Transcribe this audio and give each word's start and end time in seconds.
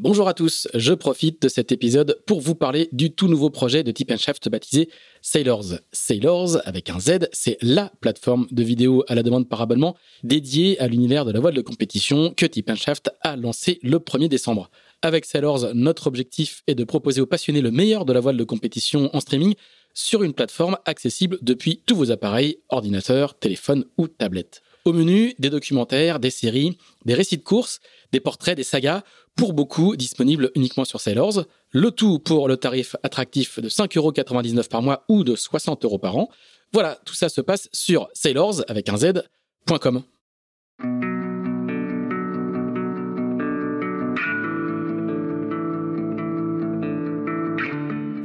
Bonjour 0.00 0.28
à 0.28 0.32
tous, 0.32 0.68
je 0.74 0.94
profite 0.94 1.42
de 1.42 1.48
cet 1.48 1.72
épisode 1.72 2.22
pour 2.24 2.40
vous 2.40 2.54
parler 2.54 2.88
du 2.92 3.10
tout 3.10 3.26
nouveau 3.26 3.50
projet 3.50 3.82
de 3.82 3.90
Tip 3.90 4.16
Shaft 4.16 4.48
baptisé 4.48 4.90
Sailors. 5.22 5.80
Sailors, 5.90 6.60
avec 6.64 6.88
un 6.88 7.00
Z, 7.00 7.28
c'est 7.32 7.58
LA 7.62 7.90
plateforme 8.00 8.46
de 8.52 8.62
vidéo 8.62 9.02
à 9.08 9.16
la 9.16 9.24
demande 9.24 9.48
par 9.48 9.60
abonnement 9.60 9.96
dédiée 10.22 10.78
à 10.78 10.86
l'univers 10.86 11.24
de 11.24 11.32
la 11.32 11.40
voile 11.40 11.54
de 11.54 11.62
compétition 11.62 12.32
que 12.32 12.46
Tip 12.46 12.72
Shaft 12.76 13.10
a 13.22 13.34
lancé 13.34 13.80
le 13.82 13.98
1er 13.98 14.28
décembre. 14.28 14.70
Avec 15.02 15.24
Sailors, 15.24 15.74
notre 15.74 16.06
objectif 16.06 16.62
est 16.68 16.76
de 16.76 16.84
proposer 16.84 17.20
aux 17.20 17.26
passionnés 17.26 17.60
le 17.60 17.72
meilleur 17.72 18.04
de 18.04 18.12
la 18.12 18.20
voile 18.20 18.36
de 18.36 18.44
compétition 18.44 19.10
en 19.16 19.18
streaming 19.18 19.56
sur 19.94 20.22
une 20.22 20.32
plateforme 20.32 20.76
accessible 20.84 21.38
depuis 21.42 21.82
tous 21.84 21.96
vos 21.96 22.12
appareils, 22.12 22.58
ordinateurs, 22.68 23.36
téléphones 23.36 23.84
ou 23.96 24.06
tablettes. 24.06 24.62
Au 24.88 24.92
menu, 24.94 25.34
des 25.38 25.50
documentaires, 25.50 26.18
des 26.18 26.30
séries, 26.30 26.78
des 27.04 27.12
récits 27.12 27.36
de 27.36 27.42
courses, 27.42 27.80
des 28.10 28.20
portraits, 28.20 28.56
des 28.56 28.62
sagas, 28.62 29.02
pour 29.36 29.52
beaucoup 29.52 29.96
disponibles 29.96 30.50
uniquement 30.54 30.86
sur 30.86 30.98
Sailors. 30.98 31.44
Le 31.72 31.90
tout 31.90 32.18
pour 32.18 32.48
le 32.48 32.56
tarif 32.56 32.96
attractif 33.02 33.60
de 33.60 33.68
5,99€ 33.68 34.66
par 34.68 34.80
mois 34.80 35.04
ou 35.10 35.24
de 35.24 35.36
60 35.36 35.84
euros 35.84 35.98
par 35.98 36.16
an. 36.16 36.30
Voilà, 36.72 36.98
tout 37.04 37.12
ça 37.12 37.28
se 37.28 37.42
passe 37.42 37.68
sur 37.70 38.08
sailors 38.14 38.62
avec 38.68 38.88
un 38.88 38.96
z.com. 38.96 40.02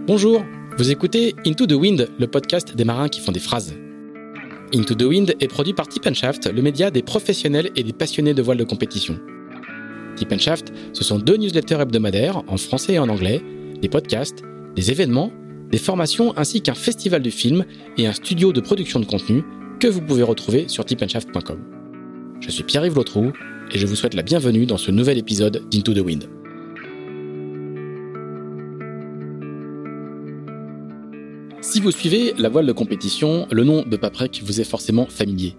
Bonjour, 0.08 0.46
vous 0.78 0.92
écoutez 0.92 1.36
Into 1.46 1.68
the 1.68 1.74
Wind, 1.74 2.10
le 2.18 2.28
podcast 2.28 2.74
des 2.74 2.86
marins 2.86 3.10
qui 3.10 3.20
font 3.20 3.34
des 3.34 3.42
phrases. 3.42 3.74
Into 4.76 4.96
the 4.96 5.04
Wind 5.04 5.36
est 5.40 5.48
produit 5.48 5.74
par 5.74 5.88
Tip 5.88 6.12
Shaft, 6.14 6.52
le 6.52 6.62
média 6.64 6.90
des 6.90 7.04
professionnels 7.04 7.70
et 7.76 7.84
des 7.84 7.94
passionnés 7.94 8.34
de 8.34 8.42
voile 8.42 8.58
de 8.58 8.64
compétition. 8.64 9.20
Tip 10.16 10.34
ce 10.94 11.04
sont 11.04 11.20
deux 11.20 11.38
newsletters 11.38 11.80
hebdomadaires 11.80 12.42
en 12.48 12.58
français 12.58 12.94
et 12.94 13.00
en 13.00 13.08
anglais, 13.08 13.42
des 13.82 13.90
podcasts, 13.90 14.44
des 14.76 14.90
événements, 14.90 15.32
des 15.70 15.78
formations 15.78 16.36
ainsi 16.38 16.62
qu'un 16.62 16.74
festival 16.74 17.22
de 17.22 17.30
films 17.30 17.66
et 17.98 18.08
un 18.08 18.14
studio 18.14 18.52
de 18.52 18.62
production 18.62 19.00
de 19.00 19.06
contenu 19.06 19.44
que 19.80 19.88
vous 19.88 20.02
pouvez 20.02 20.24
retrouver 20.24 20.66
sur 20.68 20.86
tipandshaft.com. 20.86 21.60
Je 22.40 22.50
suis 22.50 22.64
Pierre-Yves 22.64 22.96
Lotrou 22.96 23.32
et 23.72 23.78
je 23.78 23.86
vous 23.86 23.96
souhaite 23.96 24.16
la 24.16 24.24
bienvenue 24.24 24.66
dans 24.66 24.78
ce 24.78 24.90
nouvel 24.90 25.20
épisode 25.20 25.64
d'Into 25.70 25.94
the 25.94 26.00
Wind. 26.00 26.28
Si 31.64 31.80
vous 31.80 31.92
suivez 31.92 32.34
la 32.38 32.50
voile 32.50 32.66
de 32.66 32.74
compétition, 32.74 33.48
le 33.50 33.64
nom 33.64 33.84
de 33.84 33.96
Paprec 33.96 34.42
vous 34.44 34.60
est 34.60 34.66
forcément 34.66 35.06
familier. 35.06 35.56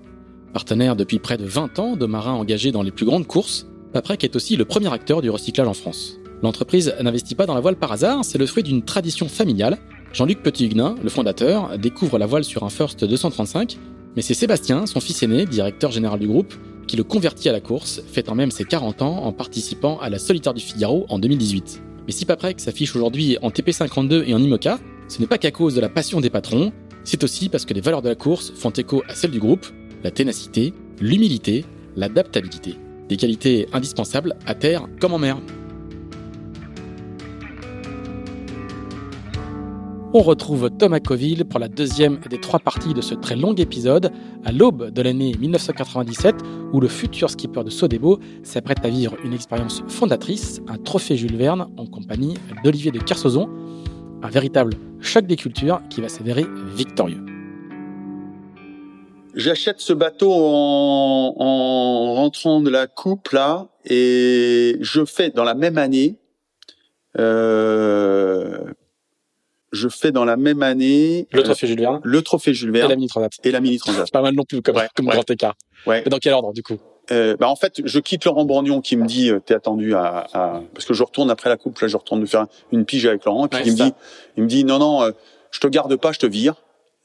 Partenaire 0.53 0.97
depuis 0.97 1.19
près 1.19 1.39
de 1.39 1.47
20 1.47 1.79
ans 1.79 1.97
de 1.97 2.05
marins 2.05 2.35
engagés 2.35 2.73
dans 2.73 2.83
les 2.83 2.91
plus 2.91 3.07
grandes 3.07 3.27
courses, 3.27 3.67
Paprec 3.95 4.23
est 4.23 4.37
aussi 4.37 4.57
le 4.57 4.67
premier 4.67 4.93
acteur 4.93 5.23
du 5.23 5.31
recyclage 5.31 5.67
en 5.67 5.73
France. 5.73 6.19
L'entreprise 6.43 6.95
n'investit 7.01 7.35
pas 7.35 7.47
dans 7.47 7.55
la 7.55 7.63
voile 7.63 7.77
par 7.77 7.91
hasard, 7.91 8.23
c'est 8.23 8.37
le 8.37 8.45
fruit 8.45 8.63
d'une 8.63 8.83
tradition 8.83 9.29
familiale. 9.29 9.79
Jean-Luc 10.13 10.43
Petit-Huguenin, 10.43 10.95
le 11.03 11.09
fondateur, 11.09 11.79
découvre 11.79 12.19
la 12.19 12.27
voile 12.27 12.45
sur 12.45 12.65
un 12.65 12.71
First 12.71 13.03
235, 13.03 13.79
mais 14.15 14.21
c'est 14.21 14.35
Sébastien, 14.35 14.85
son 14.85 15.01
fils 15.01 15.23
aîné, 15.23 15.47
directeur 15.47 15.91
général 15.91 16.21
du 16.21 16.27
groupe, 16.27 16.53
qui 16.87 16.99
le 16.99 17.03
convertit 17.05 17.49
à 17.49 17.53
la 17.53 17.61
course, 17.61 18.03
fêtant 18.13 18.35
même 18.35 18.51
ses 18.51 18.65
40 18.65 19.01
ans 19.01 19.25
en 19.25 19.33
participant 19.33 19.99
à 20.01 20.11
la 20.11 20.19
Solitaire 20.19 20.53
du 20.53 20.63
Figaro 20.63 21.07
en 21.09 21.19
2018. 21.19 21.83
Mais 22.07 22.13
si 22.13 22.27
Paprec 22.27 22.61
s'affiche 22.61 22.95
aujourd'hui 22.95 23.39
en 23.41 23.49
TP52 23.49 24.25
et 24.27 24.35
en 24.35 24.39
IMOCA, 24.39 24.79
ce 25.09 25.21
n'est 25.21 25.27
pas 25.27 25.39
qu'à 25.39 25.51
cause 25.51 25.75
de 25.75 25.81
la 25.81 25.89
passion 25.89 26.21
des 26.21 26.31
patrons, 26.31 26.73
c'est 27.05 27.23
aussi 27.25 27.49
parce 27.49 27.65
que 27.65 27.75
les 27.75 27.81
valeurs 27.81 28.03
de 28.03 28.09
la 28.09 28.15
course 28.15 28.53
font 28.55 28.71
écho 28.71 29.03
à 29.09 29.15
celles 29.15 29.31
du 29.31 29.41
groupe, 29.41 29.67
la 30.03 30.11
ténacité, 30.11 30.73
l'humilité, 31.01 31.65
l'adaptabilité. 31.97 32.77
Des 33.09 33.17
qualités 33.17 33.69
indispensables 33.73 34.35
à 34.47 34.55
terre 34.55 34.87
comme 35.01 35.13
en 35.13 35.19
mer. 35.19 35.37
On 40.17 40.23
retrouve 40.23 40.71
Thomas 40.71 41.01
Coville 41.01 41.45
pour 41.45 41.59
la 41.59 41.67
deuxième 41.67 42.21
des 42.31 42.41
trois 42.41 42.61
parties 42.61 42.95
de 42.95 43.01
ce 43.01 43.15
très 43.15 43.35
long 43.35 43.53
épisode, 43.55 44.13
à 44.45 44.53
l'aube 44.53 44.91
de 44.91 45.03
l'année 45.03 45.35
1997, 45.41 46.37
où 46.73 46.81
le 46.81 46.87
futur 46.87 47.29
skipper 47.29 47.65
de 47.65 47.71
Sodebo 47.71 48.21
s'apprête 48.45 48.79
à 48.85 48.89
vivre 48.89 49.17
une 49.25 49.33
expérience 49.33 49.83
fondatrice, 49.89 50.63
un 50.69 50.79
trophée 50.79 51.17
Jules 51.17 51.37
Verne 51.37 51.67
en 51.77 51.87
compagnie 51.87 52.35
d'Olivier 52.63 52.93
de 52.93 53.01
Kersauzon, 53.01 53.51
un 54.25 54.31
véritable 54.31 54.73
choc 55.01 55.27
des 55.27 55.37
cultures 55.37 55.83
qui 55.91 56.01
va 56.01 56.09
s'avérer 56.09 56.47
victorieux. 56.75 57.21
J'achète 59.35 59.81
ce 59.81 59.93
bateau 59.93 60.33
en, 60.33 61.35
en, 61.37 62.15
rentrant 62.15 62.61
de 62.61 62.71
la 62.71 62.87
coupe 62.87 63.31
là 63.31 63.69
et 63.85 64.79
je 64.81 65.05
fais 65.05 65.31
dans 65.31 65.45
la 65.45 65.55
même 65.55 65.77
année. 65.77 66.17
Euh, 67.19 68.65
je 69.73 69.89
fais 69.89 70.11
dans 70.11 70.25
la 70.25 70.37
même 70.37 70.63
année 70.63 71.27
le 71.33 71.43
trophée 71.43 71.67
Jules 71.67 71.81
Verne, 71.81 72.01
le 72.03 72.23
trophée 72.23 72.55
Jules 72.55 72.71
Verne 72.71 72.87
et 72.87 72.89
la 72.89 72.97
mini 72.97 73.09
transat 73.09 73.33
et 73.45 73.51
la 73.51 73.61
mini 73.61 73.79
transat. 73.79 74.11
Pas 74.11 74.23
mal 74.23 74.35
non 74.35 74.45
plus 74.45 74.63
comme, 74.63 74.81
comme 74.97 75.07
grand 75.07 75.29
écart. 75.31 75.55
Ouais. 75.87 76.03
Mais 76.05 76.11
dans 76.11 76.19
quel 76.19 76.33
ordre 76.33 76.53
du 76.53 76.63
coup? 76.63 76.79
Euh, 77.11 77.37
bah 77.39 77.49
en 77.49 77.57
fait, 77.57 77.83
je 77.85 77.99
quitte 77.99 78.25
Laurent 78.25 78.45
Brognon 78.45 78.81
qui 78.81 78.97
me 78.97 79.07
dit, 79.07 79.31
euh, 79.31 79.41
t'es 79.45 79.55
attendu 79.55 79.95
à, 79.95 80.27
à, 80.33 80.63
parce 80.73 80.87
que 80.87 80.95
je 80.95 81.03
retourne 81.03 81.31
après 81.31 81.51
la 81.51 81.57
coupe, 81.57 81.79
là, 81.81 81.89
je 81.89 81.97
retourne 81.97 82.27
faire 82.27 82.47
une 82.73 82.85
pige 82.85 83.07
avec 83.07 83.25
Laurent, 83.25 83.47
et 83.47 83.49
puis 83.49 83.59
Ouais, 83.59 83.67
il 83.67 83.73
me 83.73 83.77
dit, 83.77 83.93
il 84.37 84.43
me 84.45 84.49
dit, 84.49 84.65
non, 84.65 84.79
non, 84.79 85.03
euh, 85.03 85.11
je 85.51 85.61
te 85.61 85.67
garde 85.67 85.95
pas, 85.97 86.13
je 86.13 86.19
te 86.19 86.27
vire. 86.27 86.55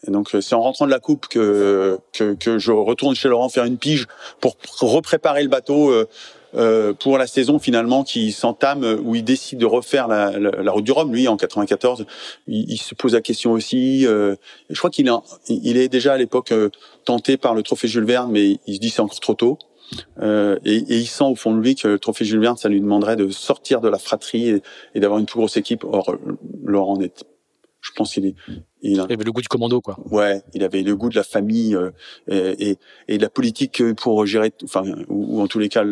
Et 0.08 0.12
donc, 0.12 0.34
euh, 0.34 0.42
c'est 0.42 0.56
en 0.56 0.62
rentrant 0.62 0.86
de 0.86 0.92
la 0.92 1.00
coupe 1.00 1.28
que, 1.28 2.00
que, 2.14 2.34
que 2.34 2.58
je 2.58 2.72
retourne 2.72 3.16
chez 3.16 3.28
Laurent 3.28 3.50
faire 3.50 3.66
une 3.66 3.78
pige 3.78 4.08
pour 4.40 4.56
repréparer 4.80 5.44
le 5.44 5.50
bateau 5.50 5.92
euh, 6.56 6.94
pour 6.94 7.18
la 7.18 7.28
saison 7.28 7.60
finalement 7.60 8.04
qui 8.04 8.32
s'entame, 8.32 8.84
où 9.04 9.14
il 9.14 9.24
décide 9.24 9.60
de 9.60 9.66
refaire 9.66 10.08
la, 10.08 10.32
la, 10.32 10.52
la 10.64 10.72
route 10.72 10.86
du 10.86 10.92
Rhum. 10.92 11.14
Lui, 11.14 11.28
en 11.28 11.38
94, 11.38 12.06
il, 12.48 12.72
il 12.72 12.78
se 12.78 12.96
pose 12.96 13.14
la 13.14 13.22
question 13.22 13.52
aussi. 13.52 14.08
Euh, 14.08 14.36
je 14.70 14.78
crois 14.78 14.90
qu'il 14.90 15.08
est, 15.08 15.12
il 15.50 15.78
est 15.78 15.90
déjà 15.90 16.14
à 16.14 16.18
l'époque 16.18 16.54
tenté 17.06 17.38
par 17.38 17.54
le 17.54 17.62
trophée 17.62 17.88
Jules 17.88 18.06
Verne, 18.06 18.32
mais 18.32 18.58
il 18.66 18.76
se 18.76 18.80
dit 18.80 18.90
c'est 18.90 19.02
encore 19.02 19.20
trop 19.20 19.34
tôt. 19.34 19.60
Euh, 20.22 20.58
et, 20.66 20.76
et, 20.76 20.98
il 20.98 21.08
sent 21.08 21.24
au 21.24 21.36
fond 21.36 21.54
de 21.56 21.62
lui 21.62 21.76
que 21.76 21.88
le 21.88 22.00
trophée 22.00 22.26
Jules 22.26 22.40
Verne, 22.40 22.58
ça 22.58 22.70
lui 22.70 22.82
demanderait 22.82 23.16
de 23.16 23.30
sortir 23.30 23.82
de 23.82 23.90
la 23.90 23.98
fratrie 23.98 24.50
et, 24.50 24.62
et 24.96 25.00
d'avoir 25.00 25.20
une 25.20 25.26
plus 25.26 25.38
grosse 25.38 25.58
équipe. 25.58 25.84
Or, 25.84 26.16
Laurent 26.64 27.00
est, 27.02 27.26
je 27.82 27.92
pense 27.96 28.14
qu'il 28.14 28.26
est, 28.26 28.36
il, 28.82 29.00
a, 29.00 29.06
il 29.10 29.14
avait 29.14 29.24
le 29.24 29.32
goût 29.32 29.42
du 29.42 29.48
commando, 29.48 29.82
quoi. 29.82 29.98
Ouais, 30.12 30.42
il 30.54 30.64
avait 30.64 30.84
le 30.84 30.96
goût 30.96 31.10
de 31.10 31.16
la 31.16 31.24
famille 31.24 31.76
euh, 31.76 31.92
et, 32.28 32.78
et, 33.08 33.18
de 33.18 33.22
la 33.22 33.30
politique 33.30 33.84
pour 33.94 34.26
gérer, 34.26 34.52
enfin, 34.64 34.84
ou, 35.08 35.38
ou 35.38 35.42
en 35.42 35.48
tous 35.48 35.60
les 35.60 35.70
cas, 35.70 35.84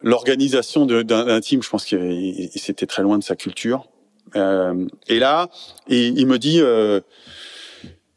l'organisation 0.00 0.86
d'un 0.86 1.40
team. 1.40 1.62
Je 1.62 1.70
pense 1.70 1.84
que 1.84 1.96
c'était 2.56 2.86
très 2.86 3.02
loin 3.02 3.18
de 3.18 3.24
sa 3.24 3.36
culture. 3.36 3.88
Euh, 4.36 4.86
et 5.08 5.18
là, 5.18 5.48
et, 5.88 6.08
il 6.08 6.26
me 6.26 6.38
dit. 6.38 6.60
Euh, 6.60 7.00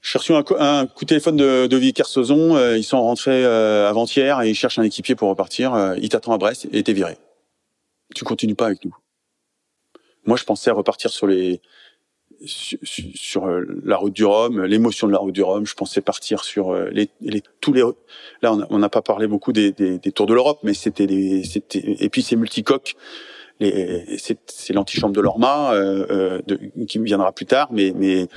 j'ai 0.08 0.20
reçu 0.20 0.34
un, 0.34 0.44
un, 0.60 0.88
coup 0.88 1.04
de 1.04 1.10
téléphone 1.10 1.36
de, 1.36 1.68
de 1.68 1.78
Vicarsozon. 1.78 2.56
Euh, 2.56 2.78
ils 2.78 2.86
sont 2.86 3.02
rentrés 3.02 3.44
euh, 3.44 3.90
avant-hier 3.90 4.42
et 4.42 4.50
ils 4.50 4.56
cherchent 4.56 4.80
un 4.80 4.84
équipier 4.84 5.16
pour 5.16 5.28
repartir. 5.28 5.74
Euh, 5.74 5.96
il 6.02 6.08
t'attend 6.08 6.32
à 6.32 6.38
Brest 6.38 6.66
et 6.72 6.82
t'es 6.82 6.94
viré. 6.94 7.18
Tu 8.16 8.24
continues 8.24 8.56
pas 8.56 8.68
avec 8.68 8.86
nous. 8.86 8.96
Moi, 10.26 10.38
je 10.38 10.46
pensais 10.46 10.72
repartir 10.72 11.12
sur 11.12 11.28
les 11.28 11.62
sur, 12.46 12.78
sur 13.16 13.48
la 13.48 13.98
route 13.98 14.14
du 14.14 14.24
Rhum, 14.24 14.64
l'émotion 14.64 15.08
de 15.08 15.12
la 15.12 15.18
route 15.18 15.34
du 15.34 15.44
Rhum. 15.44 15.66
Je 15.66 15.74
pensais 15.74 16.00
partir 16.00 16.46
sur 16.46 16.74
les, 16.74 17.10
les 17.20 17.44
tous 17.60 17.74
les. 17.74 17.84
Là, 18.42 18.56
on 18.70 18.78
n'a 18.78 18.90
pas 18.90 19.02
parlé 19.02 19.28
beaucoup 19.28 19.52
des, 19.52 19.74
des, 19.74 19.98
des 19.98 20.12
tours 20.14 20.28
de 20.28 20.34
l'Europe, 20.34 20.60
mais 20.64 20.74
c'était 20.74 21.08
des 21.08 21.44
c'était 21.44 21.84
et 22.00 22.10
puis 22.10 22.22
ces 22.22 22.38
multicoques 22.38 22.96
c'est 23.60 24.74
l'antichambre 24.74 25.16
de 25.16 25.22
l'Orma 25.22 25.74
euh, 25.74 26.42
de, 26.46 26.60
qui 26.86 27.00
viendra 27.00 27.32
plus 27.32 27.46
tard, 27.46 27.70
mais, 27.72 27.92
mais 27.96 28.28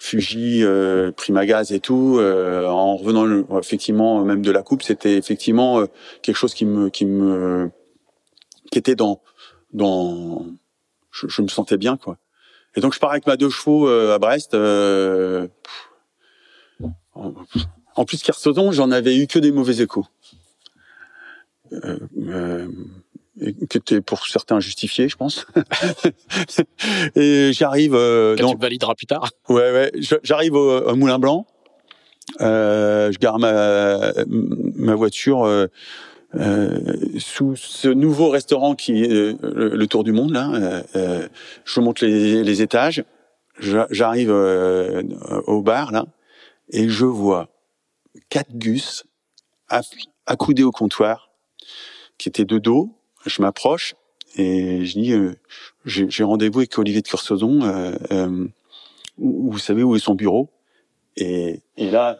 Fuji, 0.00 0.62
euh, 0.62 1.12
Primagaz 1.12 1.72
et 1.72 1.80
tout, 1.80 2.16
euh, 2.18 2.66
en 2.66 2.96
revenant 2.96 3.58
effectivement 3.58 4.24
même 4.24 4.42
de 4.42 4.50
la 4.50 4.62
coupe, 4.62 4.82
c'était 4.82 5.16
effectivement 5.16 5.80
euh, 5.80 5.86
quelque 6.22 6.36
chose 6.36 6.54
qui 6.54 6.64
me 6.64 6.88
qui 6.88 7.04
me 7.04 7.70
qui 8.70 8.78
était 8.78 8.94
dans 8.94 9.20
dans 9.72 10.46
je, 11.10 11.28
je, 11.28 11.42
me 11.42 11.48
sentais 11.48 11.76
bien 11.76 11.96
quoi. 11.96 12.16
Et 12.74 12.80
donc 12.80 12.94
je 12.94 13.00
pars 13.00 13.10
avec 13.10 13.26
ma 13.26 13.36
deux 13.36 13.50
chevaux 13.50 13.88
euh, 13.88 14.14
à 14.14 14.18
Brest. 14.18 14.54
Euh, 14.54 15.46
en 17.96 18.04
plus 18.06 18.22
Kersozon, 18.22 18.72
j'en 18.72 18.90
avais 18.90 19.16
eu 19.16 19.26
que 19.26 19.38
des 19.38 19.52
mauvais 19.52 19.82
échos. 19.82 20.06
Euh, 21.72 22.68
qui 23.68 23.78
était 23.78 24.00
pour 24.00 24.26
certains 24.26 24.60
justifié, 24.60 25.08
je 25.08 25.16
pense. 25.16 25.46
et 27.16 27.52
j'arrive. 27.52 27.94
Euh, 27.94 28.36
donc, 28.36 28.56
tu 28.56 28.60
valideras 28.60 28.94
plus 28.94 29.06
tard. 29.06 29.30
Ouais, 29.48 29.72
ouais. 29.72 29.92
J'arrive 30.22 30.54
au, 30.54 30.80
au, 30.80 30.96
Moulin 30.96 31.18
Blanc. 31.18 31.46
Euh, 32.40 33.10
je 33.10 33.18
gare 33.18 33.38
ma, 33.38 34.12
ma 34.26 34.94
voiture 34.94 35.68
euh, 36.36 37.08
sous 37.18 37.56
ce 37.56 37.88
nouveau 37.88 38.28
restaurant 38.28 38.76
qui 38.76 39.02
est 39.02 39.08
le, 39.08 39.70
le 39.74 39.86
Tour 39.86 40.04
du 40.04 40.12
Monde. 40.12 40.32
Là, 40.32 40.82
euh, 40.94 41.28
je 41.64 41.80
monte 41.80 42.00
les, 42.00 42.44
les 42.44 42.62
étages. 42.62 43.04
J'arrive 43.58 44.30
euh, 44.30 45.02
au 45.46 45.60
bar 45.60 45.92
là 45.92 46.06
et 46.70 46.88
je 46.88 47.04
vois 47.04 47.48
quatre 48.28 48.56
gus 48.56 49.04
accoudés 50.26 50.62
au 50.62 50.70
comptoir 50.70 51.30
qui 52.16 52.28
étaient 52.28 52.44
de 52.44 52.58
dos 52.58 52.90
je 53.26 53.42
m'approche 53.42 53.94
Et 54.36 54.84
je 54.84 54.98
dis, 54.98 55.12
euh, 55.12 55.34
j'ai 55.84 56.24
rendez-vous 56.24 56.60
avec 56.60 56.78
Olivier 56.78 57.02
de 57.02 57.08
Cursodon. 57.08 57.62
Euh, 57.62 57.94
euh, 58.12 58.48
vous 59.18 59.58
savez 59.58 59.82
où 59.82 59.96
est 59.96 60.00
son 60.00 60.14
bureau 60.14 60.50
et, 61.16 61.60
et 61.76 61.90
là, 61.90 62.18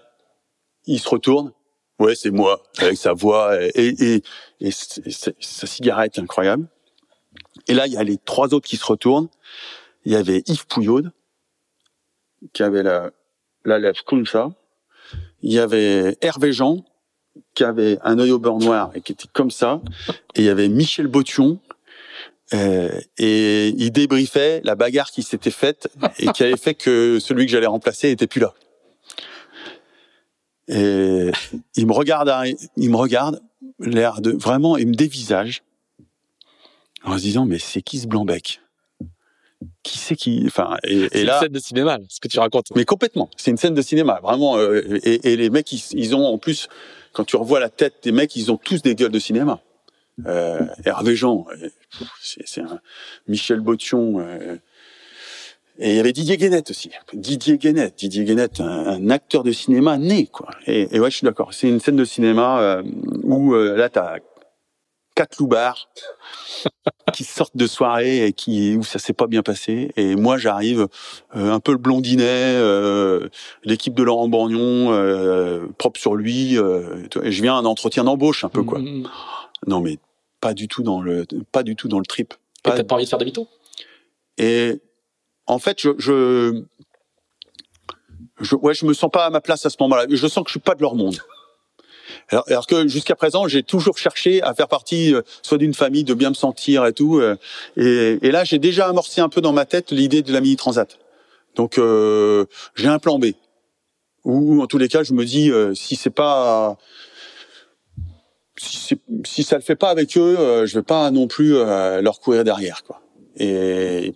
il 0.86 0.98
se 0.98 1.08
retourne. 1.08 1.52
Ouais, 1.98 2.14
c'est 2.14 2.30
moi, 2.30 2.62
avec 2.78 2.96
sa 2.96 3.12
voix 3.12 3.62
et, 3.62 3.70
et, 3.76 4.22
et, 4.60 4.70
sa 4.70 5.66
cigarette 5.66 6.18
incroyable. 6.18 6.66
Et 7.68 7.74
là, 7.74 7.86
il 7.86 7.92
y 7.92 7.96
a 7.96 8.02
les 8.02 8.16
trois 8.16 8.54
autres 8.54 8.66
qui 8.66 8.76
se 8.76 8.86
retournent. 8.86 9.28
Il 10.04 10.12
y 10.12 10.16
avait 10.16 10.42
Yves 10.46 10.66
Pouillot, 10.66 11.02
qui 12.52 12.62
avait 12.62 12.82
la, 12.82 13.10
la 13.64 13.78
lèvre 13.78 14.02
comme. 14.04 14.24
Il 15.42 15.52
y 15.52 15.58
avait 15.58 16.16
Hervé 16.22 16.52
Jean, 16.52 16.84
qui 17.54 17.64
avait 17.64 17.98
un 18.02 18.18
œil 18.18 18.32
au 18.32 18.38
beurre 18.38 18.58
noir 18.58 18.90
et 18.94 19.00
qui 19.00 19.12
était 19.12 19.28
comme 19.32 19.50
ça. 19.50 19.80
Et 20.34 20.40
il 20.40 20.44
y 20.44 20.48
avait 20.48 20.68
Michel 20.68 21.06
Bottion, 21.06 21.58
euh, 22.52 23.00
et 23.16 23.68
il 23.68 23.92
débriefait 23.92 24.60
la 24.64 24.74
bagarre 24.74 25.10
qui 25.10 25.22
s'était 25.22 25.52
faite 25.52 25.88
et 26.18 26.26
qui 26.28 26.42
avait 26.42 26.56
fait 26.56 26.74
que 26.74 27.18
celui 27.20 27.46
que 27.46 27.52
j'allais 27.52 27.66
remplacer 27.66 28.10
était 28.10 28.26
plus 28.26 28.40
là. 28.40 28.54
Et 30.68 31.30
il 31.76 31.86
me 31.86 31.92
regarde, 31.92 32.32
il 32.76 32.90
me 32.90 32.96
regarde, 32.96 33.40
l'air 33.78 34.20
de 34.20 34.30
vraiment, 34.32 34.76
il 34.76 34.88
me 34.88 34.94
dévisage 34.94 35.62
en 37.04 37.16
se 37.16 37.22
disant 37.22 37.46
mais 37.46 37.58
c'est 37.58 37.82
qui 37.82 37.98
ce 37.98 38.06
blanc-bec? 38.06 38.60
Qui 39.82 39.98
c'est 39.98 40.16
qui? 40.16 40.42
Enfin 40.46 40.76
et, 40.84 41.08
et 41.12 41.24
là 41.24 41.36
une 41.36 41.40
scène 41.42 41.52
de 41.52 41.58
cinéma 41.58 41.98
ce 42.08 42.20
que 42.20 42.28
tu 42.28 42.38
racontes 42.38 42.66
mais 42.74 42.84
complètement 42.84 43.28
c'est 43.36 43.50
une 43.50 43.56
scène 43.56 43.74
de 43.74 43.82
cinéma 43.82 44.20
vraiment 44.22 44.56
euh, 44.56 44.98
et, 45.02 45.32
et, 45.32 45.36
les 45.36 45.50
mecs 45.50 45.70
ils, 45.72 45.82
ils, 45.92 46.14
ont 46.14 46.24
en 46.24 46.38
plus 46.38 46.68
quand 47.12 47.24
tu 47.24 47.36
revois 47.36 47.60
la 47.60 47.68
tête 47.68 47.94
des 48.02 48.12
mecs 48.12 48.36
ils 48.36 48.50
ont 48.50 48.56
tous 48.56 48.82
des 48.82 48.94
gueules 48.94 49.12
de 49.12 49.18
cinéma 49.18 49.60
euh, 50.26 50.66
Hervé 50.84 51.16
Jean, 51.16 51.46
euh, 51.62 51.68
c'est 52.20 52.60
un 52.60 52.80
Michel 53.26 53.60
Bottion. 53.60 54.20
Euh, 54.20 54.56
et 55.78 55.90
il 55.90 55.96
y 55.96 56.00
avait 56.00 56.12
Didier 56.12 56.36
Guénette 56.36 56.70
aussi. 56.70 56.90
Didier 57.14 57.56
Guénette, 57.56 57.96
Didier 57.96 58.24
Guénette, 58.24 58.60
un, 58.60 59.08
acteur 59.08 59.42
de 59.42 59.50
cinéma 59.50 59.96
né, 59.96 60.26
quoi. 60.26 60.50
Et, 60.66 60.94
et 60.94 61.00
ouais, 61.00 61.10
je 61.10 61.16
suis 61.16 61.24
d'accord. 61.24 61.54
C'est 61.54 61.68
une 61.68 61.80
scène 61.80 61.96
de 61.96 62.04
cinéma 62.04 62.60
euh, 62.60 62.82
où 63.22 63.54
euh, 63.54 63.76
là, 63.76 63.88
t'as 63.88 64.18
quatre 65.20 65.38
loupards 65.38 65.90
qui 67.12 67.24
sortent 67.24 67.56
de 67.56 67.66
soirée 67.66 68.26
et 68.26 68.32
qui 68.32 68.76
où 68.76 68.82
ça 68.82 68.98
s'est 68.98 69.12
pas 69.12 69.26
bien 69.26 69.42
passé. 69.42 69.92
Et 69.96 70.16
moi, 70.16 70.38
j'arrive 70.38 70.88
un 71.34 71.60
peu 71.60 71.72
le 71.72 71.78
blondinet, 71.78 72.58
l'équipe 73.64 73.94
de 73.94 74.02
Laurent 74.02 74.28
Borgnon, 74.28 75.72
propre 75.76 76.00
sur 76.00 76.14
lui. 76.14 76.54
et 76.54 77.32
je 77.32 77.42
viens 77.42 77.56
à 77.56 77.58
un 77.58 77.66
entretien 77.66 78.04
d'embauche 78.04 78.44
un 78.44 78.48
peu, 78.48 78.62
quoi. 78.62 78.78
Mmh. 78.78 79.08
Non, 79.66 79.80
mais 79.80 79.98
pas 80.40 80.54
du 80.54 80.68
tout 80.68 80.82
dans 80.82 81.02
le, 81.02 81.26
pas 81.52 81.62
du 81.62 81.76
tout 81.76 81.88
dans 81.88 81.98
le 81.98 82.06
trip. 82.06 82.32
Pas, 82.62 82.72
peut-être 82.72 82.86
pas 82.86 82.94
envie 82.94 83.04
de 83.04 83.10
faire 83.10 83.18
de 83.18 83.26
mytho. 83.26 83.46
Et 84.38 84.80
en 85.46 85.58
fait, 85.58 85.80
je, 85.82 85.90
je, 85.98 86.62
je, 88.40 88.56
ouais, 88.56 88.72
je 88.72 88.86
me 88.86 88.94
sens 88.94 89.10
pas 89.10 89.26
à 89.26 89.30
ma 89.30 89.42
place 89.42 89.66
à 89.66 89.70
ce 89.70 89.76
moment-là. 89.80 90.06
Je 90.08 90.26
sens 90.26 90.44
que 90.44 90.48
je 90.48 90.52
suis 90.52 90.60
pas 90.60 90.74
de 90.74 90.80
leur 90.80 90.94
monde. 90.94 91.18
Alors, 92.28 92.44
alors 92.48 92.66
que 92.66 92.88
jusqu'à 92.88 93.14
présent, 93.14 93.48
j'ai 93.48 93.62
toujours 93.62 93.98
cherché 93.98 94.42
à 94.42 94.54
faire 94.54 94.68
partie 94.68 95.14
euh, 95.14 95.22
soit 95.42 95.58
d'une 95.58 95.74
famille, 95.74 96.04
de 96.04 96.14
bien 96.14 96.30
me 96.30 96.34
sentir 96.34 96.86
et 96.86 96.92
tout. 96.92 97.18
Euh, 97.18 97.36
et, 97.76 98.18
et, 98.22 98.30
là, 98.30 98.44
j'ai 98.44 98.58
déjà 98.58 98.88
amorcé 98.88 99.20
un 99.20 99.28
peu 99.28 99.40
dans 99.40 99.52
ma 99.52 99.64
tête 99.64 99.90
l'idée 99.90 100.22
de 100.22 100.32
la 100.32 100.40
mini 100.40 100.56
transat. 100.56 100.98
Donc, 101.56 101.78
euh, 101.78 102.44
j'ai 102.76 102.88
un 102.88 102.98
plan 102.98 103.18
B. 103.18 103.32
Ou 104.24 104.62
en 104.62 104.66
tous 104.66 104.78
les 104.78 104.88
cas, 104.88 105.02
je 105.02 105.14
me 105.14 105.24
dis 105.24 105.50
euh, 105.50 105.74
si 105.74 105.96
c'est 105.96 106.10
pas 106.10 106.76
si, 108.56 109.00
si 109.24 109.42
ça 109.42 109.56
le 109.56 109.62
fait 109.62 109.76
pas 109.76 109.88
avec 109.88 110.16
eux, 110.18 110.38
euh, 110.38 110.66
je 110.66 110.74
vais 110.78 110.82
pas 110.82 111.10
non 111.10 111.26
plus 111.26 111.56
euh, 111.56 112.02
leur 112.02 112.20
courir 112.20 112.44
derrière, 112.44 112.82
quoi. 112.84 113.00
Et 113.36 114.14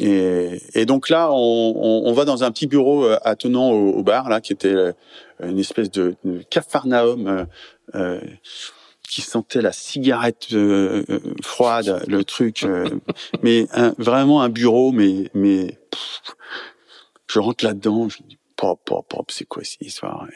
et, 0.00 0.60
et 0.74 0.86
donc 0.86 1.08
là, 1.08 1.30
on, 1.30 1.36
on, 1.36 2.10
on, 2.10 2.12
va 2.14 2.24
dans 2.24 2.42
un 2.42 2.50
petit 2.50 2.66
bureau 2.66 3.06
attenant 3.22 3.70
au, 3.70 3.92
au, 3.92 4.02
bar 4.02 4.28
là, 4.28 4.40
qui 4.40 4.52
était 4.52 4.74
une 5.40 5.58
espèce 5.58 5.90
de, 5.90 6.16
de 6.24 6.42
cafarnaum 6.42 7.46
euh, 7.94 8.20
qui 9.08 9.20
sentait 9.22 9.62
la 9.62 9.72
cigarette 9.72 10.54
froide, 11.42 12.04
le 12.08 12.24
truc, 12.24 12.66
mais 13.42 13.66
vraiment 13.98 14.42
un 14.42 14.48
bureau, 14.48 14.92
mais 14.92 15.30
mais 15.34 15.78
je 17.26 17.38
rentre 17.38 17.64
là-dedans, 17.64 18.08
je 18.08 18.18
dis 18.22 18.38
pop 18.56 18.80
pop 18.84 19.06
pop, 19.08 19.30
c'est 19.30 19.44
quoi 19.44 19.62
cette 19.64 19.82
histoire 19.82 20.26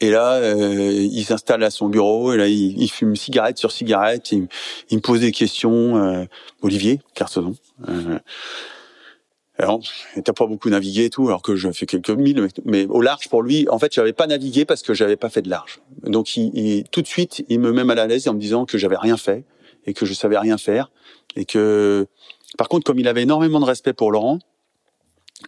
et 0.00 0.10
là, 0.10 0.34
euh, 0.34 0.90
il 0.92 1.24
s'installe 1.24 1.62
à 1.62 1.70
son 1.70 1.88
bureau 1.88 2.32
et 2.34 2.36
là, 2.36 2.48
il, 2.48 2.80
il 2.80 2.90
fume 2.90 3.16
cigarette 3.16 3.56
sur 3.56 3.72
cigarette. 3.72 4.30
Il, 4.30 4.46
il, 4.90 4.98
me 4.98 5.02
pose 5.02 5.20
des 5.20 5.32
questions. 5.32 5.96
Euh, 5.96 6.24
Olivier 6.60 7.00
Carsonon. 7.14 7.54
Euh, 7.88 8.18
alors, 9.58 9.80
t'as 10.22 10.32
pas 10.32 10.46
beaucoup 10.46 10.68
navigué 10.68 11.04
et 11.04 11.10
tout, 11.10 11.28
alors 11.28 11.40
que 11.40 11.56
je 11.56 11.70
fais 11.70 11.86
quelques 11.86 12.10
milles, 12.10 12.46
mais 12.64 12.86
au 12.86 13.00
large 13.00 13.28
pour 13.28 13.42
lui, 13.42 13.66
en 13.70 13.78
fait, 13.78 13.92
j'avais 13.92 14.12
pas 14.12 14.26
navigué 14.26 14.64
parce 14.64 14.82
que 14.82 14.92
j'avais 14.92 15.16
pas 15.16 15.30
fait 15.30 15.42
de 15.42 15.48
large. 15.48 15.80
Donc, 16.02 16.36
il, 16.36 16.50
il, 16.54 16.84
tout 16.84 17.00
de 17.00 17.06
suite, 17.06 17.44
il 17.48 17.60
me 17.60 17.72
met 17.72 17.84
mal 17.84 17.98
à 17.98 18.06
l'aise 18.06 18.28
en 18.28 18.34
me 18.34 18.38
disant 18.38 18.66
que 18.66 18.76
j'avais 18.76 18.98
rien 18.98 19.16
fait 19.16 19.44
et 19.86 19.94
que 19.94 20.04
je 20.04 20.12
savais 20.12 20.38
rien 20.38 20.58
faire 20.58 20.90
et 21.36 21.44
que, 21.44 22.06
par 22.58 22.68
contre, 22.68 22.84
comme 22.84 22.98
il 22.98 23.08
avait 23.08 23.22
énormément 23.22 23.60
de 23.60 23.64
respect 23.64 23.94
pour 23.94 24.10
Laurent, 24.10 24.40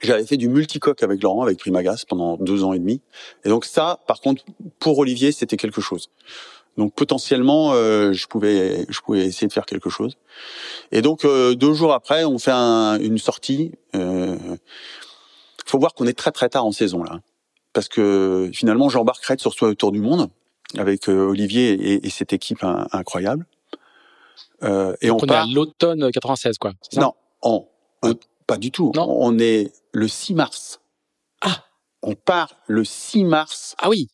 j'avais 0.03 0.25
fait 0.25 0.37
du 0.37 0.49
multicoque 0.49 1.03
avec 1.03 1.23
Laurent, 1.23 1.43
avec 1.43 1.59
Primagas, 1.59 2.05
pendant 2.09 2.37
deux 2.37 2.63
ans 2.63 2.73
et 2.73 2.79
demi. 2.79 3.01
Et 3.45 3.49
donc 3.49 3.65
ça, 3.65 4.01
par 4.07 4.21
contre, 4.21 4.45
pour 4.79 4.99
Olivier, 4.99 5.33
c'était 5.33 5.57
quelque 5.57 5.81
chose. 5.81 6.11
Donc 6.79 6.95
potentiellement, 6.95 7.73
euh, 7.73 8.13
je 8.13 8.27
pouvais, 8.27 8.87
je 8.89 9.01
pouvais 9.01 9.27
essayer 9.27 9.49
de 9.49 9.53
faire 9.53 9.67
quelque 9.67 9.91
chose. 9.91 10.17
Et 10.93 11.03
donc 11.03 11.25
euh, 11.25 11.55
deux 11.55 11.75
jours 11.75 11.93
après, 11.93 12.25
on 12.25 12.39
fait 12.39 12.53
un, 12.53 12.99
une 13.01 13.19
sortie. 13.19 13.73
Euh, 13.97 14.37
faut 15.67 15.79
voir 15.79 15.93
qu'on 15.93 16.07
est 16.07 16.17
très 16.17 16.31
très 16.31 16.49
tard 16.49 16.65
en 16.65 16.73
saison 16.73 17.03
là, 17.03 17.21
parce 17.73 17.89
que 17.89 18.49
finalement, 18.55 18.89
j'embarquerai 18.89 19.37
sur 19.39 19.53
Soi 19.53 19.69
autour 19.69 19.93
du 19.93 20.01
monde 20.01 20.31
avec 20.77 21.09
euh, 21.09 21.27
Olivier 21.27 21.73
et, 21.73 22.07
et, 22.07 22.11
cette 22.11 22.33
équipe 22.33 22.63
incroyable. 22.63 23.45
Euh, 24.63 24.95
et 25.01 25.09
donc 25.09 25.23
on, 25.23 25.25
on 25.25 25.29
part... 25.29 25.45
à 25.45 25.47
l'automne 25.47 26.11
96, 26.11 26.59
quoi. 26.59 26.73
Ça? 26.91 27.01
Non, 27.01 27.67
pas 28.49 28.57
du 28.57 28.71
tout. 28.71 28.93
Non. 28.97 29.07
On 29.09 29.39
est 29.39 29.73
le 29.93 30.09
6 30.09 30.35
mars. 30.35 30.81
Ah. 31.43 31.65
On 32.03 32.15
part 32.15 32.55
le 32.67 32.85
6 32.85 33.25
mars. 33.25 33.77
Ah 33.79 33.89
oui. 33.89 34.09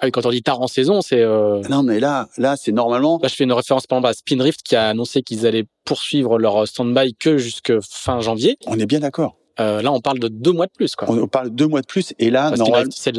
Ah 0.00 0.06
oui, 0.06 0.12
quand 0.12 0.24
on 0.24 0.30
dit 0.30 0.42
tard 0.42 0.60
en 0.60 0.66
saison, 0.66 1.02
c'est. 1.02 1.20
Euh... 1.20 1.62
Non, 1.68 1.82
mais 1.82 2.00
là, 2.00 2.28
là, 2.38 2.56
c'est 2.56 2.72
normalement. 2.72 3.18
Là, 3.22 3.28
je 3.28 3.34
fais 3.34 3.44
une 3.44 3.52
référence 3.52 3.86
par 3.86 3.98
exemple 3.98 4.10
à 4.10 4.14
Spinrift 4.14 4.62
qui 4.62 4.76
a 4.76 4.88
annoncé 4.88 5.22
qu'ils 5.22 5.46
allaient 5.46 5.66
poursuivre 5.84 6.38
leur 6.38 6.66
stand-by 6.66 7.14
que 7.14 7.38
jusque 7.38 7.72
fin 7.80 8.20
janvier. 8.20 8.56
On 8.66 8.78
est 8.78 8.86
bien 8.86 9.00
d'accord. 9.00 9.36
Euh, 9.58 9.82
là, 9.82 9.92
on 9.92 10.00
parle 10.00 10.18
de 10.18 10.28
deux 10.28 10.52
mois 10.52 10.66
de 10.66 10.72
plus, 10.72 10.96
quoi. 10.96 11.10
On 11.10 11.28
parle 11.28 11.50
de 11.50 11.54
deux 11.54 11.66
mois 11.66 11.82
de 11.82 11.86
plus, 11.86 12.14
et 12.18 12.30
là, 12.30 12.50
normalement, 12.52 12.90
c'est 12.94 13.12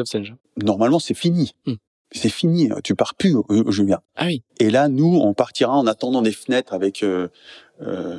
normalement, 0.57 0.99
c'est 0.99 1.13
fini. 1.13 1.53
Hmm. 1.67 1.75
C'est 2.13 2.29
fini. 2.29 2.69
Tu 2.83 2.95
pars 2.95 3.13
plus, 3.13 3.35
euh, 3.51 3.69
Julien. 3.71 3.99
Ah 4.15 4.25
oui. 4.25 4.43
Et 4.59 4.69
là, 4.69 4.89
nous, 4.89 5.19
on 5.21 5.33
partira 5.33 5.77
en 5.77 5.85
attendant 5.87 6.21
des 6.21 6.31
fenêtres 6.31 6.73
avec 6.73 7.03
euh, 7.03 7.27
euh 7.81 8.17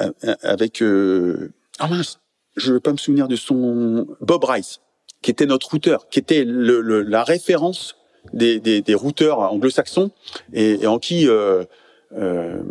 euh, 0.00 0.10
euh, 0.24 0.34
avec 0.42 0.82
euh, 0.82 1.52
ah 1.78 1.86
mince, 1.86 2.18
je 2.56 2.68
ne 2.68 2.74
veux 2.74 2.80
pas 2.80 2.92
me 2.92 2.96
souvenir 2.96 3.28
de 3.28 3.36
son 3.36 4.06
Bob 4.20 4.44
Rice, 4.44 4.80
qui 5.24 5.30
était 5.30 5.46
notre 5.46 5.70
routeur, 5.70 6.10
qui 6.10 6.18
était 6.18 6.44
le, 6.44 6.82
le, 6.82 7.00
la 7.02 7.24
référence 7.24 7.96
des, 8.34 8.60
des, 8.60 8.82
des 8.82 8.94
routeurs 8.94 9.38
anglo-saxons 9.38 10.10
et, 10.52 10.82
et, 10.82 10.86
en 10.86 10.98
qui 10.98 11.26
euh, 11.26 11.64
euh, 12.12 12.62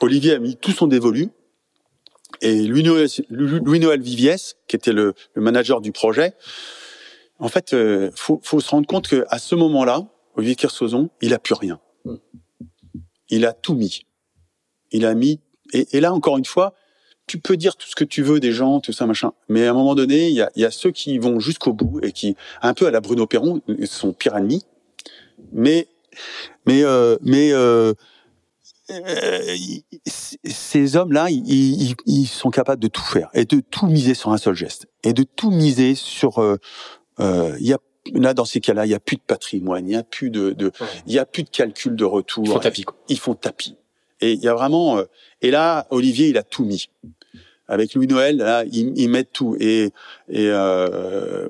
Olivier 0.00 0.34
a 0.34 0.38
mis 0.38 0.56
tout 0.56 0.70
son 0.70 0.86
dévolu. 0.86 1.30
Et 2.42 2.62
Louis 2.62 2.84
Noël, 2.84 3.08
Louis 3.28 3.80
Viviès, 3.98 4.56
qui 4.68 4.76
était 4.76 4.92
le, 4.92 5.14
le, 5.34 5.42
manager 5.42 5.80
du 5.80 5.90
projet, 5.90 6.34
en 7.40 7.48
fait, 7.48 7.74
euh, 7.74 8.12
faut, 8.14 8.38
faut 8.40 8.60
se 8.60 8.70
rendre 8.70 8.86
compte 8.86 9.08
que 9.08 9.24
à 9.28 9.40
ce 9.40 9.56
moment-là, 9.56 10.06
Olivier 10.36 10.54
Kersozon, 10.54 11.10
il 11.20 11.34
a 11.34 11.40
plus 11.40 11.54
rien. 11.54 11.80
Il 13.30 13.44
a 13.46 13.52
tout 13.52 13.74
mis. 13.74 14.06
Il 14.92 15.06
a 15.06 15.14
mis 15.14 15.40
et, 15.72 15.88
et, 15.96 16.00
là, 16.00 16.12
encore 16.12 16.38
une 16.38 16.44
fois, 16.44 16.72
tu 17.26 17.38
peux 17.38 17.56
dire 17.56 17.76
tout 17.76 17.88
ce 17.88 17.96
que 17.96 18.04
tu 18.04 18.22
veux 18.22 18.40
des 18.40 18.52
gens, 18.52 18.80
tout 18.80 18.92
ça, 18.92 19.06
machin. 19.06 19.32
Mais 19.48 19.66
à 19.66 19.70
un 19.70 19.74
moment 19.74 19.94
donné, 19.94 20.28
il 20.28 20.34
y 20.34 20.40
a, 20.40 20.50
y 20.56 20.64
a, 20.64 20.70
ceux 20.70 20.92
qui 20.92 21.18
vont 21.18 21.40
jusqu'au 21.40 21.72
bout 21.72 22.00
et 22.02 22.12
qui, 22.12 22.36
un 22.62 22.74
peu 22.74 22.86
à 22.86 22.90
la 22.90 23.00
Bruno 23.00 23.26
Perron, 23.26 23.60
sont 23.84 24.12
pire 24.12 24.36
ennemis. 24.36 24.64
Mais, 25.52 25.88
mais, 26.66 26.82
euh, 26.82 27.16
mais, 27.20 27.52
euh, 27.52 27.94
euh, 28.90 29.56
ces 30.44 30.96
hommes-là, 30.96 31.28
ils, 31.30 31.44
ils, 31.48 31.94
ils, 32.06 32.26
sont 32.26 32.50
capables 32.50 32.80
de 32.80 32.88
tout 32.88 33.02
faire 33.02 33.30
et 33.34 33.44
de 33.44 33.60
tout 33.60 33.86
miser 33.86 34.14
sur 34.14 34.30
un 34.32 34.38
seul 34.38 34.54
geste 34.54 34.86
et 35.02 35.12
de 35.12 35.24
tout 35.24 35.50
miser 35.50 35.94
sur. 35.94 36.40
Euh, 36.40 36.56
euh 37.18 37.56
il 37.58 37.66
y 37.66 37.72
a 37.72 37.78
là 38.14 38.34
dans 38.34 38.44
ces 38.44 38.60
cas-là, 38.60 38.86
il 38.86 38.90
y 38.90 38.94
a 38.94 39.00
plus 39.00 39.16
de 39.16 39.22
patrimoine, 39.22 39.88
il 39.88 39.94
y 39.94 39.96
a 39.96 40.04
plus 40.04 40.30
de, 40.30 40.52
de 40.52 40.70
il 41.06 41.12
y 41.12 41.18
a 41.18 41.26
plus 41.26 41.42
de 41.42 41.48
calcul 41.48 41.96
de 41.96 42.04
retour. 42.04 42.44
Ils 42.46 42.52
font 42.52 42.58
tapis. 42.60 42.82
Quoi. 42.84 42.96
Ils 43.08 43.18
font 43.18 43.34
tapis. 43.34 43.76
Et 44.20 44.32
il 44.32 44.40
y 44.40 44.48
a 44.48 44.54
vraiment. 44.54 44.98
Euh, 44.98 45.04
et 45.42 45.50
là, 45.50 45.86
Olivier, 45.90 46.28
il 46.28 46.38
a 46.38 46.42
tout 46.42 46.64
mis. 46.64 46.88
Avec 47.68 47.94
Louis 47.94 48.06
Noël, 48.06 48.36
là, 48.36 48.64
ils, 48.64 48.92
ils 48.96 49.08
mettent 49.08 49.32
tout. 49.32 49.56
Et 49.58 49.90
et, 50.28 50.48
euh, 50.50 51.48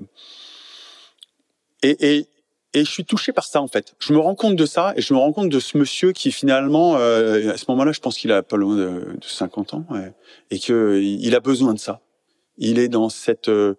et 1.83 1.97
et 2.01 2.27
et 2.77 2.85
je 2.85 2.91
suis 2.91 3.07
touché 3.07 3.33
par 3.33 3.45
ça 3.47 3.63
en 3.63 3.69
fait. 3.69 3.95
Je 3.99 4.13
me 4.13 4.19
rends 4.19 4.35
compte 4.35 4.55
de 4.55 4.67
ça 4.67 4.93
et 4.97 5.01
je 5.01 5.15
me 5.15 5.19
rends 5.19 5.33
compte 5.33 5.49
de 5.49 5.61
ce 5.61 5.79
monsieur 5.79 6.13
qui 6.13 6.31
finalement, 6.31 6.97
euh, 6.97 7.53
à 7.53 7.57
ce 7.57 7.65
moment-là, 7.69 7.93
je 7.93 8.01
pense 8.01 8.19
qu'il 8.19 8.31
a 8.33 8.43
pas 8.43 8.59
loin 8.59 8.77
de, 8.77 9.17
de 9.19 9.25
50 9.25 9.73
ans 9.73 9.87
ouais, 9.91 10.13
et 10.51 10.59
que 10.59 11.01
il 11.01 11.35
a 11.35 11.41
besoin 11.41 11.73
de 11.73 11.79
ça. 11.79 12.03
Il 12.59 12.79
est 12.79 12.89
dans 12.89 13.09
cette 13.09 13.49
euh, 13.49 13.77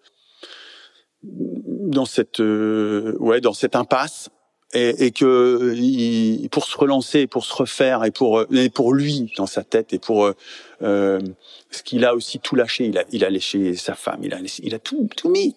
dans 1.23 2.05
cette 2.05 2.39
euh, 2.39 3.15
ouais 3.19 3.39
dans 3.39 3.53
cette 3.53 3.75
impasse 3.75 4.29
et, 4.73 5.05
et 5.05 5.11
que 5.11 5.73
il, 5.75 6.49
pour 6.49 6.65
se 6.65 6.77
relancer, 6.77 7.27
pour 7.27 7.45
se 7.45 7.53
refaire 7.53 8.03
et 8.03 8.11
pour 8.11 8.45
et 8.51 8.69
pour 8.69 8.93
lui 8.93 9.31
dans 9.37 9.47
sa 9.47 9.63
tête 9.63 9.93
et 9.93 9.99
pour 9.99 10.31
euh, 10.81 11.19
ce 11.71 11.83
qu'il 11.83 12.05
a 12.05 12.13
aussi 12.15 12.39
tout 12.39 12.55
lâché. 12.55 12.85
Il 12.85 12.97
a 12.97 13.03
il 13.11 13.23
a 13.23 13.29
léché 13.29 13.75
sa 13.75 13.95
femme, 13.95 14.19
il 14.23 14.33
a 14.33 14.39
il 14.61 14.75
a 14.75 14.79
tout 14.79 15.09
tout 15.15 15.29
mis. 15.29 15.55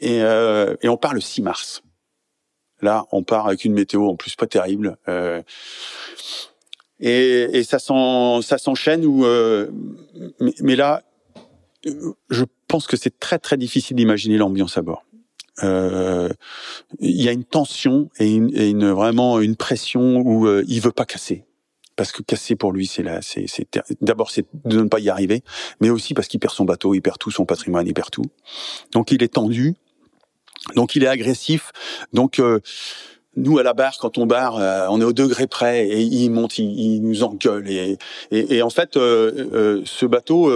Et, 0.00 0.22
euh, 0.22 0.76
et 0.82 0.88
on 0.88 0.96
part 0.96 1.14
le 1.14 1.20
6 1.20 1.42
mars. 1.42 1.82
Là, 2.80 3.06
on 3.10 3.24
part 3.24 3.46
avec 3.46 3.64
une 3.64 3.72
météo 3.72 4.08
en 4.08 4.16
plus 4.16 4.36
pas 4.36 4.46
terrible. 4.46 4.96
Euh, 5.08 5.42
et, 7.00 7.58
et, 7.58 7.64
ça 7.64 7.78
s'enchaîne. 7.78 9.04
Où, 9.04 9.24
euh, 9.24 9.68
mais, 10.60 10.76
là, 10.76 11.02
je 11.84 12.44
pense 12.68 12.86
que 12.86 12.96
c'est 12.96 13.18
très 13.18 13.38
très 13.38 13.56
difficile 13.56 13.96
d'imaginer 13.96 14.36
l'ambiance 14.36 14.78
à 14.78 14.82
bord. 14.82 15.04
Euh, 15.62 16.28
il 17.00 17.22
y 17.22 17.28
a 17.28 17.32
une 17.32 17.44
tension 17.44 18.10
et, 18.18 18.32
une, 18.32 18.50
et 18.54 18.68
une, 18.68 18.90
vraiment 18.90 19.40
une 19.40 19.56
pression 19.56 20.18
où 20.18 20.46
euh, 20.46 20.64
il 20.68 20.80
veut 20.80 20.92
pas 20.92 21.04
casser 21.04 21.44
parce 21.96 22.12
que 22.12 22.22
casser 22.22 22.54
pour 22.54 22.70
lui 22.70 22.86
c'est 22.86 23.02
là 23.02 23.18
c'est 23.22 23.46
d'abord 24.00 24.30
c'est 24.30 24.46
de 24.64 24.80
ne 24.80 24.88
pas 24.88 25.00
y 25.00 25.08
arriver 25.08 25.42
mais 25.80 25.90
aussi 25.90 26.14
parce 26.14 26.28
qu'il 26.28 26.38
perd 26.38 26.54
son 26.54 26.64
bateau 26.64 26.94
il 26.94 27.00
perd 27.00 27.18
tout 27.18 27.32
son 27.32 27.44
patrimoine 27.44 27.88
il 27.88 27.94
perd 27.94 28.10
tout 28.10 28.26
donc 28.92 29.10
il 29.10 29.20
est 29.24 29.34
tendu 29.34 29.74
donc 30.74 30.96
il 30.96 31.04
est 31.04 31.08
agressif. 31.08 31.72
Donc 32.12 32.38
euh, 32.38 32.60
nous 33.36 33.58
à 33.58 33.62
la 33.62 33.74
barre, 33.74 33.96
quand 33.98 34.18
on 34.18 34.26
barre, 34.26 34.56
euh, 34.56 34.86
on 34.90 35.00
est 35.00 35.04
au 35.04 35.12
degré 35.12 35.46
près 35.46 35.86
et 35.86 36.00
il 36.00 36.30
monte, 36.30 36.58
il, 36.58 37.00
nous 37.00 37.22
engueule. 37.22 37.68
Et, 37.70 37.98
et, 38.30 38.56
et 38.56 38.62
en 38.62 38.70
fait, 38.70 38.96
euh, 38.96 39.82
ce 39.84 40.06
bateau 40.06 40.52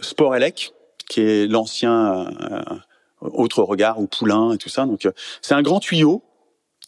Sport 0.00 0.36
Elec, 0.36 0.72
qui 1.08 1.20
est 1.20 1.46
l'ancien 1.46 2.26
autre 3.20 3.62
regard 3.62 4.00
ou 4.00 4.06
poulain 4.06 4.52
et 4.52 4.58
tout 4.58 4.68
ça, 4.68 4.86
donc 4.86 5.08
c'est 5.42 5.54
un 5.54 5.62
grand 5.62 5.80
tuyau 5.80 6.22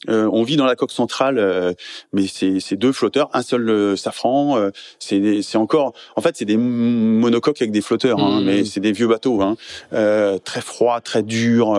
euh, 0.08 0.28
on 0.32 0.42
vit 0.42 0.56
dans 0.56 0.64
la 0.64 0.74
coque 0.74 0.90
centrale, 0.90 1.38
euh, 1.38 1.72
mais 2.12 2.26
c'est 2.26 2.76
deux 2.76 2.92
flotteurs, 2.92 3.30
un 3.32 3.42
seul 3.42 3.68
euh, 3.68 3.96
safran. 3.96 4.58
c'est 4.98 5.56
encore, 5.56 5.92
en 6.16 6.20
fait, 6.20 6.36
c'est 6.36 6.44
des 6.44 6.56
monocoques 6.56 7.60
avec 7.62 7.70
des 7.70 7.82
flotteurs, 7.82 8.18
hein, 8.18 8.40
mmh. 8.40 8.44
mais 8.44 8.64
c'est 8.64 8.80
des 8.80 8.92
vieux 8.92 9.06
bateaux, 9.06 9.42
hein, 9.42 9.56
très 10.44 10.60
froids, 10.60 11.00
très 11.00 11.22
durs. 11.22 11.78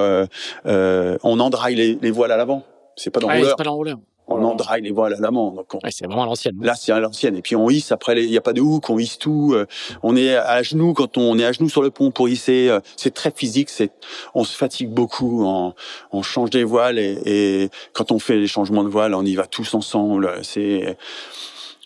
on 0.65 1.39
endraille 1.39 1.75
les, 1.75 1.98
les 2.01 2.12
voiles 2.12 2.31
à 2.31 2.38
l'avant. 2.38 2.63
C'est 2.95 3.10
pas 3.10 3.19
dans 3.19 3.29
l'enrouleur 3.29 3.98
on 4.27 4.44
en 4.44 4.56
draille 4.56 4.82
les 4.82 4.92
voiles 4.92 5.13
à 5.13 5.20
l'amant. 5.20 5.65
c'est 5.89 6.06
vraiment 6.06 6.25
l'ancienne. 6.25 6.56
Là, 6.62 6.75
c'est 6.75 6.92
à 6.92 7.00
l'ancienne. 7.00 7.36
Et 7.36 7.42
puis 7.42 7.56
on 7.56 7.70
hisse. 7.70 7.92
Après, 7.92 8.22
il 8.24 8.30
n'y 8.30 8.38
a 8.38 8.42
pas 8.42 8.53
de 8.53 8.62
hook, 8.62 8.89
on 8.89 8.98
hisse 8.98 9.18
tout. 9.18 9.53
Euh, 9.53 9.65
on 10.01 10.15
est 10.15 10.36
à 10.36 10.63
genoux 10.63 10.94
quand 10.94 11.18
on 11.18 11.38
est 11.38 11.46
à 11.46 11.51
genoux 11.51 11.70
sur 11.70 11.82
le 11.82 11.92
pont 11.92 12.12
pour 12.12 12.30
hisser. 12.30 12.70
Euh, 12.70 12.80
c'est 12.96 13.13
très 13.13 13.32
physique. 13.32 13.70
C'est, 13.70 13.92
on 14.34 14.44
se 14.44 14.56
fatigue 14.56 14.89
beaucoup. 14.89 15.46
On, 15.46 15.74
on 16.12 16.22
change 16.22 16.50
des 16.50 16.63
voiles 16.63 17.00
et, 17.00 17.18
et, 17.25 17.70
quand 17.94 18.12
on 18.12 18.20
fait 18.20 18.38
les 18.38 18.48
changements 18.48 18.84
de 18.84 18.89
voiles, 18.89 19.13
on 19.13 19.25
y 19.25 19.36
va 19.36 19.46
tous 19.46 19.74
ensemble. 19.74 20.32
C'est 20.44 20.98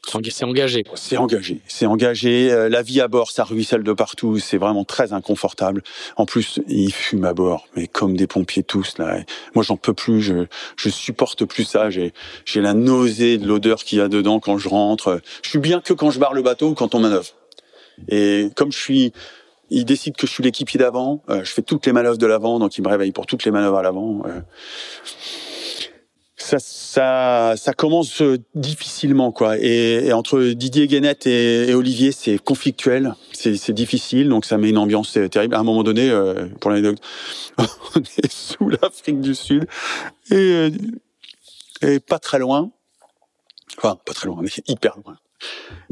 c'est 0.06 0.46
engagé. 0.46 0.84
C'est 0.96 1.18
engagé. 1.18 1.60
C'est 1.68 1.86
engagé. 1.86 2.52
Euh, 2.52 2.70
la 2.70 2.82
vie 2.82 3.02
à 3.02 3.08
bord, 3.08 3.32
ça 3.32 3.44
ruisselle 3.44 3.84
de 3.84 3.94
partout. 3.94 4.40
C'est 4.40 4.58
vraiment 4.58 4.84
très 4.84 5.14
inconfortable. 5.14 5.84
En 6.16 6.26
plus, 6.26 6.60
ils 6.68 6.94
fument 6.94 7.26
à 7.26 7.34
bord, 7.34 7.68
mais 7.76 7.88
comme 7.88 8.16
des 8.16 8.28
pompiers 8.28 8.64
tous 8.64 8.98
là. 8.98 9.18
Moi, 9.56 9.64
j'en 9.64 9.78
peux 9.78 9.94
plus. 9.94 10.22
Je, 10.22 10.46
je 10.78 10.90
supporte 10.90 11.46
plus 11.46 11.66
ça. 11.66 11.90
J'ai, 11.90 12.14
la 12.56 12.74
nausée 12.74 13.38
de 13.38 13.48
l'odeur 13.48 13.84
qu'il 13.84 14.00
y 14.00 14.02
a 14.02 14.08
dedans 14.08 14.40
quand 14.40 14.58
je 14.58 14.70
rentre. 14.70 15.22
Je 15.44 15.50
suis 15.50 15.60
bien 15.60 15.82
que 15.82 15.94
quand 15.94 16.12
je 16.12 16.20
barre 16.20 16.34
le 16.34 16.42
bateau 16.42 16.70
ou 16.70 16.74
quand 16.74 16.96
on 16.96 17.00
manœuvre. 17.00 17.34
Et 18.10 18.50
comme 18.56 18.72
je 18.72 18.78
suis, 18.78 19.14
ils 19.70 19.86
décident 19.86 20.16
que 20.18 20.28
je 20.28 20.32
suis 20.32 20.44
l'équipier 20.44 20.80
d'avant. 20.80 21.22
Euh, 21.30 21.44
je 21.44 21.52
fais 21.52 21.62
toutes 21.62 21.86
les 21.86 21.92
manœuvres 21.92 22.18
de 22.18 22.26
l'avant, 22.26 22.60
donc 22.60 22.78
ils 22.78 22.82
me 22.82 22.88
réveillent 22.88 23.12
pour 23.12 23.26
toutes 23.26 23.44
les 23.44 23.52
manœuvres 23.52 23.78
à 23.78 23.84
l'avant. 23.84 24.24
Euh 24.26 24.40
ça, 26.48 26.60
ça, 26.60 27.54
ça 27.58 27.74
commence 27.74 28.22
euh, 28.22 28.38
difficilement 28.56 29.34
quoi. 29.34 29.58
Et, 29.58 30.14
entre 30.14 30.42
Didier 30.42 30.88
Guénette 30.88 31.28
et, 31.28 31.74
Olivier, 31.74 32.14
c'est 32.14 32.40
conflictuel, 32.40 33.16
c'est 33.34 33.72
difficile, 33.72 34.30
donc 34.30 34.46
ça 34.46 34.58
met 34.58 34.70
une 34.70 34.78
ambiance 34.78 35.18
terrible. 35.30 35.56
À 35.56 35.60
un 35.60 35.64
moment 35.64 35.84
donné, 35.84 36.10
euh, 36.10 36.48
pour 36.62 36.72
l'anecdote, 36.72 37.02
on 37.58 38.00
est 38.00 38.32
sous 38.32 38.70
l'Afrique 38.70 39.20
du 39.20 39.36
Sud 39.36 39.68
et, 40.32 40.36
euh, 40.36 40.70
et 41.82 42.00
pas 42.00 42.20
très 42.20 42.40
loin, 42.40 42.72
enfin 43.78 43.98
pas 44.06 44.14
très 44.14 44.28
loin, 44.28 44.40
mais 44.42 44.50
hyper 44.68 44.98
loin. 45.04 45.18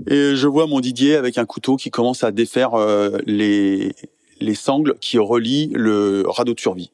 Et 0.07 0.35
je 0.35 0.47
vois 0.47 0.67
mon 0.67 0.79
Didier 0.79 1.15
avec 1.15 1.37
un 1.37 1.45
couteau 1.45 1.75
qui 1.75 1.91
commence 1.91 2.23
à 2.23 2.31
défaire 2.31 2.71
les 3.25 3.93
les 4.41 4.55
sangles 4.55 4.97
qui 4.99 5.17
relient 5.17 5.71
le 5.73 6.23
radeau 6.27 6.53
de 6.53 6.59
survie. 6.59 6.91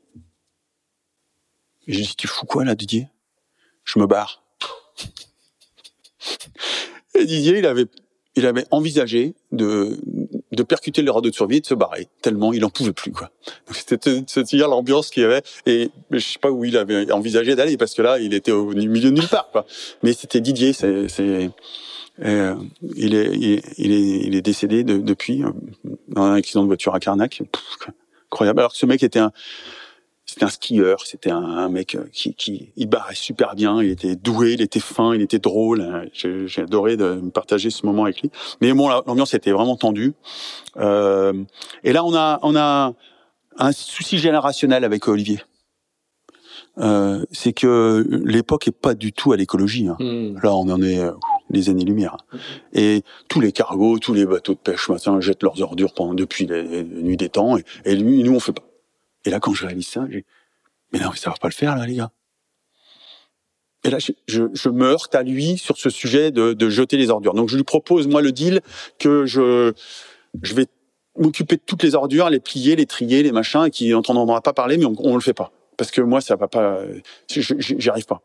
Et 1.88 1.94
je 1.94 2.02
dis, 2.02 2.16
tu 2.16 2.28
fous 2.28 2.46
quoi 2.46 2.66
là, 2.66 2.76
Didier? 2.76 3.08
Je 3.84 4.00
me 4.00 4.06
barre. 4.06 4.44
Et 7.16 7.26
Didier, 7.26 7.60
il 7.60 7.66
avait, 7.66 7.88
il 8.36 8.46
avait 8.46 8.66
envisagé 8.72 9.34
de, 9.52 9.98
de 10.52 10.64
percuter 10.64 11.02
le 11.02 11.12
radeau 11.12 11.30
de 11.30 11.36
survie 11.36 11.58
et 11.58 11.62
de 11.62 11.66
se 11.66 11.74
barrer, 11.74 12.08
tellement 12.22 12.54
il 12.54 12.64
en 12.64 12.70
pouvait 12.70 12.94
plus, 12.94 13.12
quoi. 13.12 13.32
C'était, 13.72 14.24
c'est-à-dire 14.28 14.68
l'ambiance 14.68 15.10
qu'il 15.10 15.24
y 15.24 15.26
avait, 15.26 15.42
et 15.66 15.90
je 16.12 16.20
sais 16.20 16.40
pas 16.40 16.52
où 16.52 16.64
il 16.64 16.78
avait 16.78 17.12
envisagé 17.12 17.56
d'aller, 17.56 17.78
parce 17.78 17.94
que 17.94 18.02
là, 18.02 18.20
il 18.20 18.34
était 18.34 18.52
au 18.52 18.68
milieu 18.68 19.12
de 19.12 19.16
nulle 19.16 19.28
part, 19.28 19.50
quoi. 19.52 19.66
Mais 20.04 20.14
c'était 20.14 20.42
Didier, 20.42 20.74
c'est, 20.74 21.08
c'est, 21.10 21.50
euh, 22.24 22.56
il, 22.96 23.16
est, 23.16 23.32
il, 23.36 23.92
est, 23.92 24.28
il 24.28 24.36
est, 24.36 24.42
décédé 24.42 24.84
depuis, 24.84 25.44
euh, 25.44 25.52
dans 26.10 26.24
un 26.24 26.36
accident 26.36 26.62
de 26.62 26.68
voiture 26.68 26.94
à 26.94 27.00
Carnac. 27.00 27.42
incroyable. 28.28 28.60
Alors 28.60 28.72
que 28.72 28.78
ce 28.78 28.86
mec 28.86 29.04
était 29.04 29.20
un, 29.20 29.32
c'était 30.32 30.46
un 30.46 30.50
skieur, 30.50 31.02
c'était 31.06 31.30
un, 31.30 31.68
mec 31.68 31.96
euh, 31.96 32.06
qui, 32.14 32.34
qui 32.36 32.72
il 32.78 32.88
barrait 32.88 33.16
super 33.16 33.54
bien, 33.54 33.84
il 33.84 33.90
était 33.90 34.16
doué, 34.16 34.54
il 34.54 34.62
était 34.62 34.80
fin, 34.80 35.14
il 35.14 35.22
était 35.22 35.40
drôle. 35.40 35.82
Hein. 35.82 36.06
J'ai 36.14 36.62
adoré 36.62 36.96
de 36.96 37.16
partager 37.34 37.70
ce 37.70 37.86
moment 37.86 38.06
avec 38.06 38.22
lui. 38.22 38.32
Mais 38.62 38.72
bon, 38.72 38.88
l'ambiance 38.88 39.34
était 39.34 39.52
vraiment 39.52 39.76
tendue. 39.76 40.14
Euh, 40.78 41.34
et 41.84 41.92
là, 41.92 42.06
on 42.06 42.16
a 42.16 42.40
on 42.44 42.56
a 42.56 42.94
un 43.58 43.72
souci 43.74 44.20
générationnel 44.20 44.86
avec 44.86 45.06
Olivier. 45.10 45.42
Euh, 46.78 47.26
c'est 47.32 47.52
que 47.52 48.08
l'époque 48.24 48.70
est 48.70 48.72
pas 48.72 48.94
du 48.94 49.12
tout 49.12 49.34
à 49.34 49.38
l'écologie. 49.38 49.90
Hein. 49.90 49.98
Hmm. 50.00 50.38
Là, 50.42 50.56
on 50.56 50.70
en 50.70 50.82
est 50.82 51.00
euh, 51.00 51.12
des 51.50 51.70
années-lumière. 51.70 52.16
Et 52.72 53.04
tous 53.28 53.42
les 53.42 53.52
cargos, 53.52 54.00
tous 54.00 54.14
les 54.14 54.26
bateaux 54.26 54.54
de 54.54 54.60
pêche, 54.60 54.88
machin, 54.88 55.20
jettent 55.20 55.44
leurs 55.44 55.62
ordures 55.62 55.94
pendant 55.94 56.14
depuis 56.14 56.46
les, 56.46 56.84
nuits 56.84 57.18
des 57.18 57.28
temps. 57.28 57.58
Et, 57.58 57.66
et 57.84 57.96
lui, 57.98 58.24
nous, 58.24 58.34
on 58.34 58.40
fait 58.40 58.54
pas. 58.54 58.64
Et 59.26 59.30
là, 59.30 59.40
quand 59.40 59.54
je 59.54 59.66
réalise 59.66 59.88
ça, 59.88 60.06
j'ai, 60.10 60.26
mais 60.92 61.00
non, 61.00 61.12
ça 61.14 61.30
va 61.30 61.36
pas 61.38 61.48
le 61.48 61.54
faire, 61.54 61.76
là, 61.76 61.86
les 61.86 61.96
gars. 61.96 62.12
Et 63.84 63.90
là, 63.90 63.98
je, 64.00 64.44
je, 64.54 64.70
me 64.70 64.86
heurte 64.86 65.16
à 65.16 65.24
lui 65.24 65.58
sur 65.58 65.78
ce 65.78 65.90
sujet 65.90 66.32
de, 66.32 66.54
de, 66.54 66.70
jeter 66.70 66.98
les 66.98 67.10
ordures. 67.10 67.34
Donc, 67.34 67.50
je 67.50 67.56
lui 67.56 67.64
propose, 67.64 68.08
moi, 68.08 68.22
le 68.22 68.32
deal 68.32 68.62
que 69.00 69.26
je, 69.26 69.74
je 70.44 70.54
vais 70.54 70.68
m'occuper 71.18 71.56
de 71.56 71.62
toutes 71.66 71.82
les 71.82 71.96
ordures, 71.96 72.30
les 72.30 72.40
plier, 72.40 72.76
les 72.76 72.86
trier, 72.86 73.24
les 73.24 73.32
machins, 73.32 73.66
et 73.66 73.72
qui 73.72 73.90
n'entendra 73.90 74.42
pas 74.42 74.54
parler, 74.54 74.78
mais 74.78 74.86
on, 74.86 74.94
on 75.00 75.16
le 75.16 75.22
fait 75.22 75.34
pas. 75.34 75.52
Parce 75.78 75.90
que 75.90 76.02
moi, 76.02 76.22
ça 76.22 76.36
va 76.36 76.48
pas, 76.48 76.82
j'y 77.28 77.90
arrive 77.90 78.06
pas. 78.06 78.22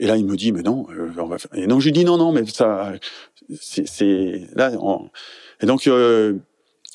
Et 0.00 0.06
là, 0.06 0.16
il 0.16 0.26
me 0.26 0.36
dit, 0.36 0.50
mais 0.50 0.62
non, 0.62 0.86
euh, 0.90 1.12
on 1.18 1.26
va 1.26 1.38
faire. 1.38 1.54
Et 1.54 1.68
donc, 1.68 1.80
je 1.80 1.86
lui 1.86 1.92
dis, 1.92 2.04
non, 2.04 2.16
non, 2.16 2.32
mais 2.32 2.44
ça, 2.46 2.94
c'est, 3.60 4.48
là, 4.54 4.72
et 5.60 5.66
donc, 5.66 5.86
euh, 5.86 6.38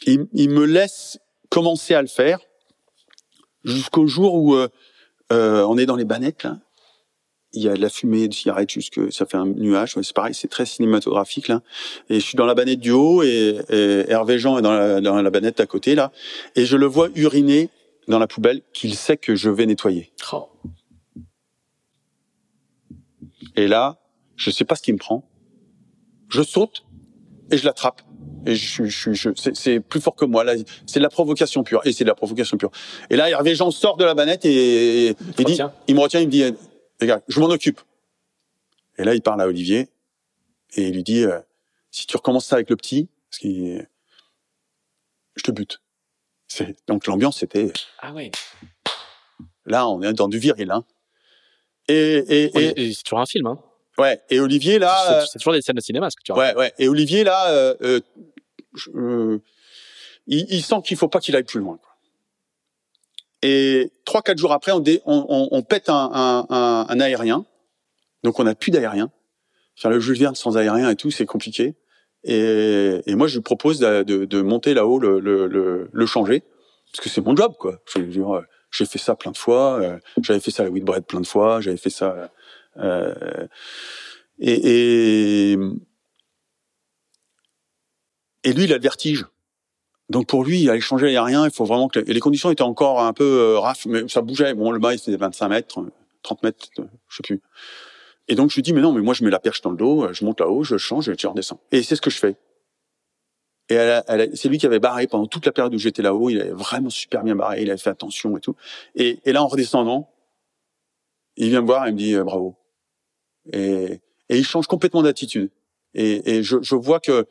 il, 0.05 0.27
il 0.33 0.49
me 0.49 0.65
laisse 0.65 1.17
commencer 1.49 1.93
à 1.93 2.01
le 2.01 2.09
faire 2.09 2.39
jusqu'au 3.63 4.07
jour 4.07 4.35
où 4.35 4.55
euh, 4.55 4.67
euh, 5.31 5.63
on 5.63 5.77
est 5.77 5.85
dans 5.85 5.95
les 5.95 6.05
bannettes 6.05 6.43
là. 6.43 6.59
Il 7.53 7.63
y 7.63 7.67
a 7.67 7.73
de 7.73 7.81
la 7.81 7.89
fumée 7.89 8.27
de 8.27 8.33
cigarette 8.33 8.69
jusque 8.69 9.11
ça 9.11 9.25
fait 9.25 9.37
un 9.37 9.47
nuage. 9.47 9.95
c'est 9.99 10.13
pareil, 10.13 10.35
c'est 10.35 10.47
très 10.47 10.67
cinématographique 10.67 11.47
là. 11.47 11.61
Et 12.09 12.19
je 12.19 12.25
suis 12.25 12.35
dans 12.35 12.45
la 12.45 12.53
bannette 12.53 12.79
du 12.79 12.91
haut 12.91 13.23
et, 13.23 13.59
Hervé 14.07 14.37
Jean 14.37 14.59
est 14.59 14.61
dans 14.61 14.71
la, 14.71 15.01
dans 15.01 15.19
la 15.19 15.29
bannette 15.31 15.59
à 15.59 15.65
côté 15.65 15.95
là. 15.95 16.11
Et 16.55 16.65
je 16.65 16.77
le 16.77 16.85
vois 16.85 17.09
uriner 17.15 17.69
dans 18.07 18.19
la 18.19 18.27
poubelle 18.27 18.61
qu'il 18.71 18.93
sait 18.95 19.17
que 19.17 19.35
je 19.35 19.49
vais 19.49 19.65
nettoyer. 19.65 20.11
Oh. 20.31 20.49
Et 23.55 23.67
là, 23.67 23.99
je 24.35 24.51
sais 24.51 24.65
pas 24.65 24.75
ce 24.75 24.81
qui 24.81 24.93
me 24.93 24.97
prend. 24.97 25.29
Je 26.29 26.41
saute 26.41 26.85
et 27.51 27.57
je 27.57 27.65
l'attrape. 27.65 28.01
Et 28.45 28.55
je, 28.55 28.85
je, 28.85 29.13
je 29.13 29.29
c'est 29.53 29.79
plus 29.79 29.99
fort 29.99 30.15
que 30.15 30.25
moi. 30.25 30.43
Là, 30.43 30.53
c'est 30.85 30.99
de 30.99 31.03
la 31.03 31.09
provocation 31.09 31.63
pure. 31.63 31.81
Et 31.85 31.91
c'est 31.91 32.03
de 32.03 32.09
la 32.09 32.15
provocation 32.15 32.57
pure. 32.57 32.71
Et 33.09 33.15
là, 33.15 33.29
Hervé 33.29 33.55
Jean 33.55 33.71
sort 33.71 33.97
de 33.97 34.05
la 34.05 34.13
banette 34.13 34.45
et, 34.45 35.15
il, 35.37 35.45
dit, 35.45 35.59
il 35.87 35.95
me 35.95 35.99
retient, 35.99 36.19
il 36.19 36.27
me 36.27 36.31
dit, 36.31 36.43
les 37.01 37.07
gars, 37.07 37.21
je 37.27 37.39
m'en 37.39 37.47
occupe. 37.47 37.81
Et 38.97 39.03
là, 39.03 39.13
il 39.13 39.21
parle 39.21 39.41
à 39.41 39.47
Olivier 39.47 39.89
et 40.75 40.87
il 40.87 40.95
lui 40.95 41.03
dit, 41.03 41.23
euh, 41.23 41.39
si 41.91 42.07
tu 42.07 42.15
recommences 42.17 42.45
ça 42.45 42.55
avec 42.55 42.69
le 42.69 42.75
petit, 42.75 43.09
parce 43.29 43.39
qu'il, 43.39 43.87
je 45.35 45.43
te 45.43 45.51
bute. 45.51 45.81
Donc 46.87 47.05
l'ambiance 47.05 47.39
c'était. 47.39 47.71
Ah 47.99 48.13
ouais. 48.13 48.31
Là, 49.65 49.87
on 49.87 50.01
est 50.01 50.13
dans 50.13 50.27
du 50.27 50.39
viril, 50.39 50.71
hein. 50.71 50.83
Et, 51.87 51.95
et, 51.95 52.81
et, 52.81 52.93
c'est 52.93 53.03
toujours 53.03 53.19
un 53.19 53.25
film, 53.25 53.47
hein. 53.47 53.59
Ouais. 53.99 54.21
Et 54.29 54.39
Olivier 54.39 54.79
là, 54.79 55.25
c'est 55.31 55.39
toujours 55.39 55.53
des 55.53 55.61
scènes 55.61 55.75
de 55.75 55.81
cinéma, 55.81 56.09
ce 56.09 56.15
que 56.15 56.23
tu 56.23 56.31
Ouais, 56.31 56.55
ouais. 56.55 56.73
Et 56.79 56.87
Olivier 56.87 57.23
là, 57.23 57.49
euh, 57.51 57.99
euh, 58.95 59.39
il, 60.27 60.45
il, 60.49 60.63
sent 60.63 60.75
qu'il 60.83 60.97
faut 60.97 61.07
pas 61.07 61.19
qu'il 61.19 61.35
aille 61.35 61.43
plus 61.43 61.59
loin. 61.59 61.77
Quoi. 61.77 61.89
Et 63.41 63.91
trois, 64.05 64.21
quatre 64.21 64.37
jours 64.37 64.51
après, 64.51 64.71
on, 64.71 64.79
dé, 64.79 65.01
on, 65.05 65.25
on, 65.29 65.47
on 65.51 65.61
pète 65.61 65.89
un, 65.89 66.09
un, 66.13 66.45
un, 66.49 66.85
un, 66.89 66.99
aérien. 66.99 67.45
Donc 68.23 68.39
on 68.39 68.43
n'a 68.43 68.55
plus 68.55 68.71
d'aérien. 68.71 69.11
Faire 69.75 69.91
le 69.91 69.99
Jules 69.99 70.17
Verne 70.17 70.35
sans 70.35 70.57
aérien 70.57 70.89
et 70.89 70.95
tout, 70.95 71.09
c'est 71.11 71.25
compliqué. 71.25 71.75
Et, 72.25 72.99
et, 73.05 73.15
moi, 73.15 73.27
je 73.27 73.35
lui 73.35 73.41
propose 73.41 73.79
de, 73.79 74.03
de, 74.03 74.25
de 74.25 74.41
monter 74.41 74.73
là-haut, 74.73 74.99
le, 74.99 75.21
le, 75.21 75.47
le, 75.47 75.89
le, 75.89 76.05
changer, 76.05 76.43
parce 76.91 77.01
que 77.01 77.09
c'est 77.09 77.21
mon 77.21 77.33
job, 77.33 77.53
quoi. 77.57 77.81
Euh, 77.95 78.41
j'ai 78.71 78.85
fait 78.85 78.97
ça 78.97 79.15
plein 79.15 79.31
de 79.31 79.37
fois. 79.37 79.79
Euh, 79.79 79.97
j'avais 80.21 80.41
fait 80.41 80.51
ça 80.51 80.63
à 80.63 80.65
la 80.65 80.71
Whitbread 80.71 81.05
plein 81.05 81.21
de 81.21 81.27
fois. 81.27 81.61
J'avais 81.61 81.77
fait 81.77 81.89
ça. 81.89 82.29
Euh, 82.77 83.47
et, 84.39 85.55
lui, 88.45 88.63
il 88.63 88.73
a 88.73 88.77
le 88.77 88.81
vertige. 88.81 89.25
Donc 90.09 90.27
pour 90.27 90.43
lui, 90.43 90.61
il 90.61 90.69
allait 90.69 90.79
changer 90.79 91.07
l'aérien. 91.07 91.45
Il 91.45 91.51
faut 91.51 91.65
vraiment 91.65 91.87
que 91.87 91.99
les 91.99 92.19
conditions 92.19 92.49
étaient 92.49 92.63
encore 92.63 93.01
un 93.01 93.13
peu 93.13 93.23
euh, 93.23 93.59
raf, 93.59 93.85
mais 93.85 94.07
ça 94.07 94.21
bougeait. 94.21 94.53
Bon, 94.55 94.71
le 94.71 94.79
bas, 94.79 94.93
il 94.93 94.99
faisait 94.99 95.17
25 95.17 95.49
mètres, 95.49 95.83
30 96.23 96.43
mètres, 96.43 96.69
je 97.07 97.15
sais 97.15 97.23
plus. 97.23 97.41
Et 98.27 98.35
donc 98.35 98.51
je 98.51 98.55
lui 98.55 98.61
dis 98.61 98.73
mais 98.73 98.81
non, 98.81 98.93
mais 98.93 99.01
moi 99.01 99.15
je 99.15 99.23
mets 99.23 99.31
la 99.31 99.39
perche 99.39 99.61
dans 99.61 99.71
le 99.71 99.77
dos, 99.77 100.07
je 100.13 100.23
monte 100.23 100.39
là-haut, 100.39 100.63
je 100.63 100.77
change 100.77 101.09
et 101.09 101.15
tu 101.15 101.25
redescends. 101.25 101.59
Et 101.71 101.81
c'est 101.81 101.95
ce 101.95 102.01
que 102.01 102.11
je 102.11 102.17
fais. 102.17 102.35
Et 103.69 103.77
c'est 104.35 104.49
lui 104.49 104.57
qui 104.57 104.65
avait 104.65 104.79
barré 104.79 105.07
pendant 105.07 105.27
toute 105.27 105.45
la 105.45 105.51
période 105.51 105.73
où 105.73 105.77
j'étais 105.79 106.01
là-haut. 106.01 106.29
Il 106.29 106.39
avait 106.39 106.51
vraiment 106.51 106.89
super 106.89 107.23
bien 107.23 107.35
barré, 107.35 107.63
il 107.63 107.69
avait 107.69 107.79
fait 107.79 107.89
attention 107.89 108.37
et 108.37 108.39
tout. 108.39 108.55
Et 108.95 109.19
là 109.25 109.43
en 109.43 109.47
redescendant, 109.47 110.09
il 111.39 111.49
vient 111.49 111.61
me 111.61 111.65
voir 111.65 111.87
et 111.87 111.91
me 111.91 111.97
dit 111.97 112.15
euh, 112.15 112.23
bravo. 112.23 112.55
Et, 113.51 113.99
et 114.29 114.37
il 114.37 114.45
change 114.45 114.67
complètement 114.67 115.01
d'attitude. 115.01 115.49
Et, 115.95 116.35
et 116.35 116.43
je, 116.43 116.57
je 116.61 116.75
vois 116.75 116.99
que 116.99 117.25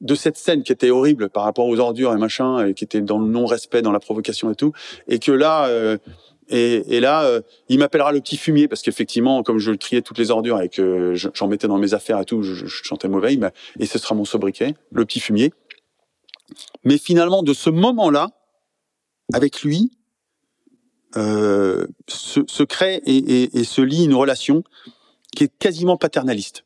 de 0.00 0.14
cette 0.14 0.36
scène 0.36 0.62
qui 0.62 0.72
était 0.72 0.90
horrible 0.90 1.28
par 1.28 1.42
rapport 1.42 1.66
aux 1.66 1.78
ordures 1.78 2.12
et 2.12 2.16
machin, 2.16 2.66
et 2.66 2.74
qui 2.74 2.84
était 2.84 3.00
dans 3.00 3.18
le 3.18 3.26
non-respect, 3.28 3.82
dans 3.82 3.92
la 3.92 4.00
provocation 4.00 4.50
et 4.50 4.54
tout, 4.54 4.72
et 5.08 5.18
que 5.18 5.32
là, 5.32 5.66
euh, 5.66 5.98
et, 6.48 6.96
et, 6.96 7.00
là, 7.00 7.24
euh, 7.24 7.42
il 7.68 7.80
m'appellera 7.80 8.12
le 8.12 8.20
petit 8.20 8.36
fumier 8.36 8.68
parce 8.68 8.80
qu'effectivement, 8.80 9.42
comme 9.42 9.58
je 9.58 9.72
triais 9.72 10.00
toutes 10.00 10.18
les 10.18 10.30
ordures 10.30 10.60
et 10.60 10.68
que 10.68 11.14
j'en 11.14 11.48
mettais 11.48 11.68
dans 11.68 11.78
mes 11.78 11.92
affaires 11.94 12.20
et 12.20 12.24
tout, 12.24 12.42
je, 12.42 12.54
je 12.54 12.84
chantais 12.84 13.08
mauvais, 13.08 13.38
et 13.78 13.86
ce 13.86 13.98
sera 13.98 14.14
mon 14.14 14.24
sobriquet, 14.24 14.74
le 14.92 15.04
petit 15.04 15.20
fumier. 15.20 15.52
Mais 16.84 16.96
finalement, 16.96 17.42
de 17.42 17.52
ce 17.52 17.68
moment-là, 17.68 18.30
avec 19.34 19.62
lui, 19.62 19.97
euh, 21.16 21.86
se, 22.06 22.40
se, 22.46 22.62
crée 22.62 23.00
et, 23.06 23.16
et, 23.16 23.58
et 23.58 23.64
se 23.64 23.80
lie 23.80 24.04
une 24.04 24.14
relation 24.14 24.62
qui 25.34 25.44
est 25.44 25.58
quasiment 25.58 25.96
paternaliste. 25.96 26.64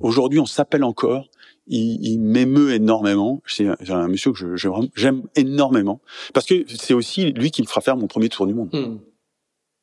Aujourd'hui, 0.00 0.38
on 0.38 0.46
s'appelle 0.46 0.84
encore, 0.84 1.28
il, 1.66 2.06
il 2.06 2.20
m'émeut 2.20 2.72
énormément. 2.72 3.42
C'est 3.46 3.66
un 3.90 4.08
monsieur 4.08 4.32
que 4.32 4.56
j'aime 4.94 5.22
énormément 5.36 6.00
parce 6.32 6.46
que 6.46 6.64
c'est 6.68 6.94
aussi 6.94 7.32
lui 7.32 7.50
qui 7.50 7.62
me 7.62 7.66
fera 7.66 7.80
faire 7.80 7.96
mon 7.96 8.06
premier 8.06 8.28
tour 8.28 8.46
du 8.46 8.54
monde. 8.54 8.70
Hmm. 8.72 8.98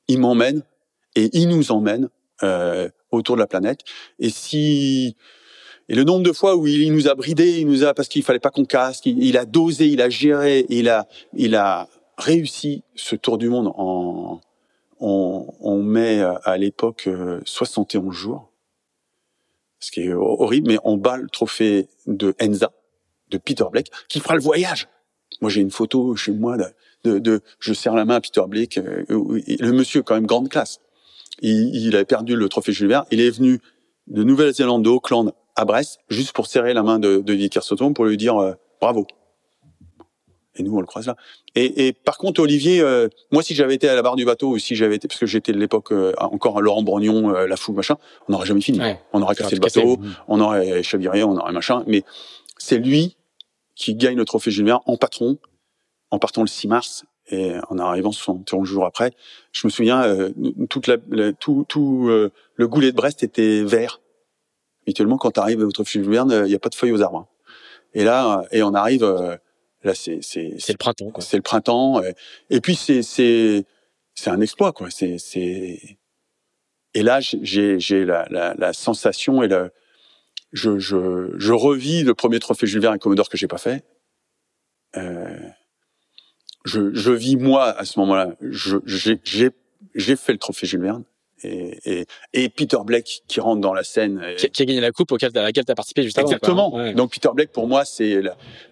Il 0.08 0.20
m'emmène 0.20 0.64
et 1.16 1.30
il 1.34 1.50
nous 1.50 1.72
emmène 1.72 2.10
euh, 2.44 2.90
autour 3.12 3.36
de 3.36 3.42
la 3.42 3.48
planète. 3.48 3.82
Et 4.20 4.30
si 4.30 5.16
et 5.88 5.96
le 5.96 6.04
nombre 6.04 6.24
de 6.24 6.32
fois 6.32 6.56
où 6.56 6.68
il, 6.68 6.94
nous 6.94 7.08
a 7.08 7.16
bridé, 7.16 7.60
il 7.60 7.68
nous 7.68 7.84
a 7.84 7.96
parce 7.96 8.08
qu'il 8.08 8.22
fallait 8.22 8.40
pas 8.40 8.52
qu'on 8.52 8.66
casse, 8.66 9.02
il, 9.06 9.24
il, 9.24 9.38
a 9.38 9.46
dosé, 9.46 9.88
il 9.88 10.02
a 10.02 10.10
géré, 10.10 10.66
il 10.70 10.88
a 10.88 11.08
il 11.36 11.56
a 11.56 11.90
réussi 12.20 12.84
ce 12.96 13.16
tour 13.16 13.38
du 13.38 13.50
monde 13.50 13.72
en 13.76 14.42
on, 15.00 15.54
on 15.62 15.82
met 15.82 16.22
à 16.22 16.58
l'époque 16.58 17.10
71 17.46 18.08
euh, 18.08 18.12
jours 18.12 18.50
ce 19.80 19.92
qui 19.92 20.02
est 20.02 20.14
horrible, 20.14 20.68
mais 20.68 20.78
on 20.84 20.98
bat 20.98 21.18
le 21.18 21.30
trophée 21.30 21.88
de 22.06 22.36
Enza, 22.42 22.74
de 23.30 23.38
Peter 23.38 23.64
Blake, 23.72 23.90
qui 24.10 24.20
fera 24.20 24.36
le 24.36 24.42
voyage. 24.42 24.90
Moi, 25.42 25.50
j'ai 25.50 25.62
une 25.62 25.72
photo 25.72 26.18
chez 26.18 26.34
moi 26.34 26.58
de, 27.06 27.42
je 27.60 27.74
serre 27.74 27.96
la 27.96 28.04
main 28.04 28.16
à 28.16 28.22
Peter 28.22 28.42
Blake, 28.46 28.78
euh, 28.78 29.06
le 29.08 29.72
monsieur 29.72 30.04
quand 30.04 30.16
même 30.16 30.26
grande 30.26 30.50
classe. 30.50 30.80
Il, 31.42 31.74
il 31.74 31.96
avait 31.96 32.04
perdu 32.04 32.36
le 32.36 32.50
trophée 32.50 32.74
Jules 32.74 32.90
Verne. 32.90 33.06
Il 33.12 33.22
est 33.22 33.30
venu 33.30 33.62
de 34.08 34.24
Nouvelle-Zélande, 34.24 34.84
de 34.84 34.90
Auckland 34.90 35.32
à 35.56 35.64
Brest, 35.64 36.00
juste 36.10 36.34
pour 36.34 36.48
serrer 36.48 36.74
la 36.74 36.84
main 36.84 37.00
de, 37.00 37.20
de 37.20 37.34
Vickers 37.34 37.64
pour 37.96 38.06
lui 38.06 38.18
dire 38.18 38.38
euh, 38.38 38.54
bravo. 38.82 39.08
Et 40.60 40.64
nous, 40.64 40.76
on 40.76 40.82
le 40.82 40.86
croise 40.86 41.08
là. 41.08 41.16
Et, 41.56 41.88
et 41.88 41.94
par 41.94 42.18
contre, 42.18 42.42
Olivier, 42.42 42.82
euh, 42.82 43.08
moi, 43.32 43.42
si 43.42 43.56
j'avais 43.56 43.76
été 43.76 43.88
à 43.88 43.96
la 43.96 44.02
barre 44.02 44.18
du 44.18 44.26
bateau, 44.26 44.50
ou 44.50 44.58
si 44.60 44.76
j'avais 44.76 44.98
été, 44.98 45.08
parce 45.08 45.20
que 45.20 45.26
j'étais 45.26 45.54
de 45.54 45.58
l'époque 45.58 45.92
euh, 45.92 46.14
encore 46.20 46.58
à 46.58 46.62
Laurent 46.62 46.84
Brognon, 46.84 47.34
euh, 47.34 47.48
la 47.48 47.56
foule, 47.56 47.76
machin, 47.76 47.96
on 48.28 48.34
n'aurait 48.34 48.46
jamais 48.46 48.62
fini. 48.62 48.80
On 49.14 49.22
aurait 49.22 49.36
cassé 49.36 49.56
le 49.56 49.62
bateau, 49.62 49.98
on 50.28 50.40
aurait 50.42 50.84
chaviré, 50.84 51.24
on 51.24 51.38
aurait 51.38 51.54
machin. 51.54 51.84
Mais 51.88 52.04
c'est 52.58 52.78
lui 52.78 53.16
qui 53.76 53.96
gagne 53.96 54.18
le 54.18 54.26
trophée 54.26 54.52
Jules 54.52 54.66
Verne 54.66 54.82
en 54.86 54.98
patron, 54.98 55.38
en 56.12 56.20
partant 56.20 56.42
le 56.42 56.48
6 56.48 56.68
mars 56.68 57.06
et 57.32 57.54
en 57.70 57.78
arrivant 57.78 58.12
71 58.12 58.68
jours 58.68 58.86
après. 58.86 59.14
Je 59.54 59.66
me 59.66 59.72
souviens, 59.72 60.30
toute 60.70 60.88
la, 60.88 60.98
tout, 61.32 61.66
tout 61.70 62.08
le 62.08 62.68
goulet 62.68 62.92
de 62.92 62.98
Brest 62.98 63.24
était 63.24 63.64
vert. 63.64 64.02
Habituellement, 64.84 65.18
quand 65.18 65.32
tu 65.32 65.40
arrives 65.40 65.62
au 65.62 65.72
trophée 65.72 66.00
Jules 66.00 66.12
Verne, 66.12 66.42
il 66.46 66.50
n'y 66.50 66.56
a 66.56 66.60
pas 66.60 66.70
de 66.70 66.76
feuilles 66.76 66.92
aux 66.92 67.02
arbres. 67.02 67.28
Et 67.94 68.04
là, 68.04 68.44
et 68.52 68.62
on 68.64 68.74
arrive 68.74 69.06
Là, 69.84 69.96
c'est 69.96 70.20
c'est 70.22 70.56
c'est 70.60 70.74
le 70.74 70.78
printemps. 70.78 71.12
C'est 71.20 71.38
le 71.38 71.44
printemps. 71.44 72.02
Et, 72.50 72.62
puis 72.62 72.76
c'est 72.76 73.02
c'est 73.02 73.66
c'est 74.14 74.30
un 74.30 74.42
exploit 74.42 74.74
quoi. 74.74 74.90
C'est 74.90 75.18
c'est 75.18 75.98
et 76.94 77.04
là 77.04 77.20
j'ai 77.22 77.80
j'ai 77.80 78.06
la, 78.06 78.28
la, 78.30 78.54
la 78.56 78.74
sensation 78.74 79.42
et 79.44 79.48
le 79.48 79.72
je 80.52 80.80
je 80.80 81.34
je 81.38 81.54
revis 81.54 82.04
le 82.04 82.14
premier 82.14 82.40
trophée 82.40 82.68
Jules 82.68 82.82
Verne 82.82 82.96
et 82.96 83.00
Commodore 83.00 83.30
que 83.30 83.38
j'ai 83.38 83.48
pas 83.48 83.58
fait. 83.58 83.86
Euh, 84.98 85.40
je 86.66 86.94
je 86.94 87.12
vis 87.12 87.38
moi 87.38 87.66
à 87.78 87.86
ce 87.86 88.00
moment-là. 88.00 88.36
J'ai 88.42 89.20
j'ai 89.96 90.16
fait 90.16 90.34
le 90.34 90.40
trophée 90.40 90.68
Jules 90.68 90.82
Verne 90.82 91.04
et, 91.44 91.80
et, 91.86 92.06
et, 92.34 92.50
Peter 92.50 92.78
Blake 92.84 93.24
qui 93.28 93.40
rentre 93.40 93.62
dans 93.62 93.74
la 93.74 93.84
scène. 93.84 94.22
Qui, 94.38 94.50
qui, 94.50 94.62
a 94.62 94.66
gagné 94.66 94.82
la 94.82 94.92
coupe 94.92 95.12
auquel, 95.12 95.32
à 95.38 95.44
laquelle 95.44 95.66
tu 95.66 95.72
as 95.72 95.76
participé 95.76 96.04
juste 96.04 96.18
avant. 96.18 96.28
Exactement. 96.28 96.94
Donc 96.94 97.14
Peter 97.14 97.30
Blake, 97.34 97.52
pour 97.52 97.68
moi, 97.68 97.86
c'est 97.86 98.22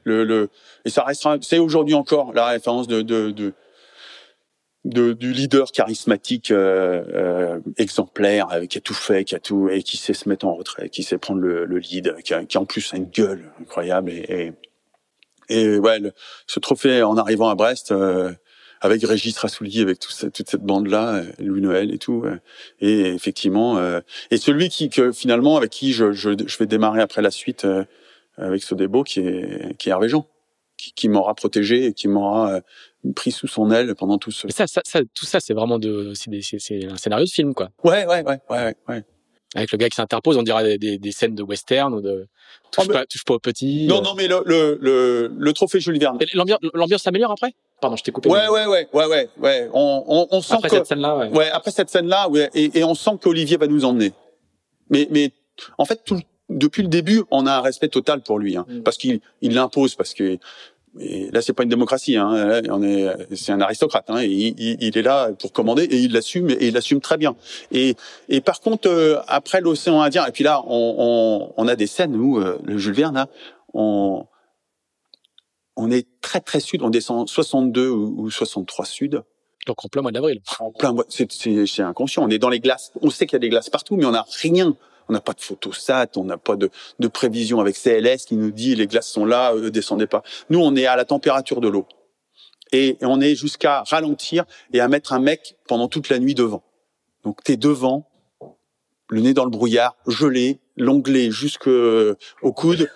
le, 0.04 0.24
le, 0.24 0.50
et 0.86 0.90
ça 0.90 1.04
restera, 1.04 1.38
c'est 1.42 1.60
aujourd'hui 1.60 1.94
encore 1.94 2.34
la 2.34 2.48
référence 2.48 2.88
de, 2.88 3.02
de, 3.02 3.32
de, 3.32 3.54
de 4.86 5.14
du 5.14 5.34
leader 5.34 5.72
charismatique 5.72 6.52
euh, 6.52 7.04
euh, 7.14 7.60
exemplaire 7.78 8.48
euh, 8.52 8.66
qui 8.66 8.78
a 8.78 8.82
tout 8.82 8.94
fait, 8.94 9.24
qui 9.24 9.36
a 9.36 9.40
tout 9.40 9.70
et 9.70 9.84
qui 9.84 9.98
sait 9.98 10.14
se 10.14 10.30
mettre 10.30 10.46
en 10.46 10.56
retrait, 10.56 10.90
qui 10.90 11.04
sait 11.04 11.18
prendre 11.18 11.42
le, 11.42 11.66
le 11.66 11.78
lead, 11.78 12.16
qui, 12.24 12.34
a, 12.34 12.44
qui 12.46 12.58
en 12.58 12.66
plus 12.66 12.94
a 12.94 12.98
une 12.98 13.10
gueule 13.10 13.52
incroyable 13.60 14.12
et, 14.12 14.54
et, 15.50 15.64
et 15.74 15.78
ouais, 15.80 16.00
le, 16.00 16.14
ce 16.46 16.60
trophée 16.60 17.04
en 17.04 17.18
arrivant 17.18 17.50
à 17.50 17.56
Brest. 17.56 17.92
Euh, 17.92 18.34
avec 18.82 19.04
Régis 19.04 19.38
Rassoulier, 19.38 19.82
avec 19.82 20.00
tout 20.00 20.12
ça, 20.12 20.30
toute 20.30 20.50
cette 20.50 20.64
bande-là, 20.64 21.16
euh, 21.16 21.32
Louis 21.40 21.62
Noël 21.62 21.94
et 21.94 21.98
tout. 21.98 22.24
Euh, 22.26 22.38
et 22.80 23.14
effectivement, 23.14 23.78
euh, 23.78 24.02
et 24.32 24.38
celui 24.38 24.70
qui, 24.70 24.90
que 24.90 25.12
finalement, 25.12 25.58
avec 25.58 25.70
qui 25.70 25.94
je, 25.94 26.12
je, 26.12 26.32
je 26.46 26.58
vais 26.58 26.66
démarrer 26.66 27.02
après 27.02 27.22
la 27.22 27.32
suite 27.32 27.68
avec 28.38 28.64
ce 28.64 28.76
débo, 28.76 29.04
qui 29.04 29.22
est, 29.22 29.78
qui 29.78 29.90
est 29.90 29.92
Hervé 29.92 30.10
Jean, 30.10 30.28
qui, 30.78 30.94
qui 30.94 31.10
m'aura 31.10 31.34
protégé 31.34 31.88
et 31.88 31.94
qui 31.94 32.08
m'aura 32.08 32.62
pris 33.16 33.32
sous 33.32 33.48
son 33.48 33.72
aile 33.72 33.96
pendant 33.96 34.18
tout 34.18 34.32
ce. 34.32 34.48
ça, 34.50 34.68
ça, 34.68 34.82
ça, 34.86 35.02
tout 35.14 35.26
ça, 35.26 35.40
c'est 35.40 35.54
vraiment 35.54 35.80
de, 35.80 36.14
c'est 36.14 36.86
un 36.86 36.98
scénario 36.98 37.26
de 37.26 37.32
film, 37.32 37.54
quoi. 37.54 37.70
Ouais, 37.84 38.06
ouais, 38.06 38.24
ouais, 38.24 38.40
ouais, 38.50 38.76
ouais 38.88 39.04
avec 39.56 39.72
le 39.72 39.78
gars 39.78 39.90
qui 39.90 39.96
s'interpose, 39.96 40.38
on 40.38 40.44
dirait 40.44 40.78
des, 40.78 40.98
des, 40.98 41.12
scènes 41.12 41.36
de 41.36 41.44
western 41.44 41.94
ou 41.94 42.02
de 42.02 42.28
touche, 42.72 42.86
oh, 42.90 42.94
pas, 42.94 43.06
touche 43.06 43.24
pas 43.24 43.36
au 43.36 43.40
petit. 43.40 43.88
Non, 43.88 44.02
non, 44.02 44.14
mais 44.14 44.28
le, 44.28 44.44
le, 44.46 44.78
le, 44.82 45.32
le 45.36 45.54
trophée 45.54 45.80
Jules 45.80 46.00
Verne. 46.00 46.18
L'ambiance 46.74 47.04
s'améliore 47.04 47.32
après? 47.32 47.54
Pardon, 47.80 47.96
je 47.96 48.04
t'ai 48.04 48.12
coupé. 48.12 48.30
Ouais, 48.30 48.48
ouais, 48.48 48.66
ouais, 48.66 48.88
ouais, 48.92 49.06
ouais, 49.06 49.30
ouais. 49.40 49.70
On, 49.74 50.04
on, 50.08 50.28
on 50.32 50.42
sent 50.42 50.56
après 50.56 50.70
cette 50.70 50.88
scène-là, 50.88 51.18
ouais. 51.18 51.30
ouais. 51.30 51.50
après 51.52 51.72
cette 51.72 51.90
scène-là, 51.90 52.28
ouais, 52.30 52.50
et, 52.56 52.80
et 52.80 52.84
on 52.84 52.96
sent 52.96 53.12
qu'Olivier 53.22 53.58
va 53.58 53.68
nous 53.68 53.86
emmener. 53.86 54.14
Mais, 54.90 55.08
mais 55.12 55.32
en 55.78 55.86
fait, 55.86 56.02
tout, 56.04 56.20
depuis 56.50 56.82
le 56.82 56.88
début, 56.88 57.24
on 57.30 57.46
a 57.46 57.54
un 57.54 57.62
respect 57.62 57.90
total 57.90 58.22
pour 58.22 58.40
lui, 58.40 58.58
hein, 58.58 58.66
mm. 58.68 58.82
parce 58.82 58.98
qu'il 58.98 59.20
il 59.42 59.54
l'impose, 59.54 59.96
parce 59.96 60.14
que 60.14 60.40
et 61.00 61.30
là, 61.32 61.42
c'est 61.42 61.54
pas 61.54 61.64
une 61.64 61.70
démocratie. 61.70 62.16
Hein. 62.18 62.62
on 62.70 62.82
est, 62.82 63.36
c'est 63.36 63.52
un 63.52 63.62
aristocrate. 63.62 64.06
Hein. 64.10 64.22
Et 64.22 64.28
il, 64.28 64.78
il, 64.82 64.98
est 64.98 65.02
là 65.02 65.30
pour 65.40 65.52
commander 65.52 65.84
et 65.84 65.98
il 65.98 66.12
l'assume 66.12 66.50
et 66.50 66.68
il 66.68 66.74
l'assume 66.74 67.02
très 67.02 67.18
bien. 67.18 67.36
Et, 67.72 67.96
et 68.30 68.42
par 68.42 68.62
contre, 68.62 68.90
euh, 68.90 69.20
après 69.28 69.62
l'océan 69.62 70.02
Indien, 70.02 70.26
et 70.26 70.32
puis 70.32 70.44
là, 70.44 70.64
on, 70.66 70.96
on, 70.98 71.54
on 71.56 71.68
a 71.68 71.76
des 71.76 71.88
scènes 71.88 72.16
où 72.16 72.40
euh, 72.40 72.58
le 72.64 72.78
Jules 72.78 72.96
Verne, 72.96 73.16
là, 73.16 73.28
on, 73.74 74.26
on 75.78 75.90
est 75.90 76.08
très 76.22 76.42
très 76.42 76.60
sud. 76.60 76.82
On 76.82 76.90
descend 76.90 77.30
62 77.30 77.90
ou, 77.90 78.24
ou 78.24 78.30
63 78.30 78.86
sud. 78.86 79.24
Donc 79.66 79.86
en 79.86 79.88
plein 79.88 80.02
mois 80.02 80.12
d'avril. 80.12 80.42
En 80.60 80.72
plein 80.72 80.92
mois, 80.92 81.06
c'est, 81.08 81.32
c'est, 81.32 81.66
c'est 81.66 81.84
inconscient. 81.84 82.24
On 82.24 82.30
est 82.30 82.40
dans 82.40 82.50
les 82.50 82.60
glaces. 82.60 82.92
On 83.02 83.10
sait 83.10 83.26
qu'il 83.26 83.36
y 83.36 83.38
a 83.38 83.40
des 83.40 83.50
glaces 83.50 83.70
partout, 83.70 83.96
mais 83.96 84.06
on 84.06 84.12
n'a 84.12 84.26
rien 84.42 84.76
on 85.10 85.14
n'a 85.14 85.22
pas 85.22 85.34
de 85.34 85.42
photosat, 85.42 86.10
on 86.18 86.26
n'a 86.26 86.38
pas 86.38 86.56
de, 86.56 86.70
de, 87.00 87.08
prévision 87.08 87.60
avec 87.60 87.78
CLS 87.78 88.26
qui 88.26 88.36
nous 88.36 88.52
dit 88.52 88.76
les 88.76 88.88
glaces 88.88 89.08
sont 89.08 89.26
là, 89.26 89.54
euh, 89.54 89.70
descendez 89.70 90.08
pas. 90.08 90.24
Nous, 90.50 90.60
on 90.60 90.76
est 90.76 90.86
à 90.86 90.96
la 90.96 91.06
température 91.06 91.62
de 91.62 91.70
l'eau. 91.70 91.88
Et, 92.74 92.98
on 93.02 93.22
est 93.22 93.36
jusqu'à 93.36 93.84
ralentir 93.84 94.44
et 94.74 94.82
à 94.82 94.88
mettre 94.88 95.14
un 95.14 95.20
mec 95.20 95.56
pendant 95.68 95.88
toute 95.88 96.10
la 96.10 96.20
nuit 96.20 96.36
devant. 96.36 96.64
Donc 97.24 97.44
tu 97.44 97.54
es 97.54 97.58
devant 97.58 98.10
le 99.10 99.22
nez 99.22 99.34
dans 99.34 99.46
le 99.46 99.50
brouillard, 99.50 99.96
gelé, 100.06 100.60
l'onglet 100.76 101.32
jusqu'au 101.32 102.54
coude, 102.54 102.90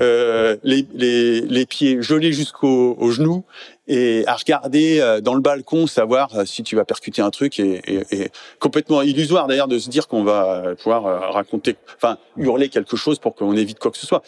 euh, 0.00 0.56
les, 0.62 0.86
les, 0.94 1.42
les, 1.42 1.66
pieds 1.66 2.00
gelés 2.00 2.32
jusqu'aux 2.32 3.10
genoux 3.10 3.44
et 3.88 4.24
à 4.26 4.36
regarder 4.36 5.00
euh, 5.00 5.20
dans 5.20 5.34
le 5.34 5.40
balcon, 5.40 5.86
savoir 5.86 6.34
euh, 6.34 6.44
si 6.44 6.62
tu 6.62 6.76
vas 6.76 6.84
percuter 6.84 7.20
un 7.20 7.30
truc 7.30 7.60
et, 7.60 7.82
et, 7.86 8.02
et 8.10 8.30
complètement 8.58 9.02
illusoire 9.02 9.46
d'ailleurs 9.48 9.68
de 9.68 9.78
se 9.78 9.90
dire 9.90 10.08
qu'on 10.08 10.24
va 10.24 10.74
pouvoir 10.78 11.06
euh, 11.06 11.18
raconter, 11.30 11.76
enfin 11.96 12.16
hurler 12.36 12.68
quelque 12.68 12.96
chose 12.96 13.18
pour 13.18 13.34
qu'on 13.34 13.54
évite 13.56 13.78
quoi 13.78 13.90
que 13.90 13.98
ce 13.98 14.06
soit. 14.06 14.22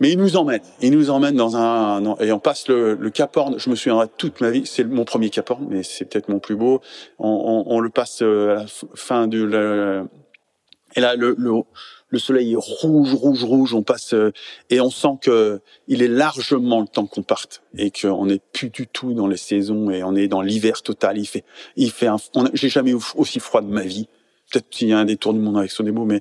Mais 0.00 0.12
il 0.12 0.18
nous 0.18 0.36
emmène, 0.36 0.60
il 0.80 0.92
nous 0.92 1.10
emmène 1.10 1.34
dans 1.34 1.56
un 1.56 2.16
et 2.20 2.30
on 2.30 2.38
passe 2.38 2.68
le, 2.68 2.94
le 2.94 3.10
Cap 3.10 3.36
Horn. 3.36 3.56
Je 3.58 3.68
me 3.68 3.74
souviendrai 3.74 4.06
toute 4.16 4.40
ma 4.40 4.50
vie. 4.50 4.62
C'est 4.64 4.84
mon 4.84 5.04
premier 5.04 5.28
Cap 5.28 5.50
Horn, 5.50 5.66
mais 5.68 5.82
c'est 5.82 6.04
peut-être 6.04 6.28
mon 6.28 6.38
plus 6.38 6.54
beau. 6.54 6.80
On, 7.18 7.64
on, 7.66 7.74
on, 7.74 7.80
le 7.80 7.90
passe 7.90 8.22
à 8.22 8.24
la 8.24 8.64
fin 8.94 9.26
de 9.26 9.42
la, 9.42 10.04
et 10.94 11.00
là 11.00 11.16
le, 11.16 11.34
le 11.36 11.52
le 12.10 12.18
soleil 12.18 12.52
est 12.52 12.56
rouge, 12.56 13.14
rouge, 13.14 13.44
rouge. 13.44 13.74
On 13.74 13.82
passe 13.82 14.14
euh, 14.14 14.32
et 14.70 14.80
on 14.80 14.90
sent 14.90 15.18
que 15.20 15.60
il 15.86 16.02
est 16.02 16.08
largement 16.08 16.80
le 16.80 16.86
temps 16.86 17.06
qu'on 17.06 17.22
parte 17.22 17.62
et 17.76 17.90
qu'on 17.90 18.26
n'est 18.26 18.40
plus 18.52 18.70
du 18.70 18.86
tout 18.86 19.12
dans 19.14 19.26
les 19.26 19.36
saisons 19.36 19.90
et 19.90 20.02
on 20.02 20.14
est 20.14 20.28
dans 20.28 20.40
l'hiver 20.40 20.82
total. 20.82 21.18
Il 21.18 21.26
fait, 21.26 21.44
il 21.76 21.90
fait. 21.90 22.08
J'ai 22.54 22.68
jamais 22.68 22.92
eu 22.92 22.98
aussi 23.16 23.40
froid 23.40 23.60
de 23.60 23.68
ma 23.68 23.82
vie. 23.82 24.08
Peut-être 24.50 24.68
qu'il 24.70 24.88
y 24.88 24.92
a 24.92 24.98
un 24.98 25.04
détour 25.04 25.34
du 25.34 25.40
monde 25.40 25.58
avec 25.58 25.70
son 25.70 25.84
démo, 25.84 26.06
mais 26.06 26.20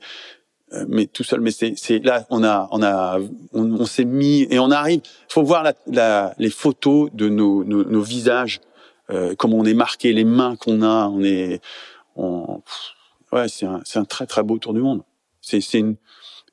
euh, 0.73 0.86
mais 0.89 1.06
tout 1.06 1.23
seul. 1.23 1.39
Mais 1.39 1.52
c'est, 1.52 2.00
là, 2.00 2.26
on 2.30 2.43
a, 2.43 2.67
on 2.71 2.84
a, 2.84 3.19
on, 3.54 3.86
s'est 3.86 4.06
mis 4.06 4.47
et 4.50 4.60
on 4.60 4.71
arrive. 4.71 5.02
Il 5.04 5.34
faut 5.34 5.43
voir 5.43 5.63
la, 5.63 5.73
la, 5.88 6.34
les 6.38 6.50
photos 6.50 7.10
de 7.13 7.30
nos, 7.30 7.63
nos, 7.63 7.86
nos 7.86 8.02
visages, 8.02 8.60
euh, 9.10 9.34
comment 9.38 9.58
on 9.58 9.65
est 9.65 9.73
marqué, 9.73 10.12
les 10.12 10.26
mains 10.26 10.56
qu'on 10.58 10.82
a. 10.82 11.08
On 11.08 11.23
est, 11.23 11.62
on, 12.17 12.62
ouais, 13.32 13.47
c'est 13.47 13.65
un, 13.65 13.82
c'est 13.86 14.00
un 14.00 14.06
très 14.06 14.26
très 14.26 14.43
beau 14.43 14.58
tour 14.58 14.73
du 14.73 14.82
monde. 14.82 15.04
C'est, 15.47 15.62
c'est 15.62 15.79
une... 15.79 15.95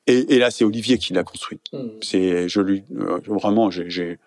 et, 0.07 0.35
et, 0.35 0.39
là, 0.39 0.51
c'est 0.51 0.63
Olivier 0.63 0.97
qui 0.97 1.11
l'a 1.11 1.25
construit. 1.25 1.59
Hmm. 1.73 1.89
C'est, 2.01 2.47
je 2.47 2.61
lui, 2.61 2.85
euh, 2.95 3.19
vraiment, 3.27 3.69
j'ai, 3.69 3.89
j'ai, 3.89 4.19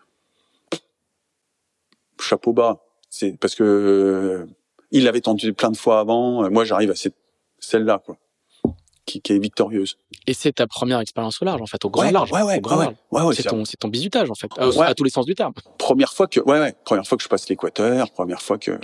chapeau 2.21 2.53
bas. 2.53 2.85
C'est 3.09 3.39
parce 3.39 3.55
que 3.55 3.65
euh, 3.65 4.47
il 4.91 5.05
l'avait 5.05 5.23
tendu 5.23 5.55
plein 5.55 5.71
de 5.71 5.77
fois 5.77 6.01
avant. 6.01 6.45
Euh, 6.45 6.51
moi, 6.51 6.67
j'arrive 6.67 6.91
à 6.91 6.95
cette, 6.95 7.17
celle-là, 7.61 8.03
quoi, 8.05 8.19
qui, 9.07 9.23
qui, 9.23 9.33
est 9.33 9.39
victorieuse. 9.39 9.97
Et 10.27 10.35
c'est 10.35 10.53
ta 10.53 10.67
première 10.67 11.01
expérience 11.01 11.41
au 11.41 11.47
large, 11.47 11.63
en 11.63 11.67
fait, 11.67 11.83
au 11.87 11.89
grand 11.89 12.11
large. 12.11 12.31
Ouais, 12.31 12.43
ouais, 12.43 12.61
grand 12.61 12.77
ouais, 12.79 12.95
ouais, 13.11 13.23
ouais 13.23 13.35
c'est 13.35 13.45
ton, 13.45 13.65
c'est 13.65 13.79
ton 13.79 13.89
bisutage, 13.89 14.31
en 14.31 14.35
fait, 14.35 14.51
à, 14.59 14.95
tous 14.95 15.05
les 15.05 15.11
sens 15.11 15.25
du 15.25 15.35
terme. 15.35 15.55
Première 15.79 16.13
fois 16.13 16.27
que, 16.27 16.41
ouais, 16.41 16.61
ouais, 16.61 16.75
première 16.85 17.07
fois 17.07 17.17
que 17.17 17.25
je 17.25 17.29
passe 17.29 17.49
l'équateur, 17.49 18.11
première 18.11 18.43
fois 18.43 18.59
que 18.59 18.79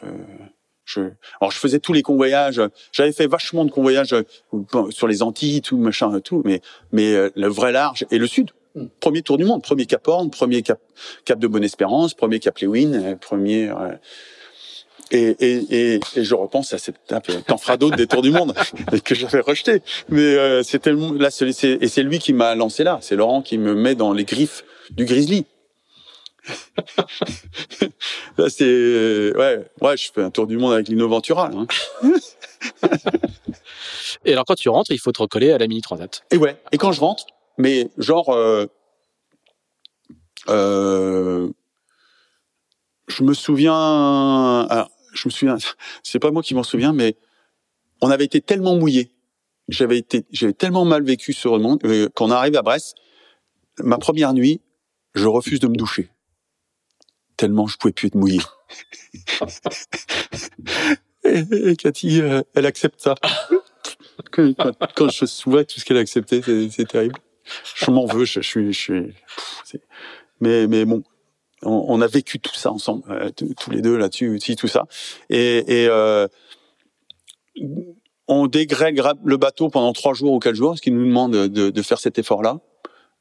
je, 0.85 1.01
alors 1.41 1.51
je 1.51 1.59
faisais 1.59 1.79
tous 1.79 1.93
les 1.93 2.03
convoyages. 2.03 2.61
J'avais 2.93 3.13
fait 3.13 3.27
vachement 3.27 3.65
de 3.65 3.71
convoyages 3.71 4.13
euh, 4.13 4.91
sur 4.91 5.07
les 5.07 5.23
Antilles, 5.23 5.63
tout 5.63 5.79
machin, 5.79 6.21
tout. 6.21 6.43
Mais 6.45 6.61
mais 6.93 7.13
euh, 7.15 7.31
le 7.35 7.49
vrai 7.49 7.73
large 7.73 8.07
et 8.11 8.19
le 8.19 8.27
sud. 8.27 8.51
Hmm. 8.75 8.87
Premier 9.01 9.23
tour 9.23 9.39
du 9.39 9.45
monde, 9.45 9.63
premier 9.63 9.87
Cap 9.87 10.07
Horn, 10.09 10.31
premier 10.31 10.63
Cap, 10.63 10.81
Cap 11.25 11.39
de 11.39 11.47
Bonne-Espérance, 11.47 12.15
premier 12.15 12.41
Cap 12.41 12.59
Lewin, 12.59 12.93
euh, 12.95 13.17
premier. 13.17 13.73
Et, 15.11 15.37
et, 15.39 15.95
et, 15.95 16.01
et, 16.17 16.25
je 16.25 16.35
repense 16.35 16.73
à 16.73 16.79
cette 16.79 16.97
étape. 17.05 17.31
T'en 17.47 17.59
feras 17.59 17.77
d'autres 17.77 17.97
des 17.97 18.07
tours 18.07 18.23
du 18.23 18.31
monde 18.31 18.55
que 19.05 19.15
j'avais 19.15 19.41
rejeté. 19.41 19.83
Mais 20.09 20.21
euh, 20.21 20.63
c'était 20.63 20.93
là, 20.93 21.29
et 21.29 21.89
c'est 21.89 22.03
lui 22.03 22.19
qui 22.19 22.33
m'a 22.33 22.55
lancé 22.55 22.85
là. 22.85 22.99
C'est 23.01 23.15
Laurent 23.15 23.43
qui 23.43 23.59
me 23.59 23.75
met 23.75 23.95
dans 23.95 24.13
les 24.13 24.25
griffes 24.25 24.65
du 24.91 25.05
grizzly. 25.05 25.45
Là, 28.39 28.49
c'est 28.51 29.33
ouais, 29.37 29.65
ouais, 29.81 29.97
je 29.97 30.11
fais 30.13 30.23
un 30.23 30.31
tour 30.31 30.47
du 30.47 30.59
monde 30.59 30.75
avec 30.75 30.89
l'Innoventura. 30.89 31.51
Hein. 31.53 31.67
et 34.25 34.33
alors, 34.33 34.45
quand 34.45 34.55
tu 34.55 34.69
rentres, 34.69 34.91
il 34.91 34.99
faut 34.99 35.13
te 35.13 35.23
recoller 35.23 35.53
à 35.53 35.59
la 35.59 35.67
mini 35.67 35.81
transat. 35.81 36.23
Et 36.31 36.37
ouais. 36.37 36.57
Et 36.73 36.79
quand 36.79 36.93
je 36.93 37.01
rentre, 37.01 37.25
mais 37.59 37.91
genre, 37.99 38.31
euh, 38.31 38.67
euh, 40.49 41.51
je 43.09 43.23
me 43.23 43.35
souviens, 43.35 44.67
alors, 44.69 44.91
je 45.13 45.29
me 45.29 45.31
souviens, 45.31 45.57
c'est 46.03 46.19
pas 46.19 46.31
moi 46.31 46.43
qui 46.43 46.55
m'en 46.55 46.63
souviens, 46.63 46.93
mais 46.93 47.17
on 48.01 48.11
avait 48.11 48.25
été 48.25 48.41
tellement 48.41 48.77
mouillé, 48.77 49.13
j'avais 49.69 49.99
été, 49.99 50.25
j'avais 50.31 50.53
tellement 50.53 50.85
mal 50.85 51.03
vécu 51.03 51.33
sur 51.33 51.57
le 51.57 51.63
monde 51.63 51.81
euh, 51.85 52.09
qu'on 52.15 52.31
arrive 52.31 52.57
à 52.57 52.63
Brest. 52.63 52.97
Ma 53.79 53.99
première 53.99 54.35
nuit, 54.35 54.61
je 55.15 55.27
refuse 55.27 55.59
de 55.61 55.69
me 55.69 55.77
doucher 55.77 56.11
tellement 57.37 57.67
je 57.67 57.77
pouvais 57.77 57.93
plus 57.93 58.09
être 58.09 58.15
mouillé. 58.15 58.41
et, 61.25 61.77
Cathy, 61.77 62.21
euh, 62.21 62.43
elle 62.55 62.67
accepte 62.67 63.01
ça. 63.01 63.15
quand, 64.31 65.09
je 65.09 65.51
vois 65.51 65.65
tout 65.65 65.81
ce 65.81 65.85
qu'elle 65.85 65.97
a 65.97 66.01
accepté, 66.01 66.43
c'est 66.71 66.89
terrible. 66.89 67.17
Je 67.75 67.91
m'en 67.91 68.07
veux, 68.07 68.25
je, 68.25 68.41
suis, 68.41 68.73
je 68.73 68.81
suis. 68.81 69.13
mais, 70.41 70.67
mais 70.67 70.85
bon, 70.85 71.03
on, 71.63 72.01
a 72.01 72.07
vécu 72.07 72.41
tout 72.41 72.55
ça 72.55 72.73
ensemble, 72.73 73.03
euh, 73.11 73.31
tous 73.31 73.71
les 73.71 73.83
deux 73.83 73.97
là-dessus 73.97 74.37
aussi, 74.37 74.57
tout 74.57 74.69
ça. 74.69 74.87
Et, 75.31 75.83
et 75.83 75.89
euh, 75.89 76.27
on 78.29 78.47
dégrègue 78.47 79.03
le 79.25 79.37
bateau 79.37 79.69
pendant 79.69 79.93
trois 79.93 80.15
jours 80.15 80.33
ou 80.33 80.39
quatre 80.39 80.55
jours, 80.55 80.77
ce 80.77 80.83
qui 80.83 80.91
nous 80.91 81.05
demande 81.05 81.33
de, 81.33 81.71
de 81.71 81.83
faire 81.83 81.99
cet 81.99 82.19
effort-là. 82.19 82.61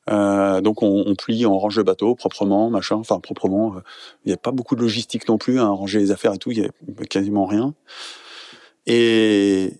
Euh, 0.09 0.61
donc 0.61 0.83
on, 0.83 1.03
on, 1.05 1.15
plie, 1.15 1.45
on 1.45 1.57
range 1.57 1.77
le 1.77 1.83
bateau 1.83 2.15
proprement, 2.15 2.69
machin. 2.69 2.95
Enfin 2.95 3.19
proprement. 3.19 3.75
Euh, 3.75 3.79
il 4.25 4.29
n'y 4.29 4.33
a 4.33 4.37
pas 4.37 4.51
beaucoup 4.51 4.75
de 4.75 4.81
logistique 4.81 5.27
non 5.27 5.37
plus, 5.37 5.59
hein, 5.59 5.69
ranger 5.69 5.99
les 5.99 6.11
affaires 6.11 6.33
et 6.33 6.37
tout. 6.37 6.51
Il 6.51 6.59
y 6.59 6.65
a 6.65 7.05
quasiment 7.05 7.45
rien. 7.45 7.73
Et 8.85 9.73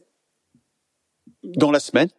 dans 1.44 1.72
la 1.72 1.80
semaine, 1.80 2.10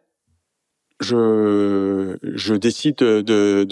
je 1.00 2.18
je 2.22 2.54
décide 2.54 2.96
de 2.96 3.22
de, 3.22 3.66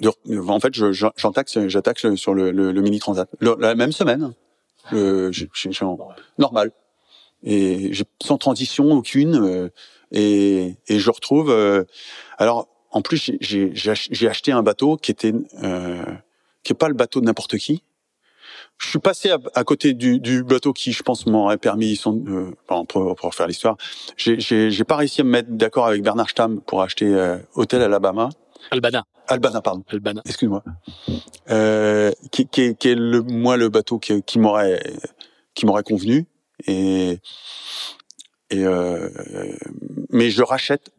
de, 0.00 0.38
en 0.38 0.60
fait 0.60 0.74
j'attaque 0.74 1.48
j'attaque 1.68 1.98
sur 2.16 2.34
le, 2.34 2.50
le, 2.50 2.72
le, 2.72 2.80
mini 2.82 2.98
transat 2.98 3.28
la 3.40 3.74
même 3.74 3.92
semaine. 3.92 4.32
Euh, 4.92 5.30
normal 6.38 6.72
et 7.42 7.92
sans 8.22 8.38
transition 8.38 8.90
aucune. 8.92 9.36
Euh, 9.36 9.68
et, 10.12 10.76
et 10.88 10.98
je 10.98 11.10
retrouve. 11.10 11.50
Euh, 11.50 11.84
alors, 12.38 12.68
en 12.90 13.02
plus, 13.02 13.32
j'ai 13.40 14.28
acheté 14.28 14.52
un 14.52 14.62
bateau 14.62 14.96
qui 14.96 15.10
était 15.10 15.32
euh, 15.62 16.02
qui 16.62 16.72
est 16.72 16.76
pas 16.76 16.88
le 16.88 16.94
bateau 16.94 17.20
de 17.20 17.26
n'importe 17.26 17.58
qui. 17.58 17.82
Je 18.78 18.88
suis 18.88 18.98
passé 19.00 19.30
à, 19.54 19.64
côté 19.64 19.92
du, 19.92 20.20
du, 20.20 20.44
bateau 20.44 20.72
qui, 20.72 20.92
je 20.92 21.02
pense, 21.02 21.26
m'aurait 21.26 21.58
permis, 21.58 21.96
son, 21.96 22.22
euh, 22.28 22.52
pour, 22.86 23.16
pour, 23.16 23.34
faire 23.34 23.48
l'histoire. 23.48 23.76
J'ai 24.16 24.84
pas 24.84 24.96
réussi 24.96 25.20
à 25.20 25.24
me 25.24 25.30
mettre 25.30 25.50
d'accord 25.50 25.86
avec 25.86 26.02
Bernard 26.02 26.30
Stamm 26.30 26.60
pour 26.60 26.82
acheter 26.82 27.06
euh, 27.06 27.38
Hôtel 27.54 27.82
Alabama. 27.82 28.28
Albana. 28.70 29.04
Albana, 29.26 29.60
pardon. 29.62 29.82
Albana. 29.88 30.22
Excuse-moi. 30.24 30.62
Euh, 31.50 32.12
qui, 32.30 32.46
qui, 32.46 32.76
qui, 32.76 32.88
est 32.88 32.94
le, 32.94 33.22
moi 33.22 33.56
le 33.56 33.68
bateau 33.68 33.98
qui, 33.98 34.22
qui 34.22 34.38
m'aurait 34.38 34.80
qui 35.54 35.66
m'aurait 35.66 35.82
convenu 35.82 36.26
et 36.66 37.18
et 38.50 38.64
euh, 38.64 39.08
mais 40.10 40.30
je 40.30 40.42
rachète 40.42 40.90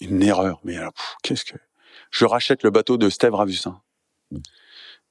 une 0.00 0.22
erreur. 0.22 0.60
Mais 0.64 0.76
alors, 0.76 0.92
qu'est-ce 1.22 1.44
que 1.44 1.58
je 2.10 2.24
rachète 2.24 2.62
le 2.62 2.70
bateau 2.70 2.96
de 2.96 3.10
Steve 3.10 3.34
Ravussin, 3.34 3.80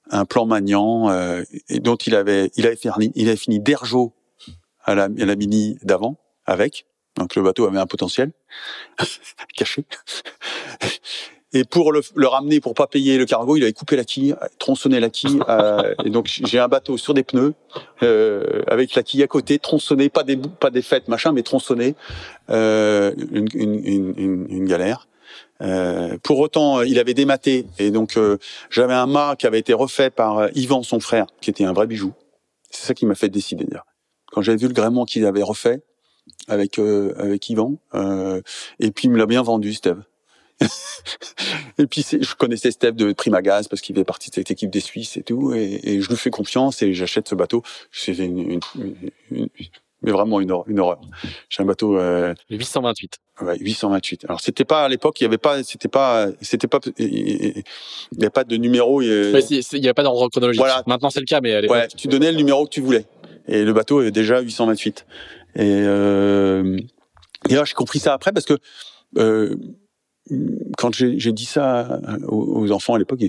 un 0.10 0.26
plan 0.26 0.45
Magnan 0.45 1.10
euh, 1.10 1.43
et 1.69 1.80
dont 1.80 1.95
il 1.95 2.15
avait 2.15 2.52
il 2.56 2.65
avait 2.65 2.76
fini 2.76 3.12
il 3.15 3.28
avait 3.28 3.38
fini 3.38 3.60
d'Erjo 3.60 4.13
à 4.84 4.95
la, 4.95 5.04
à 5.04 5.26
la 5.26 5.36
mini 5.36 5.78
d'avant 5.84 6.19
avec. 6.45 6.86
Donc 7.15 7.36
le 7.36 7.41
bateau 7.41 7.65
avait 7.65 7.80
un 7.80 7.88
potentiel 7.88 8.32
caché. 9.56 9.86
Et 11.58 11.63
pour 11.63 11.91
le, 11.91 12.02
le, 12.13 12.28
ramener, 12.28 12.60
pour 12.60 12.76
pas 12.76 12.86
payer 12.86 13.17
le 13.17 13.26
cargo, 13.26 13.56
il 13.56 13.63
avait 13.63 13.74
coupé 13.74 13.96
la 13.96 14.04
quille, 14.04 14.36
tronçonné 14.60 15.00
la 15.00 15.10
quille. 15.10 15.39
Euh, 15.50 15.96
et 16.06 16.12
donc 16.12 16.28
j'ai 16.28 16.60
un 16.60 16.67
bateau 16.67 16.98
sur 16.98 17.15
des 17.15 17.24
pneus 17.24 17.56
euh, 18.04 18.62
avec 18.67 18.93
la 18.93 19.02
quille 19.02 19.24
à 19.24 19.28
côté, 19.28 19.58
tronçonné, 19.58 20.10
pas 20.10 20.22
des 20.22 20.38
pas 20.38 20.70
des 20.70 20.84
fêtes 20.84 21.08
machin, 21.08 21.32
mais 21.32 21.41
tronçonné, 21.41 21.96
euh, 22.52 23.12
une, 23.32 23.48
une, 23.56 24.15
une, 24.17 24.46
une, 24.50 24.65
galère. 24.65 25.08
Euh, 25.63 26.20
pour 26.22 26.38
autant, 26.39 26.82
il 26.82 27.00
avait 27.00 27.15
dématé 27.15 27.65
et 27.80 27.89
donc 27.89 28.17
euh, 28.17 28.38
j'avais 28.70 28.93
un 28.93 29.08
mât 29.08 29.36
qui 29.36 29.48
avait 29.48 29.58
été 29.58 29.74
refait 29.74 30.12
par 30.12 30.38
euh, 30.38 30.48
Yvan, 30.54 30.84
son 30.84 31.00
frère, 31.00 31.26
qui 31.41 31.50
était 31.50 31.65
un 31.65 31.74
vrai 31.74 31.88
bijou. 31.88 32.13
C'est 32.70 32.86
ça 32.86 32.93
qui 32.93 33.08
m'a 33.08 33.15
fait 33.15 33.30
décider. 33.30 33.65
Quand 34.32 34.43
j'avais 34.43 34.60
vu 34.60 34.67
le 34.67 34.74
gréement 34.74 35.06
qu'il 35.06 35.26
avait 35.26 35.41
refait 35.41 35.82
avec 36.48 36.78
avec 36.78 37.50
Yvan, 37.50 37.78
et 38.80 38.91
puis 38.91 39.08
il 39.08 39.12
me 39.12 39.17
l'a 39.17 39.26
bien 39.26 39.41
vendu, 39.41 39.74
Steve. 39.74 40.04
et 41.78 41.86
puis 41.88 42.04
je 42.04 42.36
connaissais 42.36 42.72
Steph 42.72 42.93
de 42.93 43.13
Primagaz 43.13 43.67
parce 43.67 43.82
qu'il 43.82 43.96
fait 43.96 44.04
partie 44.04 44.30
de 44.30 44.36
cette 44.36 44.52
équipe 44.52 44.70
des 44.70 44.80
Suisses 44.80 45.17
et 45.17 45.24
tout, 45.24 45.54
et, 45.54 45.80
et 45.84 46.02
je 46.02 46.10
lui 46.10 46.15
fais 46.15 46.30
confiance 46.30 46.82
et 46.82 46.93
j'achète 46.93 47.28
ce 47.28 47.36
bateau. 47.36 47.63
C'est 47.91 48.17
une, 48.17 48.60
une, 49.32 49.50
mais 50.02 50.12
vraiment 50.12 50.39
une, 50.39 50.54
une 50.67 50.80
horreur. 50.80 51.02
J'ai 51.50 51.63
un 51.63 51.65
bateau. 51.65 51.98
Euh, 52.00 52.34
828. 52.52 53.17
Ouais, 53.41 53.58
828. 53.60 54.26
Alors 54.26 54.41
c'était 54.41 54.65
pas 54.65 54.86
à 54.86 54.89
l'époque, 54.89 55.20
il 55.20 55.24
y 55.24 55.28
avait 55.28 55.38
pas, 55.38 55.63
c'était 55.63 55.88
pas, 55.88 56.28
c'était 56.41 56.67
pas, 56.67 56.80
il 56.98 57.58
y 57.58 57.63
avait 58.20 58.30
pas 58.30 58.43
de 58.43 58.58
numéro. 58.58 59.02
Il 59.02 59.08
y 59.08 59.86
avait 59.86 59.93
pas 59.93 60.04
d'ordre 60.04 60.30
chronologique. 60.30 60.60
Voilà. 60.60 60.84
Maintenant 60.88 61.10
c'est 61.10 61.20
le 61.20 61.26
cas, 61.26 61.41
mais 61.41 61.56
à 61.56 61.62
Ouais, 61.62 61.88
tu 61.88 62.08
donnais 62.08 62.32
le 62.32 62.38
numéro 62.38 62.65
que 62.65 62.72
tu 62.72 62.82
voulais. 62.82 63.06
Et 63.48 63.63
le 63.63 63.74
bateau 63.74 64.02
est 64.02 64.12
déjà 64.12 64.39
828. 64.39 65.06
Et, 65.56 65.62
euh, 65.63 66.78
et 67.50 67.54
alors 67.54 67.65
j'ai 67.65 67.74
compris 67.74 68.00
ça 68.00 68.13
après 68.13 68.32
parce 68.32 68.46
que 68.46 68.58
euh, 69.17 69.56
quand 70.78 70.94
j'ai 70.94 71.32
dit 71.32 71.46
ça 71.46 72.00
aux, 72.28 72.62
aux 72.62 72.72
enfants 72.72 72.96
à 72.96 73.00
l'époque, 73.00 73.22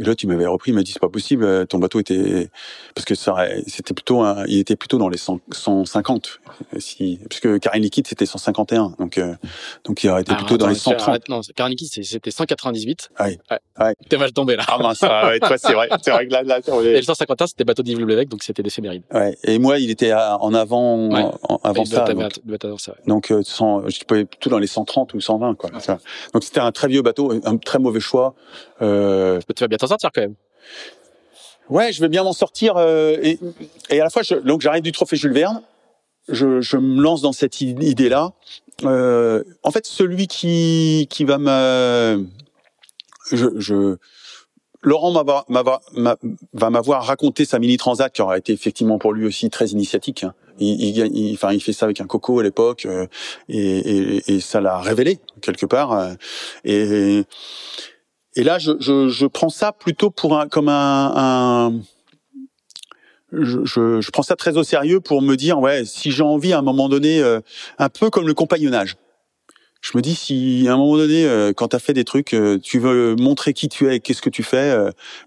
mais 0.00 0.06
là, 0.06 0.14
tu 0.14 0.26
m'avais 0.26 0.46
repris, 0.46 0.70
il 0.70 0.74
m'a 0.74 0.82
dit 0.82 0.92
c'est 0.92 0.98
pas 0.98 1.10
possible, 1.10 1.44
euh, 1.44 1.66
ton 1.66 1.78
bateau 1.78 2.00
était 2.00 2.48
parce 2.94 3.04
que 3.04 3.14
ça, 3.14 3.36
c'était 3.66 3.92
plutôt, 3.92 4.22
un, 4.22 4.46
il 4.46 4.58
était 4.58 4.74
plutôt 4.74 4.96
dans 4.96 5.10
les 5.10 5.18
100, 5.18 5.40
150, 5.52 6.40
si, 6.78 7.20
puisque 7.28 7.60
Karine 7.60 7.82
Liquide 7.82 8.06
c'était 8.06 8.24
151, 8.24 8.94
donc 8.98 9.18
euh, 9.18 9.34
donc 9.84 10.02
il 10.02 10.08
aurait 10.08 10.22
été 10.22 10.32
ah, 10.34 10.38
plutôt 10.38 10.56
dans 10.56 10.68
les 10.68 10.74
130. 10.74 11.28
non, 11.28 11.42
Karine 11.54 11.72
Liquide 11.72 12.02
c'était 12.02 12.30
198. 12.30 13.10
Ouais. 13.20 13.38
ouais. 13.78 13.94
T'es 14.08 14.16
mal 14.16 14.32
tombé 14.32 14.56
là. 14.56 14.64
Ah 14.68 14.78
mince, 14.78 15.02
ouais, 15.02 15.38
c'est 15.58 15.74
vrai, 15.74 15.90
c'est 16.02 16.10
vrai 16.12 16.26
que 16.26 16.32
là, 16.32 16.42
là 16.44 16.60
Et 16.82 16.96
le 16.96 17.02
151 17.02 17.48
c'était 17.48 17.64
bateau 17.64 17.82
d'Yves 17.82 18.00
donc 18.26 18.42
c'était 18.42 18.62
des 18.62 18.70
fémérides. 18.70 19.02
Ouais. 19.12 19.36
Et 19.44 19.58
moi, 19.58 19.78
il 19.78 19.90
était 19.90 20.14
en 20.14 20.54
avant, 20.54 21.10
en, 21.10 21.60
avant 21.62 21.84
ça. 21.84 22.06
Donc, 22.06 22.40
donc 23.06 23.30
euh, 23.30 23.42
100, 23.42 23.88
je 23.90 24.04
pouvais 24.04 24.24
plutôt 24.24 24.48
dans 24.48 24.58
les 24.58 24.66
130 24.66 25.12
ou 25.12 25.20
120 25.20 25.56
quoi. 25.56 25.70
Donc 26.32 26.42
c'était 26.42 26.60
un 26.60 26.72
très 26.72 26.88
vieux 26.88 27.02
bateau, 27.02 27.32
un 27.44 27.56
très 27.58 27.78
mauvais 27.78 28.00
choix. 28.00 28.34
Euh, 28.82 29.40
tu 29.54 29.62
vas 29.62 29.68
bien 29.68 29.76
sortir 29.90 30.10
quand 30.14 30.22
même. 30.22 30.34
Ouais, 31.68 31.92
je 31.92 32.00
vais 32.00 32.08
bien 32.08 32.24
m'en 32.24 32.32
sortir. 32.32 32.76
Euh, 32.76 33.16
et, 33.22 33.38
à 34.00 34.04
la 34.04 34.10
fois, 34.10 34.22
donc 34.44 34.60
j'arrive 34.60 34.82
du 34.82 34.92
trophée 34.92 35.16
Jules 35.16 35.32
Verne. 35.32 35.62
Je, 36.28 36.76
me 36.76 37.02
lance 37.02 37.22
dans 37.22 37.32
cette 37.32 37.60
idée-là. 37.60 38.32
Euh, 38.84 39.42
en 39.62 39.70
fait, 39.70 39.86
celui 39.86 40.26
qui 40.26 41.06
qui 41.10 41.24
va 41.24 41.38
me, 41.38 42.26
je, 43.32 43.46
je 43.56 43.96
Laurent 44.82 45.12
va 45.12 45.44
m'avoir 46.70 47.04
raconté 47.04 47.44
sa 47.44 47.58
mini 47.58 47.76
transat 47.76 48.12
qui 48.12 48.22
aura 48.22 48.38
été 48.38 48.52
effectivement 48.52 48.98
pour 48.98 49.12
lui 49.12 49.26
aussi 49.26 49.50
très 49.50 49.68
initiatique. 49.68 50.24
Hein. 50.24 50.34
Il, 50.58 51.36
fait 51.60 51.72
ça 51.72 51.86
avec 51.86 52.00
un 52.00 52.06
coco 52.06 52.40
à 52.40 52.42
l'époque 52.42 52.86
euh, 52.86 53.06
et, 53.48 54.22
et, 54.26 54.40
ça 54.40 54.60
l'a 54.60 54.78
révélé 54.78 55.18
quelque 55.40 55.66
part. 55.66 56.14
Et, 56.64 57.24
et 58.40 58.42
là, 58.42 58.58
je, 58.58 58.72
je, 58.80 59.10
je, 59.10 59.26
prends 59.26 59.50
ça 59.50 59.70
plutôt 59.70 60.08
pour 60.08 60.40
un, 60.40 60.48
comme 60.48 60.70
un, 60.70 61.12
un 61.14 61.72
je, 63.32 63.66
je, 63.66 64.10
prends 64.10 64.22
ça 64.22 64.34
très 64.34 64.56
au 64.56 64.64
sérieux 64.64 65.00
pour 65.00 65.20
me 65.20 65.36
dire, 65.36 65.58
ouais, 65.58 65.84
si 65.84 66.10
j'ai 66.10 66.22
envie 66.22 66.54
à 66.54 66.58
un 66.60 66.62
moment 66.62 66.88
donné, 66.88 67.20
euh, 67.20 67.40
un 67.78 67.90
peu 67.90 68.08
comme 68.08 68.26
le 68.26 68.32
compagnonnage. 68.32 68.96
Je 69.82 69.90
me 69.94 70.00
dis 70.00 70.14
si 70.14 70.64
à 70.68 70.72
un 70.72 70.78
moment 70.78 70.96
donné, 70.96 71.26
euh, 71.26 71.52
quand 71.52 71.68
tu 71.68 71.76
as 71.76 71.80
fait 71.80 71.92
des 71.92 72.04
trucs, 72.04 72.32
euh, 72.32 72.58
tu 72.58 72.78
veux 72.78 73.14
montrer 73.14 73.52
qui 73.52 73.68
tu 73.68 73.90
es 73.90 73.96
et 73.96 74.00
qu'est-ce 74.00 74.22
que 74.22 74.30
tu 74.30 74.42
fais, 74.42 74.74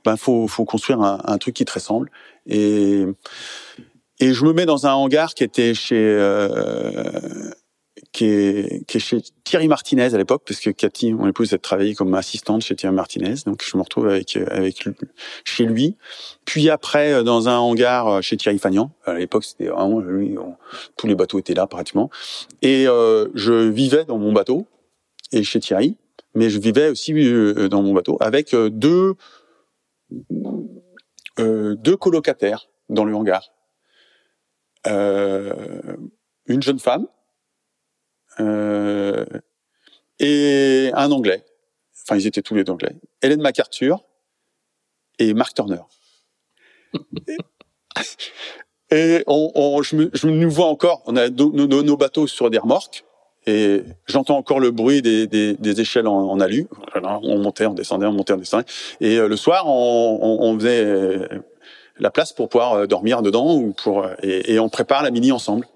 ben 0.03 0.17
faut, 0.17 0.47
faut 0.47 0.65
construire 0.65 1.01
un, 1.01 1.21
un, 1.23 1.37
truc 1.37 1.53
qui 1.53 1.65
te 1.65 1.73
ressemble. 1.73 2.09
Et 2.47 3.05
et 4.19 4.33
je 4.33 4.43
me 4.43 4.53
mets 4.53 4.65
dans 4.65 4.87
un 4.87 4.93
hangar 4.93 5.35
qui 5.35 5.43
était 5.43 5.75
chez 5.75 6.17
qui 8.13 8.25
est, 8.25 8.85
qui 8.85 8.97
est 8.97 8.99
chez 8.99 9.21
Thierry 9.43 9.67
Martinez 9.67 10.13
à 10.13 10.17
l'époque, 10.17 10.43
parce 10.45 10.59
que 10.59 10.69
Cathy, 10.69 11.13
mon 11.13 11.27
épouse, 11.27 11.51
a 11.53 11.57
travaillé 11.57 11.95
comme 11.95 12.13
assistante 12.13 12.61
chez 12.61 12.75
Thierry 12.75 12.95
Martinez, 12.95 13.33
donc 13.47 13.63
je 13.67 13.75
me 13.75 13.81
retrouve 13.81 14.07
avec 14.07 14.37
avec 14.37 14.87
chez 15.43 15.65
lui. 15.65 15.97
Puis 16.45 16.69
après, 16.69 17.11
euh, 17.11 17.23
dans 17.23 17.49
un 17.49 17.57
hangar 17.57 18.07
euh, 18.07 18.21
chez 18.21 18.37
Thierry 18.37 18.59
Fagnan. 18.59 18.91
À 19.05 19.15
l'époque, 19.15 19.43
c'était 19.43 19.65
vraiment 19.65 19.99
lui, 19.99 20.35
tous 20.95 21.07
les 21.07 21.15
bateaux 21.15 21.39
étaient 21.39 21.55
là 21.55 21.65
pratiquement. 21.65 22.11
Et 22.61 22.87
euh, 22.87 23.27
je 23.33 23.53
vivais 23.53 24.05
dans 24.05 24.19
mon 24.19 24.31
bateau 24.31 24.67
et 25.31 25.43
chez 25.43 25.59
Thierry, 25.59 25.97
mais 26.35 26.51
je 26.51 26.59
vivais 26.59 26.89
aussi 26.89 27.13
euh, 27.13 27.67
dans 27.67 27.81
mon 27.81 27.93
bateau 27.93 28.17
avec 28.21 28.55
deux 28.55 29.15
euh, 31.39 31.75
deux 31.75 31.97
colocataires 31.97 32.69
dans 32.89 33.05
le 33.05 33.15
hangar. 33.15 33.49
une 34.85 36.61
jeune 36.61 36.79
femme 36.79 37.07
euh, 37.07 37.22
et 38.39 39.23
un 40.93 41.11
Anglais. 41.11 41.43
Enfin, 42.03 42.17
ils 42.17 42.27
étaient 42.27 42.41
tous 42.41 42.55
les 42.55 42.69
Anglais. 42.69 42.95
Hélène 43.21 43.41
MacArthur 43.41 44.03
et 45.19 45.33
Mark 45.33 45.53
Turner. 45.53 45.81
et 48.91 49.23
on, 49.27 49.51
on, 49.55 49.81
je, 49.81 49.95
me, 49.95 50.09
je 50.13 50.27
nous 50.27 50.49
vois 50.49 50.67
encore. 50.67 51.01
On 51.05 51.15
a 51.15 51.29
nos, 51.29 51.51
nos, 51.51 51.97
bateaux 51.97 52.27
sur 52.27 52.49
des 52.49 52.57
remorques. 52.57 53.05
Et 53.45 53.83
j'entends 54.05 54.37
encore 54.37 54.61
le 54.61 54.71
bruit 54.71 55.01
des, 55.01 55.27
des, 55.27 55.55
des 55.55 55.81
échelles 55.81 56.07
en, 56.07 56.29
en, 56.29 56.39
alu. 56.39 56.67
On 57.03 57.39
montait, 57.39 57.65
on 57.65 57.73
descendait, 57.73 58.05
on 58.05 58.13
montait, 58.13 58.33
on 58.33 58.37
descendait. 58.37 58.65
Et 59.01 59.17
euh, 59.17 59.27
le 59.27 59.35
soir, 59.35 59.67
on, 59.67 60.39
on, 60.41 60.57
faisait 60.57 60.85
euh, 60.85 61.27
la 61.99 62.09
place 62.09 62.31
pour 62.31 62.47
pouvoir 62.47 62.73
euh, 62.73 62.87
dormir 62.87 63.21
dedans 63.21 63.55
ou 63.55 63.73
pour 63.73 64.07
et, 64.21 64.53
et 64.53 64.59
on 64.59 64.69
prépare 64.69 65.03
la 65.03 65.11
mini 65.11 65.33
ensemble. 65.33 65.67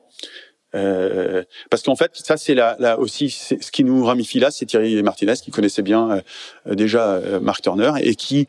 Euh, 0.75 1.43
parce 1.69 1.83
qu'en 1.83 1.95
fait, 1.95 2.11
ça 2.13 2.35
c'est 2.35 2.53
là, 2.53 2.75
là 2.79 2.99
aussi 2.99 3.29
ce 3.29 3.71
qui 3.71 3.85
nous 3.85 4.03
ramifie 4.03 4.39
là, 4.39 4.51
c'est 4.51 4.65
Thierry 4.65 5.01
Martinez 5.01 5.35
qui 5.41 5.49
connaissait 5.49 5.81
bien 5.81 6.21
euh, 6.67 6.75
déjà 6.75 7.13
euh, 7.13 7.39
Mark 7.39 7.61
Turner 7.61 7.93
et 8.01 8.15
qui 8.15 8.47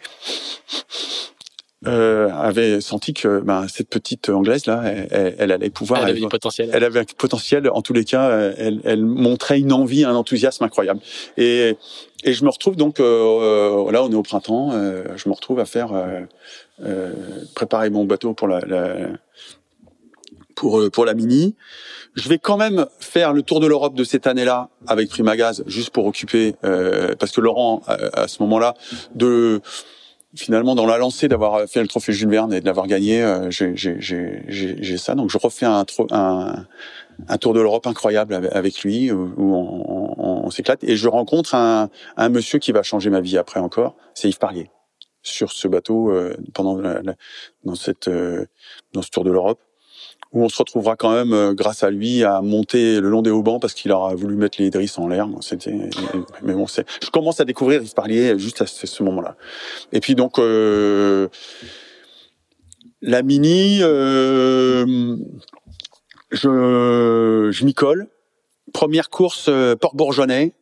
euh, 1.86 2.28
avait 2.30 2.80
senti 2.80 3.14
que 3.14 3.38
ben, 3.38 3.68
cette 3.68 3.88
petite 3.88 4.30
anglaise 4.30 4.66
là, 4.66 4.82
elle, 4.84 5.36
elle 5.38 5.52
allait 5.52 5.70
pouvoir. 5.70 6.02
Elle 6.02 6.10
avait 6.10 6.24
un 6.24 6.28
potentiel. 6.28 6.70
Elle 6.72 6.82
avait 6.82 7.00
un 7.00 7.04
potentiel. 7.04 7.70
En 7.70 7.82
tous 7.82 7.92
les 7.92 8.04
cas, 8.04 8.52
elle, 8.56 8.80
elle 8.82 9.04
montrait 9.04 9.60
une 9.60 9.72
envie, 9.72 10.02
un 10.04 10.16
enthousiasme 10.16 10.64
incroyable. 10.64 10.98
Et, 11.36 11.76
et 12.24 12.32
je 12.32 12.44
me 12.44 12.50
retrouve 12.50 12.74
donc 12.74 12.98
euh, 12.98 13.92
là, 13.92 14.02
on 14.02 14.10
est 14.10 14.16
au 14.16 14.24
printemps. 14.24 14.72
je 14.72 15.28
me 15.28 15.34
retrouve 15.34 15.60
à 15.60 15.66
faire 15.66 15.92
préparer 17.54 17.90
mon 17.90 18.06
bateau 18.06 18.34
pour 18.34 18.48
la, 18.48 18.58
la 18.66 19.10
pour 20.56 20.90
pour 20.90 21.04
la 21.04 21.14
mini. 21.14 21.54
Je 22.18 22.28
vais 22.28 22.38
quand 22.38 22.56
même 22.56 22.86
faire 22.98 23.32
le 23.32 23.42
tour 23.42 23.60
de 23.60 23.68
l'Europe 23.68 23.94
de 23.94 24.02
cette 24.02 24.26
année-là 24.26 24.70
avec 24.88 25.08
Primagaz, 25.08 25.62
juste 25.66 25.90
pour 25.90 26.04
occuper, 26.04 26.56
euh, 26.64 27.14
parce 27.16 27.30
que 27.30 27.40
Laurent, 27.40 27.82
à, 27.86 28.26
ce 28.26 28.42
moment-là, 28.42 28.74
de 29.14 29.60
finalement 30.34 30.74
dans 30.74 30.84
la 30.84 30.98
lancée 30.98 31.28
d'avoir 31.28 31.68
fait 31.68 31.80
le 31.80 31.86
trophée 31.86 32.12
Jules 32.12 32.28
Verne 32.28 32.52
et 32.52 32.60
de 32.60 32.66
l'avoir 32.66 32.88
gagné, 32.88 33.22
euh, 33.22 33.50
j'ai 33.50 34.96
ça. 34.98 35.14
Donc 35.14 35.30
je 35.30 35.38
refais 35.38 35.64
un, 35.64 35.86
un, 36.10 36.66
un 37.28 37.38
tour 37.38 37.54
de 37.54 37.60
l'Europe 37.60 37.86
incroyable 37.86 38.34
avec 38.34 38.82
lui, 38.82 39.12
où, 39.12 39.32
on, 39.38 40.44
on, 40.44 40.50
s'éclate. 40.50 40.82
Et 40.82 40.96
je 40.96 41.06
rencontre 41.06 41.54
un, 41.54 41.88
un 42.16 42.28
monsieur 42.30 42.58
qui 42.58 42.72
va 42.72 42.82
changer 42.82 43.10
ma 43.10 43.20
vie 43.20 43.38
après 43.38 43.60
encore, 43.60 43.94
c'est 44.14 44.28
Yves 44.28 44.38
Parlier 44.38 44.70
sur 45.22 45.52
ce 45.52 45.68
bateau 45.68 46.10
euh, 46.10 46.36
pendant 46.52 46.78
la, 46.78 47.00
dans 47.64 47.74
cette 47.74 48.08
euh, 48.08 48.46
dans 48.92 49.02
ce 49.02 49.10
tour 49.10 49.24
de 49.24 49.30
l'Europe 49.30 49.60
où 50.32 50.44
on 50.44 50.48
se 50.48 50.58
retrouvera 50.58 50.96
quand 50.96 51.12
même, 51.12 51.32
euh, 51.32 51.54
grâce 51.54 51.82
à 51.82 51.90
lui, 51.90 52.22
à 52.22 52.40
monter 52.42 53.00
le 53.00 53.08
long 53.08 53.22
des 53.22 53.30
haubans 53.30 53.60
parce 53.60 53.74
qu'il 53.74 53.92
aura 53.92 54.14
voulu 54.14 54.36
mettre 54.36 54.60
les 54.60 54.70
drisses 54.70 54.98
en 54.98 55.08
l'air. 55.08 55.26
C'était, 55.40 55.74
mais 56.42 56.52
bon, 56.52 56.66
c'est, 56.66 56.86
je 57.02 57.10
commence 57.10 57.40
à 57.40 57.44
découvrir 57.44 57.82
Yves 57.82 57.94
Parlier 57.94 58.38
juste 58.38 58.60
à 58.62 58.66
ce, 58.66 59.02
moment-là. 59.02 59.36
Et 59.92 60.00
puis 60.00 60.14
donc, 60.14 60.38
euh, 60.38 61.28
la 63.00 63.22
mini, 63.22 63.78
euh, 63.82 65.16
je, 66.30 67.48
je 67.50 67.64
m'y 67.64 67.74
colle. 67.74 68.08
Première 68.72 69.08
course 69.08 69.46
euh, 69.48 69.76
Port 69.76 69.94
Bourgeonnais, 69.94 70.52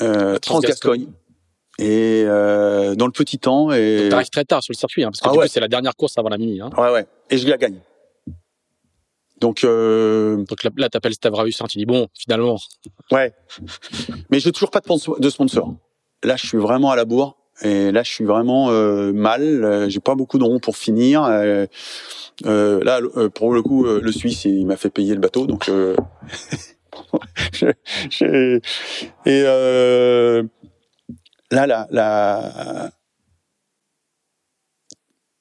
euh, 0.00 0.38
Trans-Gascogne. 0.38 1.08
Et 1.78 2.24
dans 2.24 3.06
le 3.06 3.12
petit 3.12 3.38
temps. 3.38 3.70
Et... 3.70 4.08
T'arrives 4.10 4.30
très 4.30 4.44
tard 4.44 4.62
sur 4.62 4.72
le 4.72 4.78
circuit, 4.78 5.04
hein, 5.04 5.08
parce 5.08 5.20
que 5.20 5.28
ah 5.28 5.32
du 5.32 5.38
coup, 5.38 5.46
c'est 5.46 5.60
la 5.60 5.68
dernière 5.68 5.94
course 5.94 6.16
avant 6.16 6.30
la 6.30 6.38
mini. 6.38 6.60
Hein. 6.60 6.70
Ouais, 6.76 6.90
ouais. 6.90 7.06
Et 7.30 7.38
je 7.38 7.46
la 7.48 7.58
gagne. 7.58 7.78
Donc, 9.40 9.64
euh... 9.64 10.44
Donc 10.44 10.64
là, 10.64 10.70
là 10.76 10.88
t'appelles 10.88 11.14
Stavraus, 11.14 11.60
hein, 11.60 11.66
tu 11.68 11.78
dis 11.78 11.86
bon, 11.86 12.08
finalement. 12.18 12.58
Ouais. 13.10 13.32
Mais 14.30 14.40
j'ai 14.40 14.52
toujours 14.52 14.70
pas 14.70 14.80
de 14.80 15.30
sponsor. 15.30 15.74
Là, 16.22 16.36
je 16.36 16.46
suis 16.46 16.58
vraiment 16.58 16.90
à 16.90 16.96
la 16.96 17.04
bourre. 17.04 17.36
Et 17.62 17.90
là, 17.90 18.02
je 18.02 18.10
suis 18.10 18.24
vraiment 18.24 18.70
euh, 18.70 19.12
mal. 19.12 19.42
Euh, 19.42 19.88
j'ai 19.88 20.00
pas 20.00 20.14
beaucoup 20.14 20.38
de 20.38 20.44
ronds 20.44 20.58
pour 20.58 20.76
finir. 20.76 21.24
Euh, 21.24 21.66
euh 22.44 22.84
là, 22.84 23.00
euh, 23.16 23.30
pour 23.30 23.54
le 23.54 23.62
coup, 23.62 23.84
le 23.84 24.12
Suisse, 24.12 24.44
il 24.44 24.66
m'a 24.66 24.76
fait 24.76 24.90
payer 24.90 25.14
le 25.14 25.20
bateau, 25.20 25.46
donc. 25.46 25.70
et 28.20 28.60
là, 31.50 31.66
la, 31.66 31.86
la, 31.90 32.90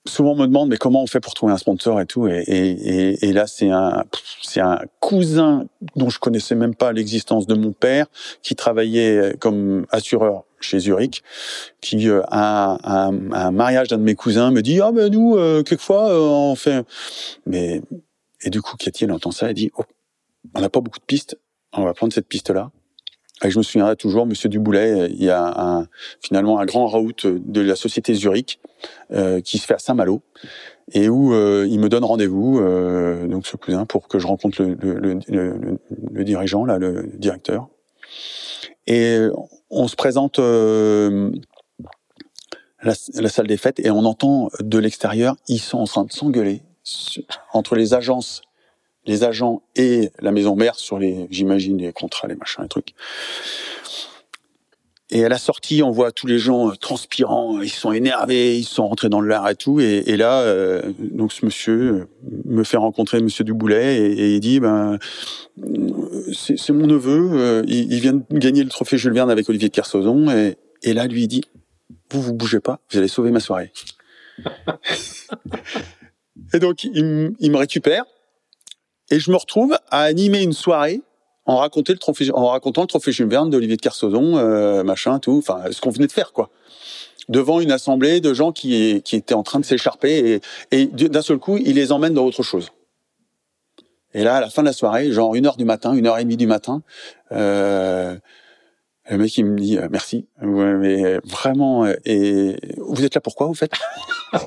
souvent 0.07 0.31
on 0.31 0.35
me 0.35 0.47
demande 0.47 0.69
mais 0.69 0.77
comment 0.77 1.01
on 1.01 1.07
fait 1.07 1.19
pour 1.19 1.33
trouver 1.33 1.53
un 1.53 1.57
sponsor 1.57 1.99
et 1.99 2.05
tout 2.05 2.27
et, 2.27 2.43
et, 2.47 3.25
et 3.25 3.33
là 3.33 3.47
c'est 3.47 3.69
un 3.69 4.03
c'est 4.41 4.61
un 4.61 4.79
cousin 4.99 5.65
dont 5.95 6.09
je 6.09 6.19
connaissais 6.19 6.55
même 6.55 6.75
pas 6.75 6.91
l'existence 6.93 7.47
de 7.47 7.55
mon 7.55 7.71
père 7.71 8.07
qui 8.41 8.55
travaillait 8.55 9.35
comme 9.39 9.85
assureur 9.89 10.43
chez 10.59 10.79
Zurich 10.79 11.23
qui 11.81 12.07
euh, 12.07 12.21
a 12.27 12.77
un, 12.83 13.31
un, 13.31 13.51
mariage 13.51 13.87
d'un 13.87 13.97
de 13.97 14.03
mes 14.03 14.15
cousins 14.15 14.51
me 14.51 14.61
dit 14.61 14.79
ah 14.81 14.91
ben 14.91 15.11
nous 15.11 15.35
euh, 15.35 15.63
quelquefois 15.63 16.09
euh, 16.09 16.19
on 16.19 16.55
fait 16.55 16.85
mais 17.45 17.81
et 18.41 18.49
du 18.49 18.61
coup 18.61 18.77
Cathy 18.77 19.05
elle 19.05 19.11
entend 19.11 19.31
ça 19.31 19.49
elle 19.49 19.55
dit 19.55 19.71
oh 19.77 19.83
on 20.53 20.61
n'a 20.61 20.69
pas 20.69 20.81
beaucoup 20.81 20.99
de 20.99 21.05
pistes 21.05 21.37
on 21.73 21.83
va 21.83 21.93
prendre 21.93 22.13
cette 22.13 22.27
piste 22.27 22.49
là 22.49 22.71
Et 23.43 23.51
je 23.51 23.57
me 23.57 23.63
souviendrai 23.63 23.95
toujours, 23.95 24.25
Monsieur 24.25 24.47
Duboulet, 24.47 25.09
il 25.09 25.23
y 25.23 25.29
a 25.29 25.43
un, 25.43 25.87
finalement 26.21 26.59
un 26.59 26.65
grand 26.65 26.87
raout 26.87 27.25
de 27.25 27.61
la 27.61 27.75
société 27.75 28.13
Zurich 28.13 28.59
euh, 29.11 29.41
qui 29.41 29.57
se 29.57 29.65
fait 29.65 29.73
à 29.73 29.79
Saint-Malo 29.79 30.21
et 30.93 31.09
où 31.09 31.33
euh, 31.33 31.67
il 31.69 31.79
me 31.79 31.89
donne 31.89 32.05
rendez-vous, 32.05 32.59
euh, 32.59 33.27
donc 33.27 33.47
ce 33.47 33.57
cousin, 33.57 33.85
pour 33.85 34.07
que 34.07 34.19
je 34.19 34.27
rencontre 34.27 34.61
le, 34.61 34.75
le, 34.75 35.19
le, 35.27 35.79
le, 36.11 36.23
dirigeant, 36.23 36.63
là, 36.63 36.77
le 36.77 37.09
directeur. 37.17 37.67
Et 38.87 39.19
on 39.71 39.87
se 39.87 39.95
présente 39.95 40.37
euh, 40.37 41.31
la, 42.83 42.93
la, 43.15 43.29
salle 43.29 43.47
des 43.47 43.57
fêtes 43.57 43.79
et 43.79 43.89
on 43.89 44.05
entend 44.05 44.49
de 44.59 44.77
l'extérieur, 44.77 45.35
ils 45.47 45.59
sont 45.59 45.79
en 45.79 45.85
train 45.85 46.03
de 46.03 46.11
s'engueuler 46.11 46.61
entre 47.51 47.75
les 47.75 47.95
agences 47.95 48.41
les 49.05 49.23
agents 49.23 49.61
et 49.75 50.09
la 50.19 50.31
maison 50.31 50.55
mère 50.55 50.75
sur 50.75 50.99
les, 50.99 51.27
j'imagine, 51.29 51.77
les 51.77 51.93
contrats, 51.93 52.27
les 52.27 52.35
machins, 52.35 52.63
les 52.63 52.69
trucs. 52.69 52.93
Et 55.11 55.23
à 55.23 55.29
la 55.29 55.37
sortie, 55.37 55.83
on 55.83 55.91
voit 55.91 56.11
tous 56.11 56.25
les 56.25 56.39
gens 56.39 56.69
euh, 56.69 56.75
transpirants, 56.75 57.61
ils 57.61 57.69
sont 57.69 57.91
énervés, 57.91 58.57
ils 58.57 58.63
sont 58.63 58.87
rentrés 58.87 59.07
dans 59.07 59.21
le 59.21 59.27
lard 59.27 59.47
et 59.47 59.55
tout. 59.55 59.79
Et, 59.79 60.03
et 60.07 60.17
là, 60.17 60.41
euh, 60.41 60.81
donc 60.97 61.31
ce 61.31 61.45
monsieur 61.45 61.73
euh, 61.73 62.07
me 62.45 62.63
fait 62.63 62.77
rencontrer 62.77 63.21
Monsieur 63.21 63.43
Duboulet 63.43 63.97
et, 63.97 64.11
et 64.11 64.33
il 64.33 64.39
dit, 64.39 64.59
ben, 64.59 64.97
c'est 66.33 66.71
mon 66.71 66.87
neveu, 66.87 67.63
il, 67.67 67.93
il, 67.93 67.99
vient 67.99 68.13
de 68.13 68.23
gagner 68.39 68.63
le 68.63 68.69
trophée 68.69 68.97
Jules 68.97 69.13
Verne 69.13 69.29
avec 69.29 69.47
Olivier 69.47 69.69
de 69.69 69.73
Kersauzon. 69.75 70.31
Et, 70.31 70.57
et 70.81 70.93
là, 70.93 71.05
lui, 71.05 71.23
il 71.23 71.27
dit, 71.27 71.43
vous, 72.09 72.21
vous 72.23 72.33
bougez 72.33 72.59
pas, 72.59 72.79
vous 72.91 72.97
allez 72.97 73.07
sauver 73.07 73.29
ma 73.29 73.39
soirée. 73.39 73.71
et 76.53 76.57
donc, 76.57 76.83
il, 76.83 77.35
il 77.39 77.51
me 77.51 77.57
récupère 77.57 78.05
et 79.11 79.19
je 79.19 79.31
me 79.31 79.35
retrouve 79.35 79.77
à 79.91 80.01
animer 80.01 80.41
une 80.41 80.53
soirée 80.53 81.01
en, 81.45 81.57
racontant 81.57 81.93
le 81.93 81.99
trophée, 81.99 82.31
en 82.31 82.47
racontant 82.47 82.81
le 82.81 82.87
trophée 82.87 83.11
Jules 83.11 83.27
Verne 83.27 83.49
d'Olivier 83.49 83.77
de 83.77 83.81
Kersauzon, 83.81 84.37
euh, 84.37 84.83
machin, 84.83 85.19
tout, 85.19 85.37
enfin 85.37 85.63
ce 85.71 85.79
qu'on 85.79 85.91
venait 85.91 86.07
de 86.07 86.11
faire, 86.11 86.33
quoi. 86.33 86.49
Devant 87.29 87.59
une 87.59 87.71
assemblée 87.71 88.19
de 88.19 88.33
gens 88.33 88.51
qui, 88.51 89.01
qui 89.03 89.15
étaient 89.15 89.33
en 89.33 89.43
train 89.43 89.59
de 89.59 89.65
s'écharper 89.65 90.41
et, 90.71 90.81
et 90.81 90.85
d'un 90.87 91.21
seul 91.21 91.37
coup, 91.39 91.57
il 91.57 91.75
les 91.75 91.91
emmène 91.91 92.13
dans 92.13 92.25
autre 92.25 92.43
chose. 92.43 92.71
Et 94.15 94.23
là, 94.23 94.37
à 94.37 94.41
la 94.41 94.49
fin 94.49 94.61
de 94.61 94.67
la 94.67 94.73
soirée, 94.73 95.11
genre 95.11 95.35
une 95.35 95.45
heure 95.45 95.57
du 95.57 95.65
matin, 95.65 95.93
une 95.93 96.07
heure 96.07 96.17
et 96.17 96.23
demie 96.23 96.37
du 96.37 96.47
matin, 96.47 96.81
euh, 97.33 98.15
le 99.09 99.17
mec 99.17 99.37
il 99.37 99.45
me 99.45 99.59
dit 99.59 99.77
euh, 99.77 99.89
merci, 99.91 100.25
mais 100.41 101.19
vraiment. 101.25 101.83
Euh, 101.85 101.95
et 102.05 102.55
vous 102.77 103.03
êtes 103.03 103.13
là 103.13 103.21
pourquoi, 103.21 103.47
vous 103.47 103.53
faites? 103.53 103.73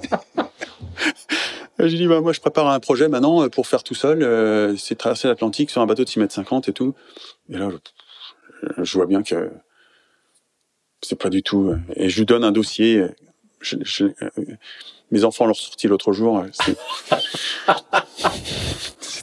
J'ai 1.80 1.96
dit, 1.96 2.08
bah, 2.08 2.20
moi, 2.20 2.32
je 2.32 2.40
prépare 2.40 2.68
un 2.68 2.80
projet 2.80 3.08
maintenant 3.08 3.44
euh, 3.44 3.48
pour 3.48 3.66
faire 3.66 3.84
tout 3.84 3.94
seul. 3.94 4.22
Euh, 4.22 4.76
c'est 4.76 4.96
traverser 4.96 5.28
l'Atlantique 5.28 5.70
sur 5.70 5.80
un 5.80 5.86
bateau 5.86 6.02
de 6.04 6.08
6 6.08 6.18
mètres 6.18 6.34
50 6.34 6.68
et 6.68 6.72
tout. 6.72 6.94
Et 7.50 7.56
là, 7.56 7.70
je, 7.70 8.82
je 8.82 8.92
vois 8.94 9.06
bien 9.06 9.22
que 9.22 9.50
c'est 11.02 11.18
pas 11.18 11.30
du 11.30 11.42
tout. 11.42 11.68
Euh, 11.68 11.78
et 11.94 12.08
je 12.08 12.18
lui 12.18 12.26
donne 12.26 12.42
un 12.42 12.50
dossier. 12.50 13.04
Mes 15.10 15.24
enfants 15.24 15.46
l'ont 15.46 15.54
sorti 15.54 15.86
l'autre 15.86 16.12
jour. 16.12 16.44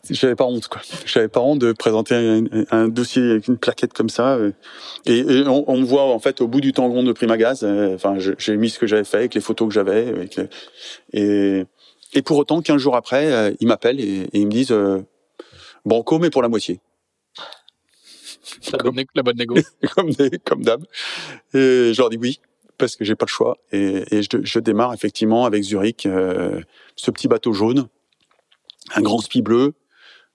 J'avais 0.09 0.35
pas 0.35 0.45
honte, 0.45 0.67
quoi. 0.67 0.81
J'avais 1.05 1.27
pas 1.27 1.41
honte 1.41 1.59
de 1.59 1.71
présenter 1.73 2.43
un, 2.69 2.87
dossier 2.87 3.31
avec 3.31 3.47
une 3.47 3.57
plaquette 3.57 3.91
comme 3.93 4.09
ça. 4.09 4.37
Et, 5.05 5.43
on, 5.47 5.77
me 5.77 5.83
voit 5.83 6.03
en 6.03 6.19
fait 6.19 6.41
au 6.41 6.47
bout 6.47 6.61
du 6.61 6.73
tangon 6.73 7.03
de 7.03 7.11
Primagaz. 7.11 7.63
Enfin, 7.95 8.15
j'ai 8.17 8.57
mis 8.57 8.69
ce 8.69 8.77
que 8.77 8.87
j'avais 8.87 9.03
fait 9.03 9.17
avec 9.17 9.33
les 9.33 9.41
photos 9.41 9.67
que 9.67 9.73
j'avais. 9.73 10.29
Et 11.13 11.65
et 12.15 12.21
pour 12.21 12.37
autant, 12.37 12.61
15 12.61 12.81
jours 12.81 12.95
après, 12.95 13.31
euh, 13.31 13.53
ils 13.59 13.67
m'appellent 13.67 13.99
et, 13.99 14.21
et, 14.21 14.39
ils 14.39 14.45
me 14.45 14.51
disent 14.51 14.71
euh, 14.71 15.01
Banco, 15.85 16.17
mais 16.17 16.29
pour 16.29 16.41
la 16.41 16.47
moitié. 16.47 16.79
La, 18.71 18.77
comme, 18.77 18.95
bonne, 18.95 19.05
la 19.13 19.23
bonne 19.23 19.37
négo. 19.37 19.55
comme, 19.95 20.11
comme 20.45 20.63
d'hab. 20.63 20.83
Et 21.53 21.93
je 21.93 21.97
leur 21.97 22.09
dis 22.09 22.17
oui, 22.17 22.39
parce 22.77 22.95
que 22.95 23.05
j'ai 23.05 23.15
pas 23.15 23.25
le 23.25 23.31
choix. 23.31 23.57
Et, 23.71 24.03
et 24.11 24.23
je, 24.23 24.29
je, 24.41 24.59
démarre 24.59 24.93
effectivement 24.93 25.45
avec 25.45 25.63
Zurich, 25.63 26.05
euh, 26.05 26.61
ce 26.95 27.11
petit 27.11 27.27
bateau 27.27 27.53
jaune, 27.53 27.87
un 28.95 29.01
grand 29.01 29.19
spi 29.19 29.41
bleu, 29.41 29.73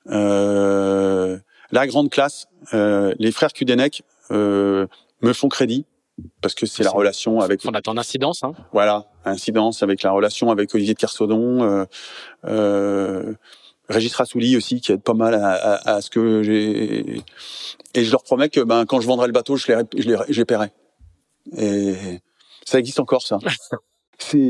euh, 0.08 1.38
la 1.70 1.86
grande 1.86 2.10
classe. 2.10 2.46
Euh, 2.74 3.14
les 3.18 3.32
frères 3.32 3.52
Kudenek 3.52 4.02
euh, 4.30 4.86
me 5.22 5.32
font 5.32 5.48
crédit 5.48 5.86
parce 6.40 6.54
que 6.54 6.66
c'est 6.66 6.82
la 6.82 6.90
relation 6.90 7.40
avec. 7.40 7.60
On 7.64 7.70
attend 7.70 7.96
incidence. 7.96 8.42
Hein. 8.42 8.52
Voilà, 8.72 9.06
incidence 9.24 9.82
avec 9.82 10.02
la 10.02 10.10
relation 10.10 10.50
avec 10.50 10.74
Olivier 10.74 10.94
de 10.94 10.98
Kersaudon, 10.98 11.62
euh, 11.62 11.84
euh, 12.46 13.34
Régis 13.88 14.14
Rassouli 14.14 14.56
aussi 14.56 14.80
qui 14.80 14.92
aide 14.92 15.02
pas 15.02 15.14
mal 15.14 15.34
à, 15.34 15.52
à, 15.52 15.94
à 15.96 16.00
ce 16.00 16.10
que 16.10 16.42
j'ai. 16.42 17.22
Et 17.94 18.04
je 18.04 18.10
leur 18.10 18.22
promets 18.22 18.48
que 18.48 18.60
ben 18.60 18.86
quand 18.86 19.00
je 19.00 19.06
vendrai 19.06 19.26
le 19.26 19.32
bateau, 19.32 19.56
je 19.56 19.72
les, 19.72 19.82
je 19.96 20.08
les, 20.08 20.16
je 20.28 20.38
les 20.38 20.44
paierai. 20.44 20.70
Et 21.56 21.94
ça 22.64 22.78
existe 22.78 23.00
encore 23.00 23.22
ça. 23.22 23.38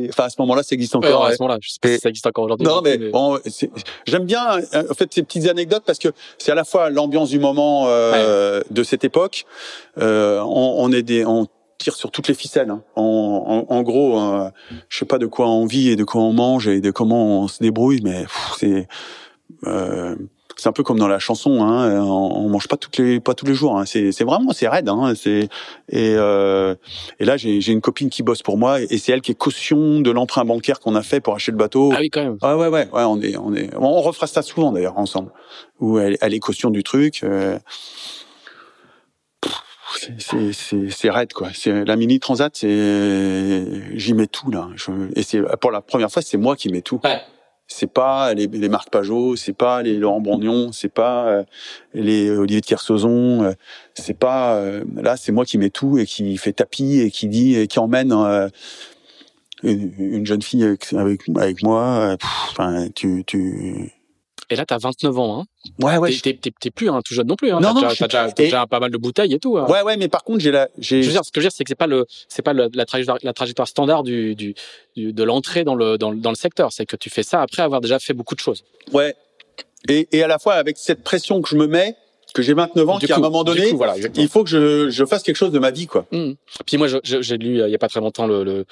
enfin 0.08 0.24
à 0.24 0.30
ce 0.30 0.36
moment-là 0.40 0.62
ça 0.62 0.74
existe 0.74 0.96
encore 0.96 1.22
ouais, 1.22 1.32
à 1.32 1.36
ce 1.36 1.42
moment-là 1.42 1.58
je 1.60 1.70
sais 1.70 1.78
pas 1.80 1.88
si 1.88 1.98
ça 1.98 2.08
existe 2.08 2.26
encore 2.26 2.44
aujourd'hui 2.44 2.66
non 2.66 2.80
mais, 2.82 2.98
mais... 2.98 3.10
bon 3.10 3.38
j'aime 4.06 4.24
bien 4.24 4.58
en 4.58 4.94
fait 4.94 5.12
ces 5.12 5.22
petites 5.22 5.46
anecdotes 5.46 5.84
parce 5.86 5.98
que 5.98 6.08
c'est 6.38 6.52
à 6.52 6.54
la 6.54 6.64
fois 6.64 6.90
l'ambiance 6.90 7.30
du 7.30 7.38
moment 7.38 7.86
euh, 7.86 8.58
ouais. 8.58 8.64
de 8.70 8.82
cette 8.82 9.04
époque 9.04 9.44
euh, 9.98 10.40
on, 10.40 10.74
on, 10.78 10.92
est 10.92 11.02
des 11.02 11.24
on 11.24 11.46
tire 11.80 11.94
sur 11.94 12.10
toutes 12.10 12.28
les 12.28 12.34
ficelles. 12.34 12.70
Hein. 12.70 12.82
En, 12.94 13.66
en, 13.68 13.74
en, 13.74 13.82
gros, 13.82 14.20
euh, 14.20 14.50
je 14.88 14.98
sais 14.98 15.04
pas 15.04 15.18
de 15.18 15.26
quoi 15.26 15.48
on 15.48 15.66
vit 15.66 15.88
et 15.88 15.96
de 15.96 16.04
quoi 16.04 16.22
on 16.22 16.32
mange 16.32 16.68
et 16.68 16.80
de 16.80 16.90
comment 16.90 17.42
on 17.42 17.48
se 17.48 17.60
débrouille, 17.60 18.00
mais 18.04 18.24
c'est 18.58 18.86
euh, 19.66 20.14
c'est 20.56 20.68
un 20.68 20.72
peu 20.72 20.82
comme 20.82 20.98
dans 20.98 21.08
la 21.08 21.18
chanson. 21.18 21.62
Hein, 21.62 22.02
on, 22.02 22.44
on, 22.44 22.48
mange 22.50 22.68
pas 22.68 22.76
toutes 22.76 22.98
les 22.98 23.18
pas 23.18 23.32
tous 23.32 23.46
les 23.46 23.54
jours. 23.54 23.78
Hein. 23.78 23.86
C'est 23.86 24.12
c'est 24.12 24.24
vraiment 24.24 24.52
c'est 24.52 24.68
raide. 24.68 24.88
Hein, 24.90 25.14
c'est 25.16 25.48
et 25.88 26.14
euh, 26.16 26.74
et 27.18 27.24
là 27.24 27.38
j'ai 27.38 27.62
j'ai 27.62 27.72
une 27.72 27.80
copine 27.80 28.10
qui 28.10 28.22
bosse 28.22 28.42
pour 28.42 28.58
moi 28.58 28.80
et 28.80 28.98
c'est 28.98 29.12
elle 29.12 29.22
qui 29.22 29.32
est 29.32 29.34
caution 29.36 30.00
de 30.00 30.10
l'emprunt 30.10 30.44
bancaire 30.44 30.80
qu'on 30.80 30.94
a 30.94 31.02
fait 31.02 31.20
pour 31.20 31.34
acheter 31.34 31.52
le 31.52 31.56
bateau. 31.58 31.92
Ah 31.94 32.00
oui 32.00 32.10
quand 32.10 32.22
même. 32.22 32.36
Ah 32.42 32.58
ouais 32.58 32.68
ouais 32.68 32.88
ouais 32.92 33.04
on 33.04 33.20
est 33.22 33.36
on 33.38 33.54
est 33.54 33.74
on 33.74 34.02
refera 34.02 34.26
ça 34.26 34.42
souvent 34.42 34.70
d'ailleurs 34.70 34.98
ensemble 34.98 35.32
où 35.80 35.98
elle, 35.98 36.18
elle 36.20 36.34
est 36.34 36.40
caution 36.40 36.68
du 36.68 36.82
truc. 36.82 37.22
Euh, 37.24 37.58
c'est 39.98 41.10
raide 41.10 41.32
quoi. 41.32 41.48
C'est 41.54 41.84
la 41.84 41.96
mini 41.96 42.20
transat, 42.20 42.54
c'est 42.54 43.64
j'y 43.94 44.14
mets 44.14 44.26
tout 44.26 44.50
là. 44.50 44.68
Je, 44.76 44.90
et 45.16 45.22
c'est 45.22 45.42
pour 45.60 45.70
la 45.70 45.80
première 45.80 46.10
fois, 46.10 46.22
c'est 46.22 46.38
moi 46.38 46.56
qui 46.56 46.70
mets 46.70 46.82
tout. 46.82 47.00
Ouais. 47.04 47.20
C'est 47.72 47.86
pas 47.86 48.34
les, 48.34 48.48
les 48.48 48.68
Marc 48.68 48.90
Pajot, 48.90 49.36
c'est 49.36 49.52
pas 49.52 49.82
les 49.82 49.96
Laurent 49.96 50.20
Brognon, 50.20 50.72
c'est 50.72 50.88
pas 50.88 51.28
euh, 51.28 51.44
les 51.94 52.28
Olivier 52.28 52.60
de 52.60 52.66
Kersauzon, 52.66 53.44
euh, 53.44 53.52
c'est 53.94 54.18
pas 54.18 54.56
euh, 54.56 54.84
là, 54.96 55.16
c'est 55.16 55.30
moi 55.30 55.44
qui 55.44 55.56
mets 55.56 55.70
tout 55.70 55.96
et 55.96 56.04
qui 56.04 56.36
fait 56.36 56.52
tapis 56.52 56.98
et 56.98 57.12
qui 57.12 57.28
dit 57.28 57.54
et 57.54 57.68
qui 57.68 57.78
emmène 57.78 58.12
euh, 58.12 58.48
une, 59.62 59.92
une, 59.98 60.26
jeune 60.26 60.42
fille 60.42 60.64
avec 60.64 61.22
avec, 61.36 61.62
moi. 61.62 62.16
Enfin, 62.50 62.88
tu 62.92 63.22
tu 63.24 63.92
et 64.50 64.56
là, 64.56 64.66
tu 64.66 64.74
as 64.74 64.78
29 64.78 65.18
ans. 65.18 65.40
Hein. 65.40 65.44
Ouais, 65.80 65.96
ouais. 65.96 66.12
T'es 66.20 66.70
plus 66.70 66.90
hein, 66.90 67.00
tout 67.04 67.14
jeune 67.14 67.28
non 67.28 67.36
plus. 67.36 67.52
Hein. 67.52 67.60
Non, 67.60 67.72
non. 67.72 67.82
T'as 67.82 68.06
déjà, 68.06 68.28
et... 68.28 68.32
déjà, 68.32 68.66
pas 68.66 68.80
mal 68.80 68.90
de 68.90 68.98
bouteilles 68.98 69.32
et 69.32 69.38
tout. 69.38 69.56
Hein. 69.56 69.66
Ouais, 69.68 69.82
ouais, 69.82 69.96
mais 69.96 70.08
par 70.08 70.24
contre, 70.24 70.40
j'ai 70.40 70.50
la. 70.50 70.68
Je 70.78 70.96
veux 70.96 71.02
dire, 71.02 71.24
ce 71.24 71.30
que 71.30 71.40
je 71.40 71.46
veux 71.46 71.48
dire, 71.48 71.52
c'est 71.56 71.62
que 71.64 71.68
c'est 71.68 71.76
pas 71.76 71.86
le, 71.86 72.04
c'est 72.28 72.42
pas 72.42 72.52
le, 72.52 72.68
la 72.74 72.84
trajectoire, 72.84 73.18
la 73.22 73.32
trajectoire 73.32 73.68
standard 73.68 74.02
du, 74.02 74.34
du, 74.34 74.54
du 74.96 75.12
de 75.12 75.22
l'entrée 75.22 75.62
dans 75.62 75.76
le, 75.76 75.98
dans, 75.98 76.12
dans 76.12 76.30
le 76.30 76.36
secteur. 76.36 76.72
C'est 76.72 76.84
que 76.84 76.96
tu 76.96 77.10
fais 77.10 77.22
ça 77.22 77.42
après 77.42 77.62
avoir 77.62 77.80
déjà 77.80 78.00
fait 78.00 78.12
beaucoup 78.12 78.34
de 78.34 78.40
choses. 78.40 78.64
Ouais. 78.92 79.14
Et, 79.88 80.08
et 80.12 80.22
à 80.22 80.26
la 80.26 80.38
fois 80.38 80.54
avec 80.54 80.76
cette 80.76 81.04
pression 81.04 81.40
que 81.40 81.48
je 81.48 81.56
me 81.56 81.66
mets, 81.66 81.94
que 82.32 82.42
j'ai 82.42 82.54
29 82.54 82.88
ans, 82.88 82.98
qu'à 82.98 83.16
un 83.16 83.18
moment 83.18 83.44
donné, 83.44 83.70
coup, 83.70 83.76
voilà, 83.76 83.94
il 83.98 84.28
faut 84.28 84.44
que 84.44 84.50
je, 84.50 84.90
je, 84.90 85.04
fasse 85.04 85.22
quelque 85.22 85.36
chose 85.36 85.52
de 85.52 85.58
ma 85.58 85.70
vie, 85.70 85.86
quoi. 85.86 86.06
Mmh. 86.12 86.32
Puis 86.66 86.76
moi, 86.76 86.88
j'ai 87.02 87.36
lu 87.36 87.60
il 87.60 87.70
y 87.70 87.74
a 87.74 87.78
pas 87.78 87.88
très 87.88 88.00
longtemps 88.00 88.26
le, 88.26 88.44
le 88.44 88.64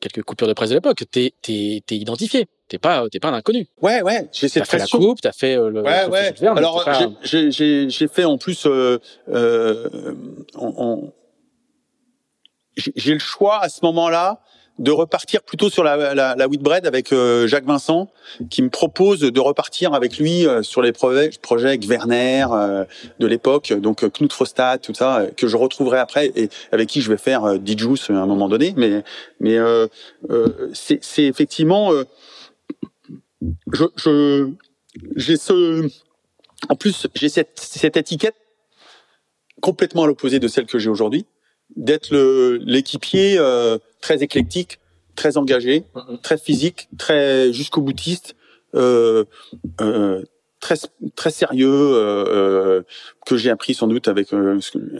quelques 0.00 0.22
coupures 0.22 0.48
de 0.48 0.52
presse 0.52 0.70
de 0.70 0.74
l'époque. 0.74 1.02
T'es 1.10 1.32
t'es 1.42 1.82
t'es 1.86 1.96
identifié. 1.96 2.46
T'es 2.68 2.78
pas 2.78 3.08
t'es 3.10 3.20
pas 3.20 3.28
un 3.28 3.34
inconnu. 3.34 3.68
Ouais 3.80 4.02
ouais. 4.02 4.28
J'ai 4.32 4.48
cette 4.48 4.66
fait 4.66 4.78
la 4.78 4.86
coupe, 4.86 5.20
t'as 5.20 5.32
fait 5.32 5.56
euh, 5.56 5.70
le. 5.70 5.82
Ouais 5.82 6.06
ouais. 6.06 6.34
Alors 6.46 6.84
pas... 6.84 7.10
j'ai 7.22 7.50
j'ai 7.50 8.08
fait 8.08 8.24
en 8.24 8.38
plus 8.38 8.66
euh, 8.66 8.98
euh, 9.28 9.88
on, 10.56 10.74
on... 10.76 11.12
j'ai 12.76 13.12
le 13.12 13.20
choix 13.20 13.62
à 13.62 13.68
ce 13.68 13.80
moment-là 13.84 14.40
de 14.78 14.90
repartir 14.90 15.42
plutôt 15.42 15.70
sur 15.70 15.82
la, 15.82 16.14
la, 16.14 16.34
la 16.36 16.48
Whitbread 16.48 16.86
avec 16.86 17.12
euh, 17.12 17.46
Jacques 17.46 17.64
Vincent, 17.64 18.10
qui 18.50 18.62
me 18.62 18.68
propose 18.68 19.20
de 19.20 19.40
repartir 19.40 19.94
avec 19.94 20.18
lui 20.18 20.46
euh, 20.46 20.62
sur 20.62 20.82
les 20.82 20.92
projets, 20.92 21.30
projets 21.40 21.78
Werner 21.86 22.46
euh, 22.50 22.84
de 23.18 23.26
l'époque, 23.26 23.72
donc 23.72 24.04
euh, 24.04 24.10
Knut 24.10 24.32
Frostat, 24.32 24.78
tout 24.78 24.92
ça, 24.94 25.20
euh, 25.20 25.30
que 25.30 25.46
je 25.48 25.56
retrouverai 25.56 25.98
après 25.98 26.30
et 26.36 26.50
avec 26.72 26.88
qui 26.88 27.00
je 27.00 27.10
vais 27.10 27.16
faire 27.16 27.44
euh, 27.44 27.58
Dijus 27.58 28.10
à 28.10 28.14
un 28.14 28.26
moment 28.26 28.48
donné. 28.48 28.74
Mais, 28.76 29.02
mais 29.40 29.58
c'est 30.74 31.24
effectivement, 31.24 31.92
je, 33.72 33.84
je 33.96 34.50
j'ai 35.16 35.36
ce, 35.36 35.88
en 36.68 36.76
plus 36.76 37.06
j'ai 37.14 37.28
cette, 37.28 37.58
cette 37.58 37.96
étiquette 37.96 38.34
complètement 39.60 40.04
à 40.04 40.06
l'opposé 40.06 40.38
de 40.38 40.48
celle 40.48 40.66
que 40.66 40.78
j'ai 40.78 40.90
aujourd'hui 40.90 41.26
d'être 41.74 42.14
l'équipier 42.64 43.36
euh, 43.38 43.78
très 44.06 44.22
éclectique, 44.22 44.72
très 45.20 45.36
engagé, 45.36 45.76
-hmm. 45.94 46.20
très 46.26 46.38
physique, 46.46 46.80
très 47.04 47.52
jusqu'au 47.58 47.82
boutiste, 47.88 48.28
euh, 48.74 49.24
euh, 49.80 50.22
très 50.60 50.76
très 51.14 51.30
sérieux 51.30 51.68
euh, 51.70 52.82
que 53.26 53.36
j'ai 53.36 53.50
appris 53.50 53.74
sans 53.74 53.88
doute 53.88 54.08
avec 54.08 54.28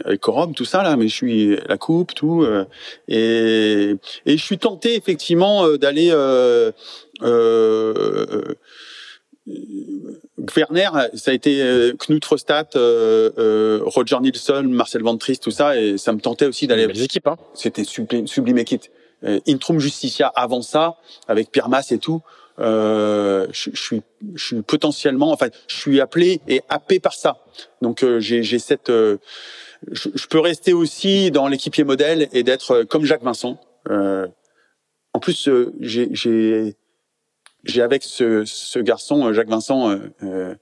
avec 0.05 0.19
Corum 0.21 0.53
tout 0.53 0.65
ça 0.65 0.83
là 0.83 0.95
mais 0.95 1.07
je 1.07 1.15
suis 1.21 1.57
la 1.67 1.77
coupe 1.77 2.13
tout 2.13 2.45
et 3.07 3.95
et 4.27 4.37
je 4.39 4.43
suis 4.49 4.59
tenté 4.59 4.95
effectivement 4.95 5.55
d'aller 5.81 6.09
Werner, 10.57 10.89
ça 11.15 11.31
a 11.31 11.33
été 11.33 11.51
Knut 11.99 12.25
Rostat, 12.25 12.69
Roger 13.95 14.19
Nilsson, 14.21 14.63
Marcel 14.63 15.03
Van 15.03 15.17
Trist, 15.17 15.43
tout 15.43 15.51
ça, 15.51 15.79
et 15.79 15.97
ça 15.97 16.13
me 16.13 16.19
tentait 16.19 16.45
aussi 16.45 16.67
d'aller. 16.67 16.87
Les 16.87 17.03
équipes, 17.03 17.27
hein. 17.27 17.37
C'était 17.53 17.83
sublime, 17.83 18.27
sublime 18.27 18.59
équipe. 18.59 18.83
Intrum 19.23 19.79
Justicia 19.79 20.27
avant 20.35 20.61
ça, 20.61 20.97
avec 21.27 21.51
Pierre 21.51 21.69
Mass 21.69 21.91
et 21.91 21.97
tout 21.97 22.21
euh, 22.59 23.47
je, 23.51 23.69
suis, 23.75 24.01
je 24.33 24.45
suis 24.45 24.61
potentiellement, 24.61 25.31
enfin, 25.31 25.49
je 25.67 25.75
suis 25.75 26.01
appelé 26.01 26.41
et 26.47 26.61
happé 26.69 26.99
par 26.99 27.13
ça. 27.13 27.37
Donc 27.81 28.03
euh, 28.03 28.19
j'ai 28.19 28.59
cette, 28.59 28.89
euh, 28.89 29.17
je, 29.91 30.09
je, 30.13 30.27
peux 30.27 30.39
rester 30.39 30.73
aussi 30.73 31.29
dans 31.29 31.47
l'équipier 31.47 31.83
modèle 31.83 32.27
et 32.31 32.43
d'être 32.43 32.71
euh, 32.71 32.85
comme 32.85 33.05
Jacques 33.05 33.23
Vincent. 33.23 33.59
Euh, 33.89 34.27
en 35.13 35.19
plus, 35.19 35.49
j'ai 35.79 36.75
j'ai 37.63 37.81
avec 37.81 38.03
ce, 38.03 38.45
ce, 38.45 38.79
garçon 38.79 39.33
Jacques 39.33 39.49
Vincent, 39.49 39.97
je 40.21 40.55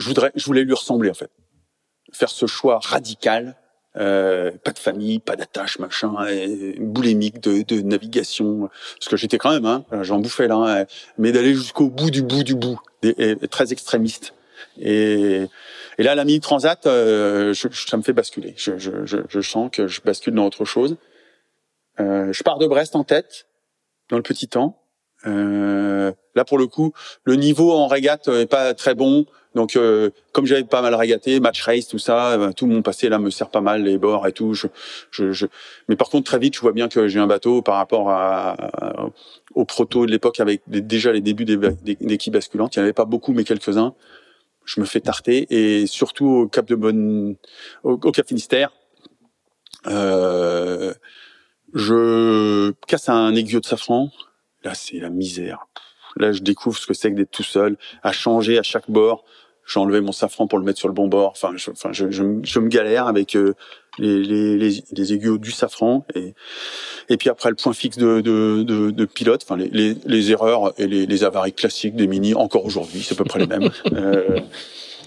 voudrais, 0.00 0.32
je 0.34 0.44
voulais 0.44 0.62
lui 0.62 0.74
ressembler 0.74 1.10
en 1.10 1.14
fait, 1.14 1.30
faire 2.12 2.28
ce 2.28 2.46
choix 2.46 2.78
radical 2.82 3.56
euh, 3.96 4.50
pas 4.64 4.72
de 4.72 4.78
famille, 4.78 5.18
pas 5.18 5.36
d'attache, 5.36 5.78
machin, 5.78 6.14
et 6.26 6.76
boulimique 6.78 7.40
de, 7.40 7.62
de 7.62 7.80
navigation, 7.80 8.68
parce 8.98 9.08
que 9.08 9.16
j'étais 9.16 9.38
quand 9.38 9.52
même, 9.52 9.66
hein, 9.66 9.84
j'en 10.02 10.18
bouffais 10.18 10.48
là, 10.48 10.56
hein, 10.56 10.84
mais 11.18 11.32
d'aller 11.32 11.54
jusqu'au 11.54 11.88
bout 11.88 12.10
du 12.10 12.22
bout 12.22 12.42
du 12.42 12.54
bout, 12.54 12.80
très 13.50 13.72
extrémiste. 13.72 14.34
Et, 14.80 15.46
et 15.98 16.02
là, 16.02 16.14
la 16.14 16.24
mini 16.24 16.40
transat, 16.40 16.86
euh, 16.86 17.52
je, 17.52 17.68
ça 17.70 17.96
me 17.96 18.02
fait 18.02 18.12
basculer. 18.12 18.54
Je, 18.56 18.78
je, 18.78 19.04
je, 19.04 19.40
sens 19.40 19.70
que 19.70 19.86
je 19.86 20.00
bascule 20.00 20.34
dans 20.34 20.46
autre 20.46 20.64
chose. 20.64 20.96
Euh, 22.00 22.32
je 22.32 22.42
pars 22.42 22.58
de 22.58 22.66
Brest 22.66 22.96
en 22.96 23.04
tête, 23.04 23.46
dans 24.08 24.16
le 24.16 24.22
petit 24.22 24.48
temps. 24.48 24.82
Euh, 25.26 26.12
là, 26.34 26.44
pour 26.44 26.58
le 26.58 26.66
coup, 26.66 26.92
le 27.24 27.36
niveau 27.36 27.72
en 27.72 27.86
régate 27.86 28.28
est 28.28 28.46
pas 28.46 28.74
très 28.74 28.94
bon. 28.94 29.26
Donc, 29.54 29.76
euh, 29.76 30.10
comme 30.32 30.46
j'avais 30.46 30.64
pas 30.64 30.82
mal 30.82 30.94
régaté, 30.94 31.38
match 31.38 31.62
race, 31.62 31.86
tout 31.86 31.98
ça, 31.98 32.32
euh, 32.32 32.52
tout 32.52 32.66
mon 32.66 32.82
passé 32.82 33.08
là 33.08 33.18
me 33.18 33.30
sert 33.30 33.50
pas 33.50 33.60
mal, 33.60 33.84
les 33.84 33.98
bords 33.98 34.26
et 34.26 34.32
tout. 34.32 34.52
Je, 34.52 34.66
je, 35.10 35.30
je... 35.30 35.46
Mais 35.88 35.94
par 35.94 36.10
contre, 36.10 36.24
très 36.24 36.40
vite, 36.40 36.56
je 36.56 36.60
vois 36.60 36.72
bien 36.72 36.88
que 36.88 37.06
j'ai 37.06 37.20
un 37.20 37.28
bateau 37.28 37.62
par 37.62 37.76
rapport 37.76 38.10
à, 38.10 38.56
au 39.54 39.64
proto 39.64 40.06
de 40.06 40.10
l'époque 40.10 40.40
avec 40.40 40.62
déjà 40.66 41.12
les 41.12 41.20
débuts 41.20 41.44
des, 41.44 41.56
des, 41.56 41.96
équipes 42.12 42.32
basculantes. 42.32 42.74
Il 42.74 42.80
n'y 42.80 42.82
en 42.82 42.84
avait 42.84 42.92
pas 42.92 43.04
beaucoup, 43.04 43.32
mais 43.32 43.44
quelques-uns. 43.44 43.94
Je 44.64 44.80
me 44.80 44.86
fais 44.86 45.00
tarter 45.00 45.46
et 45.50 45.86
surtout 45.86 46.26
au 46.26 46.48
Cap 46.48 46.66
de 46.66 46.74
Bonne, 46.74 47.36
au, 47.84 47.98
Cap 47.98 48.26
Finistère, 48.26 48.72
euh, 49.86 50.94
je 51.74 52.72
casse 52.88 53.08
un 53.08 53.34
aiguillot 53.34 53.60
de 53.60 53.66
safran. 53.66 54.10
Là, 54.64 54.74
c'est 54.74 54.98
la 54.98 55.10
misère. 55.10 55.66
Là, 56.16 56.32
je 56.32 56.40
découvre 56.40 56.76
ce 56.76 56.86
que 56.86 56.94
c'est 56.94 57.10
que 57.10 57.16
d'être 57.16 57.30
tout 57.30 57.42
seul, 57.42 57.76
à 58.02 58.12
changer 58.12 58.58
à 58.58 58.62
chaque 58.62 58.90
bord 58.90 59.24
j'ai 59.66 59.80
enlevé 59.80 60.00
mon 60.00 60.12
safran 60.12 60.46
pour 60.46 60.58
le 60.58 60.64
mettre 60.64 60.78
sur 60.78 60.88
le 60.88 60.94
bon 60.94 61.08
bord. 61.08 61.30
Enfin, 61.30 61.52
je, 61.56 61.70
enfin, 61.70 61.90
je, 61.92 62.10
je, 62.10 62.22
je 62.42 62.58
me 62.58 62.68
galère 62.68 63.06
avec 63.06 63.34
euh, 63.36 63.54
les, 63.98 64.22
les, 64.22 64.56
les, 64.56 64.84
les, 64.92 65.12
aiguilles 65.12 65.38
du 65.38 65.50
safran 65.50 66.04
et 66.14 66.34
et 67.08 67.16
puis 67.16 67.30
après 67.30 67.48
le 67.48 67.56
point 67.56 67.72
fixe 67.72 67.96
de, 67.96 68.20
de, 68.20 68.62
de, 68.62 68.90
de 68.90 69.04
pilote. 69.04 69.42
Enfin, 69.44 69.56
les, 69.56 69.96
les, 70.04 70.30
erreurs 70.30 70.78
et 70.78 70.86
les, 70.86 71.06
les 71.06 71.24
avaries 71.24 71.52
classiques 71.52 71.96
des 71.96 72.06
mini 72.06 72.34
encore 72.34 72.64
aujourd'hui, 72.64 73.02
c'est 73.02 73.14
à 73.14 73.16
peu 73.16 73.24
près 73.24 73.38
les 73.38 73.46
mêmes. 73.46 73.70
Euh, 73.92 74.40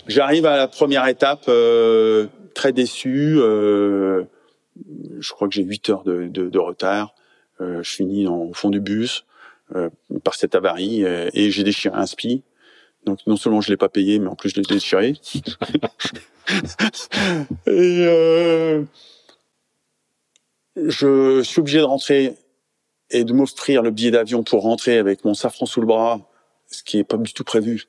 J'arrive 0.08 0.45
à 0.45 0.55
la 0.55 0.68
première 0.70 1.05
étape 1.08 1.45
euh, 1.49 2.28
très 2.53 2.72
déçu. 2.72 3.36
Euh, 3.38 4.24
je 5.20 5.34
crois 5.34 5.49
que 5.49 5.53
j'ai 5.53 5.64
8 5.64 5.89
heures 5.89 6.03
de, 6.03 6.28
de, 6.28 6.49
de 6.49 6.60
retard. 6.60 7.14
Euh, 7.60 7.84
je 7.84 7.91
finis 7.91 8.26
au 8.26 8.53
fond 8.53 8.70
du 8.70 8.80
bus 8.80 9.26
par 10.24 10.36
cette 10.36 10.55
avarie 10.55 11.03
et 11.03 11.51
j'ai 11.51 11.63
déchiré 11.63 11.95
un 11.95 12.05
spi. 12.05 12.43
Donc 13.07 13.20
non 13.26 13.38
seulement 13.38 13.61
je 13.61 13.70
l'ai 13.70 13.78
pas 13.78 13.88
payé, 13.89 14.20
mais 14.20 14.28
en 14.28 14.36
plus 14.36 14.49
je 14.49 14.55
l'ai 14.55 14.63
déchiré. 14.63 15.15
et 17.65 18.05
euh, 18.05 18.84
je 20.76 21.41
suis 21.41 21.59
obligé 21.59 21.80
de 21.80 21.84
rentrer 21.84 22.36
et 23.09 23.24
de 23.24 23.32
m'offrir 23.32 23.82
le 23.82 23.91
billet 23.91 24.11
d'avion 24.11 24.43
pour 24.43 24.61
rentrer 24.63 24.97
avec 24.97 25.24
mon 25.24 25.34
safran 25.34 25.65
sous 25.65 25.80
le 25.80 25.88
bras, 25.88 26.20
ce 26.70 26.84
qui 26.84 26.97
est 26.99 27.05
pas 27.05 27.15
du 27.15 27.34
tout 27.34 27.45
prévu, 27.45 27.86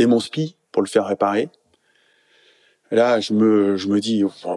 et 0.00 0.06
mon 0.06 0.18
spi 0.18 0.56
pour 0.72 0.82
le 0.82 0.88
faire 0.88 1.06
réparer. 1.06 1.48
là, 2.90 3.20
je 3.20 3.32
me, 3.32 3.76
je 3.76 3.86
me 3.86 4.00
dis, 4.00 4.24
oh, 4.24 4.55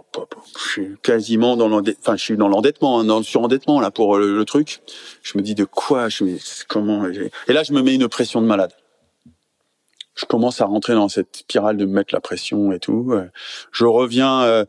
je 0.58 0.68
suis 0.68 0.96
quasiment 1.02 1.56
dans 1.56 1.68
l'endettement, 1.68 2.16
je 2.16 2.22
suis 2.22 2.36
dans 2.36 2.48
l'endettement, 2.48 3.00
hein, 3.00 3.04
dans 3.04 3.18
le 3.18 3.24
surendettement 3.24 3.80
là 3.80 3.90
pour 3.90 4.18
le, 4.18 4.36
le, 4.36 4.44
truc. 4.44 4.80
Je 5.22 5.38
me 5.38 5.42
dis 5.42 5.54
de 5.54 5.64
quoi, 5.64 6.08
je 6.08 6.24
comment, 6.68 7.06
et 7.06 7.52
là, 7.52 7.62
je 7.62 7.72
me 7.72 7.82
mets 7.82 7.94
une 7.94 8.08
pression 8.08 8.40
de 8.40 8.46
malade 8.46 8.72
je 10.20 10.26
commence 10.26 10.60
à 10.60 10.66
rentrer 10.66 10.94
dans 10.94 11.08
cette 11.08 11.36
spirale 11.38 11.76
de 11.76 11.86
me 11.86 11.92
mettre 11.92 12.14
la 12.14 12.20
pression 12.20 12.72
et 12.72 12.78
tout. 12.78 13.10
Euh, 13.12 13.30
je 13.72 13.84
reviens 13.84 14.42
euh, 14.42 14.64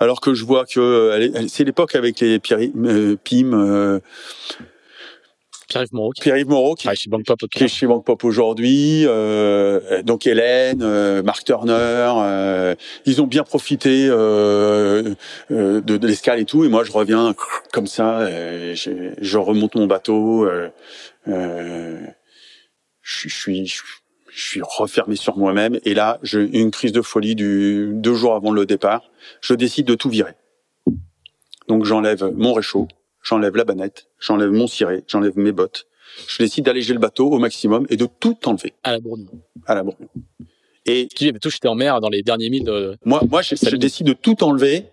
alors 0.00 0.20
que 0.20 0.34
je 0.34 0.44
vois 0.44 0.64
que 0.64 0.80
euh, 0.80 1.46
c'est 1.48 1.64
l'époque 1.64 1.94
avec 1.94 2.20
les 2.20 2.38
PIM. 2.40 4.00
Pierre-Yves 5.68 5.92
Moreau, 5.92 6.12
qui, 6.12 6.20
Pierre 6.22 6.46
Moreau 6.46 6.74
qui, 6.74 6.88
chez 6.94 7.10
Pop, 7.10 7.38
est 7.56 7.68
chez 7.68 7.86
Bank 7.86 8.04
Pop 8.04 8.24
aujourd'hui, 8.24 9.02
euh, 9.06 10.02
donc 10.02 10.26
Hélène, 10.26 10.82
euh, 10.82 11.22
Mark 11.22 11.44
Turner, 11.44 12.12
euh, 12.18 12.74
ils 13.04 13.20
ont 13.20 13.26
bien 13.26 13.42
profité 13.42 14.06
de, 14.08 15.16
de 15.50 16.06
l'escale 16.06 16.40
et 16.40 16.44
tout, 16.44 16.64
et 16.64 16.68
moi 16.68 16.84
je 16.84 16.92
reviens 16.92 17.34
comme 17.72 17.86
ça, 17.86 18.28
je, 18.74 19.12
je, 19.20 19.38
remonte 19.38 19.74
mon 19.74 19.86
bateau, 19.86 20.48
je, 21.26 21.98
je, 23.02 23.28
suis, 23.28 23.66
je, 23.66 23.82
je 24.36 24.42
suis 24.42 24.60
refermé 24.62 25.16
sur 25.16 25.36
moi-même 25.38 25.80
et 25.84 25.94
là, 25.94 26.18
j'ai 26.22 26.42
une 26.42 26.70
crise 26.70 26.92
de 26.92 27.00
folie 27.02 27.34
du 27.34 27.90
deux 27.94 28.14
jours 28.14 28.34
avant 28.34 28.52
le 28.52 28.66
départ. 28.66 29.10
Je 29.40 29.54
décide 29.54 29.86
de 29.86 29.94
tout 29.94 30.10
virer. 30.10 30.34
Donc 31.68 31.84
j'enlève 31.84 32.32
mon 32.36 32.52
réchaud, 32.52 32.86
j'enlève 33.26 33.56
la 33.56 33.64
banette, 33.64 34.06
j'enlève 34.20 34.50
mon 34.50 34.66
ciré, 34.66 35.02
j'enlève 35.06 35.36
mes 35.36 35.52
bottes. 35.52 35.86
Je 36.28 36.38
décide 36.38 36.64
d'alléger 36.64 36.92
le 36.94 37.00
bateau 37.00 37.28
au 37.28 37.38
maximum 37.38 37.86
et 37.90 37.96
de 37.96 38.06
tout 38.20 38.48
enlever. 38.48 38.72
À 38.84 38.92
la 38.92 39.00
bourgnon. 39.00 39.42
À 39.66 39.74
la 39.74 39.82
bourgnon. 39.82 40.08
Et 40.86 41.08
tu 41.14 41.28
avais 41.28 41.38
tout 41.40 41.50
jeté 41.50 41.66
en 41.66 41.74
mer 41.74 42.00
dans 42.00 42.08
les 42.08 42.22
derniers 42.22 42.48
milles 42.48 42.64
de... 42.64 42.96
Moi, 43.04 43.20
moi, 43.28 43.42
je, 43.42 43.56
je 43.56 43.76
décide 43.76 44.06
de 44.06 44.12
tout 44.12 44.44
enlever 44.44 44.86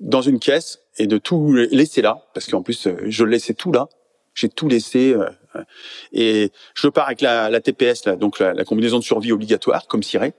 dans 0.00 0.22
une 0.22 0.40
caisse 0.40 0.80
et 0.98 1.06
de 1.06 1.18
tout 1.18 1.52
laisser 1.70 2.02
là, 2.02 2.26
parce 2.34 2.46
qu'en 2.46 2.62
plus, 2.62 2.88
je 3.06 3.24
laissais 3.24 3.54
tout 3.54 3.70
là. 3.70 3.88
J'ai 4.34 4.48
tout 4.48 4.68
laissé. 4.68 5.14
Euh, 5.14 5.64
et 6.12 6.50
je 6.74 6.88
pars 6.88 7.06
avec 7.06 7.20
la, 7.20 7.48
la 7.48 7.60
TPS, 7.60 8.04
là, 8.06 8.16
donc 8.16 8.40
la, 8.40 8.52
la, 8.54 8.64
combinaison 8.64 8.98
de 8.98 9.04
survie 9.04 9.32
obligatoire, 9.32 9.86
comme 9.86 10.02
ciré. 10.02 10.32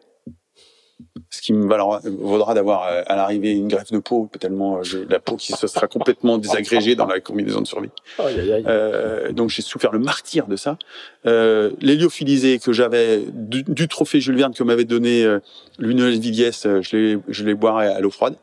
Ce 1.29 1.41
qui 1.41 1.53
me 1.53 1.65
vaudra 1.65 2.53
d'avoir 2.53 2.83
euh, 2.87 3.03
à 3.05 3.15
l'arrivée 3.15 3.51
une 3.51 3.67
greffe 3.67 3.91
de 3.91 3.99
peau, 3.99 4.29
tellement 4.39 4.77
euh, 4.77 4.83
j'ai 4.83 5.05
la 5.05 5.19
peau 5.19 5.35
qui 5.35 5.53
se 5.53 5.67
sera 5.67 5.87
complètement 5.87 6.37
désagrégée 6.37 6.95
dans 6.95 7.05
la 7.05 7.19
combinaison 7.19 7.61
de 7.61 7.67
survie. 7.67 7.89
Euh, 8.19 9.31
donc 9.31 9.49
j'ai 9.49 9.61
souffert 9.61 9.91
le 9.91 9.99
martyr 9.99 10.47
de 10.47 10.55
ça. 10.55 10.77
Euh, 11.25 11.71
L'héliophilisé 11.79 12.59
que 12.59 12.73
j'avais 12.73 13.23
du, 13.31 13.63
du, 13.63 13.87
trophée 13.87 14.19
Jules 14.19 14.35
Verne 14.35 14.53
que 14.53 14.63
m'avait 14.63 14.85
donné 14.85 15.23
euh, 15.23 15.39
Lionel 15.79 16.19
Viviès, 16.19 16.67
je 16.81 16.95
les, 16.95 17.17
je 17.27 17.43
les 17.43 17.53
boirais 17.53 17.87
à 17.87 17.99
l'eau 17.99 18.11
froide. 18.11 18.35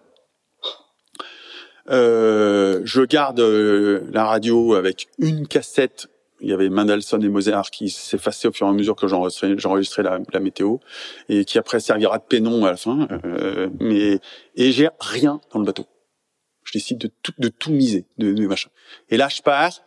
Euh, 1.91 2.81
je 2.85 3.03
garde 3.03 3.41
la 3.41 4.25
radio 4.25 4.75
avec 4.75 5.09
une 5.19 5.47
cassette 5.47 6.09
il 6.41 6.49
y 6.49 6.53
avait 6.53 6.68
Mendelssohn 6.68 7.22
et 7.22 7.28
Mozart 7.28 7.70
qui 7.70 7.91
s'effaçaient 7.91 8.49
au 8.49 8.53
fur 8.53 8.66
et 8.66 8.70
à 8.70 8.72
mesure 8.72 8.97
que 8.97 9.07
j'enregistrais 9.09 10.03
la, 10.03 10.20
la, 10.32 10.41
météo 10.41 10.76
et 11.28 11.45
qui 11.45 11.59
après 11.59 11.80
servira 11.80 12.18
de 12.18 12.24
pénon 12.24 12.64
à 12.64 12.70
la 12.70 12.76
fin. 12.76 13.09
Euh, 13.24 13.68
mais 13.80 14.20
et 14.55 14.72
j'ai 14.72 14.89
rien 15.01 15.41
dans 15.53 15.59
le 15.59 15.64
bateau. 15.64 15.86
Je 16.64 16.72
décide 16.72 16.99
de 16.99 17.11
tout, 17.22 17.32
de 17.39 17.49
tout 17.49 17.72
miser, 17.72 18.05
de, 18.18 18.32
de 18.32 18.47
machin. 18.47 18.70
Et 19.09 19.16
là, 19.16 19.28
je 19.28 19.43
pars. 19.43 19.80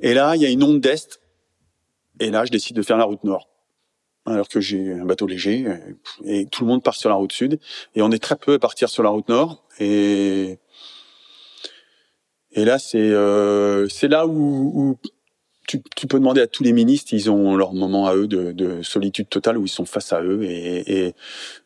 Et 0.00 0.14
là, 0.14 0.34
il 0.34 0.42
y 0.42 0.46
a 0.46 0.48
une 0.48 0.62
onde 0.62 0.80
d'est. 0.80 1.20
Et 2.20 2.30
là, 2.30 2.44
je 2.44 2.50
décide 2.50 2.76
de 2.76 2.82
faire 2.82 2.96
la 2.96 3.04
route 3.04 3.22
nord. 3.24 3.48
Alors 4.26 4.48
que 4.48 4.60
j'ai 4.60 4.92
un 4.92 5.04
bateau 5.04 5.26
léger 5.26 5.66
et 6.24 6.46
tout 6.46 6.64
le 6.64 6.68
monde 6.68 6.82
part 6.82 6.94
sur 6.94 7.08
la 7.08 7.16
route 7.16 7.32
sud. 7.32 7.60
Et 7.94 8.02
on 8.02 8.10
est 8.10 8.22
très 8.22 8.36
peu 8.36 8.54
à 8.54 8.58
partir 8.58 8.88
sur 8.88 9.02
la 9.02 9.10
route 9.10 9.28
nord. 9.28 9.64
Et 9.78 10.58
et 12.52 12.64
là, 12.64 12.78
c'est 12.78 12.98
euh, 12.98 13.88
c'est 13.88 14.08
là 14.08 14.26
où, 14.26 14.72
où 14.74 14.98
tu, 15.68 15.82
tu, 15.94 16.06
peux 16.06 16.18
demander 16.18 16.40
à 16.40 16.46
tous 16.46 16.62
les 16.64 16.72
ministres, 16.72 17.12
ils 17.12 17.30
ont 17.30 17.54
leur 17.54 17.74
moment 17.74 18.06
à 18.06 18.16
eux 18.16 18.26
de, 18.26 18.52
de 18.52 18.82
solitude 18.82 19.28
totale 19.28 19.58
où 19.58 19.66
ils 19.66 19.70
sont 19.70 19.84
face 19.84 20.12
à 20.12 20.22
eux. 20.22 20.42
Et, 20.42 21.06
et, 21.06 21.14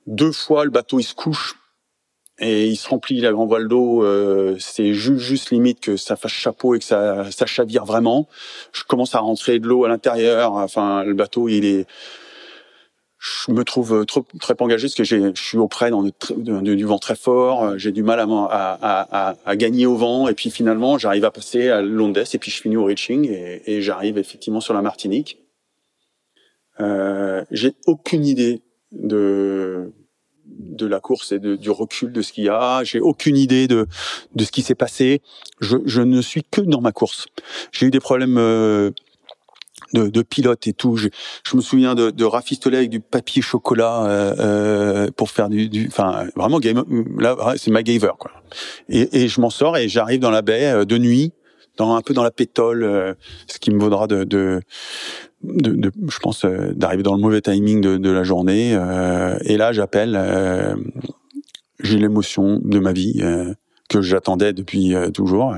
deux 0.07 0.33
fois, 0.33 0.65
le 0.65 0.71
bateau 0.71 0.99
il 0.99 1.05
se 1.05 1.15
couche 1.15 1.55
et 2.41 2.67
il 2.67 2.77
se 2.77 2.89
remplit 2.89 3.21
la 3.21 3.31
grand 3.31 3.47
voile 3.47 3.69
d'eau. 3.69 4.05
Euh, 4.05 4.57
c'est 4.59 4.93
juste, 4.93 5.21
juste 5.21 5.51
limite 5.53 5.79
que 5.79 5.97
ça 5.97 6.17
fasse 6.17 6.33
chapeau 6.33 6.75
et 6.75 6.81
que 6.81 6.85
ça, 6.85 7.31
ça 7.31 7.47
chavire 7.47 7.85
vraiment. 7.85 8.29
Je 8.73 8.83
commence 8.83 9.15
à 9.15 9.21
rentrer 9.21 9.61
de 9.61 9.69
l'eau 9.69 9.85
à 9.85 9.89
l'intérieur. 9.89 10.55
Enfin, 10.55 11.05
le 11.05 11.15
bateau 11.15 11.49
il 11.49 11.65
est 11.65 11.87
je 13.23 13.53
me 13.53 13.63
trouve 13.63 14.05
trop 14.05 14.27
très 14.41 14.55
engagé 14.59 14.89
parce 14.89 14.97
que 14.97 15.05
je 15.05 15.33
suis 15.37 15.57
auprès 15.57 15.91
dans 15.91 16.03
du 16.03 16.85
vent 16.85 16.99
très 16.99 17.15
fort, 17.15 17.63
euh, 17.63 17.79
j'ai 17.79 17.93
du 17.93 18.03
mal 18.03 18.19
à, 18.19 18.25
à, 18.25 19.29
à, 19.31 19.37
à, 19.45 19.57
gagner 19.57 19.87
au 19.87 19.95
vent, 19.95 20.27
et 20.27 20.35
puis 20.35 20.51
finalement 20.51 20.99
j'arrive 20.99 21.25
à 21.25 21.31
passer 21.31 21.69
à 21.69 21.83
l'Ondes, 21.83 22.19
et 22.19 22.39
puis 22.39 22.51
je 22.51 22.61
finis 22.61 22.77
au 22.77 22.85
reaching, 22.85 23.31
et, 23.31 23.63
et 23.67 23.81
j'arrive 23.81 24.19
effectivement 24.19 24.61
sur 24.61 24.75
la 24.75 24.83
Martinique. 24.83 25.39
Euh, 26.81 27.45
j'ai 27.53 27.75
aucune 27.87 28.27
idée 28.27 28.63
de 28.91 29.93
de 30.45 30.87
la 30.87 30.99
course 30.99 31.31
et 31.33 31.39
du 31.39 31.71
recul 31.71 32.13
de 32.13 32.23
ce 32.23 32.33
qu'il 32.33 32.45
y 32.45 32.49
a. 32.49 32.83
J'ai 32.83 32.99
aucune 32.99 33.37
idée 33.37 33.69
de 33.69 33.87
de 34.35 34.45
ce 34.45 34.51
qui 34.51 34.63
s'est 34.63 34.75
passé. 34.75 35.23
Je, 35.61 35.77
je 35.87 36.03
ne 36.03 36.21
suis 36.21 36.43
que 36.43 36.61
dans 36.61 36.81
ma 36.81 36.91
course. 36.91 37.27
J'ai 37.71 37.87
eu 37.87 37.91
des 37.93 38.01
problèmes 38.01 38.37
euh, 38.37 38.91
de, 39.93 40.09
de 40.09 40.23
pilote 40.23 40.67
et 40.67 40.73
tout. 40.73 40.97
Je, 40.97 41.09
je 41.45 41.57
me 41.57 41.61
souviens 41.61 41.95
de, 41.95 42.11
de, 42.11 42.25
rafistoler 42.25 42.79
avec 42.79 42.91
du 42.91 43.01
papier 43.01 43.43
chocolat 43.43 44.05
euh, 44.05 44.35
euh, 44.39 45.11
pour 45.17 45.31
faire 45.31 45.49
du, 45.49 45.87
enfin 45.89 46.27
vraiment. 46.37 46.61
Là, 47.19 47.55
c'est 47.57 47.71
MacGyver 47.71 48.13
quoi. 48.19 48.31
Et, 48.89 49.25
et 49.25 49.29
je 49.29 49.41
m'en 49.41 49.51
sors 49.51 49.77
et 49.77 49.89
j'arrive 49.89 50.21
dans 50.21 50.31
la 50.31 50.43
baie 50.43 50.73
euh, 50.73 50.85
de 50.85 50.99
nuit, 50.99 51.33
dans 51.77 51.95
un 51.95 52.01
peu 52.01 52.15
dans 52.15 52.23
la 52.23 52.31
pétole, 52.31 52.83
euh, 52.85 53.15
ce 53.47 53.59
qui 53.59 53.71
me 53.71 53.79
vaudra 53.79 54.07
de, 54.07 54.25
de, 54.25 54.61
de, 55.43 55.73
de 55.73 55.93
je 56.09 56.19
pense 56.19 56.45
euh, 56.45 56.73
d'arriver 56.75 57.03
dans 57.03 57.15
le 57.15 57.21
mauvais 57.21 57.41
timing 57.41 57.81
de, 57.81 57.97
de 57.97 58.11
la 58.11 58.23
journée. 58.23 58.73
et 59.45 59.57
là, 59.57 59.73
j'appelle. 59.73 60.19
J'ai 61.81 61.99
l'émotion 61.99 62.61
de 62.63 62.79
ma 62.79 62.93
vie 62.93 63.21
que 63.89 64.03
j'attendais 64.03 64.53
depuis 64.53 64.95
toujours 65.13 65.57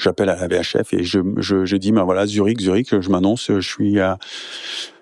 j'appelle 0.00 0.28
à 0.28 0.36
la 0.36 0.48
VHF 0.48 0.92
et 0.94 1.04
je, 1.04 1.20
je, 1.38 1.64
je 1.64 1.76
dis, 1.76 1.92
ben 1.92 2.04
voilà, 2.04 2.26
Zurich, 2.26 2.60
Zurich, 2.60 2.98
je 3.00 3.08
m'annonce, 3.10 3.46
je 3.48 3.60
suis 3.60 4.00
à, 4.00 4.18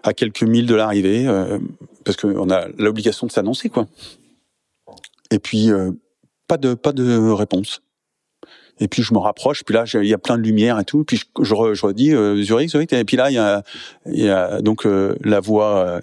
à 0.03 0.13
quelques 0.13 0.43
milles 0.43 0.67
de 0.67 0.75
l'arrivée, 0.75 1.27
euh, 1.27 1.59
parce 2.05 2.17
qu'on 2.17 2.51
a 2.51 2.69
l'obligation 2.77 3.27
de 3.27 3.33
s'annoncer, 3.33 3.69
quoi. 3.69 3.87
Et 5.31 5.39
puis, 5.39 5.71
euh, 5.71 5.93
pas 6.47 6.57
de 6.57 6.75
pas 6.75 6.93
de 6.93 7.31
réponse. 7.31 7.83
Et 8.81 8.89
puis 8.89 9.03
je 9.03 9.13
me 9.13 9.19
rapproche, 9.19 9.65
puis 9.65 9.75
là 9.75 9.85
il 9.93 10.07
y 10.07 10.15
a 10.15 10.19
plein 10.19 10.39
de 10.39 10.43
lumière 10.43 10.79
et 10.79 10.85
tout, 10.85 11.05
puis 11.05 11.17
je, 11.17 11.25
je, 11.43 11.75
je 11.75 11.87
redis 11.87 12.15
euh, 12.15 12.41
Zurich, 12.43 12.71
Zurich, 12.71 12.93
et 12.93 13.05
puis 13.05 13.17
là 13.17 13.29
il 13.31 13.35
y 13.35 13.39
a, 13.39 13.65
il 14.07 14.25
y 14.25 14.29
a 14.29 14.61
donc 14.63 14.87
euh, 14.87 15.17
la 15.23 15.41
voix 15.41 16.01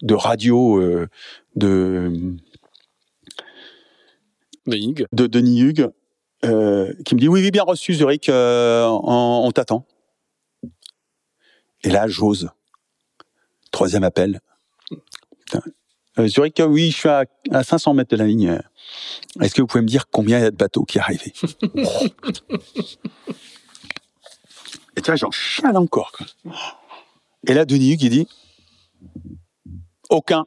de 0.00 0.14
radio 0.14 0.80
de 1.54 2.08
de, 4.66 5.06
de 5.12 5.26
Denis 5.26 5.60
Hugues 5.60 5.90
euh, 6.44 6.92
qui 7.04 7.14
me 7.14 7.20
dit 7.20 7.28
oui, 7.28 7.42
oui, 7.42 7.50
bien 7.50 7.64
reçu, 7.64 7.94
Zurich, 7.94 8.28
euh, 8.28 8.86
on, 8.86 9.50
t'attend. 9.52 9.86
Et 11.82 11.90
là, 11.90 12.06
j'ose. 12.06 12.50
Troisième 13.70 14.04
appel. 14.04 14.40
Euh, 16.18 16.28
Zurich, 16.28 16.60
oui, 16.66 16.90
je 16.90 16.96
suis 16.96 17.08
à, 17.08 17.24
500 17.62 17.94
mètres 17.94 18.10
de 18.10 18.16
la 18.16 18.26
ligne. 18.26 18.60
Est-ce 19.40 19.54
que 19.54 19.62
vous 19.62 19.66
pouvez 19.66 19.82
me 19.82 19.88
dire 19.88 20.08
combien 20.10 20.38
il 20.38 20.42
y 20.42 20.46
a 20.46 20.50
de 20.50 20.56
bateaux 20.56 20.84
qui 20.84 20.98
arrivent? 20.98 21.22
Et 24.96 25.00
tu 25.00 25.06
vois, 25.06 25.16
j'en 25.16 25.30
chiale 25.30 25.76
encore. 25.76 26.10
Quoi. 26.12 26.26
Et 27.46 27.54
là, 27.54 27.64
Denis 27.64 27.96
qui 27.96 28.08
dit 28.08 28.26
aucun. 30.10 30.46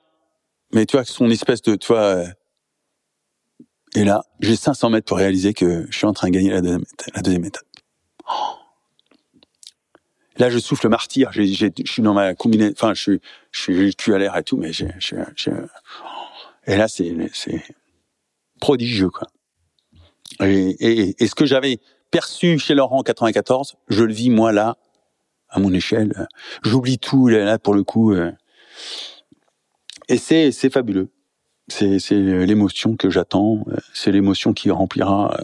Mais 0.74 0.86
tu 0.86 0.98
vois, 0.98 1.06
son 1.06 1.30
espèce 1.30 1.62
de, 1.62 1.76
tu 1.76 1.88
vois, 1.88 2.26
et 3.96 4.04
là, 4.04 4.24
j'ai 4.40 4.56
500 4.56 4.90
mètres 4.90 5.06
pour 5.06 5.18
réaliser 5.18 5.54
que 5.54 5.86
je 5.90 5.98
suis 5.98 6.08
en 6.08 6.14
train 6.14 6.30
de 6.30 6.34
gagner 6.34 6.50
la 6.52 6.62
deuxième, 7.22 7.46
étape. 7.46 7.66
Là, 10.38 10.50
je 10.50 10.60
souffle 10.60 10.88
martyr. 10.88 11.32
je 11.34 11.70
suis 11.86 12.02
dans 12.02 12.14
ma 12.14 12.34
combinaison. 12.34 12.74
Enfin, 12.74 12.94
je 12.94 13.02
suis, 13.02 13.22
je 13.52 13.62
suis 13.62 13.96
cul 13.96 14.14
à 14.14 14.18
l'air 14.18 14.36
et 14.38 14.44
tout, 14.44 14.58
mais 14.58 14.72
j'ai, 14.72 14.88
et 16.68 16.78
là, 16.78 16.88
c'est, 16.88 17.14
prodigieux, 18.60 19.10
quoi. 19.10 19.28
Et, 20.40 21.16
et, 21.20 21.28
ce 21.28 21.36
que 21.36 21.46
j'avais 21.46 21.80
perçu 22.12 22.58
chez 22.60 22.74
Laurent 22.74 23.00
en 23.00 23.04
94, 23.04 23.76
je 23.90 24.04
le 24.04 24.14
vis 24.14 24.30
moi 24.30 24.52
là, 24.52 24.78
à 25.50 25.60
mon 25.60 25.74
échelle. 25.74 26.28
J'oublie 26.64 26.98
tout 26.98 27.28
là, 27.28 27.60
pour 27.60 27.74
le 27.74 27.84
coup. 27.84 28.14
Euh. 28.14 28.32
Et 30.08 30.18
c'est 30.18 30.70
fabuleux. 30.70 31.10
C'est 31.72 32.12
l'émotion 32.12 32.96
que 32.96 33.10
j'attends. 33.10 33.66
C'est 33.94 34.12
l'émotion 34.12 34.54
qui 34.54 34.72
remplira 34.72 35.38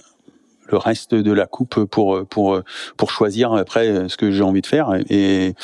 le 0.69 0.77
reste 0.77 1.15
de 1.15 1.31
la 1.31 1.45
coupe 1.45 1.85
pour 1.85 2.25
pour 2.27 2.61
pour 2.97 3.11
choisir 3.11 3.53
après 3.53 4.09
ce 4.09 4.17
que 4.17 4.31
j'ai 4.31 4.43
envie 4.43 4.61
de 4.61 4.67
faire 4.67 4.95
et 5.09 5.55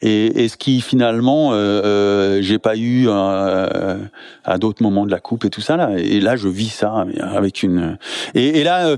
et, 0.00 0.44
et 0.44 0.48
ce 0.48 0.56
qui 0.56 0.80
finalement 0.80 1.52
euh, 1.52 1.82
euh 1.84 2.42
j'ai 2.42 2.58
pas 2.58 2.76
eu 2.76 3.06
euh, 3.08 3.96
à 4.44 4.58
d'autres 4.58 4.82
moments 4.82 5.06
de 5.06 5.10
la 5.10 5.20
coupe 5.20 5.44
et 5.44 5.50
tout 5.50 5.60
ça 5.60 5.76
là. 5.76 5.90
Et 5.96 6.20
là 6.20 6.36
je 6.36 6.48
vis 6.48 6.68
ça 6.68 7.06
avec 7.20 7.62
une 7.62 7.96
et, 8.34 8.64
là 8.64 8.86
euh, 8.86 8.96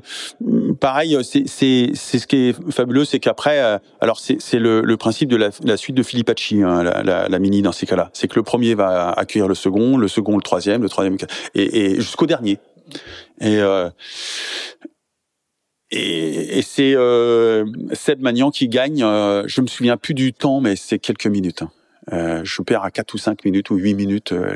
pareil 0.81 1.17
c'est 1.23 1.45
c'est 1.47 1.93
ce 1.95 2.27
qui 2.27 2.37
est 2.49 2.71
fabuleux 2.73 3.05
c'est 3.05 3.21
qu'après 3.21 3.61
euh, 3.61 3.79
alors 4.01 4.19
c'est 4.19 4.59
le, 4.59 4.81
le 4.83 4.97
principe 4.97 5.29
de 5.29 5.37
la, 5.37 5.51
la 5.65 5.77
suite 5.77 5.97
de 5.97 6.03
Filipacci 6.03 6.63
hein, 6.63 6.83
la, 6.83 7.03
la, 7.03 7.29
la, 7.29 7.39
mini 7.39 7.63
dans 7.63 7.73
ces 7.73 7.87
cas-là. 7.87 8.11
C'est 8.13 8.29
que 8.29 8.37
le 8.37 8.43
premier 8.43 8.75
va 8.75 9.11
accueillir 9.11 9.49
le 9.49 9.55
second 9.55 9.97
le 9.97 10.09
second 10.09 10.37
le 10.37 10.43
troisième 10.43 10.83
le 10.83 10.89
troisième 10.89 11.17
et, 11.55 11.93
et 11.93 11.95
jusqu'au 11.97 12.27
dernier. 12.27 12.59
Et 13.41 13.59
euh, 13.61 13.91
et, 15.91 16.59
et 16.59 16.63
c'est 16.63 16.95
euh, 16.95 17.65
Seb 17.93 18.21
Magnan 18.21 18.51
qui 18.51 18.69
gagne. 18.69 19.03
Euh, 19.03 19.45
je 19.47 19.61
me 19.61 19.67
souviens 19.67 19.97
plus 19.97 20.15
du 20.15 20.33
temps, 20.33 20.61
mais 20.61 20.77
c'est 20.77 20.99
quelques 20.99 21.27
minutes. 21.27 21.63
Hein. 21.63 21.71
Euh, 22.13 22.41
je 22.45 22.63
perds 22.63 22.85
à 22.85 22.91
4 22.91 23.15
ou 23.15 23.19
5 23.19 23.45
minutes 23.45 23.71
ou 23.71 23.77
8 23.77 23.95
minutes 23.95 24.33
euh, 24.33 24.55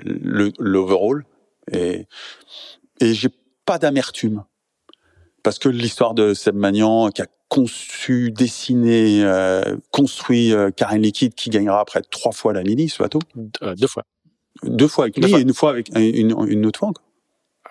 l'overall. 0.58 1.24
Et, 1.72 2.06
et 3.00 3.14
j'ai 3.14 3.28
pas 3.64 3.78
d'amertume. 3.78 4.44
Parce 5.42 5.58
que 5.58 5.68
l'histoire 5.68 6.14
de 6.14 6.34
Seb 6.34 6.54
Magnan, 6.54 7.10
qui 7.10 7.22
a 7.22 7.26
conçu, 7.48 8.30
dessiné, 8.30 9.24
euh, 9.24 9.76
construit 9.90 10.52
euh, 10.52 10.70
Karen 10.70 11.00
Liquide, 11.00 11.34
qui 11.34 11.50
gagnera 11.50 11.80
après 11.80 12.02
trois 12.02 12.32
fois 12.32 12.52
la 12.52 12.62
mini, 12.62 12.88
ce 12.88 13.02
bateau. 13.02 13.20
deux 13.34 13.86
fois. 13.86 14.04
Deux 14.62 14.88
fois 14.88 15.04
avec 15.04 15.16
lui 15.16 15.34
et 15.34 15.40
une 15.40 15.54
fois 15.54 15.70
avec 15.70 15.88
une, 15.96 16.34
une 16.48 16.66
autre 16.66 16.78
fois 16.78 16.88
encore. 16.88 17.04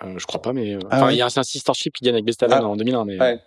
Euh, 0.02 0.14
je 0.18 0.26
crois 0.26 0.40
pas, 0.40 0.52
mais 0.52 0.74
euh, 0.74 0.80
ah 0.90 1.12
il 1.12 1.18
y 1.18 1.22
a 1.22 1.26
un 1.26 1.42
sister 1.42 1.72
ship 1.74 1.94
qui 1.94 2.04
gagne 2.04 2.14
avec 2.14 2.24
Bestaven 2.24 2.58
ah, 2.60 2.66
en 2.68 2.76
2001. 2.76 3.04
Mais... 3.04 3.20
Ouais. 3.20 3.40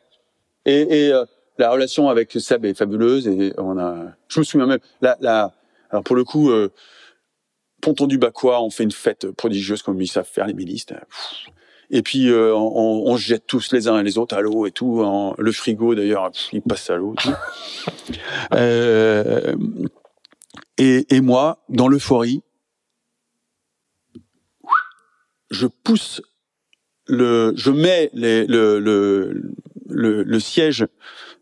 Et, 0.65 1.05
et 1.07 1.13
euh, 1.13 1.25
la 1.57 1.69
relation 1.69 2.09
avec 2.09 2.31
Seb 2.31 2.65
est 2.65 2.73
fabuleuse 2.73 3.27
et 3.27 3.53
on 3.57 3.77
a. 3.77 4.13
Je 4.27 4.39
me 4.39 4.43
souviens 4.45 4.67
même. 4.67 4.79
La, 5.01 5.17
la... 5.21 5.53
Alors 5.89 6.03
pour 6.03 6.15
le 6.15 6.23
coup, 6.23 6.49
euh, 6.51 6.71
Ponton 7.81 8.07
du 8.07 8.17
Bacois, 8.17 8.61
on 8.61 8.69
fait 8.69 8.83
une 8.83 8.91
fête 8.91 9.29
prodigieuse 9.31 9.81
comme 9.81 10.01
ils 10.01 10.07
savent 10.07 10.29
faire 10.29 10.47
les 10.47 10.53
milices. 10.53 10.85
Et 11.89 12.01
puis 12.01 12.29
euh, 12.29 12.55
on, 12.55 13.03
on, 13.05 13.17
se 13.17 13.23
jette 13.23 13.45
tous 13.45 13.71
les 13.71 13.87
uns 13.87 13.99
et 13.99 14.03
les 14.03 14.17
autres 14.17 14.35
à 14.35 14.41
l'eau 14.41 14.65
et 14.65 14.71
tout. 14.71 15.03
En, 15.03 15.35
le 15.37 15.51
frigo 15.51 15.93
d'ailleurs, 15.93 16.31
il 16.51 16.61
passe 16.61 16.89
à 16.89 16.95
l'eau. 16.95 17.13
euh, 18.53 19.55
et, 20.77 21.05
et 21.15 21.21
moi, 21.21 21.63
dans 21.69 21.87
l'euphorie, 21.87 22.41
je 25.51 25.67
pousse 25.67 26.21
le, 27.05 27.53
je 27.55 27.69
mets 27.69 28.09
les, 28.13 28.47
le, 28.47 28.79
le, 28.79 29.51
le, 29.93 30.23
le, 30.23 30.39
siège 30.39 30.87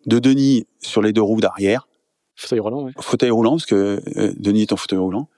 de 0.06 0.20
Denis 0.20 0.68
sur 0.80 1.02
les 1.02 1.14
deux 1.14 1.22
roues 1.22 1.42
d'arrière. 1.42 1.88
Fauteuil 2.36 2.60
roulant, 2.60 2.84
ouais. 2.84 2.92
Fauteuil 3.00 3.30
roulant, 3.30 3.52
parce 3.52 3.66
que 3.66 4.02
euh, 4.18 4.34
Denis 4.38 4.64
est 4.64 4.74
en 4.74 4.78
fauteuil 4.78 5.00
roulant. 5.00 5.30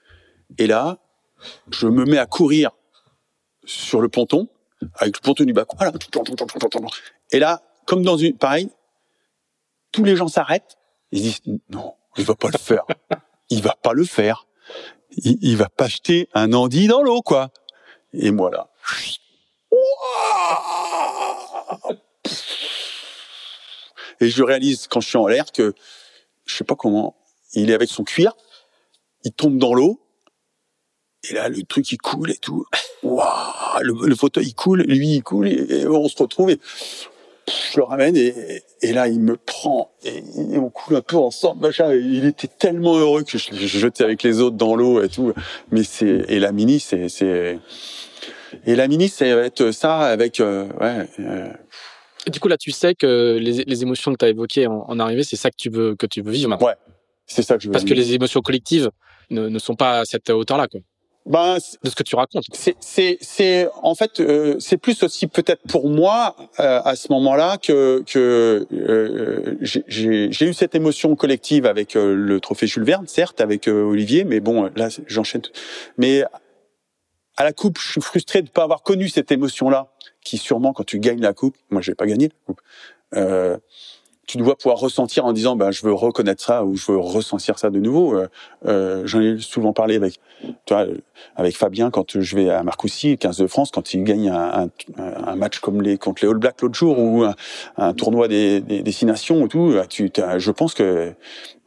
Et 0.58 0.68
là, 0.68 1.00
je 1.72 1.88
me 1.88 2.06
mets 2.06 2.18
à 2.18 2.26
courir 2.26 2.72
sur 3.66 4.02
le 4.02 4.10
ponton, 4.10 4.48
avec 4.98 5.18
le 5.18 5.22
ponton 5.22 5.44
du 5.44 5.54
bac. 5.54 5.68
Voilà. 5.78 5.92
Et 7.32 7.40
là, 7.40 7.62
comme 7.86 8.04
dans 8.04 8.18
une, 8.18 8.38
pareil, 8.38 8.70
tous 9.92 10.04
les 10.04 10.16
gens 10.16 10.28
s'arrêtent. 10.28 10.78
Ils 11.12 11.22
disent, 11.22 11.42
non, 11.70 11.94
il 12.18 12.26
va 12.26 12.36
pas 12.36 12.50
le 12.50 12.58
faire. 12.58 12.84
Il 13.50 13.62
va 13.62 13.76
pas 13.82 13.94
le 13.94 14.04
faire. 14.04 14.48
Il, 15.12 15.38
il 15.42 15.58
va 15.58 15.70
pas 15.70 15.88
jeter 15.88 16.30
un 16.34 16.54
Andy 16.54 16.88
dans 16.88 17.02
l'eau, 17.02 17.22
quoi. 17.22 17.52
Et 18.14 18.32
moi, 18.32 18.52
là, 18.52 18.70
et 24.24 24.30
je 24.30 24.44
réalise 24.44 24.88
quand 24.88 25.02
je 25.02 25.10
suis 25.10 25.18
en 25.18 25.28
l'air 25.28 25.52
que 25.52 25.74
je 26.46 26.56
sais 26.56 26.64
pas 26.64 26.76
comment, 26.76 27.16
il 27.54 27.70
est 27.70 27.74
avec 27.74 27.90
son 27.90 28.04
cuir, 28.04 28.36
il 29.24 29.32
tombe 29.32 29.58
dans 29.58 29.74
l'eau, 29.74 30.00
et 31.30 31.34
là 31.34 31.50
le 31.50 31.64
truc 31.64 31.92
il 31.92 31.98
coule 31.98 32.32
et 32.32 32.38
tout. 32.38 32.66
le, 33.04 34.16
fauteuil 34.16 34.48
il 34.48 34.56
coule, 34.56 34.82
lui 34.82 35.16
il 35.16 35.24
coule, 35.24 35.48
et, 35.48 35.88
on 35.88 36.08
se 36.08 36.22
retrouve 36.22 36.50
et 36.50 36.60
je 37.48 37.78
le 37.78 37.84
ramène 37.84 38.16
et, 38.16 38.64
et 38.82 38.94
là 38.94 39.08
il 39.08 39.20
me 39.20 39.36
prend 39.36 39.92
et, 40.04 40.24
on 40.58 40.70
coule 40.70 40.98
un 40.98 41.02
peu 41.02 41.18
ensemble. 41.18 41.68
Machin, 41.68 41.94
il 41.94 42.26
était 42.26 42.48
tellement 42.48 42.98
heureux 42.98 43.24
que 43.24 43.38
je, 43.38 43.54
je 43.54 43.78
jetais 43.80 44.04
avec 44.04 44.24
les 44.24 44.40
autres 44.40 44.56
dans 44.56 44.76
l'eau 44.76 45.02
et 45.04 45.10
tout. 45.10 45.34
Mais 45.72 45.84
c'est 45.84 46.26
et 46.30 46.40
la 46.40 46.52
mini 46.52 46.80
c'est 46.80 47.10
c'est 47.10 47.60
et 48.66 48.76
la 48.76 48.88
mini, 48.88 49.10
ça 49.10 49.36
va 49.36 49.44
être 49.44 49.72
ça 49.72 50.00
avec 50.02 50.40
euh, 50.40 50.68
ouais. 50.80 51.08
Euh... 51.20 51.52
Du 52.32 52.40
coup, 52.40 52.48
là, 52.48 52.58
tu 52.58 52.72
sais 52.72 52.96
que 52.96 53.38
les, 53.40 53.64
les 53.66 53.82
émotions 53.84 54.12
que 54.14 54.18
tu 54.18 54.26
as 54.26 54.30
évoquées 54.30 54.68
en, 54.68 54.86
en 54.88 55.00
arrivée, 55.00 55.24
c'est 55.24 55.36
ça 55.36 55.50
que 55.50 55.58
tu 55.58 55.70
veux 55.70 55.96
que 55.96 56.06
tu 56.06 56.22
veux 56.22 56.32
vivre 56.32 56.50
maintenant. 56.50 56.68
Ouais, 56.68 56.76
c'est 57.26 57.42
ça 57.44 57.56
que 57.58 57.64
je 57.64 57.68
veux. 57.68 57.72
Parce 57.74 57.84
que 57.86 57.94
les 57.94 58.14
émotions 58.14 58.42
collectives 58.42 58.90
ne, 59.30 59.50
ne 59.50 59.60
sont 59.60 59.76
pas 59.76 60.00
à 60.00 60.06
cette 60.06 60.30
hauteur-là, 60.30 60.68
quoi. 60.68 60.80
ben, 61.26 61.58
de 61.84 61.90
ce 61.90 61.96
que 61.96 62.04
tu 62.04 62.16
racontes. 62.16 62.44
C'est, 62.54 62.76
c'est, 62.80 63.18
c'est 63.22 63.70
en 63.82 63.96
fait, 63.96 64.20
euh, 64.20 64.56
c'est 64.60 64.78
plus 64.78 65.02
aussi 65.04 65.28
peut-être 65.28 65.62
pour 65.68 65.90
moi 65.90 66.36
euh, 66.60 66.82
à 66.84 66.96
ce 66.96 67.12
moment-là 67.12 67.58
que 67.58 68.04
que 68.06 68.68
euh, 68.74 69.56
j'ai, 69.62 69.84
j'ai 70.32 70.46
eu 70.46 70.54
cette 70.54 70.76
émotion 70.76 71.16
collective 71.16 71.66
avec 71.66 71.94
le 71.96 72.40
trophée 72.40 72.68
Jules 72.68 72.84
Verne, 72.84 73.08
certes, 73.08 73.42
avec 73.42 73.68
Olivier, 73.68 74.24
mais 74.24 74.40
bon, 74.40 74.70
là 74.76 74.90
j'enchaîne. 75.08 75.44
Mais 75.98 76.24
à 77.38 77.44
la 77.44 77.54
coupe, 77.54 77.80
je 77.80 77.92
suis 77.92 78.02
frustré 78.02 78.42
de 78.42 78.48
ne 78.48 78.52
pas 78.52 78.64
avoir 78.64 78.84
connu 78.84 79.10
cette 79.10 79.32
émotion-là, 79.32 79.88
qui 80.22 80.38
sûrement 80.38 80.74
quand 80.74 80.84
tu 80.84 81.00
gagnes 81.00 81.22
la 81.22 81.34
coupe, 81.34 81.58
moi 81.70 81.82
j'ai 81.82 81.96
pas 81.96 82.06
gagné 82.06 82.28
la 82.28 82.36
coupe. 82.46 82.62
Euh, 83.16 83.58
tu 84.26 84.38
dois 84.38 84.56
pouvoir 84.56 84.78
ressentir 84.78 85.26
en 85.26 85.34
disant 85.34 85.56
bah 85.56 85.72
je 85.72 85.86
veux 85.86 85.94
reconnaître 85.94 86.44
ça 86.44 86.64
ou 86.64 86.76
je 86.76 86.92
veux 86.92 86.98
ressentir 86.98 87.60
ça 87.60 87.70
de 87.70 87.80
nouveau. 87.80 88.16
Euh, 88.16 88.28
euh, 88.66 89.04
J'en 89.06 89.22
ai 89.22 89.38
souvent 89.40 89.74
parlé 89.74 89.96
avec 89.96 90.20
tu 90.66 90.74
vois, 90.74 90.86
avec 91.36 91.58
Fabien 91.58 91.92
quand 91.92 92.20
je 92.20 92.36
vais 92.36 92.50
à 92.50 92.64
Marcoussis, 92.64 93.18
15 93.18 93.38
de 93.38 93.48
France, 93.48 93.72
quand 93.72 93.94
il 93.94 94.04
gagne 94.04 94.30
un, 94.30 94.64
un, 94.64 94.70
un 94.98 95.36
match 95.36 95.60
comme 95.60 95.82
les 95.82 95.98
contre 95.98 96.24
les 96.24 96.32
All 96.32 96.38
Blacks 96.38 96.62
l'autre 96.62 96.76
jour 96.76 97.00
ou 97.00 97.26
un, 97.78 97.94
tournoi 97.94 98.28
des, 98.28 98.62
des, 98.62 98.82
destinations 98.82 99.42
ou 99.42 99.48
tout. 99.48 99.76
Tu, 99.90 100.12
je 100.38 100.52
pense 100.52 100.74
que 100.74 101.14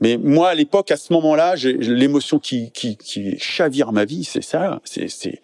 mais 0.01 0.17
moi 0.17 0.51
à 0.51 0.55
l'époque 0.55 0.91
à 0.91 0.97
ce 0.97 1.13
moment-là, 1.13 1.55
l'émotion 1.57 2.39
qui, 2.39 2.71
qui, 2.71 2.97
qui 2.97 3.39
chavire 3.39 3.93
ma 3.93 4.05
vie, 4.05 4.25
c'est 4.25 4.43
ça. 4.43 4.81
C'est 4.85 5.41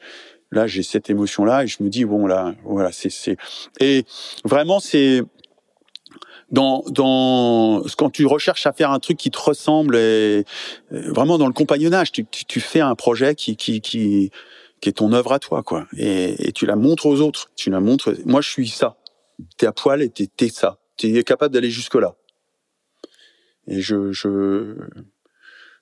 là 0.52 0.66
j'ai 0.66 0.82
cette 0.82 1.10
émotion 1.10 1.44
là 1.44 1.64
et 1.64 1.66
je 1.66 1.82
me 1.82 1.88
dis 1.88 2.04
bon 2.04 2.26
là 2.26 2.54
voilà 2.62 2.90
c'est 2.92 3.36
et 3.80 4.04
vraiment 4.44 4.80
c'est 4.80 5.22
dans, 6.52 6.84
dans 6.88 7.82
quand 7.96 8.10
tu 8.10 8.26
recherches 8.26 8.66
à 8.66 8.72
faire 8.72 8.90
un 8.90 9.00
truc 9.00 9.16
qui 9.16 9.30
te 9.30 9.38
ressemble 9.38 9.96
et, 9.96 10.44
vraiment 10.90 11.38
dans 11.38 11.46
le 11.46 11.52
compagnonnage, 11.52 12.12
tu, 12.12 12.26
tu, 12.26 12.44
tu, 12.44 12.60
fais 12.60 12.80
un 12.80 12.94
projet 12.94 13.34
qui, 13.34 13.56
qui, 13.56 13.80
qui, 13.80 14.30
qui 14.80 14.88
est 14.88 14.92
ton 14.92 15.12
œuvre 15.12 15.32
à 15.32 15.38
toi, 15.38 15.62
quoi. 15.62 15.86
Et, 15.96 16.48
et, 16.48 16.52
tu 16.52 16.66
la 16.66 16.76
montres 16.76 17.06
aux 17.06 17.20
autres. 17.20 17.50
Tu 17.56 17.70
la 17.70 17.80
montres. 17.80 18.14
Moi, 18.26 18.42
je 18.42 18.50
suis 18.50 18.68
ça. 18.68 18.96
T'es 19.56 19.66
à 19.66 19.72
poil 19.72 20.02
et 20.02 20.10
t'es, 20.10 20.28
t'es 20.28 20.48
ça. 20.48 20.78
T'es 20.96 21.24
capable 21.24 21.54
d'aller 21.54 21.70
jusque 21.70 21.94
là. 21.94 22.14
Et 23.66 23.80
je, 23.80 24.12
je, 24.12 24.76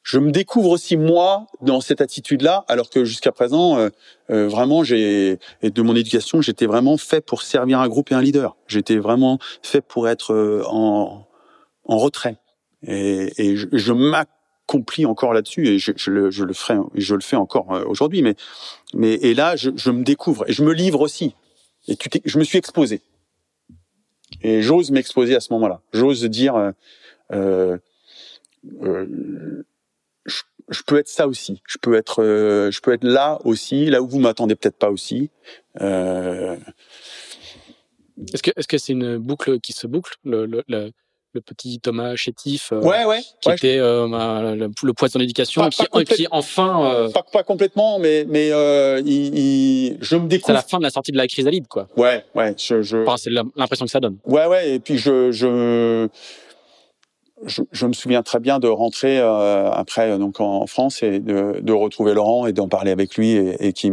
je 0.02 0.18
me 0.18 0.30
découvre 0.30 0.70
aussi 0.70 0.96
moi 0.96 1.46
dans 1.60 1.80
cette 1.80 2.00
attitude-là, 2.00 2.64
alors 2.68 2.90
que 2.90 3.04
jusqu'à 3.04 3.32
présent, 3.32 3.78
euh, 3.78 3.90
euh, 4.30 4.48
vraiment, 4.48 4.82
j'ai 4.82 5.38
de 5.62 5.82
mon 5.82 5.94
éducation, 5.94 6.40
j'étais 6.40 6.66
vraiment 6.66 6.96
fait 6.96 7.20
pour 7.20 7.42
servir 7.42 7.80
un 7.80 7.88
groupe 7.88 8.10
et 8.10 8.14
un 8.14 8.22
leader. 8.22 8.56
J'étais 8.66 8.96
vraiment 8.96 9.38
fait 9.62 9.82
pour 9.82 10.08
être 10.08 10.32
euh, 10.32 10.62
en, 10.66 11.26
en 11.84 11.98
retrait. 11.98 12.38
Et, 12.86 13.30
et 13.36 13.56
je, 13.56 13.66
je 13.72 13.92
m'accomplis 13.92 15.04
encore 15.04 15.34
là-dessus 15.34 15.68
et 15.68 15.78
je, 15.78 15.92
je, 15.96 16.10
le, 16.10 16.30
je 16.30 16.44
le 16.44 16.54
ferai, 16.54 16.78
je 16.94 17.14
le 17.14 17.20
fais 17.20 17.36
encore 17.36 17.68
aujourd'hui. 17.86 18.22
Mais 18.22 18.36
mais 18.94 19.14
et 19.14 19.34
là, 19.34 19.54
je, 19.56 19.70
je 19.76 19.90
me 19.90 20.02
découvre 20.02 20.48
et 20.48 20.52
je 20.52 20.64
me 20.64 20.72
livre 20.72 21.02
aussi. 21.02 21.34
Et 21.88 21.96
tu 21.96 22.08
je 22.24 22.38
me 22.38 22.44
suis 22.44 22.56
exposé. 22.56 23.02
Et 24.42 24.62
j'ose 24.62 24.90
m'exposer 24.90 25.36
à 25.36 25.40
ce 25.40 25.52
moment-là. 25.52 25.82
J'ose 25.92 26.24
dire. 26.24 26.72
Euh, 27.32 27.76
euh, 28.82 29.64
je 30.70 30.82
peux 30.82 30.98
être 30.98 31.08
ça 31.08 31.26
aussi. 31.26 31.60
Je 31.66 31.78
peux 31.78 31.94
être, 31.94 32.22
euh, 32.22 32.70
je 32.70 32.80
peux 32.80 32.92
être 32.92 33.04
là 33.04 33.38
aussi, 33.44 33.86
là 33.86 34.00
où 34.00 34.08
vous 34.08 34.20
m'attendez 34.20 34.54
peut-être 34.54 34.78
pas 34.78 34.90
aussi. 34.90 35.30
Euh... 35.80 36.56
Est-ce 38.32 38.42
que, 38.42 38.50
est-ce 38.56 38.68
que 38.68 38.78
c'est 38.78 38.92
une 38.92 39.18
boucle 39.18 39.60
qui 39.60 39.72
se 39.72 39.86
boucle, 39.86 40.14
le, 40.24 40.46
le, 40.46 40.62
le, 40.68 40.92
le 41.32 41.40
petit 41.40 41.80
Thomas 41.80 42.16
chétif, 42.16 42.70
euh, 42.72 42.82
ouais, 42.82 43.04
ouais, 43.04 43.20
qui 43.40 43.50
était 43.50 43.78
le, 43.78 44.70
le, 44.82 44.92
poison 44.92 45.18
d'éducation, 45.18 45.68
qui, 45.70 45.84
qui 46.04 46.26
enfin, 46.30 47.08
pas, 47.14 47.22
pas, 47.22 47.42
complètement, 47.42 47.98
mais 47.98 48.26
mais 48.28 48.48
il, 49.06 49.38
il, 49.38 49.98
je 50.02 50.16
me 50.16 50.28
découvre. 50.28 50.48
C'est 50.48 50.52
la 50.52 50.62
fin 50.62 50.78
de 50.78 50.82
la 50.82 50.90
sortie 50.90 51.12
de 51.12 51.16
la 51.16 51.26
chrysalide, 51.26 51.66
quoi. 51.66 51.88
Ouais, 51.96 52.24
ouais. 52.34 52.54
Je, 52.58 52.82
je... 52.82 52.98
Enfin, 52.98 53.16
c'est 53.16 53.30
l'impression 53.30 53.86
que 53.86 53.90
ça 53.90 54.00
donne. 54.00 54.18
Ouais, 54.26 54.46
ouais. 54.46 54.74
Et 54.74 54.80
puis 54.80 54.98
je, 54.98 55.32
je 55.32 56.08
je, 57.46 57.62
je, 57.72 57.86
me 57.86 57.92
souviens 57.92 58.22
très 58.22 58.38
bien 58.38 58.58
de 58.58 58.68
rentrer 58.68 59.18
euh, 59.18 59.70
après 59.70 60.18
donc 60.18 60.40
en 60.40 60.66
France 60.66 61.02
et 61.02 61.20
de, 61.20 61.60
de 61.60 61.72
retrouver 61.72 62.14
Laurent 62.14 62.46
et 62.46 62.52
d'en 62.52 62.68
parler 62.68 62.90
avec 62.90 63.16
lui 63.16 63.30
et, 63.30 63.68
et 63.68 63.72
qui 63.72 63.92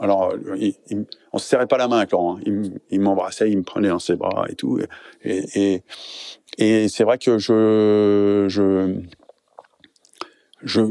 alors 0.00 0.32
il, 0.56 0.74
il, 0.88 1.04
on 1.32 1.38
se 1.38 1.48
serrait 1.48 1.66
pas 1.66 1.78
la 1.78 1.88
main 1.88 1.98
avec 1.98 2.10
Laurent 2.10 2.38
hein. 2.38 2.62
il, 2.90 3.00
m'embrassait 3.00 3.50
il 3.50 3.58
me 3.58 3.62
prenait 3.62 3.88
dans 3.88 3.98
ses 3.98 4.16
bras 4.16 4.46
et 4.48 4.54
tout 4.54 4.80
et 5.24 5.44
et, 5.54 5.82
et 6.58 6.88
c'est 6.88 7.04
vrai 7.04 7.18
que 7.18 7.38
je 7.38 8.46
je 8.48 8.96
je 10.62 10.82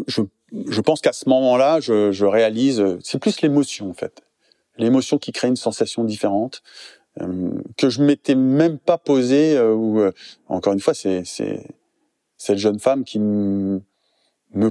je, 0.52 0.82
pense 0.82 1.02
qu'à 1.02 1.14
ce 1.14 1.28
moment-là 1.30 1.80
je, 1.80 2.12
je 2.12 2.26
réalise 2.26 2.84
c'est 3.04 3.20
plus 3.20 3.42
l'émotion 3.42 3.90
en 3.90 3.94
fait 3.94 4.22
l'émotion 4.78 5.18
qui 5.18 5.32
crée 5.32 5.50
une 5.50 5.56
sensation 5.56 6.04
différente 6.04 6.64
euh, 7.22 7.52
que 7.78 7.90
je 7.90 8.02
m'étais 8.02 8.36
même 8.36 8.78
pas 8.78 8.98
posé 8.98 9.58
euh, 9.58 9.74
ou 9.74 10.00
euh, 10.00 10.12
encore 10.48 10.74
une 10.74 10.80
fois 10.80 10.94
c'est 10.94 11.24
c'est 11.26 11.66
cette 12.40 12.58
jeune 12.58 12.80
femme 12.80 13.04
qui 13.04 13.20
me 13.20 13.82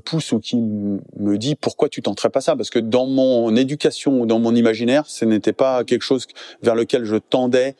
pousse 0.01 0.33
ou 0.33 0.41
qui 0.41 0.57
me 0.57 1.37
dit 1.37 1.55
pourquoi 1.55 1.89
tu 1.89 2.03
tenterais 2.03 2.31
pas 2.31 2.41
ça? 2.41 2.57
Parce 2.57 2.71
que 2.71 2.81
dans 2.81 3.07
mon 3.07 3.55
éducation 3.55 4.21
ou 4.21 4.27
dans 4.27 4.41
mon 4.41 4.57
imaginaire 4.57 5.05
ce 5.07 5.25
n'était 5.25 5.53
pas 5.53 5.85
quelque 5.85 6.03
chose 6.03 6.27
vers 6.63 6.75
lequel 6.75 7.05
je 7.05 7.17
tendais 7.17 7.77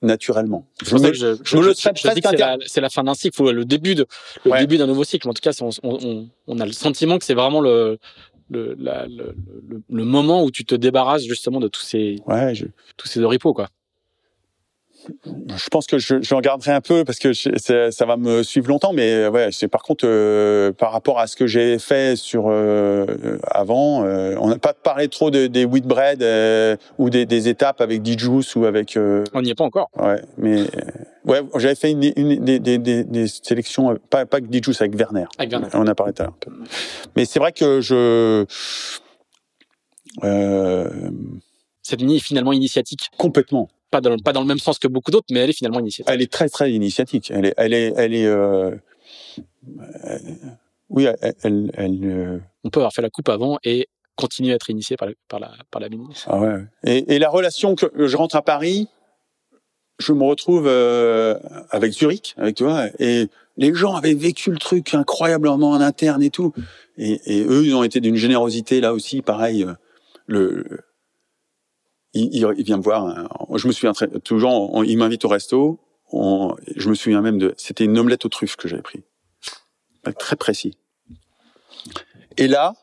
naturellement. 0.00 0.66
Je 0.84 0.96
me, 0.96 1.12
je, 1.12 1.36
je, 1.42 1.56
me 1.56 1.66
le 1.66 1.74
serais 1.74 1.92
presque 1.92 2.26
C'est 2.66 2.80
la, 2.80 2.90
fin 2.90 3.04
d'un 3.04 3.14
cycle, 3.14 3.50
le 3.50 3.64
début 3.64 3.94
de 3.94 4.06
le 4.44 4.58
début 4.58 4.76
d'un 4.76 4.86
nouveau 4.86 5.04
cycle. 5.04 5.28
En 5.28 5.32
tout 5.32 5.40
cas, 5.40 5.52
on, 5.60 5.70
on, 5.84 6.28
on 6.46 6.58
a 6.58 6.66
le 6.66 6.72
sentiment 6.72 7.18
que 7.18 7.24
c'est 7.24 7.34
vraiment 7.34 7.60
le 7.60 7.98
le, 8.50 8.74
la, 8.78 9.06
le, 9.06 9.34
le, 9.88 10.04
moment 10.04 10.44
où 10.44 10.50
tu 10.50 10.64
te 10.64 10.74
débarrasses 10.74 11.24
justement 11.24 11.58
de 11.58 11.68
tous 11.68 11.82
ces 11.82 12.16
ouais, 12.26 12.52
tous 12.96 13.08
ces 13.08 13.20
oripeaux 13.20 13.54
quoi 13.54 13.68
je 15.26 15.68
pense 15.68 15.86
que 15.86 15.98
je, 15.98 16.22
j'en 16.22 16.40
garderai 16.40 16.72
un 16.72 16.80
peu 16.80 17.04
parce 17.04 17.18
que 17.18 17.32
ça 17.32 18.06
va 18.06 18.16
me 18.16 18.42
suivre 18.42 18.68
longtemps, 18.68 18.92
mais 18.92 19.12
euh, 19.12 19.30
ouais, 19.30 19.48
c'est 19.52 19.68
par 19.68 19.82
contre 19.82 20.04
euh, 20.06 20.72
par 20.72 20.92
rapport 20.92 21.18
à 21.18 21.26
ce 21.26 21.36
que 21.36 21.46
j'ai 21.46 21.78
fait 21.78 22.16
sur 22.16 22.44
euh, 22.48 23.38
avant, 23.50 24.02
on 24.04 24.48
n'a 24.48 24.58
pas 24.58 24.74
parlé 24.74 25.08
trop 25.08 25.30
de, 25.30 25.46
des 25.46 25.64
Whitbread 25.64 26.22
ou 26.98 27.10
des, 27.10 27.26
des, 27.26 27.48
étapes 27.48 27.80
avec 27.80 28.02
Dijous 28.02 28.56
ou 28.56 28.64
avec. 28.64 28.96
on 28.96 29.42
n'y 29.42 29.50
est 29.50 29.54
pas 29.54 29.64
encore. 29.64 29.90
Ouais, 29.98 30.22
mais 30.38 30.62
ouais, 31.24 31.42
j'avais 31.56 31.74
fait 31.74 31.90
une, 31.90 32.12
une 32.16 32.44
des, 32.44 32.58
des, 32.58 32.78
des, 32.78 33.26
sélections 33.26 33.96
pas 34.10 34.26
pas 34.26 34.40
Dijous 34.40 34.74
avec 34.80 34.94
Werner. 34.96 35.26
Avec 35.38 35.50
Werner. 35.50 35.68
On 35.74 35.86
a 35.86 35.94
parlé 35.94 36.12
tout 36.12 36.22
à 36.22 36.26
l'heure. 36.26 36.36
Mais 37.16 37.24
c'est 37.24 37.38
vrai 37.38 37.52
que 37.52 37.80
je. 37.80 38.44
Cette 41.82 42.00
ligne 42.00 42.12
est 42.12 42.20
finalement 42.20 42.52
initiatique. 42.52 43.08
Complètement 43.18 43.68
pas 43.92 44.00
dans, 44.00 44.18
pas 44.18 44.32
dans 44.32 44.40
le 44.40 44.46
même 44.46 44.58
sens 44.58 44.78
que 44.78 44.88
beaucoup 44.88 45.10
d'autres, 45.12 45.26
mais 45.30 45.40
elle 45.40 45.50
est 45.50 45.52
finalement 45.52 45.78
initiatique. 45.78 46.12
Elle 46.12 46.22
est 46.22 46.32
très 46.32 46.48
très 46.48 46.72
initiatique. 46.72 47.30
Elle 47.30 47.46
est, 47.46 47.54
elle 47.56 47.74
est, 47.74 47.92
elle 47.96 48.14
est. 48.14 48.26
Euh, 48.26 48.74
oui, 50.88 51.06
elle. 51.20 51.70
elle, 51.74 52.00
euh, 52.04 52.38
On 52.64 52.70
peut 52.70 52.80
avoir 52.80 52.92
fait 52.92 53.02
la 53.02 53.10
coupe 53.10 53.28
avant 53.28 53.58
et 53.62 53.88
continuer 54.16 54.52
à 54.52 54.56
être 54.56 54.70
initié 54.70 54.96
par, 54.96 55.08
la, 55.08 55.14
par 55.28 55.40
la 55.40 55.52
par 55.70 55.80
la 55.80 55.88
mini. 55.90 56.06
Ah 56.26 56.40
ouais. 56.40 56.64
Et, 56.84 57.14
et, 57.14 57.18
la 57.18 57.28
relation 57.28 57.74
que 57.74 57.86
je 57.94 58.16
rentre 58.16 58.34
à 58.34 58.42
Paris, 58.42 58.88
je 59.98 60.12
me 60.12 60.24
retrouve 60.24 60.66
euh, 60.66 61.38
avec 61.70 61.92
Zurich, 61.92 62.34
avec 62.38 62.56
toi, 62.56 62.86
et 62.98 63.28
les 63.58 63.74
gens 63.74 63.94
avaient 63.94 64.14
vécu 64.14 64.50
le 64.50 64.58
truc 64.58 64.94
incroyablement 64.94 65.70
en 65.70 65.80
interne 65.82 66.22
et 66.22 66.30
tout, 66.30 66.54
et, 66.96 67.20
et 67.26 67.44
eux 67.44 67.64
ils 67.66 67.74
ont 67.74 67.84
été 67.84 68.00
d'une 68.00 68.16
générosité 68.16 68.80
là 68.80 68.94
aussi, 68.94 69.20
pareil. 69.20 69.66
Le, 70.26 70.64
il, 72.14 72.34
il, 72.34 72.64
vient 72.64 72.76
me 72.76 72.82
voir. 72.82 73.06
Hein. 73.06 73.28
Je 73.56 73.66
me 73.66 73.72
souviens 73.72 73.92
très, 73.92 74.08
toujours, 74.20 74.84
il 74.84 74.96
m'invite 74.98 75.24
au 75.24 75.28
resto. 75.28 75.78
Je 76.12 76.88
me 76.88 76.94
souviens 76.94 77.22
même 77.22 77.38
de, 77.38 77.54
c'était 77.56 77.84
une 77.84 77.98
omelette 77.98 78.24
aux 78.24 78.28
truffes 78.28 78.56
que 78.56 78.68
j'avais 78.68 78.82
pris, 78.82 79.02
très 80.18 80.36
précis. 80.36 80.76
Et 82.36 82.48
là, 82.48 82.74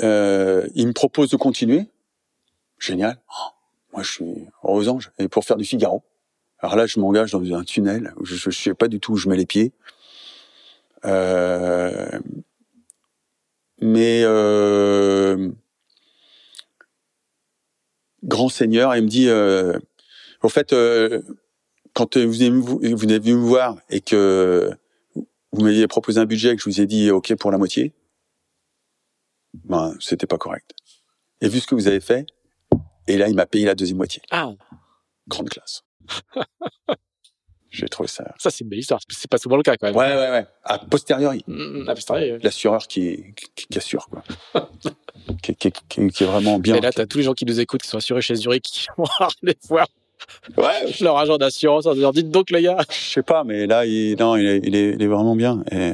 euh, 0.00 0.66
il 0.74 0.86
me 0.86 0.92
propose 0.92 1.30
de 1.30 1.36
continuer. 1.36 1.86
Génial. 2.78 3.20
Oh, 3.28 3.50
moi, 3.92 4.02
je 4.02 4.10
suis 4.10 4.46
aux 4.62 4.88
anges 4.88 5.12
et 5.18 5.28
pour 5.28 5.44
faire 5.44 5.56
du 5.56 5.64
Figaro. 5.64 6.02
Alors 6.58 6.76
là, 6.76 6.86
je 6.86 7.00
m'engage 7.00 7.32
dans 7.32 7.42
un 7.54 7.64
tunnel 7.64 8.12
où 8.16 8.24
je 8.24 8.48
ne 8.48 8.52
sais 8.52 8.74
pas 8.74 8.88
du 8.88 9.00
tout 9.00 9.12
où 9.12 9.16
je 9.16 9.28
mets 9.28 9.36
les 9.36 9.46
pieds. 9.46 9.72
Euh, 11.04 12.20
mais 13.80 14.22
euh, 14.22 15.50
grand 18.24 18.48
seigneur 18.48 18.94
et 18.94 19.00
me 19.00 19.08
dit, 19.08 19.28
euh, 19.28 19.78
au 20.42 20.48
fait, 20.48 20.72
euh, 20.72 21.22
quand 21.94 22.16
vous, 22.16 22.32
vous, 22.32 22.80
vous 22.82 23.12
êtes 23.12 23.22
venu 23.22 23.34
me 23.34 23.46
voir 23.46 23.76
et 23.90 24.00
que 24.00 24.70
vous 25.52 25.62
m'aviez 25.62 25.86
proposé 25.86 26.20
un 26.20 26.24
budget 26.24 26.52
et 26.52 26.56
que 26.56 26.62
je 26.62 26.70
vous 26.70 26.80
ai 26.80 26.86
dit 26.86 27.10
OK 27.10 27.34
pour 27.36 27.50
la 27.50 27.58
moitié, 27.58 27.92
ben 29.64 29.94
c'était 30.00 30.26
pas 30.26 30.38
correct. 30.38 30.72
Et 31.40 31.48
vu 31.48 31.60
ce 31.60 31.66
que 31.66 31.74
vous 31.74 31.88
avez 31.88 32.00
fait, 32.00 32.26
et 33.06 33.18
là 33.18 33.28
il 33.28 33.34
m'a 33.34 33.46
payé 33.46 33.66
la 33.66 33.74
deuxième 33.74 33.98
moitié. 33.98 34.22
Ah, 34.30 34.52
grande 35.28 35.50
classe. 35.50 35.84
J'ai 37.72 37.88
trouvé 37.88 38.06
ça. 38.06 38.34
Ça, 38.38 38.50
c'est 38.50 38.64
une 38.64 38.68
belle 38.68 38.80
histoire. 38.80 39.00
C'est 39.08 39.30
pas 39.30 39.38
souvent 39.38 39.56
le 39.56 39.62
cas, 39.62 39.78
quand 39.78 39.86
même. 39.86 39.96
Ouais, 39.96 40.14
ouais, 40.14 40.30
ouais. 40.30 40.46
A 40.62 40.78
posteriori. 40.78 41.42
Mmh, 41.46 41.88
a 41.88 41.94
posteriori. 41.94 42.38
L'assureur 42.42 42.86
qui, 42.86 43.32
qui, 43.34 43.66
qui, 43.66 43.78
assure, 43.78 44.10
quoi. 44.10 44.22
qui, 45.42 45.54
qui, 45.54 45.72
qui, 45.88 46.08
qui, 46.08 46.24
est 46.24 46.26
vraiment 46.26 46.58
bien. 46.58 46.76
Et 46.76 46.80
là, 46.80 46.92
t'as 46.92 47.06
tous 47.06 47.18
les 47.18 47.24
gens 47.24 47.34
qui 47.34 47.44
nous 47.44 47.60
écoutent, 47.60 47.82
qui 47.82 47.88
sont 47.88 47.98
assurés 47.98 48.22
chez 48.22 48.34
Zurich, 48.34 48.62
qui 48.62 48.86
vont 48.96 49.04
aller 49.42 49.56
voir 49.68 49.86
ouais. 50.56 50.92
leur 51.00 51.16
agent 51.18 51.38
d'assurance 51.38 51.86
en 51.86 51.94
disant, 51.94 52.12
dites 52.12 52.30
donc, 52.30 52.50
les 52.50 52.62
gars. 52.62 52.78
Je 52.90 52.94
sais 52.94 53.22
pas, 53.22 53.44
mais 53.44 53.66
là, 53.66 53.86
il, 53.86 54.16
non, 54.18 54.36
il 54.36 54.46
est, 54.46 54.60
il 54.64 54.74
est, 54.74 54.90
il 54.94 55.02
est 55.02 55.06
vraiment 55.06 55.36
bien. 55.36 55.62
Et... 55.70 55.92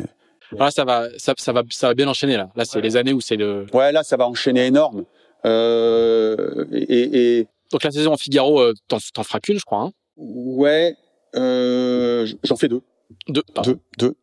Là, 0.53 0.71
ça 0.71 0.85
va, 0.85 1.09
ça, 1.19 1.35
ça, 1.37 1.53
va, 1.53 1.63
ça 1.71 1.89
va 1.89 1.95
bien 1.95 2.09
enchaîner, 2.09 2.37
là. 2.37 2.51
Là, 2.57 2.65
c'est 2.65 2.77
ouais. 2.77 2.83
les 2.83 2.97
années 2.97 3.13
où 3.13 3.21
c'est 3.21 3.37
le. 3.37 3.67
Ouais, 3.73 3.93
là, 3.93 4.03
ça 4.03 4.17
va 4.17 4.27
enchaîner 4.27 4.67
énorme. 4.67 5.05
Euh, 5.45 6.65
et, 6.73 7.39
et, 7.39 7.47
Donc, 7.71 7.83
la 7.83 7.91
saison 7.91 8.13
en 8.13 8.17
Figaro, 8.17 8.61
euh, 8.61 8.75
t'en, 8.89 8.99
feras 8.99 9.41
qu'une, 9.41 9.59
je 9.59 9.65
crois, 9.65 9.83
hein 9.83 9.93
Ouais, 10.17 10.97
euh, 11.37 12.27
j'en 12.45 12.57
fais 12.57 12.69
deux. 12.69 12.81
Deux, 13.29 13.43
deux, 13.63 13.79
deux. 13.99 14.15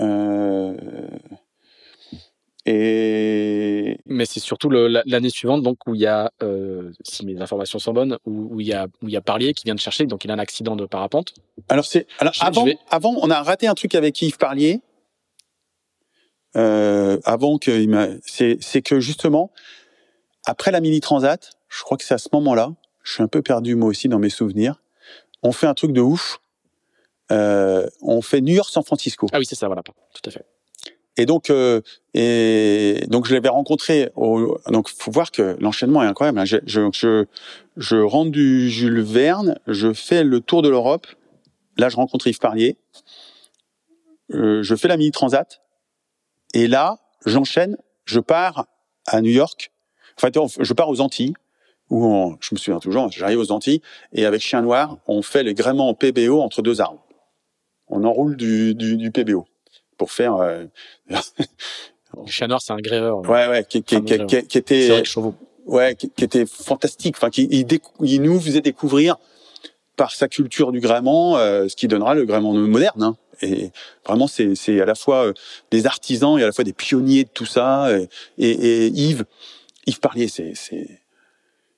Euh... 0.00 0.74
Et 2.66 3.98
mais 4.06 4.24
c'est 4.24 4.40
surtout 4.40 4.70
l'année 4.70 5.28
suivante 5.28 5.62
donc 5.62 5.86
où 5.86 5.94
il 5.94 6.00
y 6.00 6.06
a, 6.06 6.32
euh, 6.42 6.92
si 7.04 7.26
mes 7.26 7.38
informations 7.40 7.78
sont 7.78 7.92
bonnes, 7.92 8.18
où, 8.24 8.54
où, 8.54 8.60
il 8.60 8.66
y 8.66 8.72
a 8.72 8.86
où 9.02 9.08
il 9.08 9.12
y 9.12 9.16
a 9.16 9.20
Parlier 9.20 9.52
qui 9.52 9.64
vient 9.64 9.74
de 9.74 9.80
chercher, 9.80 10.06
donc 10.06 10.24
il 10.24 10.30
a 10.30 10.34
un 10.34 10.38
accident 10.38 10.74
de 10.74 10.86
parapente. 10.86 11.34
Alors 11.68 11.84
c'est 11.84 12.06
alors 12.20 12.32
je, 12.32 12.42
avant 12.42 12.62
je 12.62 12.70
vais... 12.70 12.78
avant 12.88 13.14
on 13.20 13.30
a 13.30 13.42
raté 13.42 13.66
un 13.66 13.74
truc 13.74 13.94
avec 13.94 14.20
Yves 14.22 14.38
Parlier. 14.38 14.80
Euh, 16.56 17.18
avant 17.24 17.58
que 17.58 18.20
c'est 18.24 18.56
c'est 18.60 18.80
que 18.80 18.98
justement 18.98 19.50
après 20.46 20.70
la 20.70 20.80
mini 20.80 21.00
transat, 21.00 21.50
je 21.68 21.82
crois 21.82 21.98
que 21.98 22.04
c'est 22.04 22.14
à 22.14 22.18
ce 22.18 22.28
moment-là, 22.32 22.72
je 23.02 23.12
suis 23.12 23.22
un 23.22 23.28
peu 23.28 23.42
perdu 23.42 23.74
moi 23.74 23.90
aussi 23.90 24.08
dans 24.08 24.18
mes 24.18 24.30
souvenirs. 24.30 24.80
On 25.42 25.52
fait 25.52 25.66
un 25.66 25.74
truc 25.74 25.92
de 25.92 26.00
ouf. 26.00 26.38
Euh, 27.30 27.88
on 28.00 28.22
fait 28.22 28.40
New 28.40 28.54
York 28.54 28.70
San 28.70 28.84
Francisco. 28.84 29.26
Ah 29.32 29.38
oui 29.38 29.44
c'est 29.44 29.54
ça 29.54 29.66
voilà 29.66 29.82
tout 29.82 30.22
à 30.24 30.30
fait. 30.30 30.46
Et 31.16 31.26
donc, 31.26 31.50
euh, 31.50 31.80
et 32.12 33.04
donc 33.08 33.26
je 33.26 33.34
l'avais 33.34 33.48
rencontré. 33.48 34.10
Au, 34.16 34.58
donc, 34.68 34.88
faut 34.88 35.10
voir 35.10 35.30
que 35.30 35.56
l'enchaînement 35.60 36.02
est 36.02 36.06
incroyable. 36.06 36.44
Je, 36.44 36.58
je, 36.66 36.88
je, 36.92 37.24
je, 37.76 37.96
rentre 37.96 38.32
du 38.32 38.68
Jules 38.68 39.00
Verne, 39.00 39.58
je 39.66 39.92
fais 39.92 40.24
le 40.24 40.40
tour 40.40 40.62
de 40.62 40.68
l'Europe. 40.68 41.06
Là, 41.76 41.88
je 41.88 41.96
rencontre 41.96 42.26
Yves 42.26 42.38
Parlier. 42.38 42.76
Euh, 44.32 44.62
je 44.62 44.74
fais 44.74 44.88
la 44.88 44.96
mini 44.96 45.12
transat. 45.12 45.60
Et 46.52 46.66
là, 46.66 46.98
j'enchaîne. 47.26 47.76
Je 48.04 48.20
pars 48.20 48.66
à 49.06 49.20
New 49.20 49.30
York. 49.30 49.72
Enfin, 50.16 50.30
je 50.60 50.72
pars 50.72 50.88
aux 50.88 51.00
Antilles. 51.00 51.34
Où 51.90 52.06
on, 52.06 52.36
je 52.40 52.54
me 52.54 52.58
souviens 52.58 52.80
toujours. 52.80 53.10
J'arrive 53.12 53.38
aux 53.38 53.52
Antilles 53.52 53.82
et 54.12 54.24
avec 54.24 54.40
Chien 54.40 54.62
Noir, 54.62 54.96
on 55.06 55.20
fait 55.20 55.42
les 55.42 55.52
gréements 55.52 55.90
en 55.90 55.94
PBO 55.94 56.40
entre 56.40 56.62
deux 56.62 56.80
arbres. 56.80 57.06
On 57.88 58.04
enroule 58.04 58.36
du, 58.36 58.74
du, 58.74 58.96
du 58.96 59.10
PBO 59.10 59.46
pour 59.96 60.12
faire. 60.12 60.36
Euh... 60.36 60.64
le 61.08 61.16
chat 62.26 62.46
noir, 62.46 62.60
c'est 62.62 62.72
un 62.72 62.78
gréveur. 62.78 63.18
Ouais, 63.20 63.48
ouais, 63.48 63.64
qui, 63.68 63.82
qui, 63.82 64.02
qui, 64.02 64.26
qui, 64.26 64.58
était. 64.58 65.02
Ouais, 65.66 65.94
qui, 65.94 66.10
était 66.18 66.46
fantastique. 66.46 67.16
Enfin, 67.16 67.30
qui 67.30 67.48
il, 67.50 67.66
il, 68.00 68.22
nous 68.22 68.38
faisait 68.40 68.60
découvrir 68.60 69.16
par 69.96 70.12
sa 70.12 70.28
culture 70.28 70.72
du 70.72 70.80
gréement, 70.80 71.38
euh, 71.38 71.68
ce 71.68 71.76
qui 71.76 71.88
donnera 71.88 72.14
le 72.14 72.24
gréement 72.24 72.52
moderne. 72.52 73.02
Hein. 73.02 73.16
Et 73.40 73.70
vraiment, 74.06 74.26
c'est 74.26 74.54
c'est 74.54 74.80
à 74.80 74.84
la 74.84 74.94
fois 74.94 75.26
euh, 75.26 75.32
des 75.70 75.86
artisans 75.86 76.38
et 76.38 76.42
à 76.42 76.46
la 76.46 76.52
fois 76.52 76.64
des 76.64 76.72
pionniers 76.72 77.24
de 77.24 77.30
tout 77.32 77.46
ça. 77.46 77.90
Et, 77.92 78.08
et, 78.38 78.50
et 78.50 78.86
Yves, 78.88 79.24
Yves 79.86 80.00
Parlier, 80.00 80.28
c'est 80.28 80.52
c'est. 80.54 81.00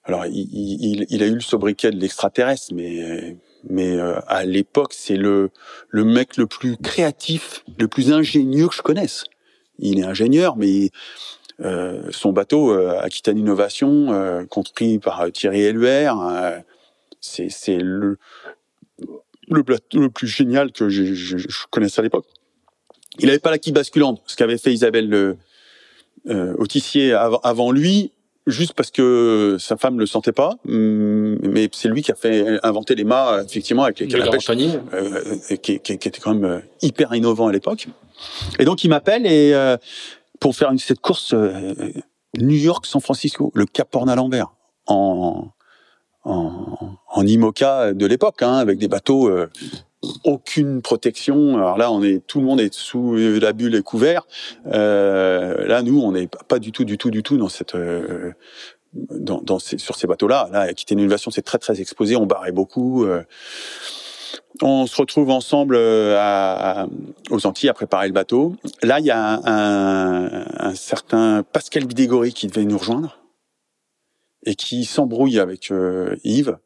Alors, 0.05 0.25
il, 0.27 0.49
il, 0.53 1.07
il 1.09 1.23
a 1.23 1.27
eu 1.27 1.35
le 1.35 1.41
sobriquet 1.41 1.91
de 1.91 1.99
l'extraterrestre, 1.99 2.73
mais 2.73 3.37
mais 3.69 3.97
euh, 3.97 4.19
à 4.27 4.45
l'époque, 4.45 4.93
c'est 4.93 5.17
le 5.17 5.51
le 5.89 6.05
mec 6.05 6.37
le 6.37 6.47
plus 6.47 6.77
créatif, 6.77 7.65
le 7.79 7.89
plus 7.89 8.13
ingénieux 8.13 8.69
que 8.69 8.75
je 8.75 8.83
connaisse. 8.83 9.25
Il 9.79 9.99
est 9.99 10.05
ingénieur, 10.05 10.57
mais 10.57 10.91
euh, 11.61 12.09
son 12.11 12.33
bateau 12.33 12.73
euh, 12.73 12.99
Aquitaine 13.01 13.39
Innovation, 13.39 14.13
euh, 14.13 14.45
construit 14.45 14.99
par 14.99 15.31
Thierry 15.33 15.63
Eluer, 15.63 16.11
euh, 16.11 16.59
c'est 17.21 17.49
c'est 17.51 17.79
le 17.79 18.19
le 19.49 19.63
bateau 19.63 20.01
le 20.01 20.11
plus 20.11 20.27
génial 20.27 20.73
que 20.73 20.89
je, 20.89 21.15
je, 21.15 21.39
je 21.39 21.59
connaisse 21.71 21.99
à 21.99 22.03
l'époque. 22.03 22.27
Il 23.19 23.27
n'avait 23.27 23.39
pas 23.39 23.51
la 23.51 23.59
quille 23.59 23.73
basculante, 23.73 24.21
ce 24.27 24.37
qu'avait 24.37 24.59
fait 24.59 24.73
Isabelle 24.73 25.09
le, 25.09 25.37
euh, 26.29 26.55
Autissier 26.59 27.13
avant, 27.13 27.39
avant 27.45 27.71
lui 27.71 28.11
juste 28.47 28.75
parce 28.75 28.91
que 28.91 29.57
sa 29.59 29.77
femme 29.77 29.99
le 29.99 30.07
sentait 30.07 30.33
pas, 30.33 30.57
mais 30.65 31.69
c'est 31.73 31.89
lui 31.89 32.03
qui 32.03 32.13
a 32.13 32.15
fait 32.15 32.59
inventer 32.63 32.95
les 32.95 33.05
mâts 33.05 33.43
effectivement 33.45 33.85
avec 33.85 33.99
lesquels 33.99 34.21
la 34.21 34.31
pêche, 34.31 34.49
euh, 34.51 35.37
qui, 35.63 35.81
qui, 35.81 35.99
qui, 35.99 36.09
était 36.09 36.21
quand 36.21 36.35
même 36.35 36.63
hyper 36.83 37.15
innovant 37.15 37.49
à 37.49 37.53
l'époque. 37.53 37.89
Et 38.59 38.65
donc 38.65 38.85
il 38.85 38.89
m'appelle 38.89 39.27
et 39.27 39.53
euh, 39.55 39.77
pour 40.41 40.55
faire 40.55 40.71
une, 40.71 40.79
cette 40.79 41.01
course 41.01 41.35
euh, 41.35 41.75
New 42.39 42.57
York 42.57 42.87
San 42.87 43.01
Francisco, 43.01 43.51
le 43.55 43.67
Cap 43.67 43.95
Horn 43.95 44.09
à 44.09 44.15
l'envers 44.15 44.53
en 44.87 45.49
en, 46.27 46.97
en 47.09 47.27
IMOCA 47.27 47.95
de 47.95 48.05
l'époque, 48.05 48.43
hein, 48.43 48.55
avec 48.55 48.79
des 48.79 48.89
bateaux 48.89 49.29
euh, 49.29 49.49
aucune 50.25 50.83
protection. 50.83 51.57
Alors 51.57 51.79
là, 51.79 51.91
on 51.91 52.03
est 52.03 52.25
tout 52.27 52.41
le 52.41 52.47
monde 52.47 52.61
est 52.61 52.73
sous 52.75 53.15
la 53.15 53.53
bulle 53.53 53.75
et 53.75 53.83
couvert. 53.83 54.27
Euh, 54.67 55.67
là, 55.67 55.83
nous, 55.83 56.01
on 56.01 56.13
n'est 56.13 56.29
pas 56.49 56.59
du 56.59 56.73
tout, 56.73 56.85
du 56.85 56.99
tout, 56.99 57.11
du 57.11 57.23
tout 57.23 57.37
dans 57.37 57.49
cette 57.49 57.75
euh, 57.75 58.33
dans, 58.93 59.41
dans 59.41 59.59
ces, 59.59 59.79
sur 59.79 59.97
ces 59.97 60.07
bateaux-là. 60.07 60.49
Là, 60.53 60.73
quitter 60.75 60.95
une 60.95 61.01
innovation, 61.01 61.31
c'est 61.31 61.43
très 61.43 61.59
très 61.59 61.81
exposé. 61.81 62.17
On 62.17 62.27
barrait 62.27 62.53
beaucoup. 62.53 63.05
Euh, 63.05 63.23
on 64.63 64.87
se 64.87 64.97
retrouve 64.97 65.31
ensemble 65.31 65.77
à, 65.77 66.83
à, 66.83 66.87
aux 67.31 67.47
Antilles 67.47 67.69
à 67.69 67.75
préparer 67.75 68.07
le 68.07 68.15
bateau. 68.15 68.57
Là, 68.83 69.01
il 69.01 69.07
y 69.07 69.11
a 69.11 69.19
un, 69.19 69.41
un, 69.45 70.47
un 70.59 70.75
certain 70.75 71.43
Pascal 71.43 71.85
Bidégory 71.85 72.33
qui 72.33 72.47
devait 72.47 72.65
nous 72.65 72.79
rejoindre 72.79 73.19
et 74.45 74.55
qui 74.55 74.85
s'embrouille 74.85 75.39
avec 75.41 75.71
euh, 75.71 76.17
Yves 76.25 76.57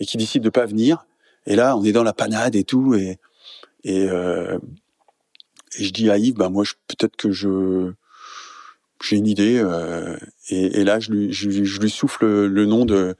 et 0.00 0.04
qui 0.04 0.16
décide 0.16 0.42
de 0.42 0.50
pas 0.50 0.66
venir. 0.66 1.06
Et 1.48 1.56
là, 1.56 1.76
on 1.76 1.82
est 1.82 1.92
dans 1.92 2.04
la 2.04 2.12
panade 2.12 2.54
et 2.54 2.62
tout, 2.62 2.94
et 2.94 3.18
et, 3.84 4.06
euh, 4.08 4.58
et 5.78 5.84
je 5.84 5.92
dis 5.92 6.10
à 6.10 6.18
Yves, 6.18 6.34
bah 6.34 6.48
moi, 6.48 6.64
peut-être 6.86 7.16
que 7.16 7.30
je 7.30 7.92
j'ai 9.02 9.16
une 9.16 9.26
idée, 9.26 9.58
euh, 9.58 10.16
et, 10.50 10.80
et, 10.80 10.84
là, 10.84 11.00
je 11.00 11.10
lui 11.10 11.32
je, 11.32 11.50
je, 11.64 11.80
lui 11.80 11.90
souffle 11.90 12.26
le 12.26 12.66
nom 12.66 12.84
de 12.84 13.14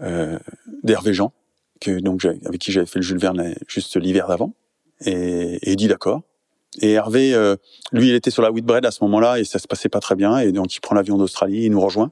euh, 0.00 0.38
d'Hervé 0.82 1.14
Jean, 1.14 1.32
que 1.80 2.00
donc 2.00 2.24
avec 2.24 2.60
qui 2.60 2.72
j'avais 2.72 2.86
fait 2.86 2.98
le 2.98 3.04
Jules 3.04 3.18
Verne 3.18 3.54
juste 3.68 3.96
l'hiver 3.96 4.26
d'avant, 4.26 4.54
et, 5.04 5.56
et 5.62 5.70
il 5.72 5.76
dit 5.76 5.88
d'accord. 5.88 6.22
Et 6.80 6.92
Hervé, 6.92 7.34
euh, 7.34 7.56
lui, 7.92 8.08
il 8.08 8.14
était 8.14 8.30
sur 8.30 8.42
la 8.42 8.50
Whitbread 8.50 8.86
à 8.86 8.90
ce 8.90 9.04
moment-là 9.04 9.38
et 9.38 9.44
ça 9.44 9.58
se 9.58 9.66
passait 9.66 9.90
pas 9.90 10.00
très 10.00 10.14
bien. 10.14 10.38
Et 10.38 10.52
donc, 10.52 10.74
il 10.74 10.80
prend 10.80 10.94
l'avion 10.94 11.18
d'Australie, 11.18 11.64
il 11.64 11.70
nous 11.70 11.80
rejoint. 11.80 12.10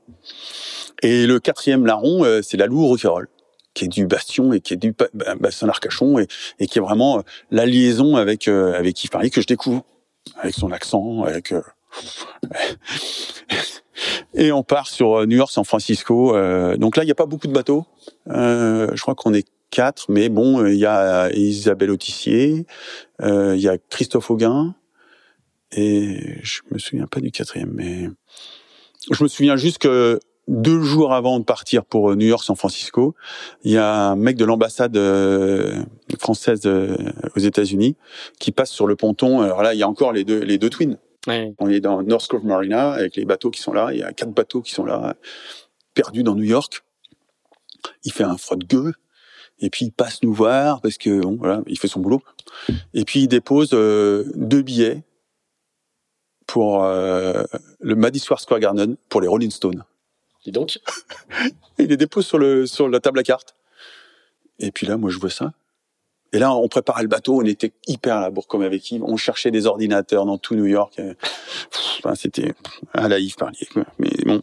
Et 1.03 1.26
le 1.26 1.40
quatrième 1.40 1.86
larron, 1.86 2.24
euh, 2.24 2.42
c'est 2.42 2.59
la 2.59 2.66
Loue 2.66 2.86
Rouquayrol, 2.86 3.28
qui 3.75 3.85
est 3.85 3.89
du 3.89 4.07
Bastion 4.07 4.53
et 4.53 4.61
qui 4.61 4.75
est 4.75 4.77
du 4.77 4.95
bassin 5.39 5.66
d'Arcachon 5.66 6.18
et, 6.18 6.27
et, 6.59 6.66
qui 6.66 6.79
est 6.79 6.83
vraiment 6.83 7.23
la 7.51 7.66
liaison 7.66 8.16
avec 8.16 8.49
euh, 8.49 8.79
avec 8.79 9.03
Yves 9.03 9.11
Paris 9.11 9.31
que 9.31 9.41
je 9.41 9.47
découvre, 9.47 9.85
avec 10.37 10.55
son 10.55 10.73
accent, 10.73 11.23
avec. 11.23 11.53
Euh... 11.53 11.62
et 14.35 14.53
on 14.53 14.62
part 14.62 14.89
sur 14.89 15.27
New 15.27 15.37
York, 15.37 15.51
San 15.51 15.64
Francisco. 15.64 16.33
donc 16.77 16.97
là, 16.97 17.03
il 17.03 17.07
n'y 17.07 17.12
a 17.12 17.16
pas 17.16 17.27
beaucoup 17.27 17.49
de 17.49 17.53
bateaux. 17.53 17.85
je 18.27 19.01
crois 19.01 19.14
qu'on 19.14 19.35
est 19.35 19.47
quatre, 19.71 20.07
mais 20.09 20.29
bon, 20.29 20.64
il 20.66 20.77
y 20.77 20.87
a 20.87 21.31
Isabelle 21.33 21.91
Autissier, 21.91 22.66
il 23.21 23.61
y 23.61 23.68
a 23.68 23.77
Christophe 23.91 24.31
Auguin, 24.31 24.75
et 25.73 26.39
je 26.43 26.61
me 26.71 26.79
souviens 26.79 27.07
pas 27.07 27.21
du 27.21 27.31
quatrième, 27.31 27.73
mais 27.73 28.09
je 29.11 29.23
me 29.23 29.29
souviens 29.29 29.57
juste 29.57 29.79
que 29.79 30.21
deux 30.51 30.82
jours 30.82 31.14
avant 31.14 31.38
de 31.38 31.44
partir 31.44 31.84
pour 31.84 32.16
New 32.16 32.26
York, 32.26 32.42
San 32.42 32.57
Francisco, 32.57 33.14
il 33.62 33.70
y 33.70 33.78
a 33.78 34.11
un 34.11 34.16
mec 34.16 34.36
de 34.36 34.44
l'ambassade 34.44 34.96
euh, 34.96 35.84
française 36.18 36.62
euh, 36.66 36.96
aux 37.36 37.38
États-Unis 37.38 37.96
qui 38.40 38.51
passe 38.51 38.70
sur 38.70 38.88
le 38.88 38.96
ponton. 38.96 39.42
Alors 39.42 39.62
là, 39.62 39.74
il 39.74 39.78
y 39.78 39.84
a 39.84 39.88
encore 39.88 40.12
les 40.12 40.24
deux 40.24 40.40
les 40.40 40.59
deux 40.59 40.68
twins. 40.68 40.98
Ouais. 41.28 41.55
On 41.59 41.70
est 41.70 41.80
dans 41.80 42.03
North 42.03 42.26
Cove 42.26 42.44
Marina 42.44 42.90
avec 42.90 43.14
les 43.14 43.24
bateaux 43.24 43.51
qui 43.51 43.61
sont 43.61 43.72
là. 43.72 43.90
Il 43.92 44.01
y 44.01 44.03
a 44.03 44.12
quatre 44.12 44.32
bateaux 44.32 44.61
qui 44.61 44.72
sont 44.72 44.84
là, 44.84 45.14
perdus 45.94 46.24
dans 46.24 46.34
New 46.34 46.44
York. 46.44 46.82
Il 48.05 48.12
fait 48.12 48.24
un 48.24 48.36
froid 48.36 48.57
de 48.57 48.64
gueux. 48.64 48.92
Et 49.61 49.70
puis 49.70 49.84
il 49.86 49.92
passe 49.92 50.22
nous 50.22 50.32
voir 50.32 50.80
parce 50.80 50.98
que 50.98 51.20
bon 51.20 51.36
voilà, 51.36 51.62
il 51.68 51.78
fait 51.78 51.86
son 51.86 52.01
boulot. 52.01 52.22
Et 52.92 53.05
puis 53.05 53.20
il 53.20 53.28
dépose 53.28 53.70
euh, 53.72 54.24
deux 54.34 54.62
billets 54.62 55.05
pour 56.46 56.82
euh, 56.82 57.44
le 57.78 57.94
Madison 57.94 58.36
Square 58.36 58.59
Garden 58.59 58.96
pour 59.09 59.20
les 59.20 59.28
Rolling 59.28 59.51
Stones. 59.51 59.84
Dis 60.45 60.53
donc. 60.53 60.78
il 61.78 61.86
les 61.86 61.97
dépose 61.97 62.26
sur 62.26 62.38
le 62.38 62.66
sur 62.66 62.88
la 62.88 63.01
table 63.01 63.18
à 63.18 63.22
cartes. 63.22 63.55
Et 64.59 64.70
puis 64.70 64.86
là, 64.86 64.97
moi, 64.97 65.11
je 65.11 65.18
vois 65.18 65.30
ça. 65.30 65.53
Et 66.32 66.38
là, 66.38 66.55
on 66.55 66.68
préparait 66.68 67.03
le 67.03 67.09
bateau, 67.09 67.41
on 67.41 67.45
était 67.45 67.72
hyper 67.88 68.16
à 68.16 68.20
la 68.20 68.30
bourre 68.30 68.47
comme 68.47 68.62
avec 68.62 68.88
Yves. 68.91 69.03
On 69.03 69.16
cherchait 69.16 69.51
des 69.51 69.66
ordinateurs 69.66 70.26
dans 70.26 70.38
tout 70.38 70.55
New 70.55 70.66
York. 70.66 71.01
Enfin, 71.99 72.14
c'était 72.14 72.55
à 72.93 73.09
la 73.09 73.18
Yves 73.18 73.34
parlier. 73.34 73.66
Mais 73.99 74.11
bon. 74.24 74.43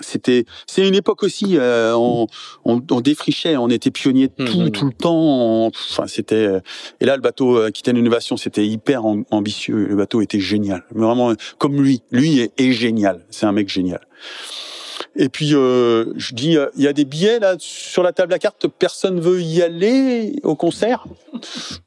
c'était 0.00 0.44
c'est 0.66 0.86
une 0.86 0.94
époque 0.94 1.22
aussi 1.22 1.58
euh, 1.58 1.94
on, 1.94 2.26
on, 2.64 2.82
on, 2.90 3.00
défrichait 3.00 3.56
on 3.56 3.68
était 3.68 3.90
pionnier 3.90 4.28
tout 4.28 4.42
mmh, 4.42 4.64
mmh. 4.66 4.70
tout 4.70 4.84
le 4.84 4.92
temps 4.92 5.66
enfin 5.66 6.06
c'était 6.06 6.34
euh, 6.34 6.60
et 7.00 7.06
là 7.06 7.16
le 7.16 7.22
bateau 7.22 7.56
Aquitaine 7.62 7.96
Innovation 7.96 8.36
c'était 8.36 8.66
hyper 8.66 9.06
ambitieux 9.30 9.86
le 9.86 9.96
bateau 9.96 10.20
était 10.20 10.40
génial 10.40 10.84
vraiment 10.90 11.32
comme 11.56 11.82
lui 11.82 12.02
lui 12.10 12.40
est, 12.40 12.52
est 12.60 12.72
génial 12.72 13.24
c'est 13.30 13.46
un 13.46 13.52
mec 13.52 13.70
génial 13.70 14.06
et 15.16 15.28
puis 15.28 15.54
euh, 15.54 16.12
je 16.16 16.34
dis 16.34 16.56
il 16.76 16.82
y 16.82 16.88
a 16.88 16.92
des 16.92 17.04
billets 17.04 17.38
là 17.38 17.56
sur 17.58 18.02
la 18.02 18.12
table 18.12 18.32
à 18.32 18.38
carte 18.38 18.66
personne 18.66 19.20
veut 19.20 19.42
y 19.42 19.62
aller 19.62 20.40
au 20.42 20.56
concert? 20.56 21.06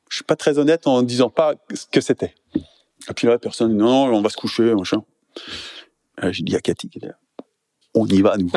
Je 0.10 0.16
suis 0.16 0.24
pas 0.24 0.36
très 0.36 0.60
honnête 0.60 0.88
en 0.88 1.02
disant 1.02 1.30
pas 1.30 1.56
ce 1.74 1.86
que 1.92 2.02
c'était 2.02 2.34
et 2.56 3.14
puis 3.14 3.28
là 3.28 3.38
personne 3.38 3.76
non 3.76 4.06
on 4.06 4.22
va 4.22 4.30
se 4.30 4.38
coucher 4.38 4.74
machin 4.76 5.04
j'ai 6.32 6.44
dit 6.44 6.56
à 6.56 6.62
Cathy 6.62 6.90
on 7.96 8.06
y 8.08 8.22
va 8.22 8.38
nous. 8.38 8.52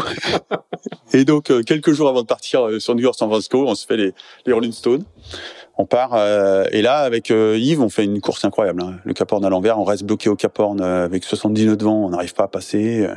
et 1.12 1.24
donc 1.24 1.50
euh, 1.50 1.62
quelques 1.62 1.92
jours 1.92 2.08
avant 2.08 2.22
de 2.22 2.26
partir 2.26 2.66
euh, 2.66 2.80
sur 2.80 2.94
New 2.94 3.02
York 3.02 3.14
San 3.16 3.28
Francisco, 3.28 3.64
on 3.66 3.74
se 3.74 3.86
fait 3.86 3.96
les, 3.96 4.52
Rolling 4.52 4.72
Stones. 4.72 5.04
On 5.78 5.86
part 5.86 6.14
euh, 6.14 6.64
et 6.72 6.82
là 6.82 6.98
avec 6.98 7.30
Yves, 7.30 7.80
on 7.80 7.88
fait 7.88 8.04
une 8.04 8.20
course 8.20 8.44
incroyable. 8.44 8.82
Hein. 8.82 8.98
Le 9.04 9.14
Cap 9.14 9.30
Horn 9.30 9.44
à 9.44 9.48
l'envers, 9.48 9.78
on 9.78 9.84
reste 9.84 10.02
bloqué 10.02 10.28
au 10.28 10.34
Cap 10.34 10.58
avec 10.60 11.24
70 11.24 11.66
nœuds 11.66 11.76
de 11.76 11.84
vent, 11.84 12.04
on 12.06 12.10
n'arrive 12.10 12.34
pas 12.34 12.44
à 12.44 12.48
passer. 12.48 13.08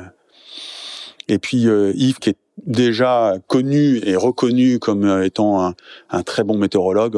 Et 1.32 1.39
puis 1.39 1.63
Yves 1.95 2.19
qui 2.19 2.29
est 2.32 2.38
déjà 2.65 3.36
connu 3.47 4.01
et 4.03 4.15
reconnu 4.15 4.79
comme 4.79 5.23
étant 5.23 5.65
un, 5.65 5.73
un 6.09 6.23
très 6.23 6.43
bon 6.43 6.57
météorologue. 6.57 7.17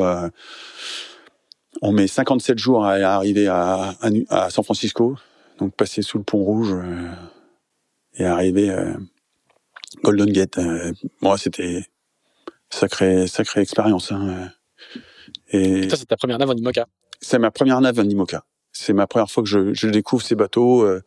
on 1.82 1.92
met 1.92 2.08
57 2.08 2.58
jours 2.58 2.86
à 2.86 2.94
arriver 2.94 3.48
à, 3.48 3.96
à, 4.02 4.10
à 4.30 4.50
San 4.50 4.64
Francisco, 4.64 5.16
donc 5.60 5.74
passer 5.76 6.02
sous 6.02 6.18
le 6.18 6.24
pont 6.24 6.44
rouge 6.44 6.76
et 8.16 8.26
arrivé 8.26 8.70
euh, 8.70 8.94
Golden 10.04 10.32
Gate. 10.32 10.58
Euh, 10.58 10.92
moi, 11.22 11.38
c'était 11.38 11.86
sacrée 12.70 13.28
sacrée 13.28 13.62
expérience. 13.62 14.12
Hein. 14.12 14.50
Et 15.50 15.90
ça, 15.90 15.96
c'est 15.96 16.06
ta 16.06 16.18
première 16.18 16.38
nave 16.38 16.50
en 16.50 16.56
IMOCA? 16.56 16.88
C'est 17.22 17.40
ma 17.40 17.52
première 17.52 17.80
nave 17.82 18.00
en 18.00 18.04
IMOCA. 18.04 18.44
C'est 18.72 18.94
ma 18.94 19.08
première 19.08 19.30
fois 19.30 19.44
que 19.44 19.50
je, 19.50 19.74
je 19.74 19.88
découvre 19.88 20.24
ces 20.24 20.36
bateaux, 20.36 20.84
euh, 20.84 21.02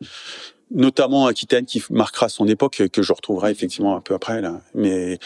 notamment 0.71 1.27
Aquitaine 1.27 1.65
qui 1.65 1.83
marquera 1.89 2.29
son 2.29 2.47
époque 2.47 2.83
que 2.91 3.01
je 3.01 3.13
retrouverai 3.13 3.51
effectivement 3.51 3.95
un 3.95 4.01
peu 4.01 4.13
après 4.13 4.41
là. 4.41 4.61
Mais 4.73 5.19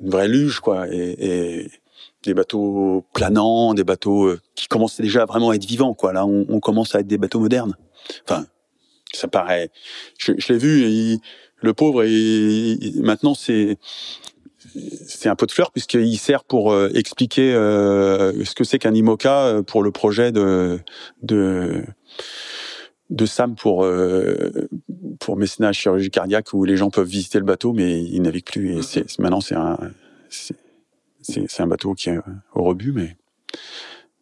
une 0.00 0.10
vraie 0.10 0.28
luge 0.28 0.60
quoi 0.60 0.86
et, 0.88 1.16
et 1.18 1.70
des 2.24 2.34
bateaux 2.34 3.04
planants, 3.12 3.74
des 3.74 3.84
bateaux 3.84 4.26
euh, 4.26 4.40
qui 4.54 4.68
commencent 4.68 5.00
déjà 5.00 5.24
vraiment 5.24 5.50
à 5.50 5.54
être 5.54 5.64
vivants 5.64 5.94
quoi. 5.94 6.12
Là, 6.12 6.24
on, 6.26 6.46
on 6.48 6.60
commence 6.60 6.94
à 6.94 7.00
être 7.00 7.06
des 7.06 7.18
bateaux 7.18 7.40
modernes. 7.40 7.76
Enfin, 8.24 8.46
ça 9.12 9.28
paraît. 9.28 9.70
Je, 10.18 10.32
je 10.38 10.52
l'ai 10.52 10.58
vu. 10.58 10.84
Et 10.84 11.18
le 11.62 11.74
pauvre, 11.74 12.04
et 12.04 12.78
maintenant 12.96 13.34
c'est 13.34 13.78
c'est 15.06 15.28
un 15.28 15.34
pot 15.34 15.46
de 15.46 15.52
fleurs 15.52 15.72
puisqu'il 15.72 16.18
sert 16.18 16.44
pour 16.44 16.72
euh, 16.72 16.90
expliquer 16.94 17.54
euh, 17.54 18.44
ce 18.44 18.54
que 18.54 18.64
c'est 18.64 18.78
qu'un 18.78 18.94
IMOCA 18.94 19.46
euh, 19.46 19.62
pour 19.62 19.82
le 19.82 19.90
projet 19.90 20.32
de 20.32 20.78
de 21.22 21.84
de 23.12 23.26
Sam 23.26 23.54
pour 23.54 23.86
pour 25.20 25.36
mécénat 25.36 25.72
chirurgie 25.72 26.10
cardiaque 26.10 26.52
où 26.52 26.64
les 26.64 26.76
gens 26.76 26.90
peuvent 26.90 27.06
visiter 27.06 27.38
le 27.38 27.44
bateau 27.44 27.72
mais 27.72 28.02
ils 28.02 28.20
naviguent 28.20 28.44
plus. 28.44 28.78
Et 28.78 28.82
c'est 28.82 29.18
maintenant 29.20 29.40
c'est 29.40 29.54
un 29.54 29.78
c'est 30.28 30.56
c'est 31.22 31.62
un 31.62 31.66
bateau 31.66 31.94
qui 31.94 32.10
est 32.10 32.18
au 32.54 32.64
rebut 32.64 32.92
mais 32.92 33.16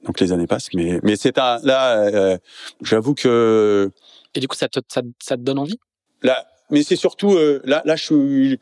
donc 0.05 0.21
les 0.21 0.33
années 0.33 0.47
passent 0.47 0.69
mais 0.75 1.01
mais 1.03 1.17
c'est 1.17 1.39
un 1.39 1.59
là 1.63 2.39
j'avoue 2.83 3.15
que 3.15 3.91
et 4.35 4.41
du 4.41 4.49
coup, 4.49 4.57
ça 4.57 4.69
te, 4.69 4.81
ça, 4.89 5.03
ça 5.21 5.37
te 5.37 5.43
donne 5.43 5.59
envie? 5.59 5.79
Là, 6.23 6.47
mais 6.71 6.83
c'est 6.83 6.97
surtout 6.97 7.33
euh, 7.33 7.61
là, 7.65 7.83
là, 7.85 7.97
je 7.97 8.05
suis, 8.05 8.61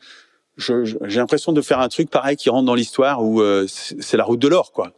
j'ai 0.59 1.19
l'impression 1.19 1.53
de 1.53 1.61
faire 1.61 1.79
un 1.79 1.87
truc 1.87 2.09
pareil 2.09 2.35
qui 2.35 2.49
rentre 2.49 2.65
dans 2.65 2.75
l'histoire 2.75 3.23
où 3.23 3.41
euh, 3.41 3.65
c'est 3.67 4.17
la 4.17 4.23
route 4.23 4.39
de 4.39 4.47
l'or, 4.47 4.71
quoi. 4.71 4.91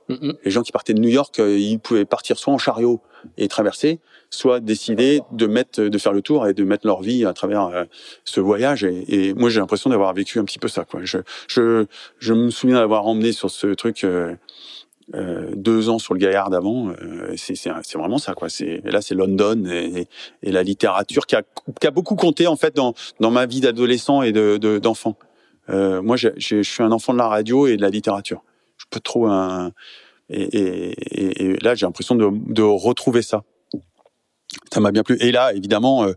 Les 0.43 0.51
gens 0.51 0.63
qui 0.63 0.71
partaient 0.71 0.93
de 0.93 0.99
New 0.99 1.09
York, 1.09 1.39
euh, 1.39 1.57
ils 1.57 1.79
pouvaient 1.79 2.05
partir 2.05 2.37
soit 2.37 2.53
en 2.53 2.57
chariot 2.57 2.99
et 3.37 3.47
traverser, 3.47 3.99
soit 4.29 4.59
décider 4.59 5.21
de 5.31 5.45
mettre, 5.45 5.83
de 5.83 5.97
faire 5.97 6.13
le 6.13 6.21
tour 6.21 6.47
et 6.47 6.53
de 6.53 6.63
mettre 6.63 6.87
leur 6.87 7.01
vie 7.01 7.25
à 7.25 7.33
travers 7.33 7.85
ce 8.25 8.39
voyage. 8.39 8.83
Et, 8.83 9.29
et 9.29 9.33
moi, 9.33 9.49
j'ai 9.49 9.59
l'impression 9.59 9.89
d'avoir 9.91 10.13
vécu 10.13 10.39
un 10.39 10.43
petit 10.43 10.59
peu 10.59 10.67
ça, 10.67 10.85
quoi. 10.85 11.01
Je, 11.03 11.19
je, 11.47 11.85
je 12.17 12.33
me 12.33 12.49
souviens 12.49 12.77
d'avoir 12.77 13.05
emmené 13.05 13.31
sur 13.31 13.51
ce 13.51 13.67
truc 13.67 14.03
euh, 15.13 15.51
deux 15.55 15.89
ans 15.89 15.99
sur 15.99 16.13
le 16.13 16.19
Gaillard 16.19 16.49
d'avant, 16.49 16.89
euh, 16.89 17.33
c'est 17.35 17.69
vraiment 17.95 18.17
ça 18.17 18.33
quoi. 18.33 18.47
C'est 18.47 18.81
là 18.85 19.01
c'est 19.01 19.15
London 19.15 19.65
et, 19.65 20.07
et, 20.41 20.51
la 20.51 20.63
littérature 20.63 21.25
qui 21.25 21.35
a, 21.35 21.41
qui 21.79 21.87
a 21.87 21.91
beaucoup 21.91 22.15
compté 22.15 22.47
en 22.47 22.55
fait 22.55 22.75
dans 22.75 22.93
dans 23.19 23.31
ma 23.31 23.45
vie 23.45 23.59
d'adolescent 23.59 24.21
et 24.21 24.31
de 24.31 24.57
d'enfant. 24.79 25.17
Euh, 25.71 26.01
moi, 26.01 26.17
je 26.17 26.61
suis 26.61 26.83
un 26.83 26.91
enfant 26.91 27.13
de 27.13 27.17
la 27.17 27.27
radio 27.27 27.67
et 27.67 27.77
de 27.77 27.81
la 27.81 27.89
littérature. 27.89 28.43
Je 28.77 28.85
peux 28.89 28.99
trop 28.99 29.27
un 29.27 29.71
et, 30.29 30.43
et, 30.43 31.43
et 31.43 31.57
là 31.57 31.75
j'ai 31.75 31.85
l'impression 31.85 32.15
de, 32.15 32.29
de 32.31 32.61
retrouver 32.61 33.21
ça. 33.21 33.43
Ça 34.71 34.79
m'a 34.79 34.91
bien 34.91 35.03
plu. 35.03 35.17
Et 35.19 35.31
là, 35.31 35.53
évidemment, 35.53 36.05
euh, 36.05 36.13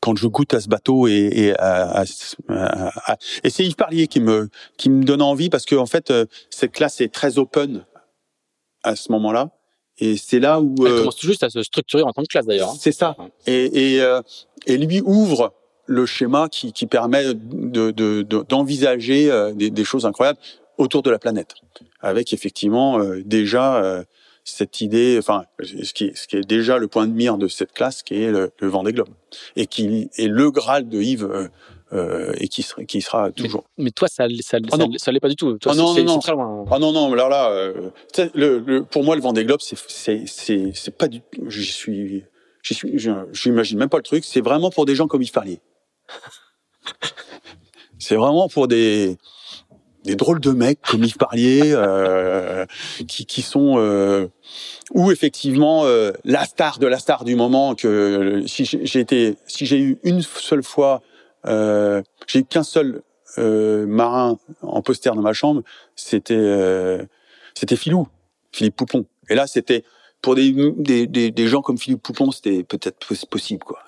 quand 0.00 0.16
je 0.16 0.26
goûte 0.26 0.54
à 0.54 0.60
ce 0.60 0.68
bateau 0.68 1.06
et, 1.08 1.30
et, 1.32 1.58
à, 1.58 2.02
à, 2.48 3.16
et 3.42 3.50
c'est 3.50 3.64
Yves 3.64 3.76
Parlier 3.76 4.06
qui 4.06 4.20
me 4.20 4.48
qui 4.76 4.90
me 4.90 5.04
donne 5.04 5.22
envie 5.22 5.50
parce 5.50 5.64
que 5.64 5.74
en 5.74 5.86
fait 5.86 6.10
euh, 6.10 6.26
cette 6.50 6.72
classe 6.72 7.00
est 7.00 7.12
très 7.12 7.38
open 7.38 7.84
à 8.82 8.96
ce 8.96 9.10
moment-là 9.12 9.50
et 9.98 10.16
c'est 10.16 10.38
là 10.38 10.60
où 10.60 10.74
elle 10.86 10.92
euh, 10.92 10.98
commence 10.98 11.16
tout 11.16 11.26
juste 11.26 11.42
à 11.42 11.50
se 11.50 11.62
structurer 11.62 12.02
en 12.02 12.12
tant 12.12 12.22
que 12.22 12.28
classe 12.28 12.46
d'ailleurs. 12.46 12.70
Hein. 12.70 12.78
C'est 12.78 12.92
ça 12.92 13.16
et 13.46 13.94
et, 13.94 14.02
euh, 14.02 14.20
et 14.66 14.76
lui 14.76 15.00
ouvre 15.00 15.54
le 15.86 16.06
schéma 16.06 16.48
qui, 16.48 16.72
qui 16.72 16.86
permet 16.86 17.34
de 17.34 18.22
d'envisager 18.42 19.26
de, 19.26 19.52
des, 19.52 19.70
des, 19.70 19.84
choses 19.84 20.06
incroyables 20.06 20.38
autour 20.78 21.02
de 21.02 21.10
la 21.10 21.18
planète 21.18 21.54
avec 22.00 22.32
effectivement 22.32 23.00
déjà 23.24 24.04
cette 24.46 24.80
idée, 24.80 25.16
enfin, 25.18 25.44
ce 25.60 25.92
qui, 25.92 26.04
est, 26.04 26.16
ce 26.16 26.28
qui 26.28 26.36
est 26.36 26.46
déjà 26.46 26.78
le 26.78 26.86
point 26.86 27.06
de 27.06 27.12
mire 27.12 27.36
de 27.36 27.48
cette 27.48 27.72
classe, 27.72 28.02
qui 28.02 28.22
est 28.22 28.30
le, 28.30 28.52
le 28.60 28.68
Vendée 28.68 28.92
Globe, 28.92 29.08
et 29.56 29.66
qui 29.66 30.08
est 30.16 30.28
le 30.28 30.50
Graal 30.50 30.88
de 30.88 31.02
Yves. 31.02 31.24
Euh, 31.24 31.48
euh 31.92 32.32
et 32.40 32.48
qui 32.48 32.62
sera, 32.62 32.84
qui 32.84 33.00
sera 33.00 33.30
toujours. 33.30 33.62
Mais, 33.78 33.92
toi, 33.92 34.08
ça, 34.08 34.26
ça, 34.40 34.58
ah 34.72 34.76
ça, 34.96 35.12
l'est 35.12 35.20
pas 35.20 35.28
du 35.28 35.36
tout. 35.36 35.56
Toi, 35.58 35.70
ah 35.72 35.76
non, 35.76 35.94
non, 35.94 36.02
non. 36.02 36.18
Très 36.18 36.32
loin. 36.32 36.64
Ah 36.68 36.80
non, 36.80 36.90
non. 36.90 37.12
Alors 37.12 37.28
là, 37.28 37.50
euh, 37.50 37.90
le, 38.34 38.58
le, 38.58 38.82
pour 38.82 39.04
moi, 39.04 39.14
le 39.14 39.22
Vendée 39.22 39.44
Globe, 39.44 39.60
c'est, 39.60 39.78
c'est, 39.86 40.24
c'est, 40.26 40.72
c'est 40.74 40.96
pas 40.96 41.06
du. 41.06 41.20
J'y 41.46 41.64
suis, 41.64 42.24
j'y 42.60 42.74
suis, 42.74 42.98
j'imagine 43.32 43.78
même 43.78 43.88
pas 43.88 43.98
le 43.98 44.02
truc. 44.02 44.24
C'est 44.24 44.40
vraiment 44.40 44.70
pour 44.70 44.84
des 44.84 44.96
gens 44.96 45.06
comme 45.06 45.22
Yves 45.22 45.30
Parlier. 45.30 45.60
C'est 47.98 48.16
vraiment 48.16 48.48
pour 48.48 48.68
des, 48.68 49.16
des 50.04 50.14
drôles 50.14 50.40
de 50.40 50.52
mecs 50.52 50.80
comme 50.82 51.04
Yves 51.04 51.16
Parlier, 51.16 51.72
euh, 51.74 52.64
qui, 53.08 53.26
qui 53.26 53.42
sont 53.42 53.74
euh, 53.78 54.28
ou 54.94 55.10
effectivement 55.10 55.84
euh, 55.84 56.12
la 56.24 56.44
star 56.44 56.78
de 56.78 56.86
la 56.86 56.98
star 56.98 57.24
du 57.24 57.34
moment 57.34 57.74
que 57.74 58.42
si 58.46 58.64
j'ai 58.64 59.00
été 59.00 59.36
si 59.46 59.66
j'ai 59.66 59.78
eu 59.78 59.98
une 60.04 60.22
seule 60.22 60.62
fois 60.62 61.02
euh, 61.46 62.02
j'ai 62.26 62.40
eu 62.40 62.44
qu'un 62.44 62.62
seul 62.62 63.02
euh, 63.38 63.86
marin 63.86 64.38
en 64.62 64.80
poster 64.82 65.10
dans 65.14 65.22
ma 65.22 65.32
chambre 65.32 65.62
c'était 65.96 66.34
euh, 66.36 67.04
c'était 67.54 67.76
Philou 67.76 68.08
Philippe 68.52 68.76
Poupon. 68.76 69.06
Et 69.28 69.34
là 69.34 69.46
c'était 69.46 69.84
pour 70.26 70.34
des, 70.34 70.50
des, 70.50 71.06
des, 71.06 71.30
des, 71.30 71.46
gens 71.46 71.62
comme 71.62 71.78
Philippe 71.78 72.02
Poupon 72.02 72.32
c'était 72.32 72.64
peut-être 72.64 72.98
possible 73.28 73.62
quoi 73.62 73.84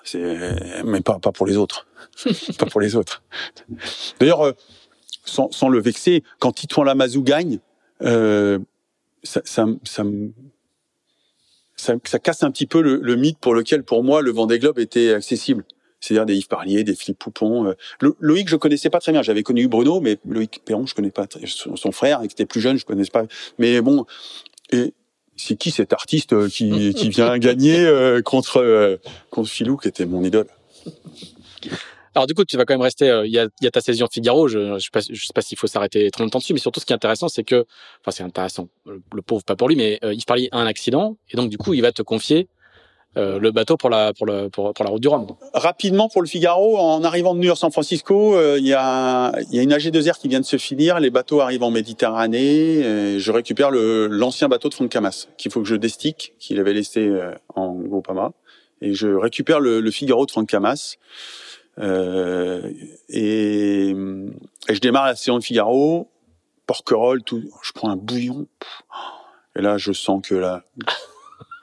mais 0.85 1.01
pas 1.01 1.19
pas 1.19 1.33
pour 1.33 1.45
les 1.45 1.57
autres 1.57 1.85
pas 2.57 2.65
pour 2.65 2.79
les 2.79 2.95
autres 2.95 3.21
d'ailleurs 4.21 4.45
euh, 4.45 4.53
sans, 5.25 5.51
sans 5.51 5.67
le 5.67 5.81
vexer 5.81 6.23
quand 6.39 6.53
Titouan 6.53 6.85
Lamazou 6.85 7.23
gagne 7.23 7.59
euh, 8.03 8.57
ça, 9.21 9.41
ça, 9.43 9.65
ça, 9.83 10.05
ça, 11.75 11.95
ça 12.05 12.19
casse 12.19 12.41
un 12.43 12.51
petit 12.51 12.67
peu 12.67 12.81
le, 12.81 13.01
le, 13.03 13.17
mythe 13.17 13.39
pour 13.39 13.53
lequel, 13.53 13.83
pour 13.83 14.05
moi, 14.05 14.21
le 14.21 14.31
Vendée 14.31 14.59
Globe 14.59 14.79
était 14.79 15.11
accessible. 15.11 15.65
C'est-à-dire 15.99 16.25
des 16.25 16.37
Yves 16.37 16.47
Parlier, 16.47 16.85
des 16.85 16.95
Philippe 16.95 17.19
Poupon. 17.19 17.67
Euh. 17.67 17.73
Loïc, 18.21 18.47
je 18.47 18.55
connaissais 18.55 18.89
pas 18.89 19.01
très 19.01 19.11
bien. 19.11 19.21
J'avais 19.21 19.43
connu 19.43 19.67
Bruno, 19.67 19.99
mais 19.99 20.17
Loïc 20.25 20.61
Perron, 20.63 20.85
je 20.85 20.95
connais 20.95 21.11
pas. 21.11 21.27
Son, 21.45 21.91
frère, 21.91 22.19
qui 22.21 22.27
était 22.27 22.45
plus 22.45 22.61
jeune, 22.61 22.77
je 22.77 22.85
connais 22.85 23.03
pas. 23.11 23.25
Mais 23.57 23.81
bon, 23.81 24.05
et 24.71 24.93
c'est 25.39 25.55
qui 25.55 25.71
cet 25.71 25.93
artiste 25.93 26.33
euh, 26.33 26.49
qui, 26.49 26.93
qui 26.97 27.09
vient 27.09 27.37
gagner 27.37 27.79
euh, 27.79 28.21
contre 28.21 28.99
contre 29.29 29.49
Philou, 29.49 29.77
qui 29.77 29.87
était 29.87 30.05
mon 30.05 30.23
idole? 30.23 30.47
Alors 32.15 32.27
du 32.27 32.33
coup, 32.33 32.43
tu 32.43 32.57
vas 32.57 32.65
quand 32.65 32.73
même 32.73 32.81
rester. 32.81 33.09
Euh, 33.09 33.25
il 33.25 33.31
y, 33.31 33.39
a, 33.39 33.47
y, 33.61 33.67
a, 33.67 33.71
ta 33.71 33.81
saison 33.81 34.07
Figaro. 34.11 34.47
Je 34.47 34.59
ne 34.59 34.79
sais 34.79 34.89
pas, 34.91 34.99
je 34.99 35.25
sais 35.25 35.33
pas 35.33 35.41
s'il 35.41 35.57
faut 35.57 35.67
s'arrêter 35.67 36.09
trop 36.11 36.23
longtemps 36.23 36.39
dessus, 36.39 36.53
mais 36.53 36.59
surtout 36.59 36.79
ce 36.79 36.85
qui 36.85 36.93
est 36.93 36.95
intéressant, 36.95 37.29
c'est 37.29 37.43
que, 37.43 37.65
enfin, 38.01 38.11
c'est 38.11 38.23
intéressant. 38.23 38.67
Le, 38.85 39.21
pauvre, 39.21 39.43
pas 39.43 39.55
pour 39.55 39.69
lui, 39.69 39.75
mais 39.75 39.99
euh, 40.03 40.13
il 40.13 40.23
parlait 40.25 40.49
un 40.51 40.65
accident, 40.65 41.17
et 41.29 41.37
donc 41.37 41.49
du 41.49 41.57
coup, 41.57 41.73
il 41.73 41.81
va 41.81 41.91
te 41.91 42.01
confier 42.01 42.47
euh, 43.17 43.39
le 43.39 43.51
bateau 43.51 43.75
pour 43.75 43.89
la 43.89 44.13
pour, 44.13 44.25
le, 44.25 44.49
pour, 44.49 44.73
pour 44.73 44.85
la 44.85 44.91
route 44.91 45.01
du 45.01 45.07
Rhum. 45.07 45.27
Rapidement 45.53 46.09
pour 46.09 46.21
le 46.21 46.27
Figaro, 46.27 46.77
en 46.77 47.03
arrivant 47.03 47.33
de 47.33 47.39
New 47.39 47.47
York 47.47 47.57
San 47.57 47.71
Francisco, 47.71 48.35
euh, 48.35 48.57
il 48.59 48.67
y 48.67 48.73
a 48.73 49.31
il 49.49 49.55
y 49.55 49.59
a 49.59 49.63
une 49.63 49.73
AG2R 49.73 50.19
qui 50.19 50.27
vient 50.27 50.39
de 50.39 50.45
se 50.45 50.57
finir. 50.57 50.99
Les 50.99 51.09
bateaux 51.09 51.41
arrivent 51.41 51.63
en 51.63 51.71
Méditerranée. 51.71 52.39
Et 52.39 53.19
je 53.19 53.31
récupère 53.31 53.71
le 53.71 54.07
l'ancien 54.07 54.47
bateau 54.47 54.69
de 54.69 54.73
Franck 54.73 54.89
Camas 54.89 55.27
qu'il 55.37 55.51
faut 55.51 55.61
que 55.61 55.67
je 55.67 55.75
destique, 55.75 56.33
qu'il 56.39 56.59
avait 56.59 56.73
laissé 56.73 57.11
en 57.55 57.73
Groupama, 57.73 58.31
et 58.81 58.93
je 58.93 59.07
récupère 59.07 59.59
le, 59.59 59.81
le 59.81 59.91
Figaro 59.91 60.25
de 60.25 60.31
Franck 60.31 60.47
Camas. 60.47 60.97
Euh, 61.79 62.71
et, 63.07 63.89
et, 63.89 64.73
je 64.73 64.79
démarre 64.79 65.05
la 65.05 65.15
séance 65.15 65.39
de 65.39 65.45
Figaro, 65.45 66.09
porquerolles, 66.65 67.23
tout. 67.23 67.43
Je 67.63 67.71
prends 67.71 67.89
un 67.89 67.95
bouillon. 67.95 68.47
Et 69.55 69.61
là, 69.61 69.77
je 69.77 69.91
sens 69.91 70.21
que 70.25 70.35
là. 70.35 70.63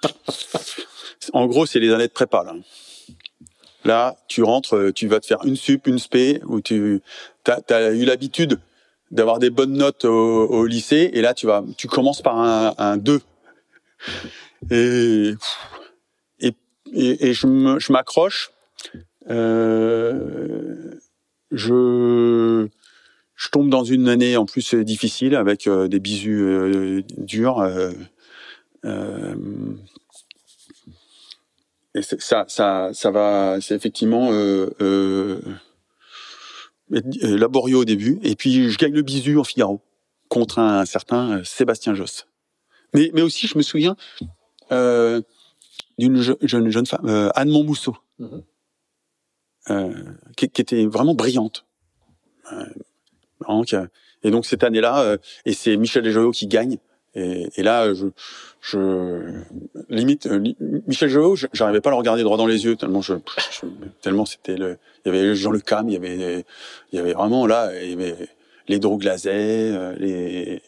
en 1.33 1.47
gros, 1.47 1.67
c'est 1.67 1.81
les 1.81 1.93
années 1.93 2.07
de 2.07 2.13
prépa, 2.13 2.45
là. 3.85 4.17
Tu 4.29 4.43
rentres, 4.43 4.93
tu 4.95 5.07
vas 5.07 5.21
te 5.21 5.27
faire 5.27 5.45
une 5.45 5.57
sup, 5.57 5.87
une 5.87 5.99
spé, 5.99 6.41
où 6.47 6.61
tu 6.61 7.01
as, 7.47 7.93
eu 7.93 8.05
l'habitude 8.05 8.59
d'avoir 9.13 9.39
des 9.39 9.51
bonnes 9.51 9.75
notes 9.75 10.05
au, 10.05 10.67
lycée, 10.67 11.11
et 11.13 11.21
là, 11.21 11.35
tu 11.35 11.47
vas, 11.47 11.63
tu 11.77 11.87
commences 11.87 12.21
par 12.21 12.39
un, 12.39 12.75
un 12.79 12.97
2. 12.97 13.21
Et, 14.71 15.35
je 16.93 17.93
m'accroche. 17.93 18.51
Euh, 19.29 20.95
je, 21.51 22.69
tombe 23.53 23.71
dans 23.71 23.85
une 23.85 24.09
année 24.09 24.37
en 24.37 24.47
plus 24.47 24.75
difficile 24.75 25.35
avec 25.35 25.67
euh, 25.67 25.89
des 25.89 26.01
bisous 26.01 26.31
euh, 26.33 27.03
durs. 27.17 27.61
Euh, 27.61 27.93
euh 28.85 29.35
et 31.97 32.03
ça, 32.03 32.45
ça, 32.49 32.91
ça 32.93 33.11
va, 33.11 33.59
c'est 33.61 33.75
effectivement 33.75 34.31
euh, 34.31 34.71
euh, 34.81 35.41
laborieux 37.23 37.79
au 37.79 37.85
début. 37.85 38.19
Et 38.23 38.37
puis 38.37 38.71
je 38.71 38.79
gagne 38.79 38.93
le 38.93 39.03
bisu 39.03 39.39
en 39.39 39.45
Figaro 39.45 39.81
contre 40.29 40.59
un, 40.59 40.85
certain 40.85 41.43
Sébastien 41.45 41.95
Josse. 41.95 42.27
Mais, 42.95 43.11
mais 43.15 43.23
aussi, 43.23 43.47
je 43.47 43.57
me 43.57 43.63
souviens 43.63 43.97
euh, 44.73 45.23
d'une 45.99 46.21
jeune, 46.21 46.71
jeune 46.71 46.87
femme, 46.87 47.07
euh, 47.09 47.31
Anne 47.35 47.49
Montmousseau, 47.49 47.97
mm-hmm. 48.21 48.43
euh, 49.71 50.05
qui, 50.37 50.49
qui, 50.49 50.61
était 50.61 50.87
vraiment 50.87 51.15
brillante. 51.15 51.65
et 54.23 54.31
donc 54.31 54.45
cette 54.45 54.65
année-là, 54.65 55.17
et 55.45 55.53
c'est 55.53 55.77
Michel 55.77 56.03
Desjoyaux 56.03 56.33
qui 56.33 56.47
gagne. 56.47 56.79
Et, 57.17 57.49
et 57.57 57.63
là, 57.63 57.95
je, 57.95 58.07
je 58.61 59.43
limite 59.89 60.27
euh, 60.27 60.53
Michel 60.87 61.09
Joao, 61.09 61.35
j'arrivais 61.53 61.81
pas 61.81 61.89
à 61.89 61.93
le 61.93 61.97
regarder 61.97 62.23
droit 62.23 62.37
dans 62.37 62.47
les 62.47 62.65
yeux 62.65 62.77
tellement 62.77 63.01
je, 63.01 63.15
tellement 64.03 64.27
c'était 64.27 64.57
le 64.57 64.79
il 65.05 65.15
y 65.15 65.17
avait 65.17 65.35
Jean 65.35 65.51
Le 65.51 65.61
Cam, 65.61 65.89
il 65.89 65.95
y 65.95 65.97
avait 65.97 66.45
il 66.93 66.97
y 66.97 66.99
avait 66.99 67.15
vraiment 67.15 67.47
là 67.47 67.71
il 67.81 67.91
y 67.91 67.93
avait 67.93 68.17
les 68.69 68.79
Droglazet, 68.79 69.31
euh, 69.33 69.95
les 69.99 70.63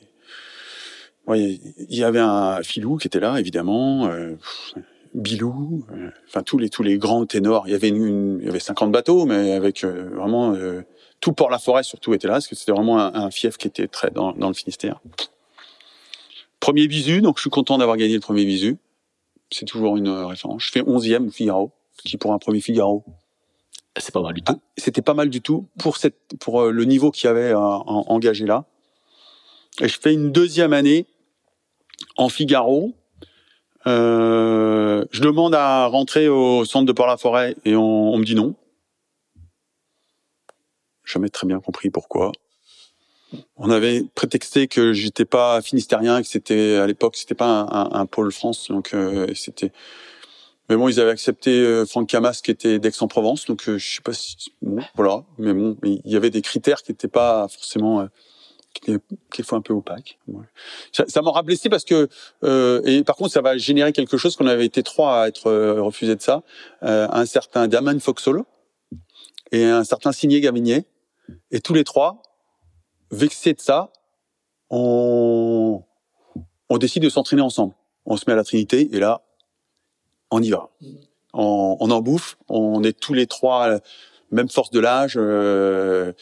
ouais, 1.27 1.61
il 1.77 1.99
y 1.99 2.05
avait 2.05 2.21
un 2.21 2.63
Filou 2.63 2.97
qui 2.97 3.09
était 3.09 3.21
là 3.21 3.39
évidemment 3.39 4.07
euh, 4.07 4.37
Bilou, 5.15 5.85
enfin 6.29 6.43
tous 6.43 6.57
les 6.57 6.71
tous 6.71 6.83
les 6.83 6.99
grands 6.99 7.27
ténors, 7.27 7.65
il 7.67 7.73
y 7.73 7.75
avait 7.75 7.89
une, 7.89 8.39
il 8.41 8.47
y 8.47 8.49
avait 8.49 8.61
50 8.61 8.91
bateaux 8.91 9.27
mais 9.27 9.53
avec 9.53 9.85
vraiment 9.85 10.57
tout 11.21 11.33
Port-la-Forêt 11.33 11.83
surtout 11.83 12.15
était 12.15 12.29
là 12.29 12.35
parce 12.35 12.47
que 12.47 12.55
c'était 12.55 12.73
vraiment 12.73 13.01
un, 13.01 13.13
un, 13.13 13.31
fief 13.33 13.57
qui 13.57 13.67
était 13.67 13.89
très 13.89 14.11
dans, 14.11 14.33
dans 14.33 14.49
le 14.49 14.55
Finistère. 14.55 15.01
Premier 16.61 16.89
bisu, 16.89 17.21
donc 17.21 17.39
je 17.39 17.43
suis 17.43 17.51
content 17.51 17.79
d'avoir 17.79 17.97
gagné 17.97 18.15
le 18.15 18.21
premier 18.21 18.45
bisu. 18.45 18.77
C'est 19.51 19.65
toujours 19.65 19.97
une 19.97 20.09
euh, 20.09 20.27
référence. 20.27 20.63
Je 20.65 20.71
fais 20.71 20.83
11e 20.83 21.31
Figaro, 21.31 21.73
qui 22.05 22.17
pour 22.17 22.33
un 22.33 22.39
premier 22.39 22.61
Figaro. 22.61 23.05
C'est 23.97 24.13
pas 24.13 24.23
mal 24.23 24.35
du 24.35 24.43
tout. 24.43 24.53
Ah, 24.57 24.61
c'était 24.77 25.03
pas 25.03 25.15
mal 25.15 25.29
du 25.31 25.41
tout 25.41 25.69
pour 25.79 25.97
cette, 25.97 26.37
pour 26.41 26.63
euh, 26.63 26.71
le 26.71 26.85
niveau 26.85 27.11
qu'il 27.11 27.27
y 27.27 27.31
avait 27.31 27.53
euh, 27.53 27.59
engagé 27.59 28.47
là. 28.47 28.65
Et 29.81 29.89
je 29.89 29.99
fais 29.99 30.13
une 30.13 30.33
deuxième 30.33 30.73
année 30.73 31.07
en 32.17 32.29
Figaro. 32.29 32.93
Euh, 33.87 35.05
je 35.11 35.21
demande 35.21 35.55
à 35.55 35.87
rentrer 35.87 36.29
au 36.29 36.65
centre 36.65 36.87
de 36.87 36.93
Port-la-Forêt 36.93 37.57
et 37.65 37.77
on, 37.77 38.13
on 38.13 38.19
me 38.19 38.25
dit 38.25 38.35
non. 38.35 38.55
Jamais 41.05 41.29
très 41.29 41.47
bien 41.47 41.61
compris 41.61 41.91
pourquoi. 41.91 42.33
On 43.57 43.71
avait 43.71 44.05
prétexté 44.15 44.69
que 44.69 44.93
j'étais 44.93 45.25
pas 45.25 45.61
finistérien, 45.61 46.23
que 46.23 46.29
c'était 46.29 46.77
à 46.77 46.87
l'époque 46.87 47.17
c'était 47.17 47.35
pas 47.35 47.67
un, 47.71 48.07
pôle 48.07 48.33
France, 48.33 48.69
donc 48.69 48.95
euh, 48.95 49.27
c'était. 49.35 49.73
Mais 50.71 50.77
bon, 50.77 50.89
ils 50.89 51.01
avaient 51.01 51.11
accepté 51.11 51.51
euh, 51.51 51.87
Franck 51.87 52.09
Camas 52.09 52.41
qui 52.43 52.51
était 52.51 52.79
d'Aix-en-Provence, 52.79 53.47
donc 53.47 53.69
euh, 53.69 53.79
je 53.79 53.97
sais 53.97 54.03
pas 54.03 54.13
si 54.13 54.53
bon, 54.63 54.83
voilà. 54.95 55.25
Mais 55.39 55.53
bon, 55.53 55.77
il 55.83 56.01
y 56.05 56.17
avait 56.17 56.31
des 56.31 56.43
critères 56.43 56.83
qui 56.83 56.93
n'étaient 56.93 57.09
pas 57.09 57.49
forcément 57.49 58.07
qui 58.75 58.93
étaient 58.93 59.03
quelquefois 59.31 59.59
un 59.59 59.63
peu 59.63 59.75
opaques. 59.75 60.19
Ça, 60.93 61.05
ça 61.09 61.23
m'aura 61.23 61.43
blessé 61.43 61.69
parce 61.69 61.85
que 61.85 62.09
et 62.87 63.05
par 63.05 63.17
contre 63.17 63.33
ça 63.33 63.41
va 63.43 63.57
générer 63.59 63.93
quelque 63.93 64.17
chose 64.17 64.37
qu'on 64.37 64.47
avait 64.47 64.67
été 64.67 64.83
trois 64.83 65.23
à 65.23 65.29
être 65.29 65.51
refusé 65.81 66.17
de 66.17 66.23
ça, 66.23 66.43
un 66.83 67.27
certain 67.27 67.67
Damon 67.67 67.99
Foxolo 67.99 68.47
et 69.53 69.65
un 69.65 69.85
certain 69.85 70.13
Signé 70.13 70.41
Gavinier, 70.41 70.85
et 71.51 71.61
tous 71.61 71.75
les 71.75 71.85
trois 71.85 72.23
vexé 73.11 73.55
de 73.55 73.61
ça, 73.61 73.91
on, 74.71 75.83
on 76.69 76.79
décide 76.79 77.03
de 77.03 77.11
s'entraîner 77.11 77.43
ensemble. 77.43 77.75
On 78.07 78.17
se 78.17 78.25
met 78.27 78.33
à 78.33 78.37
la 78.37 78.45
Trinité 78.45 78.89
et 78.95 79.01
là, 79.01 79.23
on 80.31 80.43
y 80.43 80.51
va. 80.51 80.71
On, 81.33 81.77
on 81.81 81.91
en 81.91 82.01
bouffe. 82.01 82.39
On 82.49 82.83
est 82.83 82.99
tous 82.99 83.15
les 83.15 83.27
trois 83.27 83.81
même 84.31 84.49
force 84.49 84.71
de 84.71 84.81
l'âge. 84.81 85.15
Euh, 85.17 86.13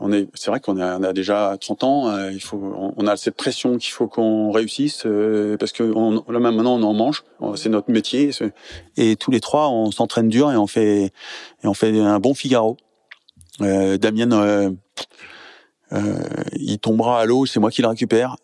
on 0.00 0.12
est, 0.12 0.28
c'est 0.34 0.50
vrai 0.50 0.60
qu'on 0.60 0.78
a, 0.78 0.98
on 0.98 1.02
a, 1.02 1.12
déjà 1.12 1.56
30 1.60 1.84
ans. 1.84 2.08
Euh, 2.08 2.30
il 2.30 2.40
faut, 2.40 2.92
on, 2.96 3.06
a 3.06 3.16
cette 3.16 3.34
pression 3.34 3.76
qu'il 3.78 3.90
faut 3.90 4.06
qu'on 4.06 4.52
réussisse 4.52 5.04
euh, 5.06 5.56
parce 5.56 5.72
que 5.72 5.82
on, 5.82 6.24
là 6.30 6.38
maintenant 6.38 6.76
on 6.78 6.82
en 6.82 6.94
mange. 6.94 7.24
C'est 7.56 7.68
notre 7.68 7.90
métier. 7.90 8.30
Et 8.96 9.16
tous 9.16 9.30
les 9.30 9.40
trois, 9.40 9.68
on 9.68 9.90
s'entraîne 9.90 10.28
dur 10.28 10.52
et 10.52 10.56
on 10.56 10.66
fait, 10.66 11.12
et 11.64 11.66
on 11.66 11.74
fait 11.74 11.98
un 11.98 12.20
bon 12.20 12.34
Figaro. 12.34 12.76
Damien 13.60 14.30
euh, 14.30 14.70
il 15.90 16.78
tombera 16.78 17.20
à 17.20 17.24
l'eau, 17.24 17.46
c'est 17.46 17.60
moi 17.60 17.70
qui 17.70 17.82
le 17.82 17.88
récupère. 17.88 18.36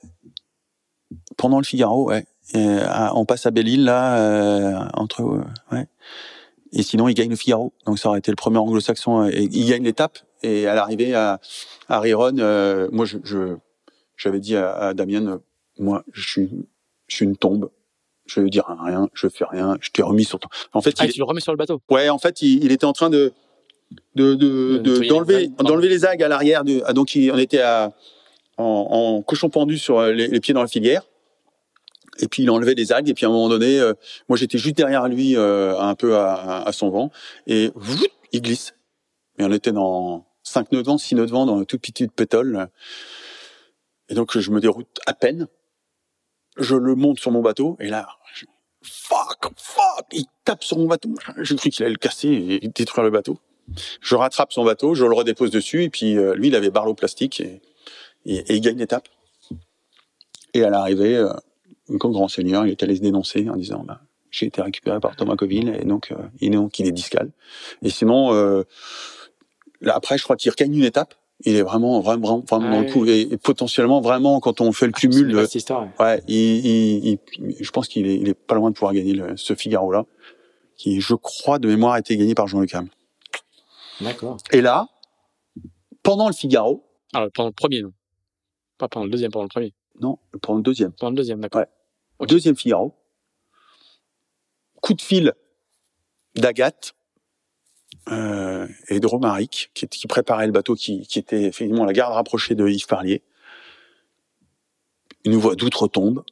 Pendant 1.36 1.58
le 1.58 1.64
Figaro, 1.64 2.08
ouais. 2.08 2.26
on 2.54 3.24
passe 3.24 3.46
à 3.46 3.50
Belle-Île, 3.50 3.84
là, 3.84 4.18
euh, 4.18 4.78
entre... 4.94 5.22
ouais. 5.72 5.86
Et 6.72 6.82
sinon, 6.82 7.08
il 7.08 7.14
gagne 7.14 7.30
le 7.30 7.36
Figaro. 7.36 7.72
Donc 7.86 7.98
ça 7.98 8.08
aurait 8.08 8.18
été 8.18 8.32
le 8.32 8.36
premier 8.36 8.58
anglo-saxon. 8.58 9.28
Et 9.28 9.48
il 9.50 9.68
gagne 9.68 9.84
l'étape. 9.84 10.18
Et 10.42 10.66
à 10.66 10.74
l'arrivée 10.74 11.14
à, 11.14 11.40
à 11.88 12.00
Riron, 12.00 12.36
euh, 12.38 12.88
moi, 12.92 13.06
je, 13.06 13.56
j'avais 14.16 14.40
dit 14.40 14.56
à, 14.56 14.74
à 14.74 14.94
Damien, 14.94 15.40
moi, 15.78 16.04
je 16.12 16.28
suis, 16.28 16.66
je 17.06 17.16
suis 17.16 17.24
une 17.24 17.36
tombe. 17.36 17.70
Je 18.26 18.40
veux 18.40 18.50
dire 18.50 18.64
rien, 18.82 19.08
je 19.12 19.28
fais 19.28 19.44
rien, 19.44 19.76
je 19.80 19.90
t'ai 19.90 20.02
remis 20.02 20.24
sur 20.24 20.38
ton. 20.38 20.48
En 20.72 20.80
fait, 20.80 20.94
ah, 20.98 21.04
il... 21.04 21.12
tu 21.12 21.18
le 21.18 21.24
remets 21.24 21.40
sur 21.40 21.52
le 21.52 21.58
bateau. 21.58 21.80
Ouais, 21.90 22.08
en 22.08 22.18
fait, 22.18 22.40
il, 22.42 22.64
il 22.64 22.72
était 22.72 22.86
en 22.86 22.94
train 22.94 23.10
de, 23.10 23.34
de 24.14 24.34
d'enlever 25.08 25.48
de, 25.48 25.62
d'enlever 25.62 25.88
les 25.88 26.04
algues 26.04 26.22
à 26.22 26.28
l'arrière. 26.28 26.62
Ah, 26.84 26.92
donc 26.92 27.16
on 27.16 27.38
était 27.38 27.60
à, 27.60 27.92
en, 28.56 28.64
en, 28.64 29.22
cochon 29.22 29.50
pendu 29.50 29.78
sur 29.78 30.02
les, 30.02 30.40
pieds 30.40 30.54
dans 30.54 30.62
la 30.62 30.68
filière. 30.68 31.02
Et 32.20 32.28
puis 32.28 32.44
il 32.44 32.50
enlevait 32.50 32.76
des 32.76 32.92
algues 32.92 33.08
et 33.08 33.14
puis 33.14 33.26
à 33.26 33.28
un 33.28 33.32
moment 33.32 33.48
donné, 33.48 33.80
euh, 33.80 33.92
moi 34.28 34.38
j'étais 34.38 34.58
juste 34.58 34.76
derrière 34.76 35.08
lui, 35.08 35.36
euh, 35.36 35.76
un 35.78 35.96
peu 35.96 36.16
à, 36.16 36.62
à, 36.62 36.72
son 36.72 36.90
vent, 36.90 37.10
et 37.48 37.72
il 38.32 38.40
glisse. 38.40 38.74
Et 39.38 39.44
on 39.44 39.50
était 39.50 39.72
dans 39.72 40.24
5 40.44 40.70
nœuds 40.70 40.82
de 40.82 40.86
vent, 40.86 40.98
6 40.98 41.16
nœuds 41.16 41.26
de 41.26 41.32
vent 41.32 41.44
dans 41.44 41.58
un 41.58 41.64
tout 41.64 41.78
petit 41.78 42.06
pétole. 42.06 42.68
Et 44.08 44.14
donc 44.14 44.38
je 44.38 44.50
me 44.52 44.60
déroute 44.60 44.86
à 45.06 45.14
peine. 45.14 45.48
Je 46.56 46.76
le 46.76 46.94
monte 46.94 47.18
sur 47.18 47.32
mon 47.32 47.42
bateau 47.42 47.76
et 47.80 47.88
là, 47.88 48.06
fuck, 48.82 49.50
fuck, 49.56 50.06
il 50.12 50.24
tape 50.44 50.62
sur 50.62 50.78
mon 50.78 50.86
bateau. 50.86 51.10
J'ai 51.38 51.56
cru 51.56 51.70
qu'il 51.70 51.84
allait 51.84 51.94
le 51.94 51.98
casser 51.98 52.28
et 52.62 52.68
détruire 52.68 53.04
le 53.04 53.10
bateau. 53.10 53.40
Je 54.00 54.14
rattrape 54.14 54.52
son 54.52 54.64
bateau, 54.64 54.94
je 54.94 55.04
le 55.04 55.14
redépose 55.14 55.50
dessus, 55.50 55.84
et 55.84 55.90
puis 55.90 56.16
euh, 56.16 56.34
lui, 56.34 56.48
il 56.48 56.54
avait 56.54 56.70
barreau 56.70 56.94
plastique, 56.94 57.40
et, 57.40 57.60
et, 58.26 58.54
il 58.54 58.60
gagne 58.60 58.78
l'étape. 58.78 59.08
Et 60.52 60.62
à 60.62 60.70
l'arrivée, 60.70 61.16
euh, 61.16 61.32
comme 61.98 62.12
grand 62.12 62.28
seigneur, 62.28 62.66
il 62.66 62.70
est 62.70 62.82
allé 62.82 62.96
se 62.96 63.00
dénoncer 63.00 63.48
en 63.48 63.56
disant 63.56 63.84
bah, 63.86 64.00
j'ai 64.30 64.46
été 64.46 64.62
récupéré 64.62 64.98
par 65.00 65.16
Thomas 65.16 65.36
Coville, 65.36 65.76
et 65.80 65.84
donc, 65.84 66.10
euh, 66.10 66.16
il, 66.40 66.52
est, 66.52 66.56
donc 66.56 66.78
il 66.78 66.86
est 66.86 66.92
discal. 66.92 67.30
Et 67.82 67.90
sinon, 67.90 68.32
euh, 68.34 68.64
là, 69.80 69.94
après, 69.94 70.18
je 70.18 70.24
crois 70.24 70.36
qu'il 70.36 70.50
regagne 70.50 70.74
une 70.74 70.84
étape. 70.84 71.14
Il 71.44 71.56
est 71.56 71.62
vraiment, 71.62 72.00
vraiment, 72.00 72.44
vraiment 72.48 72.70
dans 72.70 72.80
le 72.80 72.90
coup. 72.90 73.06
Et, 73.06 73.36
potentiellement, 73.36 74.00
vraiment, 74.00 74.40
quand 74.40 74.60
on 74.60 74.72
fait 74.72 74.86
le 74.86 74.92
ah, 74.94 75.00
cumul, 75.00 75.28
de, 75.28 75.36
ouais, 76.00 76.22
il, 76.28 77.06
il, 77.06 77.18
je 77.60 77.70
pense 77.70 77.88
qu'il 77.88 78.06
est, 78.06 78.16
il 78.16 78.28
est 78.28 78.34
pas 78.34 78.54
loin 78.54 78.70
de 78.70 78.74
pouvoir 78.74 78.94
gagner 78.94 79.12
le, 79.14 79.36
ce 79.36 79.54
Figaro-là, 79.54 80.06
qui, 80.76 81.00
je 81.00 81.14
crois, 81.14 81.58
de 81.58 81.68
mémoire, 81.68 81.94
a 81.94 81.98
été 81.98 82.16
gagné 82.16 82.34
par 82.34 82.46
Jean-Luc 82.46 82.74
Ham. 82.74 82.88
D'accord. 84.00 84.36
Et 84.52 84.60
là, 84.60 84.88
pendant 86.02 86.28
le 86.28 86.34
Figaro. 86.34 86.84
Alors, 87.12 87.28
pendant 87.32 87.48
le 87.48 87.54
premier, 87.54 87.82
non. 87.82 87.92
Pas 88.78 88.88
pendant 88.88 89.04
le 89.04 89.10
deuxième, 89.10 89.30
pendant 89.30 89.44
le 89.44 89.48
premier. 89.48 89.74
Non, 90.00 90.18
pendant 90.42 90.58
le 90.58 90.62
deuxième. 90.62 90.92
Pendant 90.92 91.10
le 91.10 91.16
deuxième, 91.16 91.40
d'accord. 91.40 91.62
Ouais. 92.20 92.26
Deuxième 92.26 92.56
Figaro. 92.56 92.94
Coup 94.80 94.94
de 94.94 95.02
fil 95.02 95.32
d'Agathe 96.34 96.94
euh, 98.10 98.66
et 98.88 99.00
de 99.00 99.06
Romaric, 99.06 99.70
qui, 99.74 99.88
qui, 99.88 100.06
préparait 100.06 100.46
le 100.46 100.52
bateau, 100.52 100.74
qui, 100.74 101.06
qui 101.06 101.18
était 101.18 101.44
effectivement 101.44 101.84
la 101.84 101.92
garde 101.92 102.12
rapprochée 102.12 102.54
de 102.54 102.68
Yves 102.68 102.86
Parlier. 102.86 103.22
Une 105.24 105.36
voix 105.36 105.54
d'outre-tombe. 105.54 106.24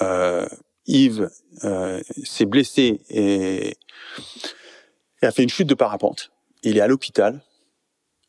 Euh, 0.00 0.48
Yves 0.86 1.28
euh, 1.64 2.00
s'est 2.24 2.46
blessé 2.46 3.02
et 3.10 3.76
et 5.22 5.26
a 5.26 5.32
fait 5.32 5.42
une 5.42 5.48
chute 5.48 5.68
de 5.68 5.74
parapente. 5.74 6.32
Il 6.62 6.76
est 6.76 6.80
à 6.80 6.86
l'hôpital 6.86 7.42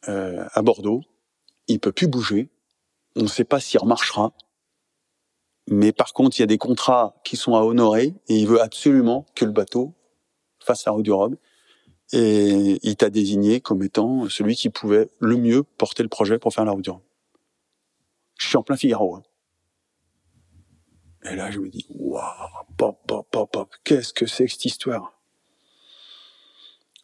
euh, 0.08 0.46
à 0.54 0.62
Bordeaux. 0.62 1.04
Il 1.68 1.80
peut 1.80 1.92
plus 1.92 2.08
bouger. 2.08 2.50
On 3.16 3.24
ne 3.24 3.28
sait 3.28 3.44
pas 3.44 3.60
s'il 3.60 3.80
remarchera. 3.80 4.34
Mais 5.68 5.92
par 5.92 6.14
contre, 6.14 6.40
il 6.40 6.42
y 6.42 6.44
a 6.44 6.48
des 6.48 6.58
contrats 6.58 7.16
qui 7.24 7.38
sont 7.38 7.56
à 7.56 7.62
honorer 7.62 8.14
et 8.28 8.36
il 8.36 8.48
veut 8.48 8.62
absolument 8.62 9.26
que 9.36 9.46
le 9.46 9.52
bateau 9.52 9.94
fasse 10.60 10.86
la 10.86 10.92
route 10.92 11.04
du 11.04 11.12
Rhum. 11.12 11.38
Et 12.14 12.80
il 12.84 12.96
t'a 12.98 13.10
désigné 13.10 13.62
comme 13.62 13.84
étant 13.84 14.28
celui 14.28 14.56
qui 14.56 14.70
pouvait 14.70 15.10
le 15.20 15.38
mieux 15.38 15.64
porter 15.64 16.04
le 16.04 16.10
projet 16.10 16.40
pour 16.40 16.54
faire 16.54 16.66
la 16.66 16.72
route 16.72 16.84
du 16.84 16.90
Rhum. 16.90 17.02
Je 18.38 18.48
suis 18.48 18.58
en 18.58 18.64
plein 18.64 18.76
Figaro. 18.76 19.16
Hein. 19.16 19.24
Et 21.24 21.36
là, 21.36 21.52
je 21.52 21.60
me 21.60 21.70
dis, 21.70 21.86
waouh, 21.90 22.24
pop, 22.78 23.00
pop, 23.08 23.28
pop, 23.30 23.52
pop, 23.52 23.70
qu'est-ce 23.84 24.12
que 24.12 24.26
c'est 24.26 24.46
que 24.46 24.52
cette 24.52 24.66
histoire? 24.66 25.21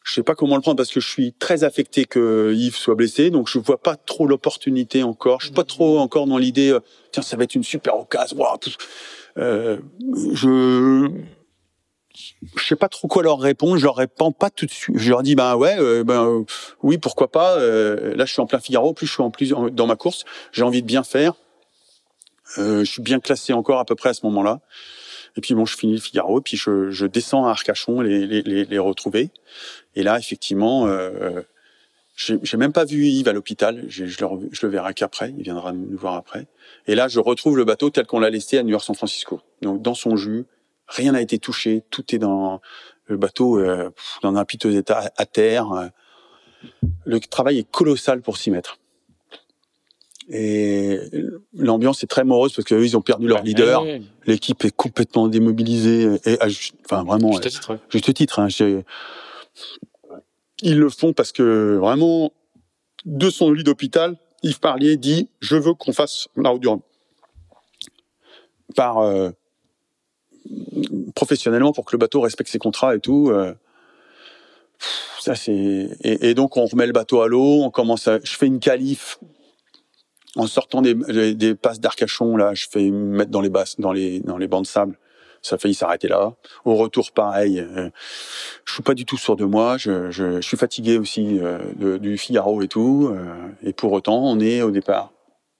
Je 0.07 0.13
sais 0.13 0.23
pas 0.23 0.35
comment 0.35 0.55
le 0.55 0.61
prendre 0.61 0.77
parce 0.77 0.89
que 0.89 1.01
je 1.01 1.09
suis 1.09 1.33
très 1.33 1.65
affecté 1.65 2.05
que 2.05 2.53
Yves 2.55 2.77
soit 2.77 2.95
blessé, 2.95 3.29
donc 3.29 3.49
je 3.49 3.59
vois 3.59 3.77
pas 3.77 3.97
trop 3.97 4.25
l'opportunité 4.25 5.03
encore. 5.03 5.41
Je 5.41 5.47
suis 5.47 5.53
pas 5.53 5.65
trop 5.65 5.99
encore 5.99 6.27
dans 6.27 6.37
l'idée, 6.37 6.71
euh, 6.71 6.79
tiens, 7.11 7.21
ça 7.21 7.35
va 7.35 7.43
être 7.43 7.55
une 7.55 7.63
super 7.65 7.99
occasion. 7.99 8.37
Wow, 8.37 8.57
euh, 9.37 9.79
je 10.31 11.11
je 12.55 12.63
sais 12.63 12.77
pas 12.77 12.87
trop 12.87 13.09
quoi 13.09 13.21
leur 13.21 13.37
répondre. 13.37 13.77
Je 13.77 13.83
leur 13.83 13.97
réponds 13.97 14.31
pas 14.31 14.49
tout 14.49 14.65
de 14.65 14.71
suite. 14.71 14.97
Je 14.97 15.09
leur 15.09 15.23
dis 15.23 15.35
ben 15.35 15.57
ouais, 15.57 15.75
euh, 15.77 16.05
ben 16.05 16.45
oui, 16.83 16.97
pourquoi 16.97 17.29
pas. 17.29 17.57
Euh, 17.59 18.15
là, 18.15 18.23
je 18.23 18.31
suis 18.31 18.41
en 18.41 18.45
plein 18.45 18.59
Figaro. 18.59 18.93
plus, 18.93 19.07
je 19.07 19.11
suis 19.11 19.23
en 19.23 19.29
plus 19.29 19.53
dans 19.71 19.87
ma 19.87 19.97
course. 19.97 20.23
J'ai 20.53 20.63
envie 20.63 20.81
de 20.81 20.87
bien 20.87 21.03
faire. 21.03 21.33
je 22.55 22.85
suis 22.85 23.01
bien 23.01 23.19
classé 23.19 23.51
encore 23.51 23.79
à 23.79 23.83
peu 23.83 23.95
près 23.95 24.09
à 24.09 24.13
ce 24.13 24.25
moment-là. 24.25 24.61
Et 25.37 25.41
puis 25.41 25.53
bon, 25.53 25.65
je 25.65 25.77
finis 25.77 25.93
le 25.93 26.01
Figaro. 26.01 26.41
Puis 26.41 26.57
je, 26.57 26.89
je 26.89 27.05
descends 27.05 27.45
à 27.45 27.51
Arcachon 27.51 28.01
les, 28.01 28.27
les, 28.27 28.41
les, 28.41 28.65
les 28.65 28.79
retrouver. 28.79 29.29
Et 29.95 30.03
là, 30.03 30.17
effectivement, 30.17 30.87
euh, 30.87 31.41
j'ai 32.15 32.57
même 32.57 32.73
pas 32.73 32.85
vu 32.85 33.05
Yves 33.05 33.27
à 33.27 33.33
l'hôpital. 33.33 33.85
Je, 33.87 34.03
le, 34.03 34.49
je 34.51 34.65
le 34.65 34.71
verrai 34.71 34.93
qu'après. 34.93 35.33
Il 35.37 35.43
viendra 35.43 35.71
nous 35.71 35.97
voir 35.97 36.15
après. 36.15 36.47
Et 36.87 36.95
là, 36.95 37.07
je 37.07 37.19
retrouve 37.19 37.55
le 37.55 37.65
bateau 37.65 37.89
tel 37.89 38.05
qu'on 38.05 38.19
l'a 38.19 38.29
laissé 38.29 38.57
à 38.57 38.63
New 38.63 38.71
York 38.71 38.83
San 38.83 38.95
Francisco. 38.95 39.39
Donc 39.61 39.81
dans 39.81 39.93
son 39.93 40.17
jus 40.17 40.45
Rien 40.87 41.11
n'a 41.11 41.21
été 41.21 41.37
touché. 41.37 41.83
Tout 41.89 42.15
est 42.15 42.17
dans 42.17 42.61
le 43.05 43.17
bateau 43.17 43.59
euh, 43.59 43.89
dans 44.21 44.35
un 44.35 44.45
piteux 44.45 44.75
état 44.75 45.11
à 45.17 45.25
terre. 45.25 45.91
Le 47.05 47.19
travail 47.19 47.59
est 47.59 47.69
colossal 47.69 48.21
pour 48.21 48.37
s'y 48.37 48.51
mettre. 48.51 48.79
Et 50.29 50.99
l'ambiance 51.53 52.03
est 52.03 52.07
très 52.07 52.25
morose 52.25 52.53
parce 52.53 52.67
qu'eux, 52.67 52.83
ils 52.83 52.97
ont 52.97 53.01
perdu 53.01 53.27
leur 53.27 53.43
leader. 53.43 53.85
L'équipe 54.25 54.63
est 54.65 54.75
complètement 54.75 55.27
démobilisée. 55.27 56.19
Et, 56.25 56.37
enfin, 56.85 57.03
vraiment. 57.03 57.31
Juste 57.31 57.49
titre. 57.49 57.79
Juste 57.89 58.13
titre. 58.13 58.39
Hein, 58.39 58.47
ils 60.61 60.77
le 60.77 60.89
font 60.89 61.13
parce 61.13 61.31
que 61.31 61.77
vraiment, 61.79 62.33
de 63.05 63.29
son 63.29 63.51
lit 63.51 63.63
d'hôpital, 63.63 64.17
Yves 64.43 64.59
Parlier 64.59 64.97
dit 64.97 65.29
«Je 65.39 65.55
veux 65.55 65.73
qu'on 65.73 65.93
fasse 65.93 66.27
la 66.35 66.49
route 66.49 66.61
du 66.61 66.67
Rhum». 66.67 66.81
Par 68.75 68.99
euh, 68.99 69.29
professionnellement 71.15 71.73
pour 71.73 71.85
que 71.85 71.95
le 71.95 71.99
bateau 71.99 72.21
respecte 72.21 72.49
ses 72.49 72.59
contrats 72.59 72.95
et 72.95 72.99
tout. 72.99 73.29
Euh, 73.31 73.53
ça 75.19 75.35
c'est 75.35 75.89
et, 76.01 76.33
donc 76.33 76.57
on 76.57 76.65
remet 76.65 76.85
le 76.85 76.93
bateau 76.93 77.21
à 77.21 77.27
l'eau, 77.27 77.63
on 77.63 77.71
commence 77.71 78.07
à, 78.07 78.19
je 78.23 78.35
fais 78.35 78.45
une 78.45 78.59
qualif 78.59 79.19
en 80.37 80.47
sortant 80.47 80.81
des, 80.81 80.93
des 81.35 81.55
passes 81.55 81.79
d'Arcachon 81.79 82.37
là, 82.37 82.53
je 82.53 82.67
fais 82.69 82.89
mettre 82.89 83.31
dans 83.31 83.41
les 83.41 83.49
basses 83.49 83.79
dans 83.79 83.91
les 83.91 84.19
dans 84.21 84.37
les 84.37 84.47
bancs 84.47 84.63
de 84.63 84.67
sable. 84.67 84.97
Ça 85.43 85.55
a 85.55 85.59
failli 85.59 85.75
s'arrêter 85.75 86.07
là. 86.07 86.33
Au 86.65 86.75
retour, 86.75 87.11
pareil. 87.11 87.59
Euh, 87.59 87.89
je 88.65 88.73
suis 88.73 88.83
pas 88.83 88.95
du 88.95 89.05
tout 89.05 89.17
sûr 89.17 89.35
de 89.35 89.45
moi. 89.45 89.77
Je, 89.77 90.09
je, 90.09 90.41
je 90.41 90.47
suis 90.47 90.57
fatigué 90.57 90.97
aussi 90.97 91.39
euh, 91.39 91.99
du 91.99 92.17
Figaro 92.17 92.61
et 92.61 92.67
tout. 92.67 93.15
et 93.63 93.71
pour 93.71 93.91
autant, 93.93 94.17
on 94.23 94.39
est 94.39 94.61
au 94.61 94.71
départ 94.71 95.13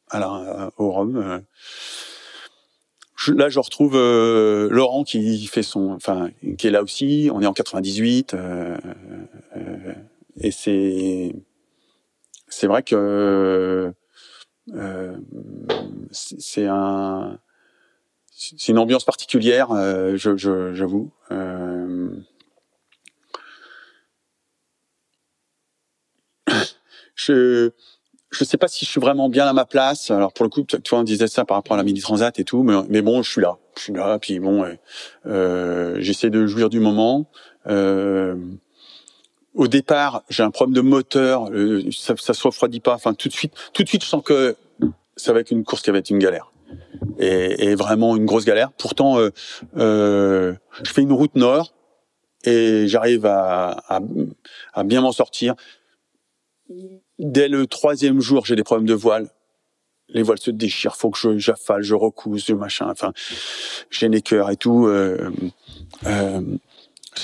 à 0.10 0.20
la, 0.20 0.72
au 0.78 0.92
Rhum 0.92 1.44
là, 3.34 3.50
je 3.50 3.60
retrouve 3.60 3.96
euh, 3.96 4.68
Laurent 4.72 5.04
qui 5.04 5.46
fait 5.48 5.64
son, 5.64 5.92
enfin, 5.92 6.30
qui 6.58 6.68
est 6.68 6.72
là 6.72 6.84
aussi. 6.84 7.30
On 7.34 7.42
est 7.42 7.48
en 7.48 7.54
98 7.54 8.34
euh, 8.34 8.78
euh, 9.56 9.94
et 10.40 10.52
c'est 10.52 11.34
c'est 12.48 12.68
vrai 12.68 12.84
que 12.84 12.96
euh, 12.96 13.92
c'est 16.12 16.68
un 16.68 17.40
c'est 18.32 18.68
une 18.70 18.78
ambiance 18.78 19.04
particulière, 19.04 19.70
je 20.16 20.36
j'avoue. 20.74 21.12
je 27.16 27.72
je 28.30 28.44
sais 28.44 28.58
pas 28.58 28.68
si 28.68 28.86
je 28.86 28.90
suis 28.90 29.00
vraiment 29.00 29.30
bien 29.30 29.48
à 29.48 29.54
ma 29.54 29.66
place. 29.66 30.12
Alors 30.12 30.34
pour 30.34 30.44
le 30.44 30.50
coup, 30.50 30.64
tu 30.64 30.78
vois, 30.90 31.00
on 31.00 31.04
disait 31.04 31.28
ça 31.28 31.46
par 31.46 31.58
rapport 31.58 31.74
à 31.76 31.78
la 31.78 31.84
mini 31.84 32.02
transat 32.02 32.38
et 32.40 32.44
tout, 32.44 32.64
mais, 32.64 32.74
mais 32.90 33.02
bon, 33.02 33.22
je 33.24 33.32
suis 33.32 33.42
là, 33.42 33.58
je 33.78 33.84
suis 33.84 33.94
là. 33.94 34.20
Puis 34.20 34.40
bon, 34.40 34.66
euh, 35.26 35.96
j'essaie 36.00 36.30
de 36.30 36.46
jouir 36.46 36.70
du 36.70 36.80
moment. 36.80 37.30
Euh, 37.68 38.36
au 39.58 39.68
départ, 39.68 40.24
j'ai 40.30 40.44
un 40.44 40.52
problème 40.52 40.76
de 40.76 40.82
moteur, 40.82 41.50
euh, 41.52 41.84
ça, 41.92 42.16
ça 42.16 42.34
se 42.34 42.44
refroidit 42.44 42.80
pas. 42.80 42.94
Enfin, 42.94 43.14
tout 43.14 43.28
de 43.28 43.34
suite, 43.34 43.54
tout 43.74 43.84
de 43.84 43.88
suite, 43.90 44.04
je 44.04 44.08
sens 44.08 44.24
que 44.24 44.56
ça 45.16 45.34
va 45.34 45.40
être 45.40 45.52
une 45.52 45.64
course 45.64 45.82
qui 45.82 45.90
va 45.90 45.98
être 45.98 46.12
une 46.12 46.20
galère. 46.20 46.52
Et, 47.18 47.70
et 47.70 47.76
vraiment 47.76 48.16
une 48.16 48.26
grosse 48.26 48.46
galère. 48.46 48.72
Pourtant, 48.78 49.18
euh, 49.18 49.32
euh, 49.78 50.54
je 50.84 50.92
fais 50.92 51.02
une 51.02 51.12
route 51.12 51.36
nord 51.36 51.74
et 52.44 52.88
j'arrive 52.88 53.26
à, 53.26 53.84
à, 53.88 54.00
à 54.74 54.84
bien 54.84 55.02
m'en 55.02 55.12
sortir 55.12 55.56
Dès 57.18 57.48
le 57.48 57.66
troisième 57.66 58.20
jour, 58.20 58.46
j'ai 58.46 58.56
des 58.56 58.64
problèmes 58.64 58.88
de 58.88 58.94
voile. 58.94 59.30
Les 60.10 60.22
voiles 60.22 60.40
se 60.40 60.52
déchirent, 60.52 60.96
faut 60.96 61.10
que 61.10 61.18
je 61.18 61.38
j'affale, 61.38 61.82
je 61.82 61.96
recouse, 61.96 62.46
je 62.46 62.54
machin. 62.54 62.90
Enfin, 62.90 63.14
j'ai 63.90 64.08
les 64.10 64.22
cœurs 64.22 64.52
et 64.52 64.58
tout. 64.58 64.88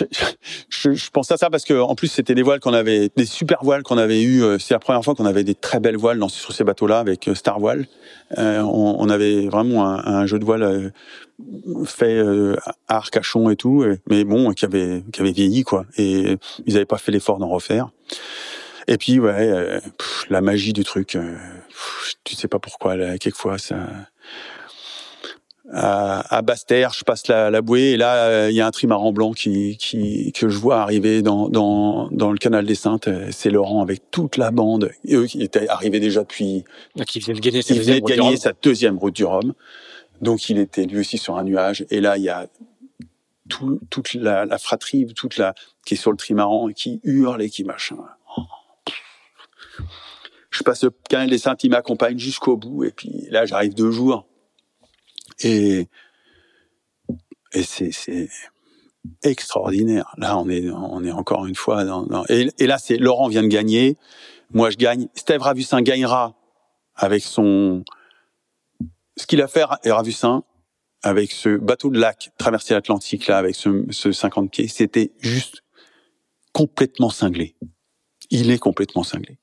Euh, 0.01 0.05
euh, 0.05 0.25
je, 0.69 0.93
je, 0.93 1.09
pense 1.09 1.31
à 1.31 1.37
ça 1.37 1.49
parce 1.49 1.63
que 1.63 1.79
en 1.79 1.95
plus 1.95 2.07
c'était 2.07 2.35
des 2.35 2.41
voiles 2.41 2.59
qu'on 2.59 2.73
avait, 2.73 3.09
des 3.15 3.25
super 3.25 3.63
voiles 3.63 3.83
qu'on 3.83 3.97
avait 3.97 4.21
eu. 4.21 4.43
Euh, 4.43 4.57
c'est 4.59 4.73
la 4.73 4.79
première 4.79 5.03
fois 5.03 5.15
qu'on 5.15 5.25
avait 5.25 5.43
des 5.43 5.55
très 5.55 5.79
belles 5.79 5.97
voiles 5.97 6.19
dans, 6.19 6.29
sur 6.29 6.53
ces 6.53 6.63
bateaux-là 6.63 6.99
avec 6.99 7.27
euh, 7.27 7.35
Star 7.35 7.59
Voile. 7.59 7.85
Euh, 8.37 8.61
on, 8.61 8.95
on, 8.99 9.09
avait 9.09 9.47
vraiment 9.47 9.85
un, 9.85 10.05
un, 10.05 10.25
jeu 10.25 10.39
de 10.39 10.45
voile 10.45 10.63
euh, 10.63 10.89
fait 11.85 12.19
à 12.87 12.97
Arcachon 12.97 13.49
et 13.49 13.55
tout, 13.55 13.85
mais 14.09 14.23
bon, 14.23 14.51
qui 14.53 14.65
avait 14.65 15.03
qui 15.11 15.21
avait 15.21 15.31
vieilli 15.31 15.63
quoi. 15.63 15.85
Et 15.97 16.37
ils 16.65 16.73
n'avaient 16.73 16.85
pas 16.85 16.97
fait 16.97 17.11
l'effort 17.11 17.37
d'en 17.37 17.49
refaire. 17.49 17.89
Et 18.87 18.97
puis 18.97 19.19
ouais, 19.19 19.31
euh, 19.49 19.79
la 20.29 20.41
magie 20.41 20.73
du 20.73 20.83
truc, 20.83 21.15
euh, 21.15 21.35
tu 22.23 22.35
sais 22.35 22.47
pas 22.47 22.59
pourquoi, 22.59 22.95
là, 22.95 23.17
quelquefois 23.17 23.57
ça. 23.57 23.77
À, 25.71 26.35
à 26.35 26.41
Basse-Terre, 26.41 26.91
je 26.93 27.05
passe 27.05 27.27
la, 27.27 27.49
la 27.49 27.61
bouée 27.61 27.91
et 27.91 27.97
là 27.97 28.15
euh, 28.25 28.51
il 28.51 28.55
y 28.55 28.59
a 28.59 28.67
un 28.67 28.71
trimaran 28.71 29.13
blanc 29.13 29.31
qui, 29.31 29.77
qui 29.77 30.33
que 30.33 30.49
je 30.49 30.57
vois 30.57 30.81
arriver 30.81 31.21
dans 31.21 31.47
dans, 31.47 32.09
dans 32.11 32.33
le 32.33 32.37
canal 32.37 32.65
des 32.65 32.75
Saintes. 32.75 33.07
C'est 33.31 33.49
Laurent 33.49 33.81
avec 33.81 34.11
toute 34.11 34.35
la 34.35 34.51
bande, 34.51 34.91
et 35.05 35.15
eux 35.15 35.25
qui 35.25 35.41
étaient 35.41 35.69
arrivés 35.69 36.01
déjà 36.01 36.23
depuis. 36.23 36.65
Ah, 36.99 37.05
qui 37.05 37.19
viennent 37.19 37.37
de 37.37 37.41
gagner, 37.41 37.61
sa 37.61 37.73
deuxième, 37.75 37.99
de 38.01 38.05
gagner 38.05 38.35
sa 38.35 38.51
deuxième 38.61 38.97
route 38.97 39.15
du 39.15 39.23
Rhum. 39.23 39.53
Donc 40.21 40.49
il 40.49 40.59
était 40.59 40.85
lui 40.85 40.99
aussi 40.99 41.17
sur 41.17 41.37
un 41.37 41.43
nuage. 41.45 41.85
Et 41.89 42.01
là 42.01 42.17
il 42.17 42.23
y 42.23 42.29
a 42.29 42.47
tout, 43.47 43.79
toute 43.89 44.15
la, 44.15 44.45
la 44.45 44.57
fratrie, 44.57 45.07
toute 45.15 45.37
la 45.37 45.53
qui 45.85 45.93
est 45.93 45.97
sur 45.97 46.11
le 46.11 46.17
trimaran 46.17 46.67
et 46.67 46.73
qui 46.73 46.99
hurle 47.03 47.41
et 47.41 47.49
qui 47.49 47.63
machin 47.63 47.97
je 50.53 50.63
passe 50.63 50.83
le 50.83 50.91
canal 51.09 51.29
des 51.29 51.39
Saintes, 51.39 51.63
il 51.63 51.71
m'accompagne 51.71 52.17
jusqu'au 52.17 52.57
bout, 52.57 52.83
et 52.83 52.91
puis 52.91 53.27
là, 53.31 53.45
j'arrive 53.45 53.73
deux 53.73 53.91
jours. 53.91 54.27
Et, 55.39 55.87
et 57.53 57.63
c'est, 57.63 58.29
extraordinaire. 59.23 60.13
Là, 60.17 60.37
on 60.37 60.49
est, 60.49 60.69
on 60.69 61.03
est 61.03 61.11
encore 61.11 61.45
une 61.45 61.55
fois 61.55 61.83
dans, 61.83 62.03
dans... 62.03 62.23
Et, 62.29 62.49
et, 62.57 62.67
là, 62.67 62.77
c'est 62.77 62.97
Laurent 62.97 63.27
vient 63.27 63.43
de 63.43 63.47
gagner. 63.47 63.97
Moi, 64.51 64.69
je 64.69 64.77
gagne. 64.77 65.07
Steve 65.13 65.41
Ravussin 65.41 65.81
gagnera 65.81 66.35
avec 66.95 67.23
son, 67.23 67.83
ce 69.17 69.25
qu'il 69.27 69.41
a 69.41 69.47
fait, 69.47 69.63
Ravussin, 69.85 70.43
avec 71.01 71.31
ce 71.31 71.57
bateau 71.57 71.89
de 71.89 71.99
lac 71.99 72.31
traversé 72.37 72.73
l'Atlantique, 72.73 73.27
là, 73.27 73.37
avec 73.37 73.55
ce, 73.55 73.85
ce 73.89 74.11
50 74.11 74.51
pieds, 74.51 74.67
c'était 74.67 75.11
juste 75.19 75.63
complètement 76.53 77.09
cinglé. 77.09 77.55
Il 78.29 78.51
est 78.51 78.59
complètement 78.59 79.03
cinglé. 79.03 79.37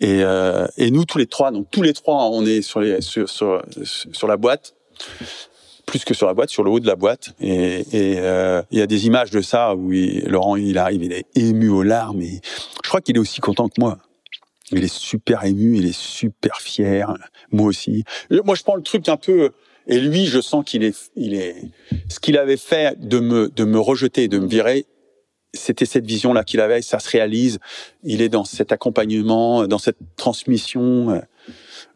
Et, 0.00 0.22
euh, 0.24 0.66
et 0.78 0.90
nous 0.90 1.04
tous 1.04 1.18
les 1.18 1.26
trois, 1.26 1.50
donc 1.50 1.70
tous 1.70 1.82
les 1.82 1.92
trois, 1.92 2.30
on 2.30 2.46
est 2.46 2.62
sur 2.62 2.80
les 2.80 3.00
sur 3.02 3.28
sur, 3.28 3.62
sur 3.84 4.26
la 4.26 4.36
boîte, 4.36 4.74
plus 5.86 6.04
que 6.04 6.14
sur 6.14 6.26
la 6.26 6.34
boîte, 6.34 6.50
sur 6.50 6.62
le 6.62 6.70
haut 6.70 6.80
de 6.80 6.86
la 6.86 6.96
boîte. 6.96 7.34
Et, 7.40 7.80
et 7.92 8.18
euh, 8.18 8.62
il 8.70 8.78
y 8.78 8.82
a 8.82 8.86
des 8.86 9.06
images 9.06 9.30
de 9.30 9.40
ça 9.40 9.74
où 9.74 9.90
Laurent 10.26 10.56
il 10.56 10.78
arrive, 10.78 11.02
il 11.02 11.12
est 11.12 11.26
ému 11.34 11.68
aux 11.68 11.82
larmes. 11.82 12.22
Et 12.22 12.40
je 12.82 12.88
crois 12.88 13.00
qu'il 13.00 13.16
est 13.16 13.20
aussi 13.20 13.40
content 13.40 13.68
que 13.68 13.80
moi. 13.80 13.98
Il 14.70 14.84
est 14.84 14.92
super 14.92 15.44
ému, 15.44 15.76
il 15.76 15.86
est 15.86 15.96
super 15.96 16.60
fier. 16.60 17.12
Moi 17.50 17.66
aussi. 17.66 18.04
Moi, 18.30 18.54
je 18.54 18.62
prends 18.62 18.76
le 18.76 18.82
truc 18.82 19.08
un 19.08 19.18
peu. 19.18 19.50
Et 19.86 20.00
lui, 20.00 20.26
je 20.26 20.40
sens 20.40 20.64
qu'il 20.64 20.84
est, 20.84 21.10
il 21.16 21.34
est, 21.34 21.56
ce 22.08 22.20
qu'il 22.20 22.38
avait 22.38 22.56
fait 22.56 22.98
de 22.98 23.18
me, 23.18 23.48
de 23.48 23.64
me 23.64 23.78
rejeter, 23.78 24.28
de 24.28 24.38
me 24.38 24.46
virer, 24.46 24.86
c'était 25.54 25.86
cette 25.86 26.06
vision-là 26.06 26.44
qu'il 26.44 26.60
avait, 26.60 26.82
ça 26.82 26.98
se 26.98 27.10
réalise. 27.10 27.58
Il 28.04 28.22
est 28.22 28.28
dans 28.28 28.44
cet 28.44 28.72
accompagnement, 28.72 29.66
dans 29.66 29.78
cette 29.78 29.98
transmission. 30.16 31.20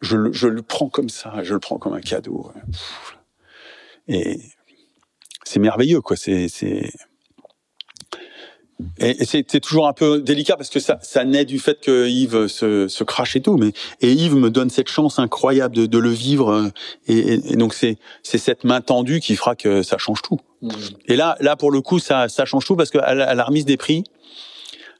Je, 0.00 0.32
je 0.32 0.48
le 0.48 0.62
prends 0.62 0.88
comme 0.88 1.08
ça, 1.08 1.42
je 1.42 1.54
le 1.54 1.60
prends 1.60 1.78
comme 1.78 1.94
un 1.94 2.00
cadeau. 2.00 2.52
Et 4.08 4.40
c'est 5.44 5.60
merveilleux, 5.60 6.00
quoi. 6.00 6.16
C'est, 6.16 6.48
c'est, 6.48 6.90
et, 8.98 9.24
c'est 9.24 9.60
toujours 9.60 9.88
un 9.88 9.92
peu 9.92 10.20
délicat 10.20 10.56
parce 10.56 10.68
que 10.68 10.80
ça, 10.80 10.98
ça 11.02 11.24
naît 11.24 11.44
du 11.44 11.58
fait 11.58 11.80
que 11.80 12.08
Yves 12.08 12.46
se, 12.48 12.88
se 12.88 13.04
crache 13.04 13.36
et 13.36 13.40
tout, 13.40 13.56
mais 13.56 13.72
et 14.00 14.12
Yves 14.12 14.36
me 14.36 14.50
donne 14.50 14.70
cette 14.70 14.88
chance 14.88 15.18
incroyable 15.18 15.74
de, 15.74 15.86
de 15.86 15.98
le 15.98 16.10
vivre, 16.10 16.70
et, 17.06 17.34
et 17.52 17.56
donc 17.56 17.72
c'est 17.72 17.96
c'est 18.22 18.38
cette 18.38 18.64
main 18.64 18.80
tendue 18.80 19.20
qui 19.20 19.34
fera 19.34 19.56
que 19.56 19.82
ça 19.82 19.96
change 19.98 20.20
tout. 20.22 20.38
Mmh. 20.60 20.70
Et 21.06 21.16
là, 21.16 21.36
là 21.40 21.56
pour 21.56 21.70
le 21.70 21.80
coup, 21.80 21.98
ça, 21.98 22.28
ça 22.28 22.44
change 22.44 22.66
tout 22.66 22.76
parce 22.76 22.90
qu'à 22.90 23.14
la, 23.14 23.28
à 23.28 23.34
la 23.34 23.44
remise 23.44 23.64
des 23.64 23.76
prix, 23.76 24.04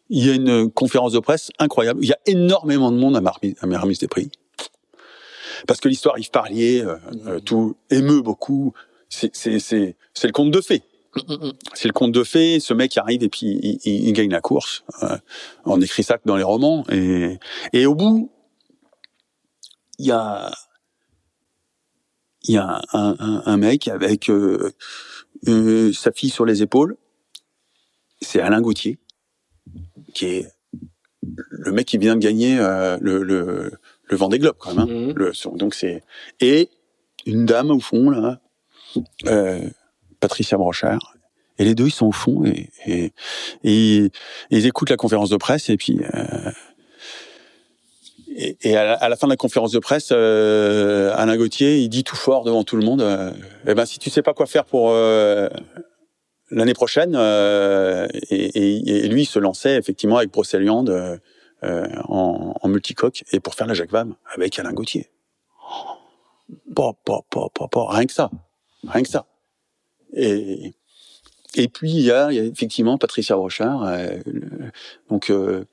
il 0.09 0.27
y 0.27 0.31
a 0.31 0.35
une 0.35 0.71
conférence 0.71 1.13
de 1.13 1.19
presse 1.19 1.51
incroyable. 1.59 2.01
Il 2.03 2.09
y 2.09 2.13
a 2.13 2.19
énormément 2.27 2.91
de 2.93 2.97
monde 2.97 3.17
à 3.17 3.21
ma 3.21 3.33
remise, 3.33 3.57
à 3.61 3.67
ma 3.67 3.79
remise 3.79 3.99
des 3.99 4.09
prix 4.09 4.31
parce 5.67 5.81
que 5.81 5.89
l'histoire 5.89 6.19
Yves 6.19 6.31
Parlier, 6.31 6.83
euh, 6.83 6.97
euh, 7.27 7.41
tout 7.41 7.77
émeut 7.91 8.23
beaucoup. 8.23 8.73
C'est 9.09 9.31
le 9.35 10.33
conte 10.33 10.51
de 10.51 10.61
fées. 10.61 10.83
C'est 11.75 11.89
le 11.89 11.93
conte 11.93 12.13
de 12.13 12.25
fées. 12.25 12.61
Ce 12.61 12.75
mec 12.75 12.97
arrive 12.99 13.23
et 13.23 13.29
puis 13.29 13.59
il, 13.63 13.79
il, 13.85 14.13
gagne 14.13 14.31
la 14.31 14.41
course. 14.41 14.85
Euh, 15.03 15.17
on 15.65 15.81
écrit 15.81 16.03
ça 16.03 16.19
que 16.19 16.25
dans 16.27 16.37
les 16.37 16.43
romans. 16.43 16.85
Et, 16.91 17.39
et 17.73 17.87
au 17.87 17.95
bout, 17.95 18.31
il 19.99 20.07
y 20.07 20.11
a 20.11 20.53
il 22.49 22.55
y 22.55 22.59
a 22.59 22.81
un, 22.93 23.17
un, 23.19 23.43
un 23.45 23.57
mec 23.57 23.89
avec 23.89 24.31
euh, 24.31 24.73
euh, 25.49 25.93
sa 25.93 26.13
fille 26.13 26.31
sur 26.31 26.45
les 26.45 26.63
épaules. 26.63 26.97
C'est 28.21 28.41
Alain 28.41 28.61
Gauthier, 28.61 28.99
qui 30.15 30.27
est 30.27 30.53
le 31.23 31.73
mec 31.73 31.87
qui 31.87 31.99
vient 31.99 32.15
de 32.15 32.21
gagner 32.21 32.59
euh, 32.59 32.99
le, 33.01 33.73
le, 34.07 34.13
le 34.13 34.17
Vendée 34.17 34.39
Globe 34.39 34.57
quand 34.59 34.75
même. 34.75 34.89
Hein. 34.89 35.07
Mhm. 35.09 35.13
Le, 35.15 35.57
donc 35.57 35.75
c'est 35.75 36.03
et 36.41 36.69
une 37.27 37.47
dame 37.47 37.71
au 37.71 37.81
fond 37.81 38.11
là, 38.11 38.41
euh, 39.27 39.61
Patricia 40.21 40.57
Brochard. 40.57 41.15
Et 41.59 41.65
les 41.65 41.75
deux, 41.75 41.87
ils 41.87 41.91
sont 41.91 42.07
au 42.07 42.13
fond 42.13 42.45
et, 42.45 42.69
et, 42.85 43.13
et, 43.65 44.11
ils 44.51 44.67
écoutent 44.67 44.91
la 44.91 44.99
conférence 44.99 45.31
de 45.31 45.39
presse 45.39 45.71
et 45.71 45.79
puis 45.79 45.99
euh, 46.15 46.51
et, 48.37 48.57
et 48.61 48.77
à, 48.77 49.09
la, 49.09 49.17
fin 49.17 49.27
de 49.27 49.33
la 49.33 49.37
conférence 49.37 49.73
de 49.73 49.79
presse, 49.79 50.11
euh, 50.13 51.11
Alain 51.17 51.37
Gauthier, 51.39 51.79
il 51.79 51.89
dit 51.89 52.05
tout 52.05 52.17
fort 52.17 52.45
devant 52.45 52.65
tout 52.65 52.77
le 52.77 52.85
monde 52.85 53.01
euh, 53.01 53.33
"Eh 53.67 53.73
ben, 53.73 53.87
si 53.87 53.99
tu 53.99 54.11
sais 54.11 54.21
pas 54.21 54.35
quoi 54.35 54.45
faire 54.45 54.67
pour 54.67 54.91
euh, 54.91 55.49
l'année 56.51 56.75
prochaine, 56.75 57.15
euh, 57.17 58.07
et, 58.31 59.05
et, 59.05 59.09
lui, 59.09 59.23
il 59.23 59.27
se 59.27 59.39
lançait 59.39 59.77
effectivement 59.77 60.19
avec 60.19 60.31
Brocéliande 60.31 61.19
en, 62.09 62.55
en, 62.61 62.69
multicoque 62.69 63.25
et 63.33 63.41
pour 63.41 63.55
faire 63.55 63.67
la 63.67 63.75
Jacques 63.75 63.91
Vabre 63.91 64.15
avec 64.35 64.59
Alain 64.59 64.73
Gauthier. 64.73 65.11
Oh, 65.63 65.97
pas, 66.75 66.93
pas, 67.31 67.69
pas, 67.71 67.87
rien 67.91 68.07
que 68.07 68.13
ça, 68.13 68.31
rien 68.87 69.03
que 69.03 69.09
ça. 69.09 69.27
Et, 70.13 70.75
et 71.55 71.69
puis 71.69 71.91
il 71.91 72.03
y 72.03 72.11
a, 72.11 72.33
effectivement 72.33 72.99
Patricia 72.99 73.35
Rochard, 73.35 73.85
euh, 73.85 74.19
donc 75.11 75.31
euh, 75.31 75.65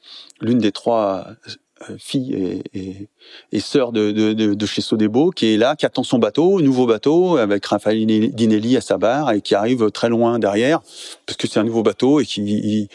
l'une 0.41 0.59
des 0.59 0.71
trois 0.71 1.27
euh, 1.89 1.97
fille 1.97 2.33
et, 2.33 2.63
et, 2.73 3.09
et 3.51 3.59
sœur 3.59 3.91
de, 3.91 4.11
de, 4.11 4.33
de, 4.33 4.53
de, 4.53 4.65
chez 4.65 4.81
Sodebo, 4.81 5.31
qui 5.31 5.53
est 5.53 5.57
là, 5.57 5.75
qui 5.75 5.85
attend 5.85 6.03
son 6.03 6.19
bateau, 6.19 6.61
nouveau 6.61 6.85
bateau, 6.85 7.37
avec 7.37 7.65
Raphaël 7.65 8.05
Dinelli 8.05 8.77
à 8.77 8.81
sa 8.81 8.97
barre, 8.97 9.31
et 9.31 9.41
qui 9.41 9.55
arrive 9.55 9.91
très 9.91 10.09
loin 10.09 10.39
derrière, 10.39 10.81
parce 11.25 11.37
que 11.37 11.47
c'est 11.47 11.59
un 11.59 11.63
nouveau 11.63 11.83
bateau 11.83 12.19
et 12.19 12.25
qui 12.25 12.41
il, 12.41 12.89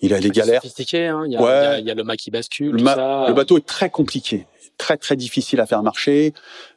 il 0.00 0.14
a 0.14 0.20
des 0.20 0.30
galères. 0.30 0.62
Sophistiqué, 0.62 1.06
hein 1.06 1.24
il, 1.26 1.32
y 1.32 1.36
a, 1.36 1.42
ouais. 1.42 1.48
il, 1.48 1.64
y 1.64 1.66
a, 1.66 1.78
il 1.80 1.86
y 1.86 1.90
a 1.90 1.94
le 1.94 2.04
mât 2.04 2.16
qui 2.16 2.30
bascule. 2.30 2.72
Le, 2.72 2.84
ça. 2.84 3.26
le 3.28 3.34
bateau 3.34 3.56
est 3.56 3.66
très 3.66 3.90
compliqué 3.90 4.46
très 4.76 4.96
très 4.96 5.16
difficile 5.16 5.60
à 5.60 5.66
faire 5.66 5.82
marcher. 5.82 6.32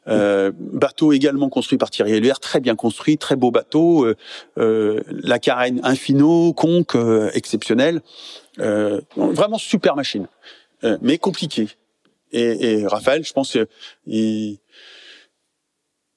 Euh, 0.08 0.52
bateau 0.56 1.12
également 1.12 1.48
construit 1.48 1.78
par 1.78 1.90
Thierry 1.90 2.12
Eluer, 2.12 2.32
très 2.40 2.60
bien 2.60 2.76
construit, 2.76 3.18
très 3.18 3.36
beau 3.36 3.50
bateau. 3.50 4.04
Euh, 4.04 4.16
euh, 4.58 5.02
la 5.08 5.38
carène 5.38 5.80
infino, 5.84 6.52
conque, 6.52 6.96
euh, 6.96 7.30
exceptionnelle. 7.34 8.00
Euh, 8.58 9.00
vraiment 9.16 9.58
super 9.58 9.96
machine. 9.96 10.26
Euh, 10.84 10.98
mais 11.02 11.18
compliqué. 11.18 11.68
Et, 12.32 12.72
et, 12.72 12.86
Raphaël, 12.86 13.24
je 13.24 13.32
pense, 13.32 13.56
il, 14.06 14.58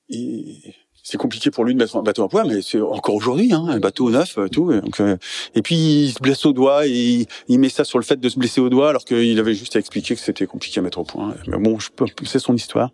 il 0.10 0.74
c'est 1.04 1.18
compliqué 1.18 1.52
pour 1.52 1.66
lui 1.66 1.74
de 1.74 1.80
mettre 1.80 1.98
un 1.98 2.02
bateau 2.02 2.24
à 2.24 2.30
poids, 2.30 2.46
mais 2.46 2.62
c'est 2.62 2.80
encore 2.80 3.16
aujourd'hui, 3.16 3.54
hein, 3.54 3.66
un 3.68 3.80
bateau 3.80 4.10
neuf, 4.10 4.38
euh, 4.38 4.48
tout. 4.48 4.72
Donc, 4.72 5.02
euh, 5.02 5.18
et 5.54 5.62
puis 5.62 5.76
il 5.76 6.12
se 6.14 6.20
blesse 6.20 6.46
au 6.46 6.54
doigt, 6.54 6.88
et 6.88 7.28
il, 7.50 7.60
met 7.60 7.68
ça 7.68 7.84
sur 7.84 8.00
le 8.00 8.06
fait 8.06 8.20
de 8.20 8.30
se 8.30 8.40
blesser 8.40 8.62
au 8.62 8.70
doigt, 8.70 8.90
alors 8.90 9.04
qu'il 9.04 9.38
avait 9.38 9.54
juste 9.54 9.76
à 9.76 9.80
expliquer 9.80 10.16
que 10.16 10.22
c'était 10.22 10.46
compliqué 10.46 10.80
à 10.80 10.82
mettre 10.82 11.00
au 11.00 11.04
point. 11.04 11.36
Mais 11.48 11.58
bon, 11.58 11.78
je 11.78 11.90
peux, 11.92 12.06
c'est 12.24 12.40
son 12.40 12.56
histoire. 12.56 12.92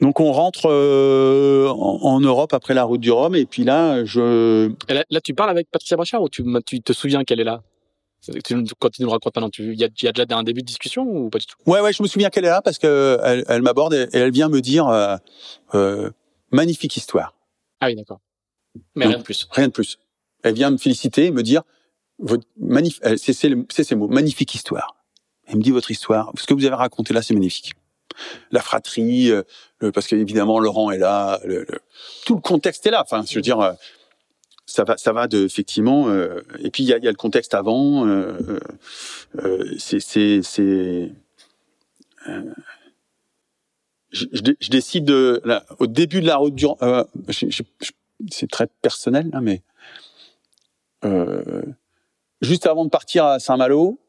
Donc 0.00 0.20
on 0.20 0.30
rentre 0.30 0.70
euh, 0.70 1.68
en, 1.68 1.98
en, 2.02 2.20
Europe 2.20 2.54
après 2.54 2.74
la 2.74 2.84
route 2.84 3.00
du 3.00 3.10
Rhum, 3.10 3.34
et 3.34 3.44
puis 3.44 3.64
là, 3.64 4.04
je. 4.04 4.70
Là, 4.88 5.04
là, 5.10 5.20
tu 5.20 5.34
parles 5.34 5.50
avec 5.50 5.68
Patricia 5.72 5.96
Brachard 5.96 6.22
ou 6.22 6.28
tu, 6.28 6.44
tu 6.64 6.80
te 6.80 6.92
souviens 6.92 7.24
qu'elle 7.24 7.40
est 7.40 7.44
là? 7.44 7.62
Quand 8.80 8.90
tu 8.90 9.02
nous 9.02 9.10
racontes 9.10 9.36
maintenant, 9.36 9.50
il 9.58 9.74
y, 9.74 9.78
y 9.78 10.08
a 10.08 10.12
déjà 10.12 10.24
un 10.36 10.42
début 10.42 10.60
de 10.60 10.66
discussion 10.66 11.02
ou 11.02 11.30
pas 11.30 11.38
du 11.38 11.46
tout? 11.46 11.56
Ouais, 11.66 11.80
ouais, 11.80 11.92
je 11.92 12.02
me 12.02 12.08
souviens 12.08 12.30
qu'elle 12.30 12.44
est 12.44 12.50
là 12.50 12.60
parce 12.62 12.78
que 12.78 13.18
elle, 13.22 13.44
elle 13.48 13.62
m'aborde 13.62 13.94
et, 13.94 14.06
elle 14.12 14.32
vient 14.32 14.48
me 14.48 14.60
dire 14.60 14.88
euh, 14.88 15.16
euh, 15.74 16.10
magnifique 16.50 16.96
histoire. 16.96 17.34
Ah 17.80 17.86
oui, 17.86 17.96
d'accord. 17.96 18.20
Mais 18.94 19.04
Donc, 19.04 19.12
rien 19.12 19.18
de 19.18 19.24
plus. 19.24 19.48
Rien 19.50 19.68
de 19.68 19.72
plus. 19.72 19.98
Elle 20.42 20.54
vient 20.54 20.70
me 20.70 20.76
féliciter, 20.76 21.30
me 21.30 21.42
dire 21.42 21.62
votre 22.18 22.44
magnif 22.58 23.00
c'est 23.16 23.32
ces 23.32 23.94
mots, 23.94 24.08
magnifique 24.08 24.54
histoire. 24.54 24.96
Elle 25.46 25.56
me 25.56 25.62
dit 25.62 25.70
votre 25.70 25.90
histoire, 25.90 26.32
ce 26.36 26.46
que 26.46 26.54
vous 26.54 26.64
avez 26.64 26.74
raconté 26.74 27.14
là, 27.14 27.22
c'est 27.22 27.34
magnifique. 27.34 27.72
La 28.50 28.60
fratrie, 28.60 29.30
euh, 29.30 29.42
le, 29.78 29.92
parce 29.92 30.06
qu'évidemment 30.08 30.58
Laurent 30.58 30.90
est 30.90 30.98
là, 30.98 31.40
le, 31.44 31.60
le, 31.60 31.78
tout 32.26 32.34
le 32.34 32.40
contexte 32.40 32.84
est 32.86 32.90
là. 32.90 33.02
Enfin, 33.02 33.24
je 33.28 33.34
veux 33.36 33.40
dire, 33.40 33.60
euh, 33.60 33.72
ça 34.68 34.84
va, 34.84 34.96
ça 34.96 35.12
va 35.12 35.26
de 35.26 35.44
effectivement. 35.44 36.08
Euh, 36.08 36.42
et 36.60 36.70
puis 36.70 36.84
il 36.84 36.88
y 36.88 36.92
a, 36.92 36.98
y 36.98 37.08
a, 37.08 37.10
le 37.10 37.16
contexte 37.16 37.54
avant. 37.54 38.06
Euh, 38.06 38.60
euh, 39.42 39.74
c'est, 39.78 40.00
c'est, 40.00 40.40
c'est. 40.42 41.10
Euh, 44.14 44.16
je, 44.16 44.26
je, 44.32 44.52
je, 44.60 44.70
décide 44.70 45.04
de, 45.04 45.40
là, 45.44 45.64
au 45.78 45.86
début 45.86 46.20
de 46.20 46.26
la 46.26 46.36
route 46.36 46.54
du. 46.54 46.66
Euh, 46.82 47.04
c'est 48.30 48.50
très 48.50 48.66
personnel, 48.66 49.30
là, 49.32 49.40
mais 49.40 49.62
juste 52.40 52.66
avant 52.66 52.84
de 52.84 52.90
partir 52.90 53.24
à 53.24 53.38
Saint-Malo, 53.38 54.00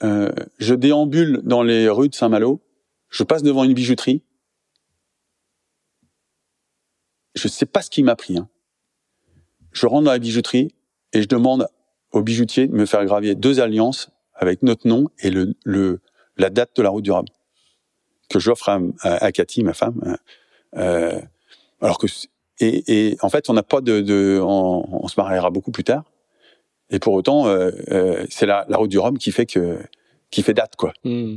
je 0.00 0.74
déambule 0.74 1.42
dans 1.44 1.62
les 1.62 1.88
rues 1.88 2.08
de 2.08 2.14
Saint-Malo. 2.14 2.60
Je 3.10 3.22
passe 3.22 3.42
devant 3.42 3.64
une 3.64 3.74
bijouterie. 3.74 4.22
Je 7.34 7.48
sais 7.48 7.66
pas 7.66 7.82
ce 7.82 7.90
qui 7.90 8.02
m'a 8.02 8.16
pris. 8.16 8.38
Hein 8.38 8.48
je 9.76 9.86
rentre 9.86 10.04
dans 10.04 10.10
la 10.10 10.18
bijouterie 10.18 10.74
et 11.12 11.22
je 11.22 11.28
demande 11.28 11.68
au 12.12 12.22
bijoutier 12.22 12.66
de 12.66 12.72
me 12.72 12.86
faire 12.86 13.04
graver 13.04 13.34
deux 13.34 13.60
alliances 13.60 14.10
avec 14.32 14.62
notre 14.62 14.88
nom 14.88 15.08
et 15.18 15.30
le, 15.30 15.54
le 15.64 16.00
la 16.38 16.50
date 16.50 16.76
de 16.76 16.82
la 16.82 16.88
route 16.88 17.04
du 17.04 17.10
Rhum 17.12 17.26
que 18.28 18.38
j'offre 18.38 18.68
à, 18.68 18.80
à, 19.00 19.24
à, 19.24 19.32
Cathy, 19.32 19.62
ma 19.62 19.74
femme. 19.74 20.00
Hein. 20.04 20.16
Euh, 20.76 21.20
alors 21.80 21.98
que 21.98 22.06
et, 22.60 23.10
et, 23.10 23.16
en 23.20 23.28
fait, 23.28 23.50
on 23.50 23.52
n'a 23.52 23.62
pas 23.62 23.80
de, 23.80 24.00
de 24.00 24.40
on, 24.42 25.04
on, 25.04 25.08
se 25.08 25.20
mariera 25.20 25.50
beaucoup 25.50 25.70
plus 25.70 25.84
tard. 25.84 26.04
Et 26.90 26.98
pour 26.98 27.14
autant, 27.14 27.46
euh, 27.46 27.70
euh, 27.90 28.24
c'est 28.30 28.46
la, 28.46 28.64
la 28.68 28.76
route 28.76 28.90
du 28.90 28.98
Rhum 28.98 29.18
qui 29.18 29.32
fait 29.32 29.46
que 29.46 29.78
qui 30.30 30.42
fait 30.42 30.54
date 30.54 30.76
quoi. 30.76 30.92
Mm. 31.04 31.36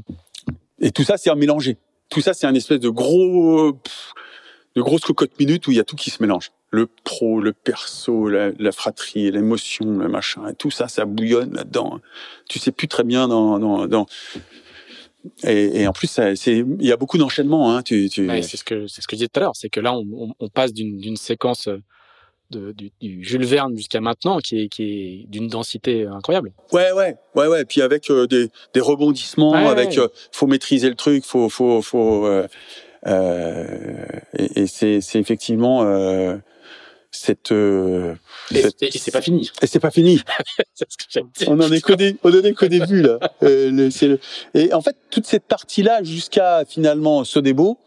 Et 0.80 0.91
tout 0.91 1.03
ça, 1.03 1.18
c'est 1.18 1.30
un 1.30 1.36
mélangé. 1.36 1.78
Tout 2.10 2.22
ça, 2.22 2.34
c'est 2.34 2.48
un 2.48 2.53
espèce 2.53 2.80
de 2.80 2.90
gros 2.90 3.74
de 4.76 4.82
grosses 4.82 5.02
cocottes 5.02 5.38
minutes 5.40 5.68
où 5.68 5.72
il 5.72 5.78
y 5.78 5.80
a 5.80 5.84
tout 5.84 5.95
qui 5.95 6.10
se 6.10 6.24
mélange 6.24 6.52
le 6.72 6.88
pro, 7.03 7.40
le 7.40 7.53
perso, 7.53 8.30
la, 8.30 8.52
la 8.57 8.72
fratrie, 8.72 9.32
l'émotion, 9.32 9.98
le 9.98 10.07
machin, 10.07 10.48
et 10.49 10.53
tout 10.53 10.72
ça, 10.72 10.88
ça 10.88 11.06
bouillonne 11.06 11.53
là-dedans. 11.53 11.99
Tu 12.48 12.60
sais 12.60 12.72
plus 12.72 12.88
très 12.88 13.03
bien 13.03 13.28
dans, 13.28 13.60
dans, 13.60 13.88
dans... 13.88 14.06
Et, 15.44 15.82
et, 15.82 15.88
en 15.88 15.91
plus, 15.91 16.20
il 16.48 16.86
y 16.86 16.91
a 16.91 16.98
beaucoup 16.98 17.18
d'enchaînements. 17.18 17.76
Hein. 17.76 17.84
Tu, 17.84 18.10
tu... 18.10 18.28
Ouais, 18.28 18.41
c'est 18.41 18.58
ce 18.58 18.64
que 18.64 18.88
c'est 18.88 19.02
ce 19.02 19.08
que 19.08 19.16
je 19.16 19.18
disais 19.18 19.28
tout 19.28 19.40
à 19.40 19.44
l'heure, 19.44 19.56
c'est 19.56 19.70
que 19.70 19.80
là, 19.80 19.94
on, 19.94 20.06
on, 20.14 20.34
on 20.40 20.50
passe 20.50 20.74
d'une 20.74 21.18
séquence 21.18 21.70
de, 22.50 22.72
du, 22.72 22.91
du, 23.00 23.24
Jules 23.24 23.46
Verne 23.46 23.76
jusqu'à 23.76 24.02
maintenant, 24.02 24.40
qui 24.40 24.62
est, 24.62 24.70
qui 24.70 24.84
est 24.84 25.26
d'une 25.28 25.48
densité 25.48 26.06
incroyable. 26.06 26.52
Ouais, 26.72 26.91
ouais, 26.91 27.16
ouais, 27.36 27.48
ouais. 27.48 27.66
Puis 27.66 27.82
avec 27.82 28.10
euh, 28.10 28.28
des, 28.28 28.50
des 28.74 28.82
rebondissements, 28.82 29.52
ouais, 29.52 29.68
avec 29.68 29.90
ouais. 29.91 30.00
Euh, 30.00 30.08
faut 30.32 30.48
maîtriser 30.48 30.90
le 30.90 30.96
truc, 30.96 31.24
faut, 31.26 31.50
faut, 31.50 31.82
faut. 31.82 32.26
Euh, 32.26 32.48
euh 33.08 34.06
et, 34.38 34.62
et 34.62 34.68
c'est 34.68 35.00
effectivement 35.16 35.86
cette, 37.12 37.54
et, 38.54 38.92
c'est 38.92 39.12
pas 39.12 39.22
fini. 39.22 39.50
et 39.62 39.68
c'est 39.68 39.80
pas 39.80 39.92
fini. 39.92 40.20
Ce 40.74 41.20
que. 41.20 41.26
On 41.48 41.60
en 41.60 41.72
est 41.72 41.82
qu'au 41.82 41.94
on 42.24 42.30
en 42.30 42.44
est 42.44 42.54
qu'au 42.54 42.68
début 42.68 43.02
là. 43.02 43.20
Euh, 43.44 43.72
le- 43.72 43.90
c'est 43.90 44.08
le- 44.08 44.20
Et 44.54 44.74
en 44.74 44.82
fait, 44.82 44.96
toute 45.12 45.26
cette 45.26 45.44
partie-là 45.46 46.04
jusqu'à 46.04 46.66
finalement 46.68 47.24
Sodebo, 47.24 47.78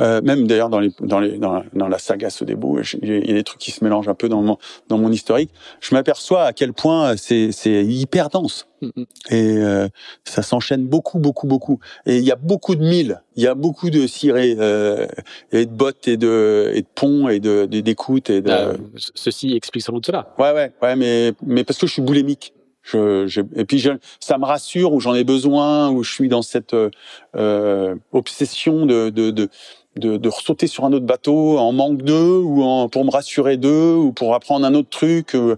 euh, 0.00 0.20
même 0.22 0.46
d'ailleurs 0.46 0.68
dans 0.68 0.80
les 0.80 0.90
dans 1.00 1.20
les 1.20 1.38
dans 1.38 1.52
la, 1.54 1.64
dans 1.74 1.88
la 1.88 1.98
saga 1.98 2.28
Sodebo, 2.30 2.78
il 3.02 3.26
y 3.28 3.30
a 3.30 3.34
des 3.34 3.44
trucs 3.44 3.60
qui 3.60 3.70
se 3.70 3.84
mélangent 3.84 4.08
un 4.08 4.14
peu 4.14 4.28
dans 4.28 4.42
mon 4.42 4.58
dans 4.88 4.98
mon 4.98 5.12
historique. 5.12 5.50
Je 5.80 5.94
m'aperçois 5.94 6.44
à 6.44 6.52
quel 6.52 6.72
point 6.72 7.16
c'est 7.16 7.52
c'est 7.52 7.84
hyper 7.84 8.28
dense 8.30 8.66
Mhm. 8.82 9.06
et 9.30 9.56
euh, 9.56 9.88
ça 10.24 10.42
s'enchaîne 10.42 10.86
beaucoup 10.86 11.18
beaucoup 11.18 11.46
beaucoup. 11.46 11.78
Et 12.04 12.18
il 12.18 12.24
y 12.24 12.30
a 12.30 12.36
beaucoup 12.36 12.74
de 12.76 12.82
milles, 12.86 13.22
il 13.34 13.42
y 13.42 13.46
a 13.46 13.54
beaucoup 13.54 13.88
de 13.88 14.06
cirés 14.06 14.50
et 14.50 15.64
de 15.66 15.70
bottes 15.70 16.08
et 16.08 16.18
de 16.18 16.72
et 16.74 16.82
de 16.82 16.86
ponts 16.94 17.28
et 17.30 17.40
de 17.40 17.64
d'écoutes 17.64 18.28
et 18.28 18.42
de 18.42 18.50
ce- 18.96 19.12
ceci 19.14 19.54
explique 19.56 19.82
sans 19.82 19.94
doute 19.94 20.05
cela. 20.06 20.34
Ouais, 20.38 20.52
ouais, 20.52 20.72
ouais, 20.82 20.96
mais 20.96 21.32
mais 21.44 21.64
parce 21.64 21.78
que 21.78 21.86
je 21.86 21.92
suis 21.92 22.02
boulémique. 22.02 22.52
Je, 22.82 23.26
je, 23.26 23.40
et 23.56 23.64
puis 23.64 23.80
je, 23.80 23.90
ça 24.20 24.38
me 24.38 24.44
rassure 24.44 24.92
où 24.92 25.00
j'en 25.00 25.14
ai 25.14 25.24
besoin, 25.24 25.90
où 25.90 26.04
je 26.04 26.12
suis 26.12 26.28
dans 26.28 26.42
cette 26.42 26.72
euh, 26.72 26.88
euh, 27.36 27.96
obsession 28.12 28.86
de 28.86 29.10
de, 29.10 29.32
de 29.32 29.48
de 29.96 30.16
de 30.18 30.28
ressauter 30.28 30.68
sur 30.68 30.84
un 30.84 30.92
autre 30.92 31.06
bateau 31.06 31.58
en 31.58 31.72
manque 31.72 32.02
d'eux 32.02 32.38
ou 32.38 32.62
en, 32.62 32.88
pour 32.88 33.04
me 33.04 33.10
rassurer 33.10 33.56
d'eux 33.56 33.94
ou 33.94 34.12
pour 34.12 34.34
apprendre 34.34 34.64
un 34.66 34.74
autre 34.74 34.90
truc. 34.90 35.34
euh, 35.34 35.56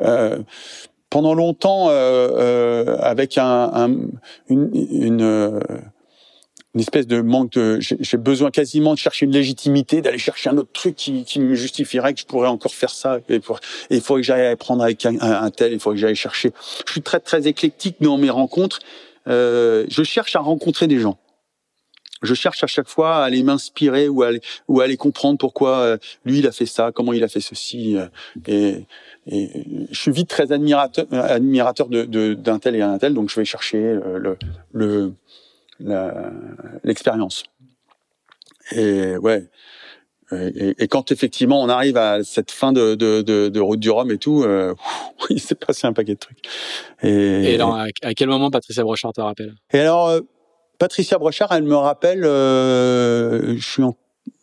euh, 0.00 0.38
pendant 1.10 1.34
longtemps, 1.34 1.88
euh, 1.88 2.28
euh, 2.38 2.96
avec 3.00 3.36
un, 3.36 3.70
un 3.74 3.90
une, 4.48 4.70
une 4.90 5.50
une 6.74 6.80
espèce 6.80 7.06
de 7.06 7.20
manque 7.20 7.52
de 7.52 7.78
j'ai 7.80 8.16
besoin 8.16 8.50
quasiment 8.50 8.94
de 8.94 8.98
chercher 8.98 9.26
une 9.26 9.32
légitimité 9.32 10.02
d'aller 10.02 10.18
chercher 10.18 10.50
un 10.50 10.58
autre 10.58 10.70
truc 10.72 10.94
qui, 10.94 11.24
qui 11.24 11.40
me 11.40 11.54
justifierait 11.54 12.14
que 12.14 12.20
je 12.20 12.26
pourrais 12.26 12.48
encore 12.48 12.72
faire 12.72 12.90
ça. 12.90 13.18
Et, 13.28 13.40
pour, 13.40 13.58
et 13.90 13.96
il 13.96 14.00
faudrait 14.00 14.22
que 14.22 14.26
j'aille 14.26 14.46
apprendre 14.46 14.82
avec 14.84 15.04
un, 15.04 15.18
un, 15.20 15.50
tel 15.50 15.72
il 15.72 15.80
faudrait 15.80 15.96
que 15.96 16.00
j'aille 16.00 16.14
chercher. 16.14 16.52
Je 16.86 16.92
suis 16.92 17.02
très 17.02 17.20
très 17.20 17.48
éclectique 17.48 17.96
dans 18.00 18.18
mes 18.18 18.30
rencontres 18.30 18.78
euh, 19.28 19.84
je 19.88 20.02
cherche 20.02 20.34
à 20.36 20.40
rencontrer 20.40 20.86
des 20.86 20.98
gens. 20.98 21.18
Je 22.22 22.34
cherche 22.34 22.62
à 22.62 22.66
chaque 22.66 22.88
fois 22.88 23.16
à 23.16 23.24
aller 23.24 23.42
m'inspirer 23.42 24.08
ou 24.08 24.22
à 24.22 24.28
aller, 24.28 24.40
ou 24.68 24.80
à 24.80 24.84
aller 24.84 24.96
comprendre 24.96 25.38
pourquoi 25.38 25.78
euh, 25.78 25.96
lui 26.26 26.40
il 26.40 26.46
a 26.46 26.52
fait 26.52 26.66
ça 26.66 26.92
comment 26.92 27.14
il 27.14 27.24
a 27.24 27.28
fait 27.28 27.40
ceci 27.40 27.96
euh, 27.96 28.06
et, 28.46 28.84
et 29.26 29.64
je 29.90 29.98
suis 29.98 30.12
vite 30.12 30.28
très 30.28 30.52
admirateur 30.52 31.06
admirateur 31.12 31.88
de 31.88 32.34
d'un 32.34 32.58
tel 32.58 32.76
et 32.76 32.82
un 32.82 32.98
tel 32.98 33.14
donc 33.14 33.30
je 33.30 33.36
vais 33.36 33.46
chercher 33.46 33.78
euh, 33.78 34.18
le 34.18 34.36
le 34.72 35.14
l'expérience. 36.84 37.44
Et 38.72 39.16
ouais. 39.16 39.48
Et, 40.32 40.76
et 40.78 40.86
quand 40.86 41.10
effectivement 41.10 41.60
on 41.60 41.68
arrive 41.68 41.96
à 41.96 42.22
cette 42.22 42.52
fin 42.52 42.72
de, 42.72 42.94
de, 42.94 43.20
de, 43.20 43.48
de 43.48 43.60
route 43.60 43.80
du 43.80 43.90
Rhum 43.90 44.12
et 44.12 44.18
tout, 44.18 44.44
euh, 44.44 44.74
il 45.30 45.40
s'est 45.40 45.56
passé 45.56 45.88
un 45.88 45.92
paquet 45.92 46.14
de 46.14 46.20
trucs. 46.20 46.38
Et, 47.02 47.50
Et 47.50 47.54
alors, 47.56 47.74
à, 47.74 48.14
quel 48.14 48.28
moment 48.28 48.48
Patricia 48.50 48.84
Brochard 48.84 49.12
te 49.12 49.20
rappelle? 49.20 49.54
Et 49.72 49.80
alors, 49.80 50.06
euh, 50.08 50.20
Patricia 50.78 51.18
Brochard, 51.18 51.50
elle 51.52 51.64
me 51.64 51.74
rappelle, 51.74 52.24
euh, 52.24 53.56
je 53.56 53.68
suis 53.68 53.82
en- 53.82 53.96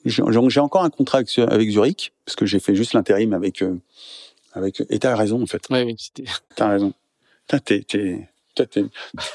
j'ai 0.05 0.59
encore 0.59 0.83
un 0.83 0.89
contrat 0.89 1.19
avec, 1.19 1.39
avec 1.39 1.69
Zurich 1.69 2.13
parce 2.25 2.35
que 2.35 2.45
j'ai 2.45 2.59
fait 2.59 2.75
juste 2.75 2.93
l'intérim 2.93 3.33
avec 3.33 3.61
euh, 3.61 3.75
avec. 4.53 4.83
Et 4.89 4.99
t'as 4.99 5.15
raison 5.15 5.41
en 5.41 5.45
fait. 5.45 5.61
Oui, 5.69 5.83
oui, 5.83 5.95
c'était. 5.97 6.25
T'as 6.55 6.67
raison. 6.69 6.93
T'es, 7.47 8.27
toi, 8.57 8.65
tu 8.65 8.85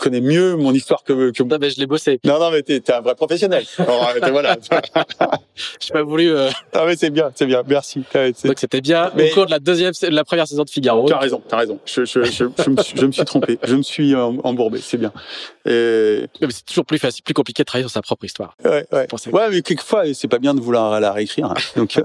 connais 0.00 0.20
mieux 0.20 0.56
mon 0.56 0.72
histoire 0.72 1.02
que, 1.04 1.30
que 1.30 1.42
Non, 1.42 1.58
mais 1.60 1.70
je 1.70 1.78
l'ai 1.80 1.86
bossé. 1.86 2.20
Non, 2.24 2.38
non, 2.38 2.50
mais 2.50 2.62
t'es, 2.62 2.80
t'es 2.80 2.92
un 2.92 3.00
vrai 3.00 3.14
professionnel. 3.14 3.64
Alors, 3.78 4.08
euh, 4.22 4.30
voilà. 4.30 4.56
J'ai 5.80 5.92
pas 5.92 6.02
voulu. 6.02 6.30
euh, 6.30 6.50
Ah, 6.72 6.84
mais 6.86 6.96
c'est 6.96 7.10
bien, 7.10 7.30
c'est 7.34 7.46
bien. 7.46 7.62
Merci. 7.66 8.02
C'est- 8.12 8.46
Donc 8.46 8.58
c'était 8.58 8.80
bien 8.80 9.10
Mais- 9.14 9.30
au 9.30 9.34
cours 9.34 9.46
de 9.46 9.50
la 9.50 9.58
deuxième, 9.58 9.92
de 10.00 10.08
la 10.08 10.24
première 10.24 10.46
saison 10.46 10.64
de 10.64 10.70
Figaro. 10.70 11.06
Tu 11.06 11.12
as 11.14 11.18
raison, 11.18 11.42
tu 11.48 11.54
as 11.54 11.58
raison. 11.58 11.78
Je, 11.84 12.04
je, 12.04 12.24
je, 12.24 12.44
je, 12.58 12.70
me 12.70 12.82
suis, 12.82 12.98
je 12.98 13.06
me 13.06 13.12
suis 13.12 13.24
trompé. 13.24 13.58
Je 13.62 13.74
me 13.76 13.82
suis 13.82 14.14
embourbé, 14.14 14.80
c'est 14.82 14.98
bien. 14.98 15.12
Et, 15.66 16.26
Mais 16.40 16.48
c'est 16.50 16.64
toujours 16.66 16.84
plus 16.86 16.98
facile, 16.98 17.22
plus 17.22 17.34
compliqué 17.34 17.62
de 17.62 17.66
travailler 17.66 17.84
sur 17.88 17.92
sa 17.94 18.02
propre 18.02 18.24
histoire. 18.24 18.56
ouais, 18.64 18.86
ouais. 18.92 19.06
Ça. 19.16 19.30
ouais, 19.30 19.50
mais 19.50 19.62
quelquefois, 19.62 20.04
c'est 20.14 20.28
pas 20.28 20.38
bien 20.38 20.54
de 20.54 20.60
vouloir 20.60 21.00
la 21.00 21.12
réécrire. 21.12 21.46
hein. 21.46 21.54
Donc, 21.76 21.96
euh, 21.98 22.02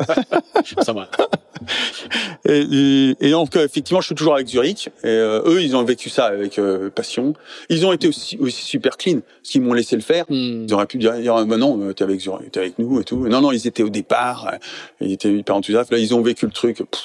Ça 0.83 0.93
va. 0.93 1.09
et, 2.45 2.59
et- 2.71 3.15
et 3.19 3.31
donc, 3.31 3.55
euh, 3.55 3.65
effectivement, 3.65 4.01
je 4.01 4.07
suis 4.07 4.15
toujours 4.15 4.35
avec 4.35 4.47
Zurich. 4.47 4.87
Et 5.03 5.07
euh, 5.07 5.41
eux, 5.45 5.61
ils 5.61 5.75
ont 5.75 5.83
vécu 5.83 6.09
ça 6.09 6.25
avec 6.25 6.59
euh, 6.59 6.89
Ils 7.69 7.85
ont 7.85 7.93
été 7.93 8.07
aussi, 8.07 8.37
aussi 8.39 8.63
super 8.63 8.97
clean, 8.97 9.19
parce 9.21 9.49
qu'ils 9.49 9.61
m'ont 9.61 9.73
laissé 9.73 9.95
le 9.95 10.01
faire. 10.01 10.25
Hmm. 10.29 10.65
Ils 10.67 10.73
auraient 10.73 10.85
pu 10.87 10.97
dire, 10.97 11.13
bah 11.45 11.57
non, 11.57 11.81
euh, 11.81 11.93
t'es 11.93 12.03
avec, 12.03 12.21
t'es 12.51 12.59
avec 12.59 12.79
nous 12.79 12.99
et 12.99 13.03
tout. 13.03 13.27
Non, 13.27 13.41
non, 13.41 13.51
ils 13.51 13.67
étaient 13.67 13.83
au 13.83 13.89
départ. 13.89 14.47
euh, 14.53 14.57
Ils 15.01 15.13
étaient 15.13 15.33
hyper 15.33 15.55
enthousiastes. 15.55 15.91
Là, 15.91 15.97
ils 15.97 16.13
ont 16.13 16.21
vécu 16.21 16.45
le 16.45 16.51
truc. 16.51 16.77
Pff. 16.77 17.01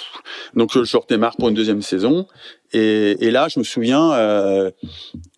Donc, 0.54 0.70
je 0.82 0.96
redémarre 0.96 1.36
pour 1.36 1.48
une 1.48 1.54
deuxième 1.54 1.82
saison. 1.82 2.26
Et, 2.72 3.26
et 3.26 3.30
là, 3.30 3.48
je 3.48 3.58
me 3.58 3.64
souviens, 3.64 4.12
euh, 4.12 4.70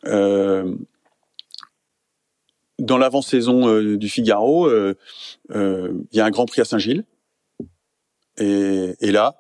euh, 0.06 0.74
dans 2.78 2.98
l'avant-saison 2.98 3.68
euh, 3.68 3.96
du 3.96 4.08
Figaro, 4.08 4.68
il 4.70 4.94
y 6.12 6.20
a 6.20 6.24
un 6.24 6.30
Grand 6.30 6.46
Prix 6.46 6.60
à 6.60 6.64
Saint-Gilles. 6.64 7.04
Et, 8.38 8.94
et 9.00 9.12
là, 9.12 9.36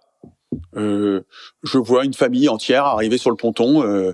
euh, 0.76 1.22
je 1.64 1.78
vois 1.78 2.04
une 2.04 2.14
famille 2.14 2.48
entière 2.48 2.84
arriver 2.84 3.18
sur 3.18 3.30
le 3.30 3.36
ponton. 3.36 3.82
euh, 3.82 4.12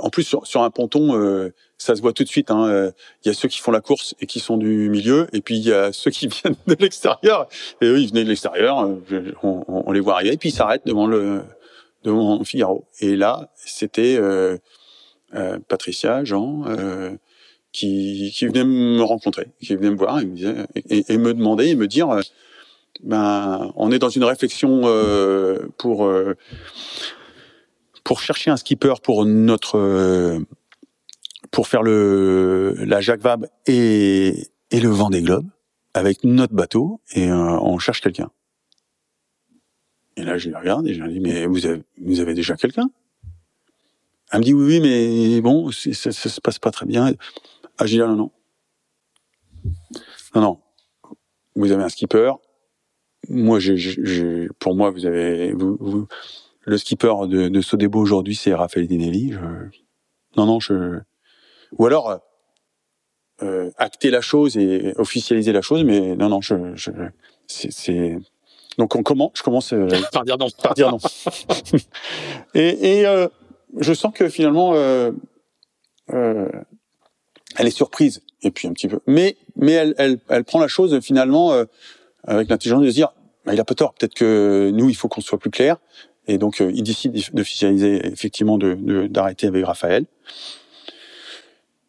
en 0.00 0.10
plus, 0.10 0.24
sur, 0.24 0.46
sur 0.46 0.62
un 0.62 0.70
ponton, 0.70 1.14
euh, 1.16 1.52
ça 1.78 1.94
se 1.94 2.00
voit 2.02 2.12
tout 2.12 2.24
de 2.24 2.28
suite. 2.28 2.50
hein, 2.50 2.66
euh, 2.68 2.90
Il 3.24 3.28
y 3.28 3.30
a 3.30 3.34
ceux 3.34 3.48
qui 3.48 3.58
font 3.58 3.70
la 3.70 3.80
course 3.80 4.14
et 4.20 4.26
qui 4.26 4.40
sont 4.40 4.56
du 4.56 4.88
milieu, 4.90 5.28
et 5.32 5.40
puis 5.40 5.56
il 5.56 5.62
y 5.64 5.72
a 5.72 5.92
ceux 5.92 6.10
qui 6.10 6.26
viennent 6.26 6.56
de 6.66 6.76
l'extérieur. 6.80 7.48
Et 7.80 7.86
eux, 7.86 8.00
ils 8.00 8.08
venaient 8.08 8.24
de 8.24 8.28
l'extérieur. 8.28 8.80
euh, 8.80 9.32
on, 9.42 9.64
on- 9.68 9.92
les 9.92 10.00
voit 10.00 10.14
arriver, 10.14 10.34
et 10.34 10.36
puis 10.36 10.48
ils 10.48 10.52
s'arrêtent 10.54 10.86
devant 10.86 11.06
le 11.06 11.42
devant 12.02 12.42
Figaro. 12.44 12.86
Et 13.00 13.14
là, 13.14 13.50
c'était 13.56 14.16
euh, 14.18 14.56
euh, 15.34 15.58
Patricia, 15.68 16.24
Jean, 16.24 16.64
qui, 17.72 18.32
qui 18.34 18.46
venaient 18.46 18.64
me 18.64 19.02
rencontrer, 19.02 19.48
qui 19.62 19.76
venaient 19.76 19.90
me 19.90 19.96
voir 19.96 20.18
et 20.18 20.24
me, 20.24 20.34
disaient- 20.34 20.66
et, 21.08 21.18
me 21.18 21.34
demander, 21.34 21.68
et 21.68 21.74
me 21.76 21.86
dire, 21.86 22.08
ben, 23.02 23.70
on 23.76 23.92
est 23.92 23.98
dans 23.98 24.08
une 24.08 24.24
réflexion 24.24 24.80
pour 25.76 26.10
pour 28.04 28.20
chercher 28.20 28.50
un 28.50 28.56
skipper 28.56 28.94
pour 29.02 29.24
notre 29.26 29.78
euh, 29.78 30.40
pour 31.50 31.68
faire 31.68 31.82
le 31.82 32.74
la 32.78 33.00
Jacques 33.00 33.20
Vabre 33.22 33.46
et 33.66 34.48
et 34.70 34.80
le 34.80 34.88
Vendée 34.88 35.22
Globe 35.22 35.46
avec 35.94 36.22
notre 36.24 36.54
bateau 36.54 37.00
et 37.12 37.28
euh, 37.30 37.58
on 37.60 37.78
cherche 37.78 38.00
quelqu'un. 38.00 38.30
Et 40.16 40.22
là, 40.22 40.38
je 40.38 40.48
les 40.50 40.56
regarde 40.56 40.86
et 40.86 40.94
je 40.94 41.00
leur 41.00 41.08
dis 41.08 41.20
mais 41.20 41.46
vous 41.46 41.66
avez 41.66 41.82
vous 42.00 42.20
avez 42.20 42.34
déjà 42.34 42.56
quelqu'un? 42.56 42.90
Elle 44.32 44.40
me 44.40 44.44
dit 44.44 44.54
oui 44.54 44.64
oui 44.66 44.80
mais 44.80 45.40
bon 45.40 45.70
ça, 45.72 46.12
ça 46.12 46.28
se 46.28 46.40
passe 46.40 46.58
pas 46.58 46.70
très 46.70 46.86
bien. 46.86 47.12
Ah 47.78 47.86
je 47.86 47.96
dis 47.96 48.00
ah, 48.02 48.06
non 48.06 48.16
non 48.16 48.30
non 50.34 50.40
non 50.40 50.60
vous 51.56 51.72
avez 51.72 51.82
un 51.82 51.88
skipper. 51.88 52.32
Moi 53.28 53.58
j'ai- 53.60 54.48
pour 54.58 54.74
moi 54.76 54.90
vous 54.90 55.04
avez 55.04 55.52
vous, 55.52 55.76
vous- 55.80 56.08
le 56.62 56.78
skipper 56.78 57.26
de, 57.26 57.48
de 57.48 57.60
Sodebo 57.60 58.00
aujourd'hui, 58.00 58.34
c'est 58.34 58.54
Raphaël 58.54 58.86
Dinelli. 58.86 59.32
Je... 59.32 59.38
Non, 60.36 60.46
non, 60.46 60.60
je. 60.60 61.00
Ou 61.78 61.86
alors 61.86 62.20
euh, 63.42 63.70
acter 63.78 64.10
la 64.10 64.20
chose 64.20 64.56
et 64.56 64.92
officialiser 64.96 65.52
la 65.52 65.62
chose, 65.62 65.84
mais 65.84 66.14
non, 66.16 66.28
non, 66.28 66.40
je, 66.40 66.74
je... 66.74 66.90
c'est. 67.46 68.18
Donc 68.78 68.94
on 68.96 69.02
commence, 69.02 69.32
je 69.34 69.42
commence 69.42 69.72
euh, 69.72 69.88
Par 70.12 70.24
dire 70.24 70.38
non. 70.38 70.48
par 70.62 70.74
dire 70.74 70.90
non. 70.90 70.98
et 72.54 72.98
et 72.98 73.06
euh, 73.06 73.28
je 73.78 73.92
sens 73.92 74.12
que 74.14 74.28
finalement, 74.28 74.74
euh, 74.74 75.12
euh, 76.12 76.48
elle 77.56 77.66
est 77.66 77.70
surprise 77.70 78.22
et 78.42 78.50
puis 78.50 78.68
un 78.68 78.72
petit 78.72 78.88
peu, 78.88 79.00
mais 79.06 79.36
mais 79.56 79.72
elle 79.72 79.94
elle, 79.98 80.18
elle 80.28 80.44
prend 80.44 80.60
la 80.60 80.68
chose 80.68 80.98
finalement 81.00 81.52
euh, 81.52 81.64
avec 82.24 82.48
l'intelligence 82.48 82.82
de 82.82 82.90
se 82.90 82.94
dire, 82.94 83.12
bah, 83.44 83.54
il 83.54 83.60
a 83.60 83.64
pas 83.64 83.74
tort. 83.74 83.94
Peut-être 83.94 84.14
que 84.14 84.70
nous, 84.72 84.88
il 84.88 84.94
faut 84.94 85.08
qu'on 85.08 85.20
soit 85.20 85.38
plus 85.38 85.50
clair. 85.50 85.78
Et 86.28 86.38
donc, 86.38 86.60
euh, 86.60 86.70
il 86.74 86.82
décide 86.82 87.12
d'officialiser 87.34 88.06
effectivement 88.06 88.58
de 88.58 88.74
de- 88.74 89.06
d'arrêter 89.06 89.46
avec 89.46 89.64
Raphaël. 89.64 90.04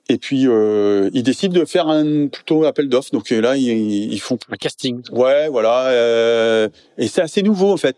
Et 0.09 0.17
puis, 0.17 0.45
euh, 0.47 1.09
il 1.13 1.23
décide 1.23 1.53
de 1.53 1.63
faire 1.63 1.87
un 1.87 2.27
plutôt 2.27 2.65
appel 2.65 2.89
d'offres. 2.89 3.11
Donc 3.13 3.31
euh, 3.31 3.39
là, 3.39 3.55
ils, 3.55 4.11
ils 4.11 4.19
font 4.19 4.37
Un 4.49 4.57
casting. 4.57 5.01
Ouais, 5.11 5.47
voilà. 5.47 5.87
euh, 5.87 6.67
et 6.97 7.07
c'est 7.07 7.21
assez 7.21 7.41
nouveau 7.43 7.71
en 7.71 7.77
fait. 7.77 7.97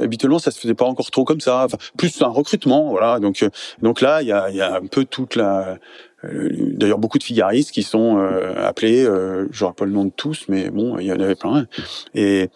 Habituellement, 0.00 0.40
ça 0.40 0.50
se 0.50 0.58
faisait 0.58 0.74
pas 0.74 0.84
encore 0.86 1.10
trop 1.10 1.24
comme 1.24 1.40
ça. 1.40 1.64
Enfin, 1.64 1.78
plus 1.96 2.20
un 2.22 2.28
recrutement, 2.28 2.90
voilà. 2.90 3.18
Donc, 3.20 3.42
euh, 3.42 3.48
donc 3.80 4.00
là, 4.00 4.20
il 4.22 4.28
y 4.28 4.32
a, 4.32 4.50
y 4.50 4.60
a 4.60 4.74
un 4.76 4.86
peu 4.86 5.04
toute 5.04 5.36
la. 5.36 5.78
euh, 6.24 6.48
D'ailleurs, 6.76 6.98
beaucoup 6.98 7.18
de 7.18 7.22
figaristes 7.24 7.70
qui 7.70 7.84
sont 7.84 8.18
euh, 8.18 8.54
appelés. 8.66 9.04
Euh, 9.04 9.46
J'aurais 9.52 9.74
pas 9.74 9.84
le 9.84 9.92
nom 9.92 10.04
de 10.04 10.10
tous, 10.14 10.46
mais 10.48 10.68
bon, 10.70 10.98
il 10.98 11.06
y 11.06 11.12
en 11.12 11.20
avait 11.20 11.36
plein. 11.36 11.66
Et 12.14 12.50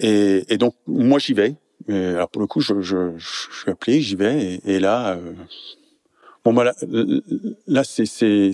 et, 0.00 0.52
et 0.52 0.58
donc, 0.58 0.74
moi, 0.86 1.18
j'y 1.18 1.34
vais. 1.34 1.54
Et 1.88 1.94
alors 1.94 2.28
pour 2.28 2.40
le 2.42 2.46
coup, 2.46 2.60
je, 2.60 2.80
je, 2.80 3.16
je 3.16 3.26
suis 3.60 3.70
appelé, 3.70 4.00
j'y 4.00 4.16
vais. 4.16 4.60
Et, 4.64 4.80
là, 4.80 5.16
euh, 5.16 5.32
bon, 6.44 6.52
bah 6.52 6.72
là, 7.66 7.84
c'est 7.84 8.06
c'est 8.06 8.52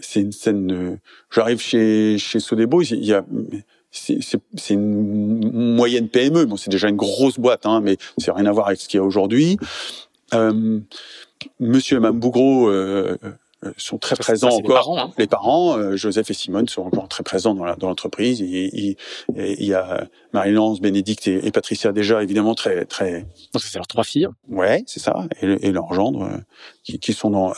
c'est 0.00 0.20
une 0.20 0.32
scène. 0.32 0.72
euh, 0.72 0.96
J'arrive 1.30 1.60
chez 1.60 2.16
chez 2.18 2.38
Sodebo, 2.40 2.82
il 2.82 3.04
y 3.04 3.12
a 3.12 3.24
c'est 3.90 4.74
une 4.74 5.74
moyenne 5.74 6.08
PME. 6.08 6.44
Bon, 6.44 6.56
c'est 6.56 6.70
déjà 6.70 6.88
une 6.88 6.96
grosse 6.96 7.38
boîte, 7.38 7.66
hein, 7.66 7.80
mais 7.80 7.96
c'est 8.18 8.30
rien 8.30 8.46
à 8.46 8.52
voir 8.52 8.68
avec 8.68 8.80
ce 8.80 8.88
qu'il 8.88 8.98
y 8.98 9.00
a 9.00 9.04
aujourd'hui. 9.04 9.56
Euh, 10.34 10.78
Monsieur 11.58 11.96
et 11.96 12.00
Mme 12.00 12.20
Bougro 12.20 12.68
euh, 12.68 13.16
euh, 13.24 13.30
sont 13.76 13.98
très 13.98 14.16
présents 14.16 14.48
encore. 14.48 14.60
Les 14.62 14.74
parents, 14.74 14.98
hein. 14.98 15.12
les 15.18 15.26
parents 15.26 15.76
euh, 15.76 15.96
Joseph 15.96 16.30
et 16.30 16.34
Simone 16.34 16.68
sont 16.68 16.82
encore 16.82 17.08
très 17.08 17.22
présents 17.22 17.54
dans 17.54 17.88
l'entreprise. 17.88 18.40
il, 18.40 18.96
il, 19.36 19.66
y 19.66 19.74
a 19.74 20.08
Marie-Lance, 20.32 20.80
Bénédicte 20.80 21.28
et, 21.28 21.50
Patricia 21.50 21.92
déjà 21.92 22.22
évidemment 22.22 22.54
très 22.54 22.84
très. 22.84 23.26
Donc 23.52 23.62
c'est 23.62 23.78
leurs 23.78 23.86
trois 23.86 24.04
filles. 24.04 24.28
Ouais, 24.48 24.82
c'est 24.86 25.00
ça, 25.00 25.26
et, 25.42 25.68
et 25.68 25.72
leur 25.72 25.92
gendre 25.92 26.40
qui, 26.84 26.98
qui, 26.98 27.12
sont 27.12 27.30
dans 27.30 27.52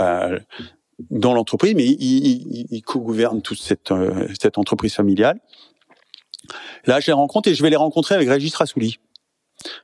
dans 1.10 1.34
l'entreprise, 1.34 1.74
mais 1.74 1.84
ils, 1.84 2.66
ils 2.70 2.82
co-gouvernent 2.82 3.42
toute 3.42 3.60
cette 3.60 3.92
cette 4.40 4.58
entreprise 4.58 4.94
familiale. 4.94 5.40
Là, 6.86 7.00
je 7.00 7.06
les 7.06 7.12
rencontre 7.12 7.48
et 7.48 7.54
je 7.54 7.62
vais 7.62 7.70
les 7.70 7.76
rencontrer 7.76 8.14
avec 8.14 8.28
Régis 8.28 8.54
Rassouli 8.54 8.98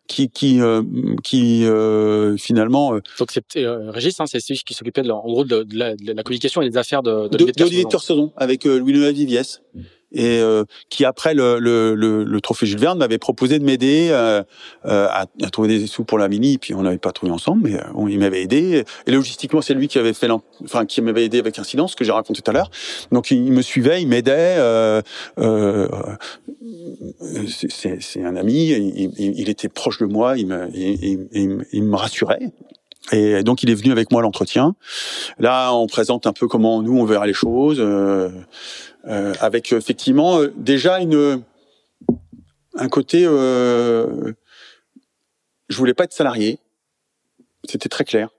qui 0.06 0.30
qui 0.30 0.60
euh, 0.60 0.82
qui 1.22 1.64
euh, 1.64 2.36
finalement 2.36 2.94
euh, 2.94 3.00
donc 3.18 3.30
c'est 3.30 3.44
euh, 3.56 3.90
Régis 3.90 4.18
hein, 4.20 4.24
c'est 4.26 4.40
celui 4.40 4.60
qui 4.60 4.74
s'occupait 4.74 5.02
de 5.02 5.10
en 5.10 5.22
gros 5.22 5.44
de, 5.44 5.66
la, 5.72 5.94
de, 5.96 6.12
la, 6.12 6.22
communication 6.22 6.62
et 6.62 6.68
des 6.70 6.76
affaires 6.76 7.02
de 7.02 7.28
de, 7.28 7.36
de, 7.36 7.44
de 7.46 8.30
avec 8.36 8.64
Louis 8.64 8.92
Noël 8.92 9.14
Viviès 9.14 9.62
et 10.12 10.38
euh, 10.40 10.64
qui 10.88 11.04
après 11.04 11.34
le, 11.34 11.58
le, 11.58 11.94
le, 11.94 12.24
le, 12.24 12.40
trophée 12.40 12.66
Jules 12.66 12.78
Verne 12.78 12.98
m'avait 12.98 13.18
proposé 13.18 13.58
de 13.58 13.64
m'aider 13.64 14.08
euh, 14.10 14.42
euh 14.86 15.06
à, 15.10 15.26
à, 15.42 15.50
trouver 15.50 15.68
des 15.68 15.86
sous 15.86 16.04
pour 16.04 16.18
la 16.18 16.28
mini. 16.28 16.58
Puis 16.58 16.74
on 16.74 16.82
n'avait 16.82 16.98
pas 16.98 17.12
trouvé 17.12 17.30
ensemble 17.32 17.68
mais 17.68 17.74
euh, 17.76 18.08
il 18.08 18.18
m'avait 18.18 18.42
aidé. 18.42 18.84
Et 19.06 19.10
logistiquement 19.10 19.60
c'est 19.60 19.74
lui 19.74 19.88
qui 19.88 19.98
avait 19.98 20.14
fait 20.14 20.28
enfin 20.64 20.86
qui 20.86 21.02
m'avait 21.02 21.24
aidé 21.24 21.38
avec 21.38 21.58
Incidence 21.58 21.94
que 21.94 22.04
j'ai 22.04 22.12
raconté 22.12 22.42
tout 22.42 22.50
à 22.50 22.54
l'heure. 22.54 22.70
Donc 23.12 23.30
il, 23.30 23.52
me 23.52 23.62
suivait 23.62 24.00
il 24.00 24.08
m'aidait 24.08 24.56
euh, 24.58 25.02
c'est 27.48 28.24
un 28.24 28.36
ami. 28.36 28.68
Il, 28.68 29.12
il, 29.18 29.48
était 29.48 29.68
proche 29.68 29.98
de 29.98 30.06
moi. 30.06 30.38
Il 30.38 30.46
me 30.46 30.68
il, 30.74 31.64
il 31.72 31.82
me 31.82 31.96
rassurait. 31.96 32.40
Et 33.12 33.42
donc 33.42 33.62
il 33.62 33.70
est 33.70 33.74
venu 33.74 33.92
avec 33.92 34.10
moi 34.10 34.20
à 34.20 34.22
l'entretien. 34.22 34.74
Là, 35.38 35.72
on 35.72 35.86
présente 35.86 36.26
un 36.26 36.32
peu 36.32 36.46
comment 36.46 36.82
nous 36.82 36.98
on 36.98 37.04
verra 37.04 37.26
les 37.26 37.32
choses. 37.32 37.78
Euh, 37.80 38.28
euh, 39.08 39.34
avec 39.40 39.72
effectivement 39.72 40.40
euh, 40.40 40.52
déjà 40.56 41.00
une 41.00 41.42
un 42.74 42.88
côté 42.88 43.24
euh, 43.24 44.32
je 45.68 45.76
voulais 45.76 45.94
pas 45.94 46.04
être 46.04 46.12
salarié. 46.12 46.58
C'était 47.64 47.88
très 47.88 48.04
clair. 48.04 48.30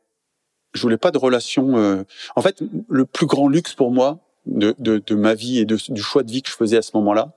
Je 0.73 0.81
voulais 0.81 0.97
pas 0.97 1.11
de 1.11 1.17
relation 1.17 1.77
euh, 1.77 2.03
en 2.35 2.41
fait 2.41 2.63
le 2.87 3.05
plus 3.05 3.25
grand 3.25 3.47
luxe 3.47 3.73
pour 3.73 3.91
moi 3.91 4.19
de, 4.45 4.75
de, 4.79 5.01
de 5.05 5.15
ma 5.15 5.33
vie 5.33 5.59
et 5.59 5.65
de, 5.65 5.77
du 5.89 6.01
choix 6.01 6.23
de 6.23 6.31
vie 6.31 6.41
que 6.41 6.49
je 6.49 6.55
faisais 6.55 6.77
à 6.77 6.81
ce 6.81 6.91
moment-là 6.95 7.33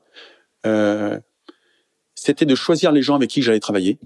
euh, 0.67 1.19
c'était 2.15 2.47
de 2.47 2.55
choisir 2.55 2.93
les 2.93 3.03
gens 3.03 3.17
avec 3.17 3.31
qui 3.31 3.43
j'allais 3.43 3.61
travailler. 3.61 3.99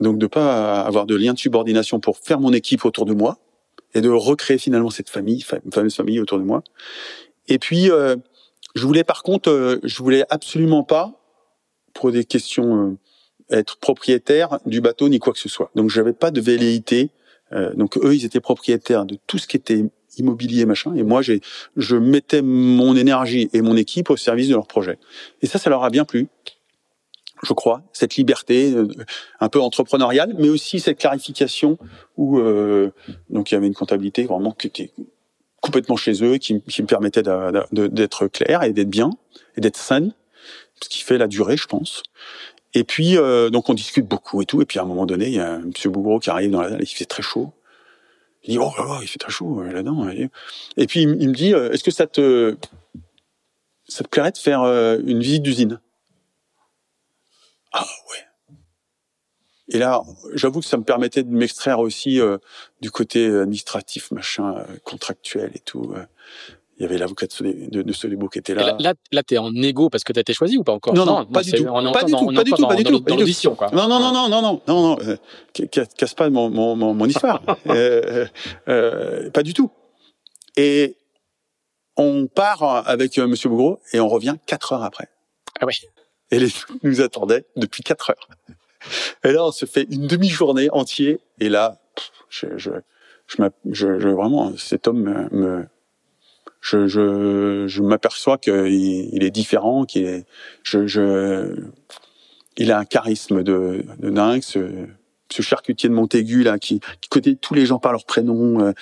Donc 0.00 0.18
de 0.18 0.26
pas 0.26 0.82
avoir 0.82 1.06
de 1.06 1.14
lien 1.14 1.32
de 1.32 1.38
subordination 1.38 2.00
pour 2.00 2.18
faire 2.18 2.40
mon 2.40 2.52
équipe 2.52 2.84
autour 2.84 3.06
de 3.06 3.14
moi 3.14 3.38
et 3.94 4.02
de 4.02 4.10
recréer 4.10 4.58
finalement 4.58 4.90
cette 4.90 5.08
famille, 5.08 5.40
fameuse 5.72 5.94
famille 5.94 6.20
autour 6.20 6.38
de 6.38 6.44
moi. 6.44 6.62
Et 7.48 7.58
puis, 7.58 7.90
euh, 7.90 8.16
je 8.74 8.86
voulais 8.86 9.04
par 9.04 9.22
contre, 9.22 9.50
euh, 9.50 9.78
je 9.82 9.98
voulais 9.98 10.24
absolument 10.30 10.82
pas, 10.82 11.12
pour 11.92 12.12
des 12.12 12.24
questions, 12.24 12.90
euh, 12.90 13.56
être 13.56 13.78
propriétaire 13.78 14.58
du 14.66 14.80
bateau 14.80 15.08
ni 15.08 15.18
quoi 15.18 15.32
que 15.32 15.38
ce 15.38 15.48
soit. 15.48 15.70
Donc, 15.74 15.90
j'avais 15.90 16.12
pas 16.12 16.30
de 16.30 16.40
velléité. 16.40 17.10
donc, 17.74 17.96
eux, 17.98 18.12
ils 18.12 18.24
étaient 18.24 18.40
propriétaires 18.40 19.04
de 19.04 19.16
tout 19.28 19.38
ce 19.38 19.46
qui 19.46 19.56
était 19.56 19.84
immobilier, 20.18 20.66
machin. 20.66 20.94
Et 20.94 21.04
moi, 21.04 21.22
j'ai, 21.22 21.40
je 21.76 21.94
mettais 21.94 22.42
mon 22.42 22.96
énergie 22.96 23.48
et 23.52 23.62
mon 23.62 23.76
équipe 23.76 24.10
au 24.10 24.16
service 24.16 24.48
de 24.48 24.54
leur 24.54 24.66
projet. 24.66 24.98
Et 25.42 25.46
ça, 25.46 25.60
ça 25.60 25.70
leur 25.70 25.84
a 25.84 25.90
bien 25.90 26.04
plu 26.04 26.28
je 27.42 27.52
crois, 27.52 27.82
cette 27.92 28.16
liberté 28.16 28.74
un 29.40 29.48
peu 29.48 29.60
entrepreneuriale, 29.60 30.34
mais 30.38 30.48
aussi 30.48 30.80
cette 30.80 30.98
clarification 30.98 31.78
où 32.16 32.38
euh, 32.38 32.92
donc 33.30 33.50
il 33.50 33.54
y 33.54 33.56
avait 33.56 33.66
une 33.66 33.74
comptabilité 33.74 34.24
vraiment 34.24 34.52
qui 34.52 34.66
était 34.66 34.90
complètement 35.66 35.96
chez 35.96 36.22
eux, 36.24 36.38
qui, 36.38 36.62
qui 36.62 36.82
me 36.82 36.86
permettait 36.86 37.22
d'être 37.22 38.28
clair 38.28 38.62
et 38.62 38.72
d'être 38.72 38.88
bien 38.88 39.10
et 39.56 39.60
d'être 39.60 39.76
sain, 39.76 40.10
ce 40.82 40.88
qui 40.88 41.02
fait 41.02 41.18
la 41.18 41.26
durée, 41.26 41.56
je 41.56 41.66
pense. 41.66 42.02
Et 42.74 42.84
puis, 42.84 43.16
euh, 43.16 43.50
donc 43.50 43.68
on 43.68 43.74
discute 43.74 44.06
beaucoup 44.06 44.42
et 44.42 44.46
tout. 44.46 44.60
Et 44.62 44.66
puis 44.66 44.78
à 44.78 44.82
un 44.82 44.84
moment 44.84 45.06
donné, 45.06 45.26
il 45.26 45.34
y 45.34 45.40
a 45.40 45.58
Monsieur 45.58 45.90
Bougro 45.90 46.18
qui 46.18 46.30
arrive 46.30 46.50
dans 46.50 46.60
la 46.60 46.70
salle, 46.70 46.82
il 46.82 46.86
fait 46.86 47.04
très 47.04 47.22
chaud. 47.22 47.52
Il 48.44 48.50
dit 48.52 48.58
oh 48.58 48.70
là 48.78 48.98
il 49.02 49.08
fait 49.08 49.18
très 49.18 49.32
chaud 49.32 49.60
euh, 49.60 49.72
là-dedans. 49.72 50.06
Et 50.76 50.86
puis 50.86 51.02
il, 51.02 51.28
me 51.28 51.34
dit, 51.34 51.54
euh, 51.54 51.72
est-ce 51.72 51.82
que 51.82 51.90
ça 51.90 52.06
te 52.06 52.56
ça 53.88 54.04
te 54.04 54.08
plairait 54.08 54.32
de 54.32 54.38
faire 54.38 54.62
une 54.62 55.20
visite 55.20 55.42
d'usine? 55.42 55.80
Ah 57.72 57.86
ouais. 58.10 58.25
Et 59.68 59.78
là, 59.78 60.02
j'avoue 60.34 60.60
que 60.60 60.66
ça 60.66 60.76
me 60.76 60.84
permettait 60.84 61.22
de 61.22 61.30
m'extraire 61.30 61.80
aussi 61.80 62.20
euh, 62.20 62.38
du 62.80 62.90
côté 62.90 63.26
administratif, 63.26 64.10
machin, 64.12 64.54
euh, 64.56 64.64
contractuel 64.84 65.50
et 65.54 65.58
tout. 65.60 65.92
Euh. 65.96 66.04
Il 66.78 66.82
y 66.82 66.84
avait 66.84 66.98
l'avocat 66.98 67.26
de, 67.26 67.70
de, 67.70 67.82
de 67.82 67.92
Solébo 67.94 68.28
qui 68.28 68.38
était 68.38 68.54
là. 68.54 68.76
là, 68.78 68.92
là, 69.10 69.22
t'es 69.22 69.38
en 69.38 69.54
égo 69.54 69.88
parce 69.88 70.04
que 70.04 70.12
t'as 70.12 70.20
été 70.20 70.34
choisi 70.34 70.58
ou 70.58 70.62
pas 70.62 70.74
encore? 70.74 70.92
Non, 70.92 71.06
non, 71.06 71.24
pas, 71.24 71.42
du 71.42 71.52
tout. 71.52 71.64
pas 71.64 72.04
du 72.04 72.12
tout. 72.12 72.26
Pas 72.34 72.44
du 72.44 72.50
tout. 72.50 72.66
Pas 72.66 72.74
du 72.76 72.84
tout. 72.84 73.24
Du 73.24 73.34
tout. 73.34 73.54
Quoi. 73.54 73.70
Non, 73.72 73.88
non, 73.88 73.98
non, 73.98 74.12
non, 74.12 74.28
non, 74.28 74.42
non, 74.42 74.60
non, 74.68 74.96
non. 74.98 75.16
casse 75.96 76.12
pas 76.12 76.28
mon, 76.28 76.50
mon, 76.50 76.76
mon, 76.76 76.92
mon 76.92 77.06
histoire. 77.06 77.42
euh, 77.68 78.26
euh, 78.68 79.30
pas 79.30 79.42
du 79.42 79.54
tout. 79.54 79.70
Et 80.56 80.96
on 81.96 82.26
part 82.26 82.86
avec 82.86 83.16
Monsieur 83.16 83.48
Bougro 83.48 83.80
et 83.94 84.00
on 84.00 84.08
revient 84.08 84.36
quatre 84.44 84.74
heures 84.74 84.82
après. 84.82 85.08
Ah 85.60 85.64
ouais. 85.64 85.72
Et 86.30 86.38
les 86.38 86.48
nous 86.82 87.00
attendaient 87.00 87.46
depuis 87.56 87.82
quatre 87.82 88.10
heures. 88.10 88.28
Et 89.24 89.32
là, 89.32 89.46
on 89.46 89.52
se 89.52 89.66
fait 89.66 89.86
une 89.90 90.06
demi-journée 90.06 90.68
entière. 90.70 91.16
Et 91.40 91.48
là, 91.48 91.80
je, 92.28 92.46
je, 92.56 92.70
je, 93.26 93.48
je, 93.70 94.08
vraiment, 94.08 94.56
cet 94.56 94.88
homme 94.88 95.28
me, 95.32 95.66
je, 96.60 96.86
je, 96.86 97.64
je 97.68 97.82
m'aperçois 97.82 98.38
qu'il 98.38 99.12
il 99.12 99.22
est 99.22 99.30
différent, 99.30 99.84
qu'il 99.84 100.04
est, 100.04 100.26
je, 100.62 100.86
je, 100.86 101.54
il 102.56 102.72
a 102.72 102.78
un 102.78 102.84
charisme 102.84 103.42
de, 103.42 103.84
de 103.98 104.10
dingue, 104.10 104.42
ce, 104.42 104.86
ce 105.30 105.42
charcutier 105.42 105.88
de 105.88 105.94
Montaigu 105.94 106.42
là, 106.42 106.58
qui, 106.58 106.80
qui 107.00 107.08
connaît 107.08 107.36
tous 107.36 107.54
les 107.54 107.66
gens 107.66 107.78
par 107.78 107.92
leur 107.92 108.04
prénom. 108.04 108.60
Euh, 108.60 108.72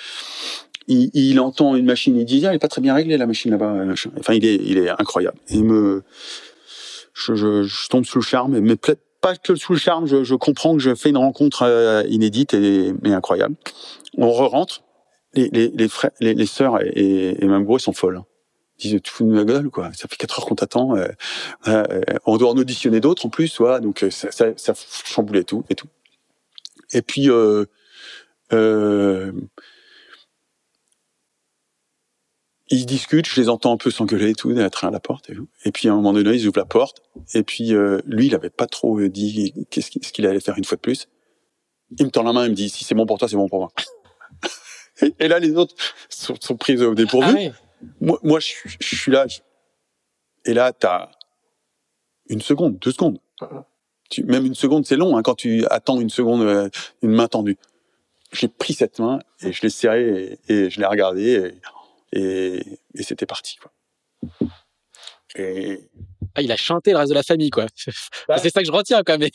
il, 0.87 1.09
il, 1.13 1.39
entend 1.39 1.75
une 1.75 1.85
machine, 1.85 2.15
il 2.15 2.25
dit 2.25 2.45
ah, 2.45 2.49
elle 2.49 2.55
est 2.55 2.59
pas 2.59 2.67
très 2.67 2.81
bien 2.81 2.93
réglée 2.93 3.17
la 3.17 3.25
machine 3.25 3.51
là-bas. 3.51 3.85
Enfin, 4.19 4.33
il 4.33 4.45
est, 4.45 4.55
il 4.55 4.77
est 4.77 4.89
incroyable. 4.89 5.37
Il 5.49 5.63
me, 5.63 6.03
je, 7.13 7.33
je, 7.33 7.63
je 7.63 7.87
tombe 7.89 8.05
sous 8.05 8.19
le 8.19 8.23
charme, 8.23 8.59
mais 8.59 8.75
peut-être 8.75 9.01
pas 9.25 9.35
que 9.35 9.55
sous 9.55 9.73
le 9.73 9.79
charme, 9.79 10.05
je, 10.05 10.35
comprends 10.35 10.75
que 10.75 10.83
je 10.83 10.93
fais 10.93 11.09
une 11.09 11.17
rencontre 11.17 11.63
euh, 11.63 12.03
inédite 12.07 12.53
et 12.53 12.93
incroyable. 13.05 13.55
On 14.19 14.29
re-rentre, 14.29 14.83
les, 15.33 15.87
frères, 15.87 16.11
les, 16.19 16.45
sœurs 16.45 16.79
et, 16.83 17.35
même 17.41 17.63
gros, 17.63 17.79
ils 17.79 17.81
sont 17.81 17.91
folles. 17.91 18.21
Ils 18.77 18.91
disent, 18.91 19.01
tu 19.01 19.11
fous 19.11 19.23
de 19.25 19.33
ma 19.33 19.43
gueule, 19.43 19.71
quoi. 19.71 19.89
Ça 19.93 20.07
fait 20.07 20.15
quatre 20.15 20.37
heures 20.37 20.45
qu'on 20.45 20.53
t'attend. 20.53 20.95
Euh, 20.95 21.07
euh, 21.67 22.01
on 22.27 22.37
doit 22.37 22.51
en 22.51 22.57
auditionner 22.57 22.99
d'autres 22.99 23.25
en 23.25 23.29
plus, 23.29 23.47
soit. 23.47 23.79
Donc 23.79 24.03
euh, 24.03 24.11
ça, 24.11 24.31
ça, 24.31 24.53
ça 24.55 24.73
chamboulait 25.05 25.43
tout 25.43 25.63
et 25.71 25.75
tout. 25.75 25.87
Et 26.93 27.01
puis 27.01 27.27
euh, 27.31 27.65
euh, 28.53 29.31
ils 32.69 32.85
discutent, 32.85 33.27
je 33.27 33.39
les 33.39 33.49
entends 33.49 33.73
un 33.73 33.77
peu 33.77 33.91
s'engueuler 33.91 34.31
et 34.31 34.35
tout, 34.35 34.53
d'être 34.53 34.85
à 34.85 34.91
la 34.91 34.99
porte. 34.99 35.29
Et, 35.29 35.35
et, 35.65 35.71
puis 35.71 35.87
à 35.87 35.91
un 35.91 35.95
moment 35.95 36.13
donné, 36.13 36.31
ils 36.31 36.47
ouvrent 36.47 36.59
la 36.59 36.65
porte. 36.65 37.03
Et 37.33 37.43
puis 37.43 37.73
euh, 37.73 38.01
lui, 38.05 38.27
il 38.27 38.35
avait 38.35 38.49
pas 38.49 38.67
trop 38.67 38.99
euh, 38.99 39.09
dit 39.09 39.53
qu'est-ce 39.69 39.89
qu'il 39.89 40.25
allait 40.25 40.39
faire 40.39 40.57
une 40.57 40.63
fois 40.63 40.75
de 40.75 40.81
plus. 40.81 41.07
Il 41.99 42.05
me 42.05 42.11
tend 42.11 42.23
la 42.23 42.33
main, 42.33 42.45
il 42.45 42.51
me 42.51 42.55
dit 42.55 42.69
si 42.69 42.83
c'est 42.83 42.95
bon 42.95 43.05
pour 43.05 43.19
toi, 43.19 43.27
c'est 43.27 43.35
bon 43.35 43.47
pour 43.47 43.59
moi. 43.59 43.71
et, 45.19 45.27
là, 45.27 45.39
les 45.39 45.55
autres 45.55 45.75
sont, 46.09 46.35
sont 46.39 46.57
pris 46.57 46.81
au 46.81 46.95
dépourvu. 46.95 47.35
Ah 47.37 47.51
moi, 48.01 48.19
moi, 48.23 48.39
je, 48.39 48.53
je, 48.65 48.95
suis 48.95 49.11
là. 49.11 49.27
Je... 49.27 49.39
Et 50.45 50.53
là, 50.53 50.73
t'as 50.73 51.11
une 52.27 52.41
seconde, 52.41 52.79
deux 52.79 52.91
secondes. 52.91 53.19
Tu, 54.09 54.23
même 54.23 54.45
une 54.45 54.55
seconde, 54.55 54.85
c'est 54.85 54.95
long 54.95 55.17
hein, 55.17 55.21
quand 55.21 55.35
tu 55.35 55.65
attends 55.69 55.99
une 55.99 56.09
seconde, 56.09 56.41
euh, 56.41 56.69
une 57.03 57.11
main 57.11 57.27
tendue. 57.27 57.57
J'ai 58.31 58.47
pris 58.47 58.73
cette 58.73 58.99
main 58.99 59.19
et 59.41 59.51
je 59.51 59.61
l'ai 59.61 59.69
serrée 59.69 60.39
et, 60.47 60.53
et 60.53 60.69
je 60.69 60.79
l'ai 60.79 60.85
regardée. 60.87 61.31
Et 61.33 61.61
et, 62.15 62.59
et 62.95 63.03
c'était 63.03 63.25
parti. 63.25 63.57
Quoi. 63.57 63.71
Et... 65.35 65.79
Ah, 66.35 66.41
il 66.41 66.51
a 66.51 66.57
chanté 66.57 66.91
le 66.91 66.97
reste 66.97 67.09
de 67.09 67.15
la 67.15 67.23
famille, 67.23 67.49
quoi. 67.49 67.65
Bah, 68.27 68.37
c'est 68.37 68.49
ça 68.49 68.61
que 68.61 68.67
je 68.67 68.71
retiens, 68.71 69.03
quand 69.05 69.17
même. 69.17 69.29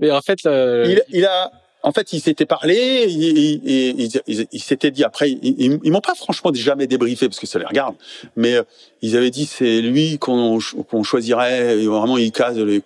Mais, 0.00 0.10
en 0.10 0.22
fait, 0.22 0.38
euh... 0.46 0.84
il, 0.86 1.18
il, 1.18 1.24
a, 1.24 1.50
en 1.82 1.92
fait, 1.92 2.12
il 2.12 2.20
s'était 2.20 2.46
parlé, 2.46 3.06
il, 3.08 3.38
il, 3.64 4.46
il 4.52 4.60
s'était 4.60 4.90
dit 4.90 5.04
après, 5.04 5.30
ils, 5.30 5.80
ils 5.82 5.92
m'ont 5.92 6.00
pas 6.00 6.14
franchement 6.14 6.52
jamais 6.52 6.86
débriefé 6.86 7.28
parce 7.28 7.38
que 7.38 7.46
ça 7.46 7.58
les 7.58 7.64
regarde, 7.64 7.94
mais 8.34 8.54
euh, 8.54 8.62
ils 9.02 9.16
avaient 9.16 9.30
dit 9.30 9.46
c'est 9.46 9.80
lui 9.80 10.18
qu'on 10.18 10.58
qu'on 10.88 11.02
choisirait. 11.02 11.78
Et 11.78 11.86
vraiment, 11.86 12.18
il 12.18 12.32
case, 12.32 12.58
les, 12.58 12.82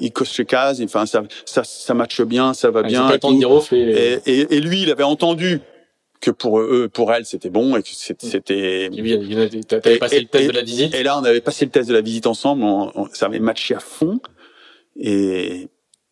il, 0.00 0.12
coche 0.12 0.36
les 0.38 0.44
cases. 0.44 0.80
Enfin, 0.82 1.06
ça, 1.06 1.22
ça, 1.44 1.64
ça 1.64 1.94
matche 1.94 2.20
bien, 2.22 2.54
ça 2.54 2.70
va 2.70 2.80
ah, 2.80 2.88
bien. 2.88 3.10
Et, 3.10 3.76
et, 3.76 4.20
et, 4.26 4.56
et, 4.56 4.60
lui, 4.60 4.82
il 4.82 4.90
avait 4.90 5.02
entendu 5.02 5.60
que 6.20 6.30
pour 6.30 6.60
eux, 6.60 6.88
pour 6.92 7.12
elle, 7.12 7.24
c'était 7.24 7.50
bon 7.50 7.76
et 7.76 7.82
que 7.82 7.88
c'était. 7.90 8.90
T'avais 9.68 9.98
passé 9.98 10.20
le 10.20 10.26
test 10.26 10.46
de 10.48 10.52
la 10.52 10.62
visite. 10.62 10.94
Et 10.94 11.02
là, 11.02 11.18
on 11.18 11.24
avait 11.24 11.40
passé 11.40 11.64
le 11.64 11.70
test 11.70 11.88
de 11.88 11.94
la 11.94 12.00
visite 12.00 12.26
ensemble. 12.26 12.62
On, 12.64 13.08
ça 13.12 13.26
avait 13.26 13.38
matché 13.38 13.74
à 13.74 13.80
fond. 13.80 14.20
Et, 14.96 15.68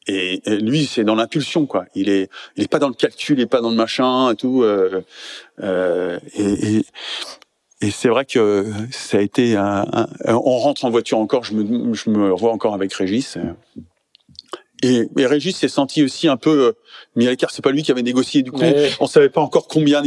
et, 0.07 0.41
lui, 0.61 0.85
c'est 0.87 1.05
dans 1.05 1.15
l'impulsion, 1.15 1.67
quoi. 1.67 1.87
Il 1.95 2.09
est, 2.09 2.29
il 2.57 2.65
est 2.65 2.69
pas 2.69 2.79
dans 2.79 2.89
le 2.89 2.95
calcul, 2.95 3.39
il 3.39 3.43
est 3.43 3.47
pas 3.47 3.61
dans 3.61 3.71
le 3.71 3.77
machin 3.77 4.33
et 4.33 4.37
tout. 4.37 4.63
Euh, 4.63 5.03
euh, 5.63 6.19
et, 6.35 6.77
et, 6.77 6.85
et 7.81 7.91
c'est 7.91 8.09
vrai 8.09 8.25
que 8.25 8.67
ça 8.91 9.19
a 9.19 9.21
été 9.21 9.57
un, 9.57 9.87
on 10.27 10.59
rentre 10.59 10.85
en 10.85 10.91
voiture 10.91 11.19
encore. 11.19 11.45
Je 11.45 11.55
me, 11.55 11.95
je 11.95 12.11
me 12.11 12.33
revois 12.33 12.53
encore 12.53 12.75
avec 12.75 12.93
Régis. 12.93 13.39
Et, 14.85 15.09
et 15.19 15.27
Régis 15.27 15.57
s'est 15.57 15.69
senti 15.69 16.03
aussi 16.03 16.29
un 16.29 16.37
peu 16.37 16.69
euh, 16.69 16.73
mis 17.17 17.27
à 17.27 17.31
l'écart. 17.31 17.51
C'est 17.51 17.63
pas 17.63 17.71
lui 17.71 17.83
qui 17.83 17.91
avait 17.91 18.03
négocié 18.03 18.43
du 18.43 18.53
coup. 18.53 18.63
On 19.01 19.07
savait 19.07 19.29
pas 19.29 19.41
encore 19.41 19.67
combien 19.67 20.03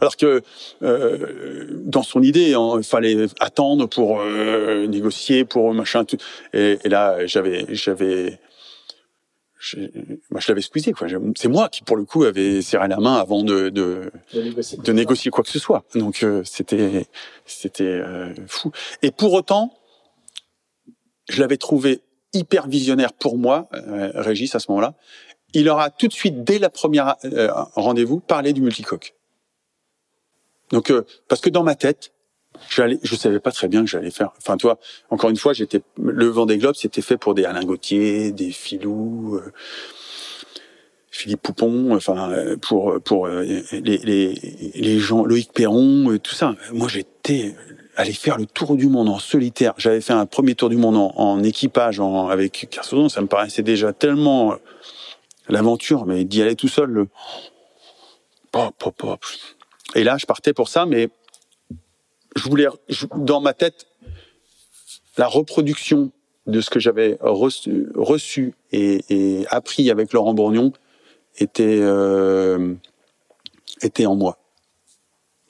alors 0.00 0.16
que 0.16 0.42
euh, 0.82 1.66
dans 1.84 2.02
son 2.02 2.22
idée, 2.22 2.54
il 2.54 2.84
fallait 2.84 3.26
attendre 3.40 3.86
pour 3.86 4.20
euh, 4.20 4.86
négocier, 4.86 5.44
pour 5.44 5.72
machin. 5.74 6.04
Tout. 6.04 6.16
Et, 6.52 6.78
et 6.84 6.88
là, 6.88 7.26
j'avais, 7.26 7.66
j'avais, 7.70 8.38
je, 9.58 9.78
moi, 10.30 10.40
je 10.40 10.48
l'avais 10.48 10.60
squeezé. 10.60 10.92
Quoi. 10.92 11.08
C'est 11.36 11.48
moi 11.48 11.68
qui, 11.68 11.82
pour 11.82 11.96
le 11.96 12.04
coup, 12.04 12.24
avait 12.24 12.62
serré 12.62 12.88
la 12.88 12.98
main 12.98 13.16
avant 13.16 13.42
de 13.42 13.68
de, 13.68 14.10
de, 14.32 14.92
négocier, 14.92 15.30
quoi 15.30 15.44
que 15.44 15.50
ce 15.50 15.58
soit. 15.58 15.84
Donc 15.94 16.22
euh, 16.22 16.42
c'était 16.44 17.06
c'était 17.44 17.84
euh, 17.84 18.32
fou. 18.46 18.70
Et 19.02 19.10
pour 19.10 19.32
autant, 19.32 19.74
je 21.28 21.40
l'avais 21.40 21.56
trouvé 21.56 22.00
hyper 22.32 22.68
visionnaire 22.68 23.12
pour 23.12 23.38
moi, 23.38 23.68
euh, 23.74 24.10
Régis, 24.14 24.54
à 24.54 24.58
ce 24.58 24.70
moment-là. 24.70 24.94
Il 25.54 25.68
aura 25.68 25.90
tout 25.90 26.08
de 26.08 26.12
suite, 26.12 26.44
dès 26.44 26.58
la 26.58 26.70
première 26.70 27.16
euh, 27.24 27.48
rendez-vous, 27.74 28.20
parlé 28.20 28.52
du 28.52 28.60
multicoque. 28.60 29.14
Donc, 30.70 30.90
euh, 30.90 31.06
parce 31.28 31.40
que 31.40 31.48
dans 31.48 31.62
ma 31.62 31.74
tête, 31.74 32.12
j'allais, 32.68 32.98
je 33.02 33.14
savais 33.16 33.40
pas 33.40 33.50
très 33.50 33.68
bien 33.68 33.80
que 33.80 33.90
j'allais 33.90 34.10
faire. 34.10 34.32
Enfin, 34.36 34.58
toi, 34.58 34.78
encore 35.08 35.30
une 35.30 35.36
fois, 35.36 35.54
j'étais 35.54 35.80
le 35.96 36.26
Vendée 36.26 36.58
Globe, 36.58 36.74
c'était 36.74 37.00
fait 37.00 37.16
pour 37.16 37.34
des 37.34 37.44
Alain 37.44 37.64
Gauthier, 37.64 38.32
des 38.32 38.50
Filou, 38.50 39.36
euh, 39.36 39.52
Philippe 41.10 41.40
Poupon, 41.40 41.96
enfin 41.96 42.30
pour 42.60 43.00
pour 43.02 43.26
les, 43.26 43.64
les, 43.72 44.34
les 44.74 44.98
gens, 45.00 45.24
Loïc 45.24 45.52
Perron, 45.52 46.16
tout 46.22 46.34
ça. 46.34 46.54
Moi, 46.72 46.86
j'étais 46.86 47.56
aller 47.98 48.12
faire 48.12 48.38
le 48.38 48.46
tour 48.46 48.76
du 48.76 48.86
monde 48.86 49.08
en 49.08 49.18
solitaire. 49.18 49.74
J'avais 49.76 50.00
fait 50.00 50.12
un 50.12 50.24
premier 50.24 50.54
tour 50.54 50.68
du 50.68 50.76
monde 50.76 50.96
en, 50.96 51.42
équipage 51.42 51.98
en, 51.98 52.28
avec 52.28 52.68
Carsodon, 52.70 53.08
ça 53.08 53.20
me 53.20 53.26
paraissait 53.26 53.64
déjà 53.64 53.92
tellement 53.92 54.52
euh, 54.52 54.56
l'aventure, 55.48 56.06
mais 56.06 56.24
d'y 56.24 56.40
aller 56.40 56.54
tout 56.54 56.68
seul, 56.68 56.90
le... 56.90 57.08
Pop, 58.52 58.72
pop, 58.78 58.94
pop. 58.96 59.20
Et 59.96 60.04
là, 60.04 60.16
je 60.16 60.26
partais 60.26 60.52
pour 60.52 60.68
ça, 60.68 60.86
mais 60.86 61.10
je 62.36 62.48
voulais, 62.48 62.68
dans 63.16 63.40
ma 63.40 63.52
tête, 63.52 63.88
la 65.16 65.26
reproduction 65.26 66.12
de 66.46 66.60
ce 66.60 66.70
que 66.70 66.78
j'avais 66.78 67.18
reçu, 67.20 67.88
reçu 67.96 68.54
et, 68.70 69.44
appris 69.50 69.90
avec 69.90 70.12
Laurent 70.12 70.34
Bourgnon 70.34 70.72
était 71.36 71.78
euh, 71.80 72.74
était 73.82 74.06
en 74.06 74.14
moi. 74.14 74.38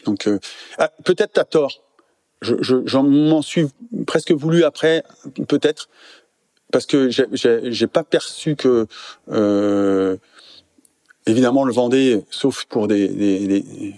Donc 0.07 0.27
euh, 0.27 0.41
ah, 0.79 0.91
peut-être 1.05 1.35
t'as 1.35 1.45
tort 1.45 1.88
je, 2.43 2.83
j'en 2.87 3.03
m'en 3.03 3.43
suis 3.43 3.67
presque 4.07 4.33
voulu 4.33 4.65
après, 4.65 5.03
peut-être, 5.49 5.89
parce 6.71 6.87
que 6.87 7.09
j'ai 7.11 7.87
pas 7.87 8.05
perçu 8.05 8.57
que, 8.57 8.87
euh, 9.31 10.17
évidemment, 11.27 11.65
le 11.65 11.73
Vendée, 11.73 12.23
sauf 12.31 12.65
pour 12.67 12.89
des, 12.89 13.09
des, 13.09 13.95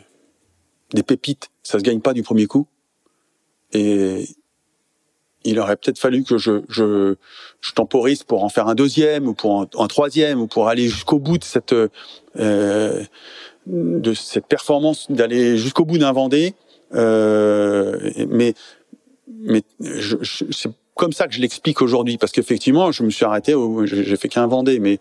des, 0.93 1.03
pépites, 1.03 1.51
ça 1.63 1.79
se 1.79 1.85
gagne 1.85 2.01
pas 2.01 2.13
du 2.13 2.23
premier 2.23 2.47
coup. 2.47 2.67
Et 3.73 4.29
il 5.45 5.59
aurait 5.59 5.77
peut-être 5.77 5.99
fallu 5.99 6.23
que 6.23 6.39
je, 6.39 6.63
je, 6.69 7.17
je, 7.61 7.73
temporise 7.73 8.23
pour 8.25 8.45
en 8.45 8.49
faire 8.49 8.69
un 8.69 8.75
deuxième 8.75 9.27
ou 9.27 9.35
pour 9.35 9.63
un, 9.63 9.87
troisième 9.87 10.41
ou 10.41 10.47
pour 10.47 10.69
aller 10.69 10.89
jusqu'au 10.89 11.19
bout 11.19 11.39
de 11.39 11.45
cette 11.45 11.75
euh, 12.39 13.05
de 13.67 14.15
cette 14.15 14.47
performance, 14.47 15.11
d'aller 15.11 15.57
jusqu'au 15.57 15.85
bout 15.85 15.99
d'un 15.99 16.13
Vendée. 16.13 16.55
Euh, 16.95 18.11
mais 18.29 18.55
mais 19.29 19.63
je, 19.81 20.17
c'est 20.51 20.71
comme 20.95 21.13
ça 21.13 21.29
que 21.29 21.35
je 21.35 21.41
l'explique 21.41 21.81
aujourd'hui 21.83 22.19
parce 22.19 22.33
qu'effectivement 22.33 22.93
je 22.93 23.03
me 23.03 23.11
suis 23.11 23.25
arrêté 23.25 23.55
j'ai 23.85 24.17
fait 24.17 24.29
qu'un 24.29 24.47
Vendée 24.47 24.81
mais 24.81 24.99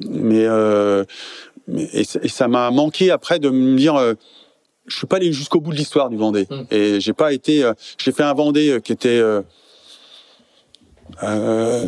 mais, 0.00 0.46
euh, 0.46 1.04
et, 1.68 2.04
ça 2.04 2.48
m'a 2.48 2.70
manqué 2.70 3.10
après 3.10 3.38
de 3.38 3.50
me 3.50 3.76
dire 3.76 3.96
euh, 3.96 4.14
je 4.86 4.96
suis 4.96 5.06
pas 5.06 5.16
allé 5.16 5.32
jusqu'au 5.32 5.60
bout 5.60 5.72
de 5.72 5.76
l'histoire 5.76 6.08
du 6.08 6.16
Vendée. 6.16 6.46
Mmh. 6.48 6.62
et 6.70 7.00
j'ai 7.00 7.12
pas 7.12 7.32
été 7.32 7.64
euh, 7.64 7.74
j'ai 7.98 8.12
fait 8.12 8.22
un 8.22 8.34
Vendée 8.34 8.78
qui 8.82 8.92
était 8.92 9.08
euh, 9.10 9.42
euh, 11.22 11.86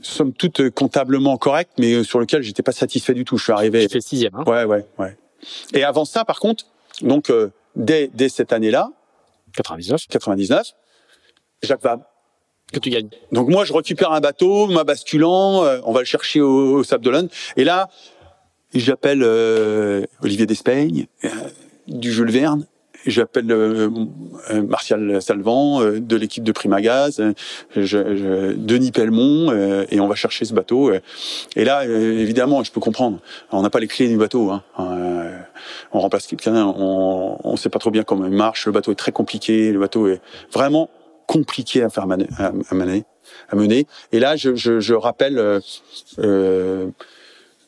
somme 0.00 0.32
toute 0.32 0.70
comptablement 0.70 1.36
correct 1.38 1.72
mais 1.78 2.04
sur 2.04 2.20
lequel 2.20 2.42
j'étais 2.42 2.62
pas 2.62 2.72
satisfait 2.72 3.14
du 3.14 3.24
tout. 3.24 3.36
Je 3.36 3.44
suis 3.44 3.52
arrivé 3.52 3.82
j'ai 3.82 3.88
fait 3.88 4.00
sixième 4.00 4.34
hein. 4.36 4.44
Ouais 4.46 4.64
ouais 4.64 4.86
ouais. 4.98 5.16
Et 5.74 5.82
avant 5.82 6.04
ça 6.04 6.24
par 6.24 6.40
contre 6.40 6.66
donc, 7.02 7.30
euh, 7.30 7.50
dès, 7.76 8.10
dès 8.14 8.28
cette 8.28 8.52
année-là, 8.52 8.90
99, 9.54 10.06
99, 10.08 10.72
Jacques 11.62 11.82
Vabre. 11.82 12.04
Que 12.72 12.78
tu 12.78 12.90
gagnes. 12.90 13.08
Donc 13.32 13.48
moi, 13.48 13.64
je 13.64 13.72
récupère 13.72 14.12
un 14.12 14.20
bateau, 14.20 14.66
ma 14.66 14.84
basculant, 14.84 15.64
euh, 15.64 15.80
on 15.84 15.92
va 15.92 16.00
le 16.00 16.04
chercher 16.04 16.42
au, 16.42 16.84
Sable 16.84 17.02
d'Olonne. 17.02 17.30
Et 17.56 17.64
là, 17.64 17.88
j'appelle 18.74 19.22
euh, 19.22 20.04
Olivier 20.22 20.44
Despeigne, 20.44 21.06
du 21.86 22.12
Jules 22.12 22.30
Verne, 22.30 22.66
j'appelle 23.06 23.50
euh, 23.50 23.88
euh, 24.50 24.62
Martial 24.62 25.20
Salvant 25.22 25.82
euh, 25.82 26.00
de 26.00 26.16
l'équipe 26.16 26.44
de 26.44 26.52
Primagaz, 26.52 27.20
je, 27.74 27.82
je, 27.82 28.52
Denis 28.52 28.92
Pellemont, 28.92 29.52
et 29.90 30.00
on 30.00 30.08
va 30.08 30.14
chercher 30.14 30.44
ce 30.44 30.54
bateau. 30.54 30.92
Et 31.56 31.64
là, 31.64 31.84
évidemment, 31.84 32.62
je 32.62 32.72
peux 32.72 32.80
comprendre. 32.80 33.20
On 33.52 33.62
n'a 33.62 33.70
pas 33.70 33.80
les 33.80 33.86
clés 33.86 34.08
du 34.08 34.16
bateau. 34.16 34.50
Hein. 34.50 34.62
On 35.92 36.00
remplace 36.00 36.26
quelqu'un, 36.26 36.66
on 36.66 37.52
ne 37.52 37.56
sait 37.56 37.70
pas 37.70 37.78
trop 37.78 37.90
bien 37.90 38.02
comment 38.02 38.26
il 38.26 38.32
marche. 38.32 38.66
Le 38.66 38.72
bateau 38.72 38.92
est 38.92 38.96
très 38.96 39.12
compliqué. 39.12 39.72
Le 39.72 39.78
bateau 39.78 40.08
est 40.08 40.20
vraiment 40.52 40.90
compliqué 41.26 41.82
à 41.82 41.90
faire 41.90 42.06
mener. 42.06 42.26
À, 42.38 42.52
mener. 43.56 43.86
Et 44.12 44.20
là, 44.20 44.36
je, 44.36 44.54
je, 44.54 44.80
je 44.80 44.94
rappelle 44.94 45.60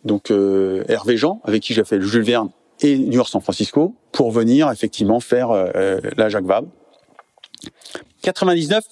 donc 0.04 0.30
Hervé 0.30 1.16
Jean, 1.16 1.40
avec 1.44 1.62
qui 1.62 1.74
j'ai 1.74 1.84
fait 1.84 1.98
le 1.98 2.06
Jules 2.06 2.22
Verne 2.22 2.50
et 2.82 2.98
New 2.98 3.12
York 3.12 3.28
San 3.28 3.40
Francisco 3.40 3.94
pour 4.12 4.30
venir 4.30 4.70
effectivement 4.70 5.20
faire 5.20 5.50
euh, 5.50 5.66
euh, 5.74 6.00
la 6.16 6.28
Jacques 6.28 6.44
Vabre. 6.44 6.68
99, 8.22 8.84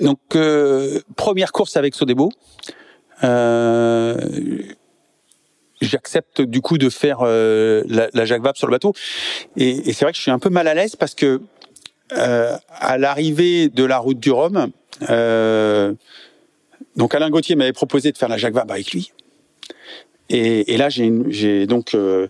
donc 0.00 0.18
euh, 0.34 1.00
première 1.16 1.52
course 1.52 1.76
avec 1.76 1.94
Sodebo. 1.94 2.30
Euh, 3.22 4.16
J'accepte 5.80 6.40
du 6.40 6.60
coup 6.60 6.78
de 6.78 6.88
faire 6.88 7.22
la, 7.22 8.08
la, 8.12 8.24
Jacques 8.24 8.42
Vabre 8.42 8.56
sur 8.56 8.66
le 8.66 8.72
bateau, 8.72 8.94
et, 9.56 9.70
et 9.88 9.92
c'est 9.92 10.04
vrai 10.04 10.12
que 10.12 10.16
je 10.16 10.22
suis 10.22 10.30
un 10.30 10.38
peu 10.38 10.50
mal 10.50 10.68
à 10.68 10.74
l'aise 10.74 10.96
parce 10.96 11.14
que 11.14 11.40
à 12.10 12.96
l'arrivée 12.96 13.68
de 13.68 13.84
la 13.84 13.98
route 13.98 14.20
du 14.20 14.30
Rhum, 14.30 14.70
donc 16.96 17.14
Alain 17.14 17.30
Gauthier 17.30 17.56
m'avait 17.56 17.72
proposé 17.72 18.12
de 18.12 18.18
faire 18.18 18.28
la 18.28 18.38
Jacques 18.38 18.54
Vabre 18.54 18.72
avec 18.72 18.92
lui. 18.92 19.12
Et, 20.30 20.72
et 20.72 20.76
là, 20.78 20.88
j'ai 20.88 21.66
donc 21.66 21.94
euh, 21.94 22.28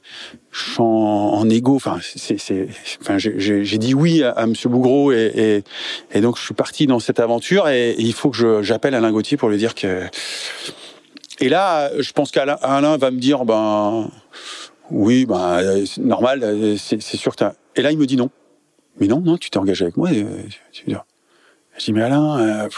en, 0.78 0.82
en 0.82 1.48
égo. 1.48 1.76
Enfin, 1.76 2.00
enfin, 3.00 3.18
j'ai 3.18 3.78
dit 3.78 3.94
oui 3.94 4.22
à, 4.22 4.30
à 4.32 4.46
Monsieur 4.46 4.68
et, 5.12 5.56
et, 5.56 5.64
et, 6.12 6.20
donc 6.20 6.36
je 6.36 6.42
suis 6.42 6.54
parti 6.54 6.86
dans 6.86 6.98
cette 6.98 7.20
aventure. 7.20 7.68
Et, 7.68 7.94
il 7.98 8.12
faut 8.12 8.30
que 8.30 8.62
j'appelle 8.62 8.94
Alain 8.94 9.12
Gauthier 9.12 9.36
pour 9.36 9.48
lui 9.48 9.58
dire 9.58 9.74
que. 9.74 10.04
Et 11.40 11.48
là, 11.48 11.90
je 11.98 12.12
pense 12.12 12.30
qu'Alain 12.30 12.96
va 12.96 13.10
me 13.10 13.18
dire, 13.18 13.44
ben 13.44 14.10
oui, 14.90 15.26
ben 15.26 15.84
normal, 15.98 16.76
c'est 16.78 17.00
sûr 17.00 17.34
que. 17.34 17.44
Et 17.76 17.82
là, 17.82 17.90
il 17.90 17.98
me 17.98 18.06
dit 18.06 18.16
non. 18.16 18.30
Mais 19.00 19.06
non, 19.06 19.20
non, 19.20 19.36
tu 19.36 19.50
t'es 19.50 19.58
engagé 19.58 19.84
avec 19.84 19.96
moi. 19.96 20.10
Je 20.12 21.84
dis 21.84 21.92
mais 21.92 22.02
Alain. 22.02 22.38
Euh, 22.38 22.68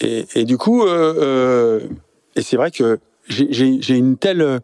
et, 0.00 0.26
et, 0.34 0.44
du 0.44 0.58
coup, 0.58 0.84
euh, 0.84 1.14
euh 1.18 1.80
et 2.36 2.42
c'est 2.42 2.56
vrai 2.56 2.70
que 2.70 3.00
j'ai 3.28 3.96
une 3.96 4.16
telle 4.16 4.60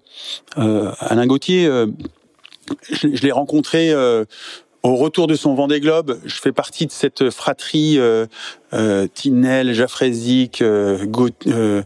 euh, 0.58 0.92
Alain 1.00 1.26
Gauthier, 1.26 1.66
euh, 1.66 1.86
je, 2.88 3.08
je 3.12 3.22
l'ai 3.22 3.32
rencontré 3.32 3.90
euh, 3.90 4.24
au 4.84 4.96
retour 4.96 5.26
de 5.26 5.34
son 5.34 5.54
Vendée 5.54 5.80
Globe. 5.80 6.20
Je 6.24 6.36
fais 6.36 6.52
partie 6.52 6.86
de 6.86 6.92
cette 6.92 7.30
fratrie 7.30 7.98
euh, 7.98 8.26
euh, 8.74 9.06
Tinel, 9.12 9.72
Jaffrézic, 9.72 10.60
euh, 10.60 11.82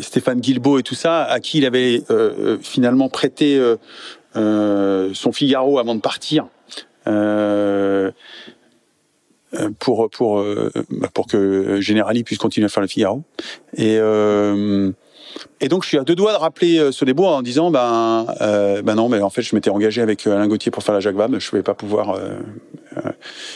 Stéphane 0.00 0.40
Guilbeault 0.40 0.80
et 0.80 0.82
tout 0.82 0.96
ça, 0.96 1.22
à 1.22 1.38
qui 1.40 1.58
il 1.58 1.64
avait 1.64 2.02
finalement 2.60 3.08
prêté 3.08 3.60
son 4.34 5.32
Figaro 5.32 5.78
avant 5.78 5.94
de 5.94 6.00
partir. 6.00 6.46
pour 9.78 10.10
pour 10.10 10.44
bah, 10.90 11.08
pour 11.14 11.26
que 11.28 11.80
Generali 11.80 12.24
puisse 12.24 12.38
continuer 12.38 12.66
à 12.66 12.68
faire 12.68 12.80
le 12.80 12.88
Figaro 12.88 13.22
et 13.76 13.96
euh, 13.98 14.90
Et 15.60 15.68
donc, 15.68 15.82
je 15.82 15.88
suis 15.88 15.98
à 15.98 16.04
deux 16.04 16.14
doigts 16.14 16.32
de 16.32 16.38
rappeler 16.38 16.78
euh, 16.78 16.92
Sodebo 16.92 17.24
en 17.24 17.42
disant, 17.42 17.70
ben, 17.70 18.26
euh, 18.40 18.82
ben 18.82 18.94
non, 18.94 19.08
mais 19.08 19.20
en 19.20 19.30
fait, 19.30 19.42
je 19.42 19.54
m'étais 19.54 19.70
engagé 19.70 20.02
avec 20.02 20.26
euh, 20.26 20.34
Alain 20.34 20.48
Gauthier 20.48 20.70
pour 20.70 20.82
faire 20.82 20.94
la 20.94 21.00
Jacques 21.00 21.16
Vabre, 21.16 21.38
je 21.38 21.48
ne 21.52 21.58
vais 21.58 21.62
pas 21.62 21.74
pouvoir. 21.74 22.10
Euh, 22.10 22.38
euh, 22.96 23.10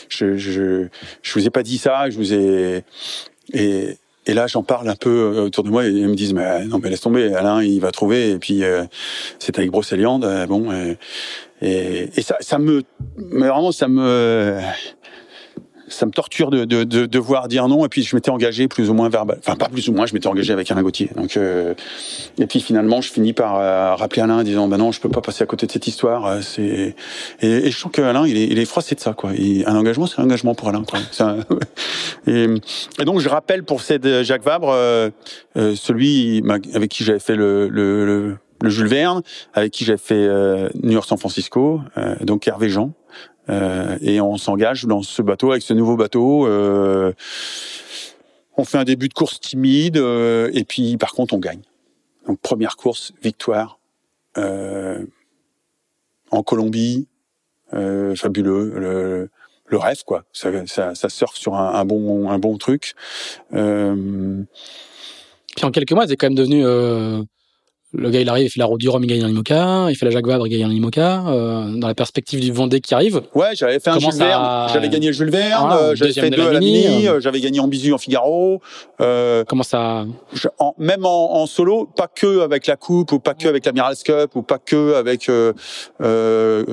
je, 0.09 0.37
je, 0.37 0.87
je 1.21 1.33
vous 1.33 1.45
ai 1.45 1.49
pas 1.49 1.63
dit 1.63 1.77
ça, 1.77 2.09
je 2.09 2.17
vous 2.17 2.33
ai. 2.33 2.83
Et, 3.53 3.97
et 4.25 4.33
là, 4.33 4.47
j'en 4.47 4.61
parle 4.63 4.89
un 4.89 4.95
peu 4.95 5.09
euh, 5.09 5.45
autour 5.45 5.63
de 5.63 5.69
moi 5.69 5.85
et 5.85 5.89
ils 5.89 6.07
me 6.07 6.15
disent, 6.15 6.33
mais 6.33 6.65
non, 6.65 6.79
mais 6.81 6.89
laisse 6.89 7.01
tomber, 7.01 7.33
Alain, 7.33 7.63
il 7.63 7.79
va 7.79 7.91
trouver. 7.91 8.31
Et 8.31 8.39
puis, 8.39 8.63
euh, 8.63 8.83
c'est 9.39 9.57
avec 9.57 9.71
Brocéliande, 9.71 10.25
euh, 10.25 10.45
bon. 10.45 10.71
euh, 10.71 10.95
et, 11.61 12.09
et 12.15 12.21
ça, 12.21 12.37
ça 12.39 12.59
me, 12.59 12.83
mais 13.17 13.47
vraiment, 13.47 13.71
ça 13.71 13.87
me, 13.87 14.59
ça 15.87 16.05
me 16.05 16.11
torture 16.11 16.49
de, 16.49 16.65
de, 16.65 16.83
de, 16.83 17.05
de 17.05 17.19
voir 17.19 17.47
dire 17.47 17.67
non. 17.67 17.85
Et 17.85 17.89
puis, 17.89 18.03
je 18.03 18.15
m'étais 18.15 18.29
engagé 18.31 18.67
plus 18.67 18.89
ou 18.89 18.93
moins 18.93 19.09
verbal, 19.09 19.37
enfin 19.39 19.55
pas 19.55 19.69
plus 19.69 19.87
ou 19.89 19.93
moins, 19.93 20.05
je 20.05 20.13
m'étais 20.13 20.27
engagé 20.27 20.53
avec 20.53 20.69
Alain 20.71 20.81
Gauthier. 20.81 21.09
Donc, 21.15 21.37
euh, 21.37 21.73
et 22.37 22.45
puis 22.47 22.59
finalement, 22.59 23.01
je 23.01 23.11
finis 23.11 23.33
par 23.33 23.59
euh, 23.59 23.95
rappeler 23.95 24.21
Alain 24.21 24.39
en 24.39 24.43
disant, 24.43 24.67
ben 24.67 24.77
non, 24.77 24.91
je 24.91 24.99
peux 24.99 25.09
pas 25.09 25.21
passer 25.21 25.43
à 25.43 25.47
côté 25.47 25.65
de 25.67 25.71
cette 25.71 25.87
histoire. 25.87 26.25
euh, 26.25 26.41
C'est 26.41 26.95
et, 27.41 27.71
je 27.71 27.77
sens 27.77 27.91
que 27.91 28.01
Alain, 28.01 28.27
il 28.27 28.37
est, 28.37 28.47
il 28.47 28.59
est 28.59 28.65
froissé 28.65 28.95
de 28.95 28.99
ça, 28.99 29.13
quoi. 29.13 29.31
Un 29.31 29.75
engagement, 29.75 30.07
c'est 30.07 30.19
un 30.19 30.23
engagement 30.23 30.55
pour 30.55 30.69
Alain. 30.69 30.83
Quoi. 30.83 30.99
Et, 32.27 32.47
donc, 33.05 33.19
je 33.19 33.29
rappelle 33.29 33.63
pour 33.63 33.81
cette 33.81 34.23
Jacques 34.23 34.43
Vabre, 34.43 34.69
euh, 34.71 35.09
euh, 35.57 35.75
celui 35.75 36.43
avec 36.73 36.89
qui 36.91 37.03
j'avais 37.03 37.19
fait 37.19 37.35
le, 37.35 37.67
le, 37.67 38.05
le, 38.05 38.37
le 38.61 38.69
Jules 38.69 38.87
Verne, 38.87 39.21
avec 39.53 39.71
qui 39.71 39.85
j'avais 39.85 39.97
fait 39.97 40.15
euh, 40.15 40.69
New 40.81 40.91
York 40.91 41.07
San 41.07 41.17
Francisco, 41.17 41.81
euh, 41.97 42.15
donc 42.21 42.47
Hervé 42.47 42.69
Jean. 42.69 42.91
Euh, 43.49 43.97
et 44.01 44.21
on 44.21 44.37
s'engage 44.37 44.85
dans 44.85 45.01
ce 45.01 45.21
bateau 45.21 45.51
avec 45.51 45.63
ce 45.63 45.73
nouveau 45.73 45.95
bateau. 45.95 46.47
euh, 46.47 47.13
on 48.57 48.65
fait 48.65 48.77
un 48.77 48.83
début 48.83 49.07
de 49.07 49.13
course 49.13 49.39
timide 49.39 49.97
euh, 49.97 50.49
et 50.53 50.63
puis 50.63 50.97
par 50.97 51.11
contre 51.11 51.33
on 51.33 51.39
gagne. 51.39 51.61
Donc 52.27 52.39
première 52.41 52.75
course, 52.75 53.13
victoire 53.23 53.79
euh, 54.37 55.05
en 56.31 56.43
Colombie, 56.43 57.07
euh, 57.73 58.15
fabuleux, 58.15 58.73
le, 58.75 59.29
le 59.67 59.77
rêve 59.77 60.03
quoi. 60.03 60.23
Ça, 60.33 60.49
ça, 60.65 60.95
ça 60.95 61.09
surfe 61.09 61.37
sur 61.37 61.55
un, 61.55 61.75
un 61.75 61.85
bon 61.85 62.29
un 62.29 62.39
bon 62.39 62.57
truc. 62.57 62.95
Puis 63.49 63.59
en 65.65 65.71
quelques 65.71 65.93
mois, 65.93 66.07
c'est 66.07 66.17
quand 66.17 66.27
même 66.27 66.35
devenu. 66.35 66.65
Le 67.93 68.09
gars, 68.09 68.19
il 68.19 68.27
arrive, 68.29 68.45
il 68.47 68.49
fait 68.49 68.59
la 68.59 68.65
route 68.65 68.79
du 68.81 68.89
Rhum, 68.89 69.03
il 69.03 69.07
gagne 69.07 69.23
un 69.23 69.29
Imoca. 69.29 69.87
Il 69.89 69.95
fait 69.95 70.05
la 70.05 70.11
Jacques 70.11 70.27
Vabre, 70.27 70.45
il 70.45 70.49
gagne 70.51 70.65
un 70.69 70.73
Imoca. 70.73 71.25
Euh, 71.27 71.71
dans 71.77 71.87
la 71.87 71.95
perspective 71.95 72.39
du 72.41 72.51
Vendée 72.51 72.81
qui 72.81 72.93
arrive. 72.93 73.21
Ouais, 73.33 73.55
j'avais 73.55 73.79
fait 73.79 73.89
un 73.89 73.99
Jules 73.99 74.13
Verne, 74.13 74.67
j'avais 74.73 74.89
gagné 74.89 75.07
le 75.07 75.13
Jules 75.13 75.29
Verne, 75.31 75.69
Ah, 75.71 75.77
euh, 75.77 75.95
j'avais 75.95 76.11
fait 76.11 76.29
de 76.29 76.35
deux 76.35 76.47
à 76.47 76.53
la 76.53 76.59
Mini, 76.59 76.87
Mini, 76.87 77.07
euh. 77.07 77.19
j'avais 77.21 77.39
gagné 77.39 77.59
en 77.61 77.67
bisu 77.67 77.93
en 77.93 77.97
Figaro. 77.97 78.61
Euh, 79.01 79.43
Comment 79.47 79.63
ça. 79.63 80.05
je- 80.33 80.47
en- 80.59 80.75
même 80.77 81.05
en, 81.05 81.35
en 81.41 81.45
solo, 81.47 81.85
pas 81.95 82.07
que 82.13 82.41
avec 82.41 82.67
la 82.67 82.75
coupe 82.75 83.11
ou 83.13 83.19
pas 83.19 83.33
que 83.33 83.47
avec 83.47 83.65
l'Amiral's 83.65 84.03
Cup 84.03 84.35
ou 84.35 84.41
pas 84.41 84.59
que 84.59 84.93
avec 84.95 85.29
euh, 85.29 85.53
euh, 86.01 86.65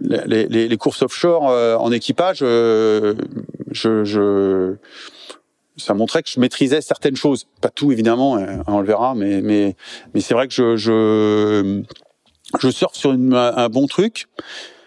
les, 0.00 0.46
les, 0.46 0.66
les 0.68 0.76
courses 0.76 1.02
offshore 1.02 1.48
euh, 1.50 1.76
en 1.76 1.92
équipage. 1.92 2.38
euh, 2.42 3.14
je, 3.70 4.02
je, 4.04 4.74
ça 5.78 5.94
montrait 5.94 6.22
que 6.22 6.30
je 6.30 6.38
maîtrisais 6.40 6.80
certaines 6.80 7.16
choses, 7.16 7.46
pas 7.60 7.70
tout 7.70 7.92
évidemment, 7.92 8.36
euh, 8.36 8.58
on 8.66 8.80
le 8.80 8.86
verra, 8.86 9.14
mais 9.14 9.40
mais 9.40 9.76
mais 10.14 10.20
c'est 10.20 10.34
vrai 10.34 10.48
que 10.48 10.54
je 10.54 10.76
je, 10.76 11.82
je 12.60 12.68
surfe 12.70 12.94
sur 12.96 13.12
une- 13.12 13.34
un, 13.34 13.68
bon 13.68 13.86
truc. 13.86 14.26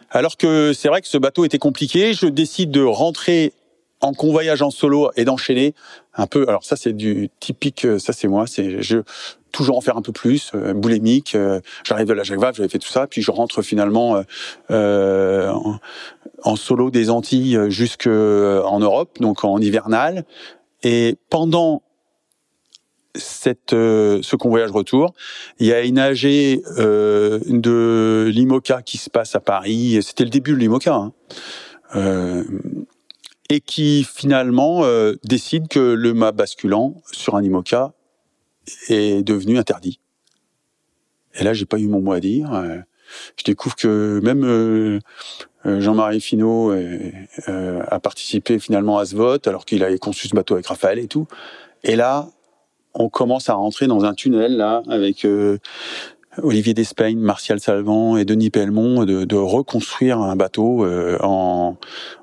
Alors 0.10 0.38
que 0.38 0.74
c'est 0.74 0.90
vrai 0.90 1.02
que 1.02 1.08
ce 1.08 1.18
bateau 1.18 1.46
était 1.46 1.58
compliqué, 1.60 2.14
je 2.14 2.28
décide 2.28 2.72
de 2.72 2.84
rentrer 2.84 3.54
en 4.02 4.14
convoyage 4.14 4.62
en 4.62 4.72
solo 4.72 5.12
et 5.16 5.26
d'enchaîner 5.26 5.74
un 6.16 6.28
peu. 6.28 6.46
Alors 6.48 6.64
ça 6.66 6.76
c'est 6.76 6.94
du 6.94 7.30
typique, 7.40 7.86
euh, 7.86 8.00
ça 8.00 8.14
c'est 8.14 8.28
moi, 8.28 8.46
c'est 8.48 8.82
je 8.82 9.00
toujours 9.52 9.78
en 9.78 9.82
faire 9.82 9.98
un 9.98 10.02
peu 10.02 10.14
plus, 10.14 10.52
euh, 10.56 10.74
boulimique. 10.74 11.36
euh, 11.36 11.60
J'arrive 11.84 12.08
de 12.08 12.14
la 12.14 12.24
Jacques 12.24 12.40
j'avais 12.56 12.70
fait 12.70 12.80
tout 12.80 12.88
ça, 12.88 13.06
puis 13.08 13.22
je 13.22 13.32
rentre 13.32 13.62
finalement 13.62 14.24
euh, 14.72 15.50
en, 15.50 15.78
en 16.44 16.56
solo 16.56 16.90
des 16.90 17.10
Antilles 17.10 17.58
euh, 17.58 17.70
jusque 17.70 18.08
euh, 18.08 18.64
en 18.64 18.80
Europe, 18.80 19.18
donc 19.20 19.44
en 19.44 19.60
hivernal. 19.60 20.26
Et 20.84 21.18
pendant 21.30 21.84
cette, 23.16 23.74
euh, 23.74 24.20
ce 24.22 24.36
convoyage 24.36 24.72
retour, 24.72 25.14
il 25.60 25.68
y 25.68 25.74
a 25.74 25.82
une 25.82 26.00
AG 26.00 26.26
euh, 26.26 27.40
de 27.48 28.30
l'IMOCA 28.34 28.82
qui 28.82 28.98
se 28.98 29.10
passe 29.10 29.36
à 29.36 29.40
Paris. 29.40 30.00
C'était 30.02 30.24
le 30.24 30.30
début 30.30 30.52
de 30.52 30.58
l'IMOCA. 30.58 30.94
Hein. 30.94 31.14
Euh, 31.96 32.44
et 33.50 33.60
qui 33.60 34.06
finalement 34.06 34.86
euh, 34.86 35.16
décide 35.26 35.68
que 35.68 35.80
le 35.80 36.14
mât 36.14 36.32
basculant 36.32 37.02
sur 37.12 37.36
un 37.36 37.44
IMOCA 37.44 37.94
est 38.88 39.24
devenu 39.24 39.58
interdit. 39.58 40.00
Et 41.36 41.44
là, 41.44 41.54
j'ai 41.54 41.66
pas 41.66 41.78
eu 41.78 41.88
mon 41.88 42.00
mot 42.00 42.14
à 42.14 42.22
dire. 42.22 42.54
Euh, 42.54 42.78
je 43.38 43.44
découvre 43.44 43.76
que 43.76 44.22
même 44.24 44.46
euh, 44.46 45.00
Jean-Marie 45.66 46.22
Finot 46.22 46.72
euh, 46.72 47.12
euh, 47.48 47.84
a 47.88 48.00
participé 48.00 48.60
finalement 48.60 48.98
à 48.98 49.06
ce 49.06 49.16
vote, 49.16 49.48
alors 49.48 49.66
qu'il 49.66 49.84
avait 49.84 50.00
conçu 50.00 50.28
ce 50.28 50.36
bateau 50.36 50.56
avec 50.56 50.68
Raphaël 50.68 51.00
et 51.00 51.08
tout. 51.08 51.28
Et 51.84 51.96
là, 51.96 52.28
on 52.94 53.10
commence 53.10 53.50
à 53.50 53.54
rentrer 53.54 53.88
dans 53.88 54.06
un 54.06 54.14
tunnel 54.14 54.58
là 54.58 54.84
avec 54.90 55.26
euh, 55.26 55.58
Olivier 56.42 56.74
Despagne, 56.74 57.18
Martial 57.18 57.60
Salvant 57.60 58.16
et 58.16 58.24
Denis 58.24 58.50
Pellemont 58.50 59.04
de, 59.04 59.26
de 59.26 59.36
reconstruire 59.36 60.18
un 60.20 60.36
bateau 60.38 60.86
euh, 60.86 61.18
en, 61.22 61.76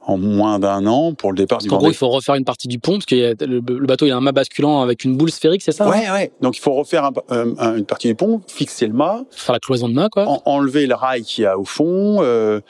en 0.06 0.16
moins 0.16 0.59
d'un 0.59 0.86
an 0.86 1.12
pour 1.12 1.30
le 1.32 1.36
départ 1.36 1.59
du 1.59 1.68
En 1.70 1.76
gros, 1.76 1.90
il 1.90 1.94
faut 1.94 2.09
refaire 2.09 2.35
une 2.35 2.44
partie 2.47 2.68
du 2.68 2.78
pont 2.78 2.93
parce 2.94 3.05
que 3.05 3.14
le, 3.44 3.60
le 3.60 3.86
bateau 3.86 4.06
il 4.06 4.12
a 4.12 4.16
un 4.16 4.20
mât 4.22 4.32
basculant 4.32 4.80
avec 4.80 5.05
une 5.05 5.16
boule 5.16 5.30
sphérique, 5.30 5.60
c'est 5.62 5.72
ça 5.72 5.85
hein? 5.86 5.90
Ouais, 5.90 6.10
ouais. 6.10 6.32
Donc 6.40 6.56
il 6.56 6.60
faut 6.60 6.72
refaire 6.72 7.05
un- 7.05 7.12
un- 7.59 7.76
une 7.76 7.85
partie 7.85 8.09
du 8.09 8.14
pont, 8.14 8.40
fixer 8.47 8.86
le 8.86 8.94
mât, 8.94 9.24
Faire 9.30 9.52
la 9.52 9.60
cloison 9.60 9.89
de 9.90 9.94
mât, 9.94 10.09
quoi. 10.09 10.26
en- 10.26 10.43
enlever 10.47 10.86
le 10.86 10.94
rail 10.94 11.22
qu'il 11.22 11.44
y 11.44 11.47
a 11.47 11.59
au 11.59 11.64
fond. 11.64 12.18
euh, 12.22 12.60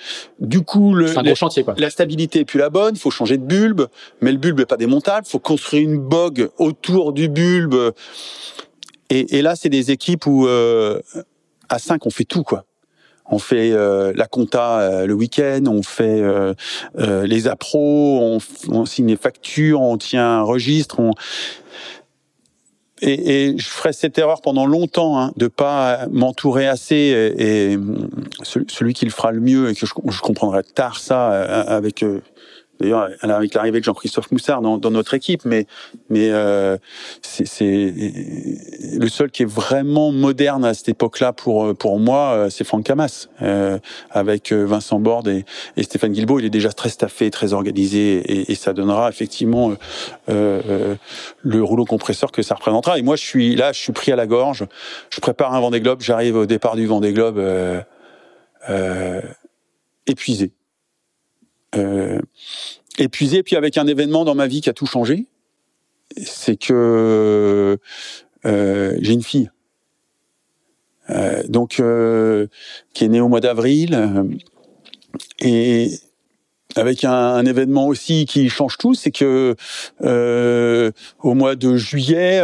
du 0.41 0.63
coup, 0.63 0.93
le, 0.95 1.17
un 1.17 1.23
gros 1.23 1.35
chantier, 1.37 1.63
quoi. 1.63 1.75
la 1.79 1.91
stabilité 1.91 2.41
est 2.41 2.45
plus 2.45 2.59
la 2.59 2.71
bonne. 2.71 2.95
Il 2.97 2.99
faut 3.01 3.11
changer 3.13 3.39
de 3.39 3.45
bulbe, 3.45 3.87
mais 4.21 4.33
le 4.33 4.39
bulbe 4.39 4.59
est 4.61 4.67
pas 4.67 4.77
démontable. 4.77 5.25
Il 5.27 5.31
faut 5.31 5.39
construire 5.39 5.89
une 5.89 5.99
bogue 5.99 6.51
autour 6.59 7.13
du 7.13 7.29
bulbe. 7.29 7.77
Et, 9.11 9.39
et 9.39 9.43
là, 9.43 9.57
c'est 9.57 9.69
des 9.69 9.91
équipes 9.91 10.27
où 10.27 10.47
euh, 10.47 11.01
à 11.69 11.79
5, 11.79 12.07
on 12.07 12.11
fait 12.11 12.25
tout, 12.25 12.43
quoi. 12.43 12.65
On 13.31 13.39
fait 13.39 13.73
euh, 13.73 14.13
la 14.17 14.27
compta 14.27 14.79
euh, 14.81 15.07
le 15.07 15.13
week-end, 15.13 15.65
on 15.67 15.83
fait 15.83 16.21
euh, 16.23 16.55
euh, 16.99 17.27
les 17.27 17.47
appros, 17.47 18.21
on, 18.23 18.39
on 18.71 18.87
signe 18.87 19.09
les 19.09 19.17
factures, 19.17 19.83
on 19.83 19.99
tient 19.99 20.39
un 20.39 20.43
registre. 20.43 20.99
On... 20.99 21.11
Et, 23.03 23.51
et 23.53 23.59
je 23.59 23.69
ferai 23.69 23.93
cette 23.93 24.17
erreur 24.19 24.41
pendant 24.41 24.65
longtemps 24.67 25.21
hein, 25.21 25.33
de 25.37 25.47
pas 25.47 26.07
m'entourer 26.11 26.67
assez. 26.67 26.95
Et, 26.97 27.73
et 27.73 27.77
hum, 27.77 28.09
ce- 28.43 28.61
celui 28.67 28.95
qui 28.95 29.05
le 29.05 29.11
fera 29.11 29.31
le 29.31 29.41
mieux 29.41 29.69
et 29.69 29.75
que 29.75 29.85
je, 29.87 29.93
je 30.09 30.21
comprendrai 30.21 30.63
tard 30.65 30.99
ça 30.99 31.31
euh, 31.33 31.65
avec 31.67 32.03
D'ailleurs, 32.81 33.09
avec 33.23 33.55
l'arrivée 33.55 33.81
de 33.81 33.85
Jean-Christophe 33.85 34.31
Moussard 34.31 34.63
dans, 34.63 34.79
dans 34.79 34.91
notre 34.91 35.15
équipe, 35.15 35.45
mais 35.45 35.67
mais 36.11 36.31
euh, 36.31 36.77
c'est 37.23 37.95
le 38.99 39.09
seul 39.09 39.31
qui 39.31 39.43
est 39.43 39.51
vraiment 39.51 40.13
moderne 40.13 40.65
à 40.65 40.75
cette 40.75 40.89
époque-là 40.89 41.33
pour 41.33 41.75
pour 41.77 41.99
moi, 41.99 42.33
euh, 42.33 42.51
c'est 42.51 42.65
Franck 42.65 42.85
Camas, 42.85 43.29
euh, 43.43 43.79
avec 44.11 44.53
euh, 44.53 44.65
Vincent 44.65 45.01
Borde 45.01 45.29
et, 45.29 45.45
Stéphane 45.83 46.13
Guilbault. 46.13 46.39
Il 46.39 46.45
est 46.45 46.51
déjà 46.51 46.73
très 46.73 46.89
staffé, 46.89 47.31
très 47.31 47.53
organisé, 47.53 48.19
et, 48.19 48.53
et 48.53 48.55
ça 48.55 48.73
donnera 48.73 49.09
effectivement 49.09 49.71
euh, 49.71 49.75
euh, 50.29 50.95
le 51.43 51.63
rouleau 51.63 51.85
compresseur 51.85 52.33
que 52.33 52.43
ça 52.43 52.55
représentera. 52.55 52.99
Et 52.99 53.03
moi, 53.03 53.17
je 53.17 53.25
suis 53.25 53.57
là, 53.57 53.73
je 53.73 53.79
suis 53.79 53.93
pris 53.93 54.13
à 54.13 54.17
la 54.17 54.27
gorge. 54.27 54.67
Je 55.11 55.21
prépare 55.21 55.55
un 55.55 55.61
Vendée 55.61 55.81
Globe. 55.81 56.01
J'arrive 56.01 56.37
au 56.37 56.47
départ 56.47 56.77
du 56.77 56.87
Vendée 56.87 57.13
Globe 57.13 57.39
euh, 57.39 57.81
euh, 58.69 59.21
épuisé. 60.07 60.53
Euh, 61.77 62.21
épuisé, 62.99 63.43
puis 63.43 63.57
avec 63.57 63.79
un 63.79 63.87
événement 63.87 64.25
dans 64.25 64.35
ma 64.35 64.47
vie 64.47 64.61
qui 64.61 64.71
a 64.71 64.73
tout 64.73 64.87
changé, 64.87 65.27
c'est 66.17 66.57
que 66.57 67.79
euh, 68.45 68.97
j'ai 69.01 69.13
une 69.13 69.23
fille, 69.23 69.51
euh, 71.11 71.43
donc 71.49 71.81
qui 72.95 73.05
est 73.05 73.09
née 73.09 73.21
au 73.21 73.29
mois 73.29 73.41
d'avril, 73.41 74.33
et 75.39 75.93
avec 76.75 77.05
un, 77.05 77.45
événement 77.45 77.87
aussi 77.87 78.25
qui 78.25 78.49
change 78.49 78.79
tout, 78.79 78.95
c'est 78.95 79.13
que 79.13 79.55
au 81.23 81.35
mois 81.35 81.55
de 81.55 81.77
juillet. 81.77 82.41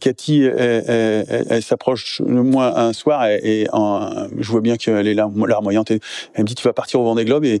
Cathy, 0.00 0.42
elle, 0.42 0.84
elle, 0.86 1.46
elle 1.48 1.62
s'approche 1.62 2.20
de 2.20 2.26
moi 2.26 2.78
un 2.78 2.92
soir 2.92 3.26
et, 3.26 3.62
et 3.62 3.66
en, 3.72 4.28
je 4.38 4.50
vois 4.50 4.60
bien 4.60 4.76
qu'elle 4.76 5.06
est 5.06 5.14
là, 5.14 5.30
larmoyante. 5.46 5.90
Et 5.90 6.00
elle 6.34 6.42
me 6.42 6.46
dit 6.46 6.54
tu 6.54 6.64
vas 6.64 6.74
partir 6.74 7.00
au 7.00 7.04
Vendée 7.04 7.24
Globe 7.24 7.44
et, 7.44 7.60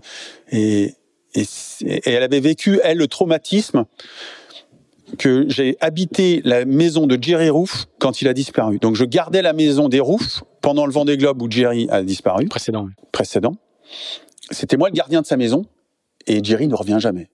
et, 0.50 0.94
et, 1.34 1.46
et 1.80 2.10
elle 2.10 2.22
avait 2.22 2.40
vécu 2.40 2.78
elle 2.82 2.98
le 2.98 3.08
traumatisme 3.08 3.86
que 5.18 5.46
j'ai 5.48 5.76
habité 5.80 6.40
la 6.44 6.64
maison 6.64 7.06
de 7.06 7.18
Jerry 7.20 7.50
Roof 7.50 7.86
quand 7.98 8.22
il 8.22 8.28
a 8.28 8.34
disparu. 8.34 8.78
Donc 8.78 8.96
je 8.96 9.04
gardais 9.04 9.42
la 9.42 9.52
maison 9.52 9.88
des 9.88 10.00
Roof 10.00 10.42
pendant 10.60 10.86
le 10.86 10.92
Vendée 10.92 11.16
Globe 11.16 11.40
où 11.42 11.50
Jerry 11.50 11.86
a 11.90 12.02
disparu. 12.02 12.46
Précédent. 12.46 12.84
Oui. 12.84 12.92
Précédent. 13.12 13.54
C'était 14.50 14.76
moi 14.76 14.88
le 14.88 14.94
gardien 14.94 15.22
de 15.22 15.26
sa 15.26 15.36
maison 15.36 15.64
et 16.26 16.42
Jerry 16.42 16.68
ne 16.68 16.74
revient 16.74 16.98
jamais. 17.00 17.28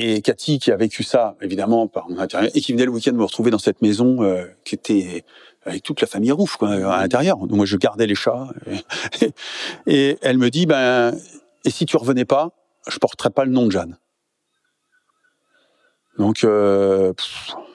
Et 0.00 0.22
Cathy, 0.22 0.60
qui 0.60 0.70
a 0.70 0.76
vécu 0.76 1.02
ça, 1.02 1.34
évidemment, 1.42 1.88
par 1.88 2.08
mon 2.08 2.20
intérieur, 2.20 2.52
et 2.54 2.60
qui 2.60 2.72
venait 2.72 2.84
le 2.84 2.92
week-end 2.92 3.12
me 3.12 3.24
retrouver 3.24 3.50
dans 3.50 3.58
cette 3.58 3.82
maison 3.82 4.22
euh, 4.22 4.44
qui 4.64 4.76
était 4.76 5.24
avec 5.66 5.82
toute 5.82 6.00
la 6.00 6.06
famille 6.06 6.30
Rouf, 6.30 6.56
quoi, 6.56 6.70
à 6.70 7.02
l'intérieur. 7.02 7.36
Donc 7.36 7.50
moi, 7.50 7.66
je 7.66 7.76
gardais 7.76 8.06
les 8.06 8.14
chats. 8.14 8.48
Et, 9.20 9.32
et, 9.88 10.18
elle 10.22 10.38
me 10.38 10.50
dit, 10.50 10.66
ben, 10.66 11.16
et 11.64 11.70
si 11.70 11.84
tu 11.84 11.96
revenais 11.96 12.24
pas, 12.24 12.50
je 12.86 12.96
porterais 12.98 13.30
pas 13.30 13.44
le 13.44 13.50
nom 13.50 13.66
de 13.66 13.72
Jeanne. 13.72 13.98
Donc, 16.16 16.44
euh, 16.44 17.12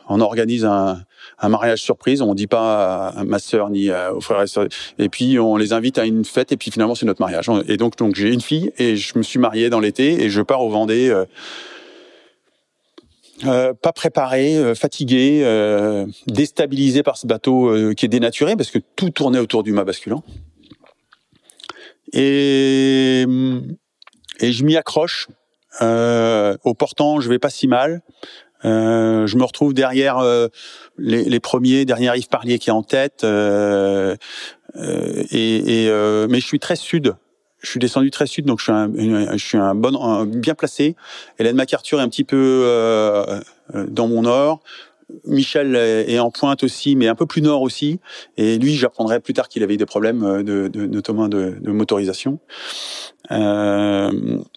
on 0.07 0.21
organise 0.21 0.63
un, 0.63 1.01
un, 1.39 1.49
mariage 1.49 1.81
surprise. 1.81 2.21
On 2.21 2.35
dit 2.35 2.47
pas 2.47 3.09
à 3.09 3.25
ma 3.25 3.39
sœur 3.39 3.69
ni 3.69 3.89
aux 3.91 4.21
frères 4.21 4.41
et 4.41 4.47
sœurs. 4.47 4.67
Et 4.97 5.09
puis 5.09 5.39
on 5.39 5.57
les 5.57 5.73
invite 5.73 5.97
à 5.97 6.05
une 6.05 6.25
fête. 6.25 6.51
Et 6.51 6.57
puis 6.57 6.71
finalement 6.71 6.95
c'est 6.95 7.05
notre 7.05 7.21
mariage. 7.21 7.49
Et 7.67 7.77
donc 7.77 7.97
donc 7.97 8.15
j'ai 8.15 8.33
une 8.33 8.41
fille 8.41 8.71
et 8.77 8.97
je 8.97 9.17
me 9.17 9.23
suis 9.23 9.39
marié 9.39 9.69
dans 9.69 9.79
l'été 9.79 10.23
et 10.23 10.29
je 10.29 10.41
pars 10.41 10.61
au 10.61 10.69
Vendée. 10.69 11.09
Euh, 11.09 11.25
euh, 13.45 13.73
pas 13.73 13.91
préparé, 13.91 14.55
euh, 14.55 14.75
fatigué, 14.75 15.41
euh, 15.43 16.05
déstabilisé 16.27 17.03
par 17.03 17.17
ce 17.17 17.27
bateau 17.27 17.67
euh, 17.67 17.93
qui 17.93 18.05
est 18.05 18.09
dénaturé 18.09 18.55
parce 18.55 18.71
que 18.71 18.79
tout 18.95 19.09
tournait 19.09 19.39
autour 19.39 19.63
du 19.63 19.71
mât 19.71 19.83
basculant. 19.83 20.23
Et, 22.13 23.25
et 24.39 24.51
je 24.51 24.63
m'y 24.63 24.77
accroche. 24.77 25.27
au 25.81 26.73
portant, 26.73 27.19
je 27.19 27.29
vais 27.29 27.39
pas 27.39 27.49
si 27.49 27.67
mal. 27.67 28.01
Euh, 28.65 29.27
je 29.27 29.37
me 29.37 29.43
retrouve 29.43 29.73
derrière 29.73 30.19
euh, 30.19 30.47
les, 30.97 31.25
les, 31.25 31.39
premiers, 31.39 31.85
derrière 31.85 32.15
Yves 32.15 32.29
Parlier 32.29 32.59
qui 32.59 32.69
est 32.69 32.73
en 32.73 32.83
tête. 32.83 33.23
Euh, 33.23 34.15
et, 34.75 35.85
et 35.85 36.27
mais 36.29 36.39
je 36.39 36.45
suis 36.45 36.59
très 36.59 36.75
sud. 36.75 37.15
Je 37.63 37.69
suis 37.69 37.79
descendu 37.79 38.11
très 38.11 38.27
sud, 38.27 38.45
donc 38.45 38.59
je 38.59 38.65
suis 38.65 38.71
un, 38.71 38.91
je 39.37 39.43
suis 39.43 39.57
un 39.57 39.73
bon, 39.73 39.99
un, 40.03 40.25
bien 40.25 40.53
placé. 40.53 40.95
Hélène 41.39 41.55
MacArthur 41.55 41.99
est 41.99 42.03
un 42.03 42.09
petit 42.09 42.23
peu 42.23 43.25
dans 43.73 44.07
mon 44.07 44.23
nord. 44.23 44.61
Michel 45.25 45.75
est 45.75 46.19
en 46.19 46.29
pointe 46.29 46.63
aussi, 46.63 46.95
mais 46.95 47.07
un 47.07 47.15
peu 47.15 47.25
plus 47.25 47.41
nord 47.41 47.61
aussi. 47.61 47.99
Et 48.35 48.57
lui, 48.57 48.75
j'apprendrai 48.75 49.19
plus 49.19 49.33
tard 49.33 49.47
qu'il 49.47 49.63
avait 49.63 49.77
des 49.77 49.85
problèmes, 49.85 50.43
de, 50.43 50.67
de 50.67 50.85
notamment 50.85 51.29
de, 51.29 51.55
de 51.59 51.71
motorisation. 51.71 52.39
Euh, 53.31 54.11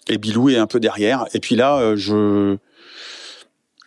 et 0.09 0.17
Bilou 0.17 0.49
est 0.49 0.57
un 0.57 0.67
peu 0.67 0.79
derrière. 0.79 1.25
Et 1.33 1.39
puis 1.39 1.55
là, 1.55 1.95
je 1.95 2.57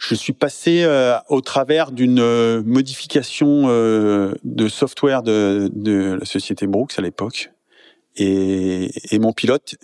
je 0.00 0.14
suis 0.14 0.32
passé 0.32 0.82
euh, 0.82 1.16
au 1.28 1.42
travers 1.42 1.92
d'une 1.92 2.20
euh, 2.20 2.62
modification 2.64 3.64
euh, 3.66 4.32
de 4.44 4.66
software 4.66 5.22
de, 5.22 5.70
de, 5.72 6.16
la 6.18 6.24
société 6.24 6.66
Brooks 6.66 6.98
à 6.98 7.02
l'époque. 7.02 7.52
Et, 8.22 8.90
et, 9.14 9.18
mon 9.18 9.32
pilote, 9.32 9.76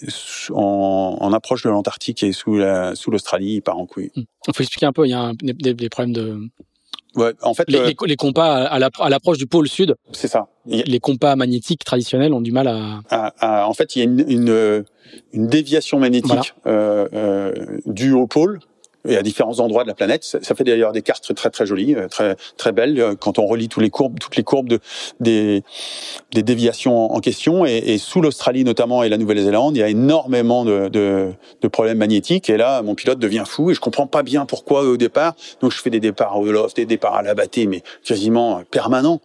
en, 0.51 1.17
en 1.19 1.33
approche 1.33 1.63
de 1.63 1.71
l'Antarctique 1.71 2.23
et 2.23 2.33
sous 2.33 2.57
la, 2.57 2.95
sous 2.95 3.11
l'Australie, 3.11 3.55
il 3.55 3.63
part 3.63 3.79
en 3.79 3.87
couille. 3.87 4.11
Il 4.15 4.25
faut 4.55 4.63
expliquer 4.63 4.85
un 4.85 4.93
peu. 4.93 5.07
Il 5.07 5.11
y 5.11 5.15
a 5.15 5.21
un, 5.21 5.33
des, 5.35 5.73
des, 5.73 5.89
problèmes 5.89 6.13
de. 6.13 6.39
Ouais, 7.15 7.33
en 7.43 7.55
fait, 7.55 7.65
les, 7.69 7.79
les, 7.87 7.97
les 8.07 8.17
compas 8.17 8.65
à 8.67 9.09
l'approche 9.09 9.39
du 9.39 9.47
pôle 9.47 9.69
sud. 9.69 9.95
C'est 10.13 10.29
ça. 10.29 10.49
Les 10.67 11.01
compas 11.01 11.35
magnétiques 11.35 11.83
traditionnels 11.85 12.35
ont 12.35 12.43
du 12.43 12.53
mal 12.53 12.69
à. 12.69 13.01
à, 13.09 13.63
à 13.63 13.67
en 13.67 13.73
fait, 13.73 13.97
il 13.97 14.01
y 14.01 14.03
a 14.03 14.05
une, 14.05 14.25
une, 14.29 14.85
une 15.33 15.47
déviation 15.47 15.99
magnétique 15.99 16.27
voilà. 16.27 16.43
euh, 16.67 17.09
euh, 17.15 17.79
due 17.87 18.13
au 18.13 18.27
pôle 18.27 18.61
et 19.09 19.16
à 19.16 19.23
différents 19.23 19.61
endroits 19.61 19.83
de 19.83 19.89
la 19.89 19.95
planète. 19.95 20.24
Ça, 20.24 20.55
fait 20.55 20.65
d'ailleurs 20.65 20.93
des 20.93 21.03
cartes 21.03 21.35
très 21.35 21.51
très 21.51 21.66
jolies, 21.66 21.95
euh, 21.95 22.09
très 22.09 22.37
très 22.57 22.73
belles 22.73 22.99
euh, 23.01 23.15
quand 23.15 23.39
on 23.39 23.47
relie 23.47 23.69
tous 23.69 23.81
les 23.81 23.91
courbes, 23.91 24.19
toutes 24.19 24.37
les 24.37 24.43
courbes 24.43 24.69
de, 24.69 24.81
des, 25.20 25.62
des 26.33 26.43
déviations 26.43 27.12
en, 27.15 27.20
question. 27.20 27.66
Et, 27.66 27.77
et 27.77 27.99
sous 27.99 28.20
l'Australie 28.20 28.65
notamment 28.65 29.03
et 29.03 29.09
la 29.09 29.19
Nouvelle-Zélande, 29.19 29.77
il 29.77 29.81
y 29.81 29.83
a 29.83 29.89
énormément 29.89 30.65
de, 30.65 30.89
de, 30.89 31.33
de, 31.61 31.69
problèmes 31.69 31.99
magnétiques. 31.99 32.51
Et 32.51 32.57
là, 32.57 32.83
mon 32.83 32.95
pilote 32.95 33.19
devient 33.19 33.45
fou 33.47 33.70
et 33.70 33.74
je 33.74 33.81
comprends 33.81 34.07
pas 34.07 34.23
bien 34.23 34.47
pourquoi 34.47 34.83
au 34.83 34.97
départ. 34.97 35.35
Donc 35.61 35.73
je 35.73 35.81
fais 35.81 35.91
des 35.91 36.01
départs 36.01 36.39
au 36.39 36.45
loft, 36.45 36.77
des 36.77 36.87
départs 36.87 37.15
à 37.15 37.23
la 37.23 37.35
mais 37.69 37.83
quasiment 38.05 38.62
permanents. 38.70 39.20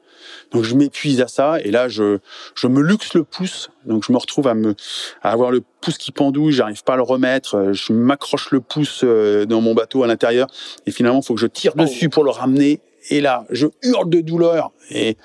Donc 0.51 0.63
je 0.63 0.75
m'épuise 0.75 1.21
à 1.21 1.27
ça 1.27 1.59
et 1.61 1.71
là 1.71 1.87
je 1.87 2.19
je 2.55 2.67
me 2.67 2.81
luxe 2.81 3.13
le 3.13 3.23
pouce. 3.23 3.69
Donc 3.85 4.03
je 4.05 4.11
me 4.11 4.17
retrouve 4.17 4.47
à 4.47 4.53
me 4.53 4.75
à 5.21 5.31
avoir 5.31 5.51
le 5.51 5.63
pouce 5.81 5.97
qui 5.97 6.11
pendouille, 6.11 6.51
j'arrive 6.51 6.83
pas 6.83 6.93
à 6.93 6.97
le 6.97 7.03
remettre, 7.03 7.71
je 7.73 7.93
m'accroche 7.93 8.51
le 8.51 8.59
pouce 8.59 9.01
euh, 9.03 9.45
dans 9.45 9.61
mon 9.61 9.73
bateau 9.73 10.03
à 10.03 10.07
l'intérieur 10.07 10.47
et 10.85 10.91
finalement 10.91 11.19
il 11.19 11.25
faut 11.25 11.35
que 11.35 11.41
je 11.41 11.47
tire 11.47 11.75
dessus 11.75 12.09
pour 12.09 12.23
le 12.23 12.31
ramener. 12.31 12.81
Et 13.09 13.21
là 13.21 13.45
je 13.49 13.67
hurle 13.81 14.09
de 14.09 14.21
douleur 14.21 14.71
et 14.89 15.17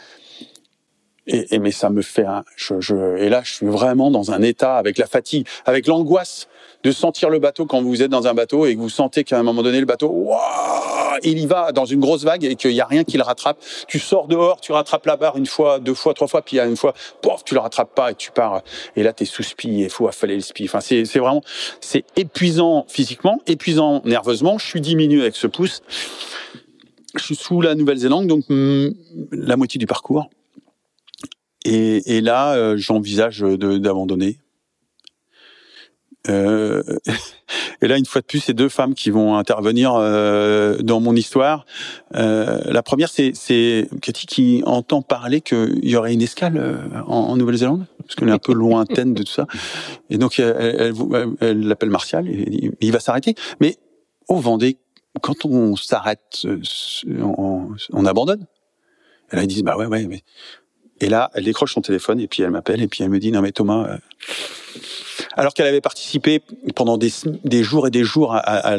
et, 1.27 1.55
et 1.55 1.59
mais 1.59 1.73
ça 1.73 1.91
me 1.91 2.03
fait 2.03 2.25
un 2.25 2.45
je, 2.57 2.81
je 2.81 3.17
et 3.19 3.29
là 3.29 3.43
je 3.45 3.53
suis 3.53 3.67
vraiment 3.67 4.11
dans 4.11 4.31
un 4.31 4.43
état 4.43 4.77
avec 4.77 4.97
la 4.97 5.07
fatigue, 5.07 5.47
avec 5.65 5.87
l'angoisse 5.87 6.47
de 6.87 6.93
sentir 6.93 7.31
le 7.31 7.41
bateau 7.41 7.67
quand 7.67 7.83
vous 7.83 8.01
êtes 8.01 8.13
dans 8.13 8.29
un 8.29 8.35
bateau 8.35 8.65
et 8.65 8.77
que 8.77 8.81
vous 8.81 8.89
sentez 8.89 9.25
qu'à 9.25 9.41
un 9.41 9.43
moment 9.43 9.65
donné 9.65 9.81
le 9.81 9.87
bateau 9.87 10.07
wow, 10.07 10.37
il 11.25 11.37
y 11.41 11.45
va 11.45 11.73
dans 11.73 11.85
une 11.85 11.99
grosse 11.99 12.23
vague 12.23 12.45
et 12.45 12.55
qu'il 12.55 12.71
n'y 12.71 12.81
a 12.81 12.87
rien 12.87 13.03
qui 13.03 13.17
le 13.17 13.25
rattrape. 13.25 13.59
Tu 13.89 13.99
sors 13.99 14.29
dehors, 14.29 14.61
tu 14.61 14.71
rattrapes 14.71 15.05
la 15.05 15.17
barre 15.17 15.37
une 15.37 15.47
fois, 15.47 15.81
deux 15.81 15.95
fois, 15.95 16.15
trois 16.15 16.29
fois, 16.29 16.43
puis 16.43 16.61
a 16.61 16.67
une 16.67 16.77
fois, 16.77 16.95
pof, 17.23 17.43
tu 17.45 17.55
le 17.55 17.61
rattrapes 17.61 17.93
pas 17.93 18.13
et 18.13 18.15
tu 18.15 18.31
pars. 18.31 18.63
Et 18.95 19.03
là, 19.03 19.13
tu 19.13 19.25
es 19.25 19.27
sous 19.27 19.43
spi 19.43 19.83
et 19.83 19.85
il 19.87 19.91
faut 19.91 20.07
affaler 20.07 20.37
le 20.37 20.43
spi. 20.43 20.67
Enfin, 20.67 20.79
c'est 20.79 21.03
vraiment, 21.19 21.43
c'est 21.81 22.05
épuisant 22.15 22.85
physiquement, 22.87 23.41
épuisant 23.49 24.01
nerveusement. 24.05 24.57
Je 24.57 24.67
suis 24.67 24.81
diminué 24.81 25.23
avec 25.23 25.35
ce 25.35 25.49
pouce. 25.49 25.83
Je 27.17 27.25
suis 27.25 27.35
sous 27.35 27.61
la 27.63 27.75
Nouvelle-Zélande, 27.75 28.29
donc 28.29 28.45
mm, 28.49 28.91
la 29.33 29.57
moitié 29.57 29.79
du 29.79 29.87
parcours. 29.87 30.31
Et, 31.65 32.17
et 32.17 32.21
là, 32.21 32.55
euh, 32.55 32.77
j'envisage 32.77 33.41
d'abandonner 33.41 34.39
euh, 36.29 36.83
et 37.83 37.89
là, 37.89 37.99
une 37.99 38.07
fois 38.07 38.21
de 38.21 38.27
plus, 38.27 38.41
c'est 38.41 38.55
deux 38.55 38.69
femmes 38.69 38.95
qui 38.95 39.11
vont 39.11 39.37
intervenir 39.37 39.95
euh, 39.95 40.79
dans 40.79 41.01
mon 41.01 41.15
histoire. 41.15 41.67
Euh, 42.15 42.61
la 42.67 42.83
première, 42.83 43.09
c'est, 43.09 43.89
Cathy 44.03 44.27
qui 44.27 44.63
entend 44.67 45.03
parler 45.03 45.41
qu'il 45.41 45.85
y 45.85 45.97
aurait 45.97 46.13
une 46.13 46.23
escale 46.23 46.57
euh, 46.57 46.77
en, 47.07 47.17
en 47.17 47.37
Nouvelle-Zélande, 47.37 47.87
parce 47.99 48.15
qu'elle 48.15 48.29
est 48.29 48.33
un 48.33 48.39
peu 48.39 48.53
lointaine 48.53 49.15
de 49.15 49.23
tout 49.23 49.33
ça. 49.33 49.47
Et 50.11 50.19
donc, 50.19 50.39
elle, 50.39 50.55
elle, 50.59 51.27
elle 51.41 51.61
l'appelle 51.61 51.91
Martial, 51.91 52.29
et 52.29 52.71
il 52.81 52.93
va 52.93 53.01
s'arrêter. 53.01 53.35
Mais 53.61 53.77
au 54.29 54.37
Vendée, 54.37 54.79
quand 55.21 55.45
on 55.45 55.77
s'arrête, 55.77 56.45
euh, 56.45 56.61
on, 57.21 57.69
on 57.93 58.07
abandonne. 58.07 58.47
Et 59.33 59.37
là, 59.37 59.43
ils 59.43 59.49
disent, 59.49 59.63
bah 59.63 59.77
ouais, 59.77 59.87
ouais, 59.87 60.07
mais... 60.07 60.23
Et 61.01 61.09
là, 61.09 61.31
elle 61.35 61.45
décroche 61.45 61.75
son 61.75 61.83
téléphone, 61.83 62.21
et 62.21 62.29
puis 62.29 62.43
elle 62.43 62.51
m'appelle, 62.51 62.83
et 62.83 62.89
puis 62.89 63.03
elle 63.03 63.11
me 63.11 63.19
dit, 63.19 63.33
non 63.33 63.43
mais 63.43 63.53
Thomas... 63.53 63.87
Euh, 63.89 63.97
alors 65.37 65.53
qu'elle 65.55 65.67
avait 65.67 65.81
participé 65.81 66.43
pendant 66.75 66.97
des, 66.97 67.11
des, 67.45 67.63
jours 67.63 67.87
et 67.87 67.91
des 67.91 68.05
jours 68.05 68.35
à, 68.35 68.39
à, 68.39 68.77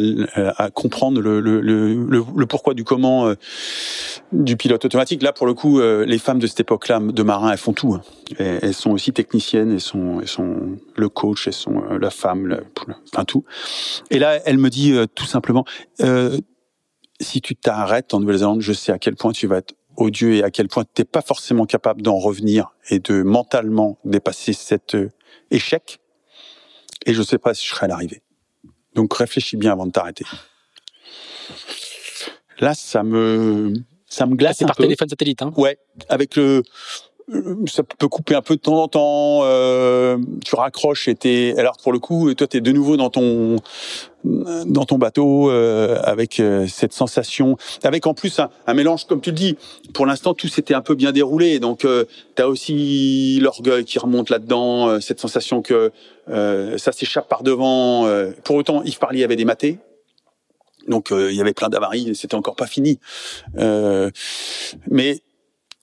à 0.58 0.70
comprendre 0.70 1.22
le, 1.22 1.40
le, 1.40 1.62
le, 1.62 2.08
le, 2.36 2.46
pourquoi 2.46 2.74
du 2.74 2.84
comment 2.84 3.28
euh, 3.28 3.36
du 4.32 4.58
pilote 4.58 4.84
automatique. 4.84 5.22
Là, 5.22 5.34
pour 5.34 5.46
le 5.46 5.54
coup, 5.54 5.80
euh, 5.80 6.06
les 6.06 6.18
femmes 6.18 6.40
de 6.40 6.48
cette 6.48 6.60
époque-là, 6.60 7.00
de 7.00 7.24
marins, 7.24 7.52
elles 7.52 7.58
font 7.58 7.74
tout. 7.74 7.94
Hein. 7.94 8.02
elles 8.40 8.74
sont 8.74 8.92
aussi 8.92 9.14
techniciennes, 9.14 9.72
elles 9.72 9.82
sont, 9.82 10.20
elles 10.22 10.28
sont 10.28 10.78
le 10.96 11.10
coach, 11.10 11.48
elles 11.48 11.54
sont 11.54 11.84
euh, 11.92 12.00
la 12.00 12.10
femme, 12.10 12.48
la, 12.48 12.60
enfin 13.14 13.24
tout. 13.24 13.46
Et 14.10 14.20
là, 14.20 14.40
elle 14.46 14.58
me 14.58 14.70
dit 14.70 14.96
tout 15.16 15.26
simplement, 15.26 15.66
si 17.20 17.42
tu 17.42 17.56
t'arrêtes 17.56 18.14
en 18.14 18.20
Nouvelle-Zélande, 18.20 18.62
je 18.62 18.74
sais 18.74 18.92
à 18.92 19.00
quel 19.00 19.16
point 19.16 19.32
tu 19.32 19.48
vas 19.48 19.58
être 19.58 19.74
odieux 19.98 20.36
et 20.36 20.44
à 20.44 20.52
quel 20.52 20.68
point 20.68 20.84
tu 20.84 21.02
n'es 21.02 21.06
pas 21.06 21.22
forcément 21.22 21.66
capable 21.66 22.02
d'en 22.02 22.18
revenir 22.18 22.74
et 22.90 23.00
de 23.00 23.24
mentalement 23.24 23.98
dépasser 24.06 24.54
cet 24.54 24.96
échec 25.52 26.00
et 27.06 27.14
je 27.14 27.20
ne 27.20 27.26
sais 27.26 27.38
pas 27.38 27.54
si 27.54 27.66
je 27.66 27.70
serai 27.72 27.86
à 27.86 27.90
l'arrivée. 27.90 28.22
Donc 28.94 29.14
réfléchis 29.14 29.58
bien 29.58 29.72
avant 29.72 29.86
de 29.86 29.92
t'arrêter. 29.92 30.26
Là, 32.60 32.74
ça 32.74 33.04
me 33.04 33.74
ça 34.08 34.26
me 34.26 34.36
glace 34.36 34.58
C'est 34.58 34.66
par 34.66 34.76
téléphone 34.76 35.10
satellite, 35.10 35.42
hein 35.42 35.54
Ouais, 35.58 35.78
avec 36.10 36.36
le 36.36 36.64
ça 37.68 37.84
peut 37.84 38.08
couper 38.08 38.36
un 38.36 38.42
peu 38.42 38.56
de 38.56 38.62
temps 38.62 38.82
en 38.82 38.88
temps. 38.88 39.40
Euh, 39.44 40.18
tu 40.46 40.56
raccroches 40.56 41.08
et 41.08 41.16
t'es. 41.16 41.54
Alors 41.58 41.78
pour 41.78 41.92
le 41.92 42.00
coup, 42.00 42.34
toi 42.34 42.48
t'es 42.48 42.62
de 42.62 42.72
nouveau 42.72 42.98
dans 42.98 43.10
ton 43.10 43.58
dans 44.24 44.86
ton 44.86 44.98
bateau 44.98 45.50
euh, 45.50 46.00
avec 46.04 46.40
euh, 46.40 46.68
cette 46.68 46.94
sensation, 46.94 47.58
avec 47.84 48.08
en 48.08 48.14
plus 48.14 48.40
un, 48.40 48.74
mélange, 48.74 49.06
comme 49.06 49.22
tu 49.22 49.30
le 49.30 49.36
dis. 49.36 49.58
Pour 49.94 50.06
l'instant, 50.06 50.34
tout 50.34 50.48
s'était 50.48 50.74
un 50.74 50.82
peu 50.82 50.96
bien 50.96 51.12
déroulé, 51.12 51.60
donc 51.60 51.86
euh, 51.86 52.06
tu 52.36 52.42
as 52.42 52.48
aussi 52.48 53.40
l'orgueil 53.42 53.86
qui 53.86 54.00
remonte 54.00 54.30
là-dedans, 54.30 54.88
euh, 54.88 55.00
cette 55.00 55.20
sensation 55.20 55.62
que 55.62 55.92
euh, 56.30 56.78
ça 56.78 56.92
s'échappe 56.92 57.30
par 57.30 57.44
devant. 57.44 58.08
pour 58.44 58.56
autant, 58.56 58.84
Yves 58.84 59.00
Parlier 59.00 59.24
avait 59.24 59.36
des 59.36 59.46
matés. 59.46 59.80
Donc 60.88 61.10
il 61.12 61.36
y 61.36 61.42
avait 61.42 61.54
plein 61.54 61.68
d'avaries, 61.68 62.16
c'était 62.16 62.36
encore 62.36 62.56
pas 62.56 62.68
fini. 62.68 63.00
mais 64.90 65.22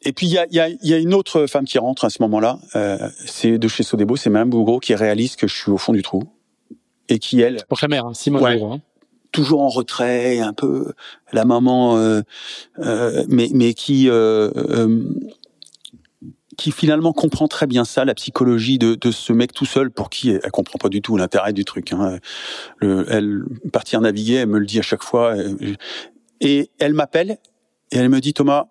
et 0.04 0.12
puis 0.12 0.26
il 0.26 0.32
y 0.32 0.38
a, 0.38 0.46
y, 0.50 0.60
a, 0.60 0.68
y 0.68 0.92
a, 0.92 0.98
une 0.98 1.14
autre 1.14 1.46
femme 1.46 1.64
qui 1.64 1.78
rentre 1.78 2.04
à 2.04 2.10
ce 2.10 2.22
moment-là, 2.22 2.58
euh, 2.76 3.10
c'est 3.24 3.58
de 3.58 3.68
chez 3.68 3.82
Sodebo, 3.82 4.16
c'est 4.16 4.30
Mme 4.30 4.50
Bougro 4.50 4.78
qui 4.80 4.94
réalise 4.94 5.36
que 5.36 5.46
je 5.46 5.54
suis 5.54 5.70
au 5.70 5.78
fond 5.78 5.92
du 5.92 6.02
trou 6.02 6.22
et 7.08 7.18
qui 7.18 7.40
elle. 7.40 7.62
Pour 7.68 7.78
sa 7.78 7.88
mère, 7.88 8.06
hein, 8.06 8.14
Simone 8.14 8.42
ouais, 8.42 8.54
Bougro. 8.54 8.72
Hein. 8.74 8.80
Toujours 9.32 9.62
en 9.62 9.68
retrait, 9.68 10.38
un 10.38 10.52
peu 10.52 10.92
la 11.32 11.44
maman, 11.44 11.96
euh, 11.96 12.20
euh, 12.78 13.24
mais 13.28 13.48
mais 13.52 13.74
qui 13.74 14.08
euh, 14.08 14.50
euh 14.54 15.02
qui 16.56 16.70
finalement 16.70 17.12
comprend 17.12 17.48
très 17.48 17.66
bien 17.66 17.84
ça, 17.84 18.04
la 18.04 18.14
psychologie 18.14 18.78
de, 18.78 18.94
de 18.94 19.10
ce 19.10 19.32
mec 19.32 19.52
tout 19.52 19.64
seul 19.64 19.90
pour 19.90 20.08
qui 20.08 20.30
elle, 20.30 20.40
elle 20.44 20.52
comprend 20.52 20.78
pas 20.78 20.88
du 20.88 21.02
tout 21.02 21.16
l'intérêt 21.16 21.52
du 21.52 21.64
truc. 21.64 21.92
Hein. 21.92 22.20
Le, 22.78 23.06
elle 23.10 23.42
partir 23.72 24.00
naviguer, 24.00 24.34
elle 24.34 24.46
me 24.46 24.60
le 24.60 24.64
dit 24.64 24.78
à 24.78 24.82
chaque 24.82 25.02
fois. 25.02 25.34
Et 26.40 26.70
elle 26.78 26.94
m'appelle 26.94 27.38
et 27.90 27.96
elle 27.96 28.08
me 28.08 28.20
dit 28.20 28.34
Thomas, 28.34 28.68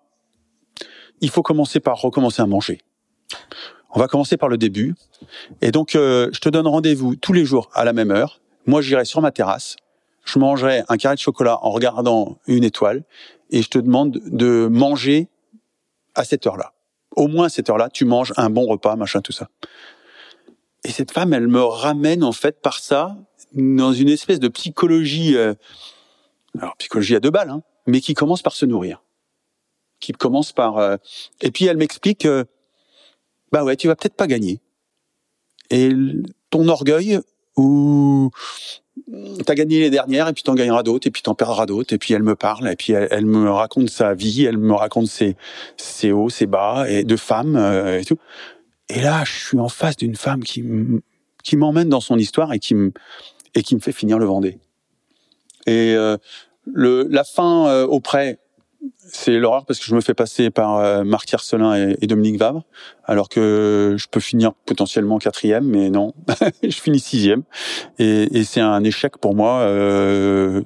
il 1.24 1.30
faut 1.30 1.42
commencer 1.42 1.80
par 1.80 1.98
recommencer 2.00 2.42
à 2.42 2.46
manger. 2.46 2.82
On 3.94 3.98
va 3.98 4.08
commencer 4.08 4.36
par 4.36 4.50
le 4.50 4.58
début. 4.58 4.94
Et 5.62 5.70
donc, 5.70 5.94
euh, 5.94 6.28
je 6.32 6.38
te 6.40 6.50
donne 6.50 6.66
rendez-vous 6.66 7.16
tous 7.16 7.32
les 7.32 7.46
jours 7.46 7.70
à 7.72 7.84
la 7.84 7.94
même 7.94 8.10
heure. 8.10 8.40
Moi, 8.66 8.82
j'irai 8.82 9.06
sur 9.06 9.22
ma 9.22 9.30
terrasse. 9.30 9.76
Je 10.24 10.38
mangerai 10.38 10.82
un 10.88 10.96
carré 10.98 11.14
de 11.14 11.20
chocolat 11.20 11.58
en 11.62 11.70
regardant 11.70 12.38
une 12.46 12.62
étoile. 12.62 13.04
Et 13.50 13.62
je 13.62 13.68
te 13.68 13.78
demande 13.78 14.20
de 14.26 14.68
manger 14.70 15.28
à 16.14 16.24
cette 16.24 16.46
heure-là. 16.46 16.74
Au 17.16 17.26
moins 17.26 17.46
à 17.46 17.48
cette 17.48 17.70
heure-là, 17.70 17.88
tu 17.88 18.04
manges 18.04 18.34
un 18.36 18.50
bon 18.50 18.66
repas, 18.66 18.96
machin, 18.96 19.22
tout 19.22 19.32
ça. 19.32 19.48
Et 20.84 20.90
cette 20.90 21.10
femme, 21.10 21.32
elle 21.32 21.48
me 21.48 21.62
ramène 21.62 22.22
en 22.22 22.32
fait 22.32 22.60
par 22.60 22.78
ça 22.78 23.16
dans 23.54 23.94
une 23.94 24.10
espèce 24.10 24.40
de 24.40 24.48
psychologie, 24.48 25.36
euh, 25.36 25.54
alors 26.58 26.76
psychologie 26.76 27.16
à 27.16 27.20
deux 27.20 27.30
balles, 27.30 27.50
hein, 27.50 27.62
mais 27.86 28.00
qui 28.02 28.12
commence 28.12 28.42
par 28.42 28.52
se 28.52 28.66
nourrir, 28.66 29.02
qui 30.04 30.12
commence 30.12 30.52
par. 30.52 30.78
euh, 30.78 30.96
et 31.40 31.50
puis 31.50 31.66
elle 31.66 31.76
m'explique, 31.76 32.26
euh, 32.26 32.44
bah 33.52 33.64
ouais, 33.64 33.76
tu 33.76 33.86
vas 33.88 33.96
peut-être 33.96 34.16
pas 34.16 34.26
gagner. 34.26 34.60
Et 35.70 35.90
ton 36.50 36.68
orgueil, 36.68 37.20
ou 37.56 38.30
t'as 39.46 39.54
gagné 39.54 39.80
les 39.80 39.90
dernières, 39.90 40.28
et 40.28 40.32
puis 40.32 40.42
t'en 40.42 40.54
gagneras 40.54 40.82
d'autres, 40.82 41.06
et 41.06 41.10
puis 41.10 41.22
t'en 41.22 41.34
perdras 41.34 41.66
d'autres, 41.66 41.94
et 41.94 41.98
puis 41.98 42.14
elle 42.14 42.22
me 42.22 42.36
parle, 42.36 42.68
et 42.68 42.76
puis 42.76 42.92
elle, 42.92 43.26
me 43.26 43.50
raconte 43.50 43.88
sa 43.88 44.14
vie, 44.14 44.44
elle 44.44 44.58
me 44.58 44.74
raconte 44.74 45.06
ses, 45.06 45.36
ses 45.76 46.12
hauts, 46.12 46.28
ses 46.30 46.46
bas, 46.46 46.84
et 46.88 47.04
de 47.04 47.16
femmes 47.16 47.56
euh, 47.56 48.00
et 48.00 48.04
tout. 48.04 48.18
Et 48.88 49.00
là, 49.00 49.24
je 49.24 49.32
suis 49.32 49.58
en 49.58 49.68
face 49.68 49.96
d'une 49.96 50.16
femme 50.16 50.44
qui 50.44 50.62
qui 51.42 51.56
m'emmène 51.56 51.90
dans 51.90 52.00
son 52.00 52.18
histoire 52.18 52.52
et 52.52 52.58
qui 52.58 52.74
me 52.74 52.92
et 53.54 53.62
qui 53.62 53.74
me 53.74 53.80
fait 53.80 53.92
finir 53.92 54.18
le 54.18 54.26
Vendée. 54.26 54.58
Et 55.66 55.94
euh, 55.94 56.16
le 56.66 57.06
la 57.10 57.24
fin 57.24 57.84
auprès, 57.84 58.38
c'est 58.98 59.38
l'horreur 59.38 59.64
parce 59.66 59.78
que 59.78 59.84
je 59.86 59.94
me 59.94 60.00
fais 60.00 60.14
passer 60.14 60.50
par 60.50 60.76
euh, 60.76 61.04
Marc 61.04 61.26
Tiercelin 61.26 61.94
et, 62.00 62.06
Dominique 62.06 62.38
Vabre, 62.38 62.64
alors 63.04 63.28
que 63.28 63.94
je 63.98 64.06
peux 64.08 64.20
finir 64.20 64.52
potentiellement 64.66 65.18
quatrième, 65.18 65.64
mais 65.64 65.90
non, 65.90 66.14
je 66.62 66.76
finis 66.76 67.00
sixième. 67.00 67.42
Et, 67.98 68.44
c'est 68.44 68.60
un 68.60 68.82
échec 68.84 69.18
pour 69.18 69.34
moi. 69.34 69.60
Euh, 69.60 70.62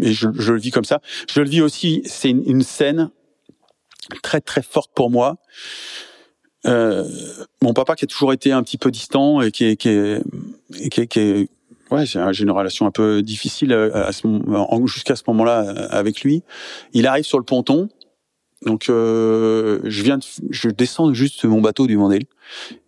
et 0.00 0.12
je, 0.12 0.28
le 0.28 0.58
vis 0.58 0.70
comme 0.70 0.84
ça. 0.84 1.00
Je 1.30 1.40
le 1.40 1.48
vis 1.48 1.60
aussi. 1.60 2.02
C'est 2.04 2.30
une, 2.30 2.62
scène 2.62 3.10
très 4.22 4.40
très 4.40 4.62
forte 4.62 4.92
pour 4.94 5.10
moi. 5.10 5.36
Euh, 6.66 7.04
mon 7.62 7.72
papa 7.72 7.94
qui 7.94 8.04
a 8.04 8.08
toujours 8.08 8.32
été 8.32 8.52
un 8.52 8.62
petit 8.62 8.78
peu 8.78 8.90
distant 8.90 9.40
et 9.40 9.50
qui 9.50 9.76
qui 9.76 9.88
est, 9.88 10.22
qui 10.90 11.00
est, 11.00 11.06
qui 11.06 11.20
est- 11.20 11.48
ouais, 11.90 12.06
j'ai 12.06 12.42
une 12.42 12.50
relation 12.50 12.86
un 12.86 12.90
peu 12.90 13.22
difficile 13.22 13.72
euh, 13.72 14.10
jusqu'à 14.86 15.16
ce 15.16 15.22
moment-là 15.28 15.64
euh, 15.64 15.88
avec 15.90 16.22
lui. 16.22 16.42
Il 16.92 17.06
arrive 17.06 17.24
sur 17.24 17.38
le 17.38 17.44
ponton, 17.44 17.88
donc 18.62 18.88
euh, 18.88 19.80
je 19.84 20.02
viens, 20.02 20.18
de, 20.18 20.24
je 20.50 20.68
descends 20.68 21.12
juste 21.12 21.44
de 21.44 21.48
mon 21.48 21.60
bateau 21.60 21.86
du 21.86 21.96
Vendée. 21.96 22.26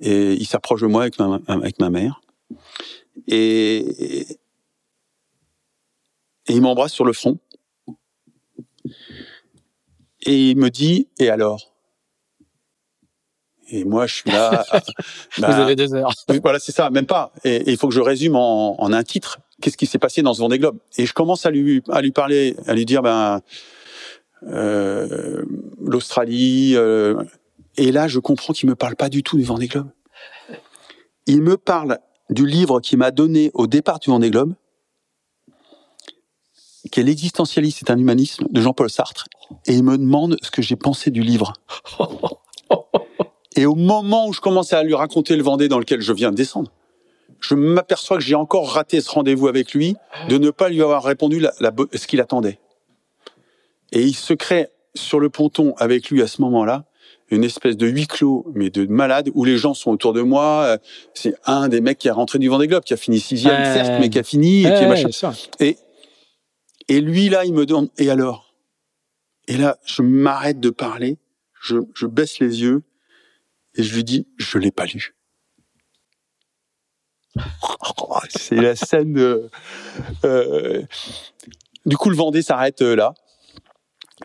Et 0.01 0.35
il 0.35 0.47
s'approche 0.47 0.82
de 0.82 0.86
moi 0.86 1.02
avec 1.02 1.18
ma, 1.18 1.40
avec 1.47 1.78
ma 1.78 1.90
mère. 1.90 2.20
Et, 3.27 3.78
et 6.47 6.52
il 6.52 6.62
m'embrasse 6.62 6.93
sur 6.93 7.05
le 7.05 7.12
front. 7.12 7.39
Et 10.22 10.51
il 10.51 10.56
me 10.56 10.70
dit 10.70 11.09
et 11.18 11.31
alors? 11.31 11.69
Et 13.70 13.84
moi 13.84 14.06
je 14.06 14.16
suis 14.16 14.30
là 14.30 14.64
bah, 15.38 15.51
Vous 15.51 15.60
avez 15.60 15.76
deux 15.76 15.94
heures. 15.94 16.12
Voilà, 16.42 16.59
c'est 16.59 16.72
ça, 16.72 16.90
même 16.90 17.06
pas. 17.06 17.32
Et 17.44 17.56
et 17.56 17.70
il 17.70 17.76
faut 17.76 17.88
que 17.88 17.94
je 17.94 18.01
résume 18.01 18.36
en, 18.36 18.80
en 18.80 18.92
un 18.92 19.02
titre. 19.02 19.38
Qu'est-ce 19.60 19.76
qui 19.76 19.86
s'est 19.86 19.98
passé 19.98 20.22
dans 20.22 20.34
ce 20.34 20.40
Vendée 20.40 20.59
Globe? 20.59 20.78
Et 20.97 21.06
je 21.06 21.12
commence 21.12 21.47
à 21.47 21.51
lui 21.51 21.82
à 21.90 22.01
lui 22.01 22.12
parler, 22.12 22.56
à 22.66 22.74
lui 22.74 22.86
dire 22.86 23.02
ben 23.02 23.40
euh, 24.48 25.42
l'Australie. 25.80 26.72
euh, 26.74 27.22
et 27.76 27.92
là, 27.92 28.09
je 28.09 28.18
comprends 28.18 28.52
qu'il 28.52 28.68
me 28.68 28.74
parle 28.74 28.97
pas 28.97 29.09
du 29.09 29.22
tout 29.22 29.36
du 29.36 29.44
Vendée 29.44 29.68
Globe. 29.68 29.90
Il 31.26 31.42
me 31.42 31.56
parle 31.56 31.98
du 32.30 32.47
livre 32.47 32.80
qu'il 32.80 32.98
m'a 32.98 33.10
donné 33.10 33.51
au 33.55 33.66
départ 33.66 33.98
du 33.98 34.10
Vendée 34.10 34.30
Globe, 34.30 34.55
qui 36.90 37.01
est 37.01 37.02
l'existentialisme, 37.02 37.78
c'est 37.80 37.90
un 37.90 37.98
humanisme 37.98 38.47
de 38.51 38.60
Jean-Paul 38.60 38.90
Sartre, 38.90 39.26
et 39.66 39.74
il 39.74 39.84
me 39.84 39.97
demande 39.98 40.36
ce 40.42 40.51
que 40.51 40.62
j'ai 40.62 40.76
pensé 40.76 41.10
du 41.10 41.22
livre. 41.22 41.52
Et 43.60 43.66
au 43.66 43.74
moment 43.74 44.26
où 44.26 44.32
je 44.32 44.40
commence 44.40 44.72
à 44.72 44.82
lui 44.82 44.94
raconter 44.94 45.36
le 45.36 45.42
Vendée 45.42 45.68
dans 45.68 45.78
lequel 45.78 46.00
je 46.00 46.14
viens 46.14 46.30
de 46.30 46.36
descendre, 46.36 46.72
je 47.40 47.54
m'aperçois 47.54 48.16
que 48.16 48.22
j'ai 48.22 48.34
encore 48.34 48.70
raté 48.72 49.02
ce 49.02 49.10
rendez-vous 49.10 49.48
avec 49.48 49.74
lui, 49.74 49.96
de 50.30 50.38
ne 50.38 50.48
pas 50.50 50.70
lui 50.70 50.80
avoir 50.82 51.04
répondu 51.04 51.40
la- 51.40 51.52
la 51.60 51.70
bo- 51.70 51.86
ce 51.92 52.06
qu'il 52.06 52.22
attendait. 52.22 52.58
Et 53.92 54.00
il 54.02 54.14
se 54.14 54.32
crée 54.32 54.68
sur 54.94 55.20
le 55.20 55.28
ponton 55.28 55.74
avec 55.76 56.08
lui 56.08 56.22
à 56.22 56.26
ce 56.26 56.40
moment-là 56.40 56.86
une 57.30 57.44
espèce 57.44 57.76
de 57.76 57.86
huis 57.86 58.06
clos, 58.06 58.46
mais 58.54 58.70
de 58.70 58.86
malade, 58.86 59.30
où 59.34 59.44
les 59.44 59.56
gens 59.58 59.74
sont 59.74 59.90
autour 59.92 60.12
de 60.14 60.22
moi. 60.22 60.64
Euh, 60.64 60.78
C'est 61.14 61.34
un 61.44 61.68
des 61.68 61.80
mecs 61.82 61.98
qui 61.98 62.08
est 62.08 62.12
rentré 62.12 62.38
du 62.38 62.48
Vendée 62.48 62.66
Globe, 62.66 62.82
qui 62.82 62.94
a 62.94 62.96
fini 62.96 63.20
sixième, 63.20 63.60
certes, 63.74 64.00
mais 64.00 64.08
qui 64.08 64.18
a 64.18 64.22
fini, 64.24 64.60
et 64.62 64.62
qui 64.62 64.68
est 64.68 64.88
machin. 64.88 65.08
Et, 65.60 65.76
et 66.88 67.00
lui, 67.02 67.28
là, 67.28 67.44
il 67.44 67.52
me 67.52 67.66
demande, 67.66 67.88
et 67.98 68.08
alors? 68.10 68.54
Et 69.48 69.56
là, 69.58 69.76
je 69.84 70.00
m'arrête 70.02 70.58
de 70.60 70.70
parler, 70.70 71.18
je, 71.62 71.76
je 71.94 72.06
baisse 72.06 72.40
les 72.40 72.62
yeux, 72.62 72.82
et 73.74 73.82
je 73.82 73.94
lui 73.94 74.05
dis, 74.05 74.26
je 74.38 74.59
l'ai 74.59 74.70
pas 74.70 74.86
lu. 74.86 75.14
C'est 78.30 78.56
la 78.56 78.74
scène 78.76 79.12
de... 79.12 79.48
euh, 80.24 80.82
du 81.86 81.97
coup, 81.97 82.10
le 82.10 82.16
Vendée 82.16 82.42
s'arrête 82.42 82.82
euh, 82.82 82.97
là. 82.97 83.14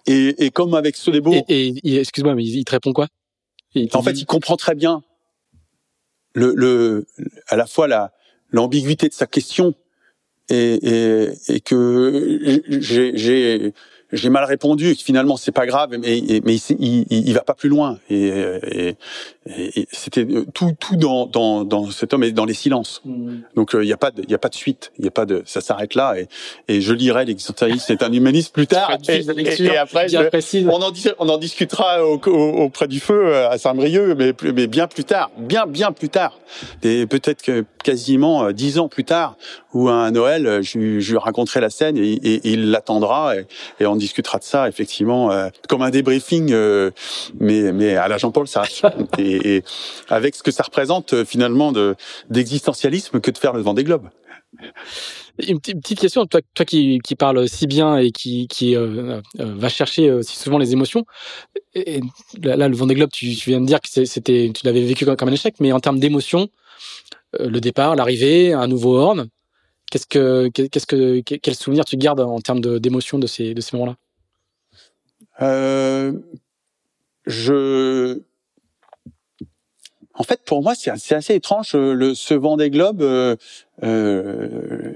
Et, 0.07 0.45
et 0.45 0.51
comme 0.51 0.73
avec 0.73 0.95
Sodebo, 0.95 1.33
Et, 1.47 1.73
et, 1.83 1.97
excuse-moi, 1.99 2.35
mais 2.35 2.43
il, 2.43 2.57
il 2.57 2.65
te 2.65 2.71
répond 2.71 2.93
quoi? 2.93 3.07
Il 3.73 3.87
te 3.89 3.97
en 3.97 4.01
fait, 4.01 4.13
dit- 4.13 4.21
il 4.21 4.25
comprend 4.25 4.57
très 4.57 4.75
bien 4.75 5.03
le, 6.33 6.53
le, 6.55 7.07
à 7.47 7.55
la 7.55 7.65
fois 7.65 7.87
la, 7.87 8.13
l'ambiguïté 8.49 9.07
de 9.07 9.13
sa 9.13 9.27
question 9.27 9.73
et, 10.49 10.79
et, 10.81 11.29
et 11.47 11.59
que 11.61 12.61
j'ai, 12.81 13.73
j'ai, 14.11 14.29
mal 14.29 14.43
répondu 14.45 14.89
et 14.89 14.95
que 14.95 15.01
finalement 15.03 15.37
c'est 15.37 15.51
pas 15.51 15.65
grave, 15.65 15.89
mais, 15.91 15.99
mais 16.45 16.55
il, 16.55 17.05
il, 17.09 17.27
il 17.27 17.33
va 17.33 17.41
pas 17.41 17.53
plus 17.53 17.69
loin. 17.69 17.99
Et, 18.09 18.27
et, 18.71 18.95
et 19.47 19.87
c'était 19.91 20.25
tout, 20.53 20.71
tout 20.79 20.95
dans, 20.95 21.25
dans, 21.25 21.63
dans 21.63 21.89
cet 21.91 22.13
homme 22.13 22.23
et 22.23 22.31
dans 22.31 22.45
les 22.45 22.53
silences. 22.53 23.01
Donc 23.55 23.71
il 23.73 23.81
n'y 23.81 23.93
a 23.93 23.97
pas 23.97 24.11
de, 24.11 24.23
il 24.23 24.29
y 24.31 24.33
a 24.35 24.37
pas 24.39 24.49
de 24.49 24.55
suite, 24.55 24.91
il 24.99 25.05
y 25.05 25.07
a 25.07 25.11
pas 25.11 25.25
de, 25.25 25.43
ça 25.45 25.61
s'arrête 25.61 25.95
là. 25.95 26.15
Et, 26.67 26.81
je 26.81 26.93
lirai 26.93 27.25
l'existentialisme, 27.25 27.83
c'est 27.87 28.03
un 28.03 28.11
humaniste 28.11 28.53
plus 28.53 28.67
tard. 28.67 28.89
Et, 29.73 29.77
après, 29.77 30.07
je- 30.09 30.17
on 30.69 30.81
en, 30.81 30.91
dis- 30.91 31.09
on 31.19 31.29
en 31.29 31.37
discutera 31.37 32.05
au- 32.05 32.19
au- 32.25 32.63
auprès 32.63 32.87
du 32.87 32.99
feu 32.99 33.27
euh, 33.27 33.49
à 33.49 33.57
Saint-Brieuc, 33.57 34.15
mais, 34.17 34.67
bien 34.67 34.87
plus 34.87 35.03
tard, 35.03 35.31
bien 35.37 35.65
bien 35.67 35.91
plus 35.91 36.09
tard, 36.09 36.39
et 36.83 37.05
peut-être 37.05 37.41
que 37.41 37.65
quasiment 37.83 38.45
euh, 38.45 38.51
dix 38.51 38.79
ans 38.79 38.87
plus 38.87 39.03
tard, 39.03 39.37
où 39.73 39.89
à 39.89 40.09
Noël, 40.11 40.47
euh, 40.47 40.61
je, 40.61 40.77
lui- 40.77 41.01
je 41.01 41.15
raconterai 41.15 41.59
la 41.61 41.69
scène 41.69 41.97
et, 41.97 42.41
il 42.43 42.71
l'attendra 42.71 43.35
et, 43.37 43.45
et 43.79 43.85
on 43.95 43.97
discutera 43.97 44.37
de 44.37 44.43
ça 44.43 44.67
effectivement 44.67 45.31
euh, 45.31 45.49
comme 45.69 45.81
un 45.81 45.89
débriefing, 45.89 46.51
euh, 46.51 46.91
mais 47.39 47.71
mais 47.71 47.95
à 47.95 48.07
la 48.07 48.17
Jean-Paul 48.17 48.47
Sartre 48.47 48.85
et, 49.17 49.55
et 49.55 49.63
avec 50.09 50.35
ce 50.35 50.43
que 50.43 50.51
ça 50.51 50.63
représente 50.63 51.13
euh, 51.13 51.25
finalement 51.25 51.71
de 51.71 51.95
d'existentialisme 52.29 53.19
que 53.19 53.31
de 53.31 53.37
faire 53.37 53.53
le 53.53 53.61
Vendée 53.61 53.83
Globe. 53.83 54.09
Une 55.47 55.59
petite 55.59 55.81
petite 55.81 55.99
question, 55.99 56.25
toi, 56.25 56.39
toi 56.53 56.65
qui, 56.65 56.99
qui 57.03 57.15
parle 57.15 57.49
si 57.49 57.67
bien 57.67 57.97
et 57.97 58.11
qui, 58.11 58.47
qui 58.47 58.75
euh, 58.77 59.19
va 59.37 59.69
chercher 59.69 60.03
si 60.21 60.37
souvent 60.37 60.57
les 60.57 60.71
émotions. 60.71 61.03
Et, 61.73 61.97
et 61.97 62.01
là, 62.41 62.69
le 62.69 62.75
Vendée 62.75 62.95
Globe, 62.95 63.09
tu, 63.11 63.35
tu 63.35 63.49
viens 63.49 63.59
de 63.59 63.65
dire 63.65 63.81
que 63.81 64.05
c'était, 64.05 64.51
tu 64.55 64.65
l'avais 64.65 64.85
vécu 64.85 65.03
comme, 65.03 65.17
comme 65.17 65.27
un 65.29 65.33
échec, 65.33 65.55
mais 65.59 65.73
en 65.73 65.81
termes 65.81 65.99
d'émotion, 65.99 66.47
euh, 67.39 67.49
le 67.49 67.59
départ, 67.59 67.97
l'arrivée, 67.97 68.53
un 68.53 68.67
nouveau 68.67 68.95
horn, 68.97 69.27
qu'est-ce 69.91 70.07
que, 70.07 70.47
qu'est-ce 70.49 70.87
que, 70.87 71.19
quel 71.21 71.55
souvenir 71.55 71.85
tu 71.85 71.97
gardes 71.97 72.19
en 72.19 72.39
termes 72.39 72.61
d'émotion 72.79 73.19
de 73.19 73.27
ces, 73.27 73.53
de 73.53 73.61
ces 73.61 73.77
moments-là? 73.77 73.97
Euh, 75.41 76.13
je, 77.25 78.21
en 80.13 80.23
fait, 80.23 80.41
pour 80.45 80.63
moi, 80.63 80.75
c'est 80.75 80.91
assez 80.91 81.35
étrange 81.35 81.75
euh, 81.75 81.93
le 81.93 82.15
ce 82.15 82.33
Vendée 82.33 82.69
Globe. 82.69 83.01
Euh, 83.01 83.35
euh, 83.83 84.93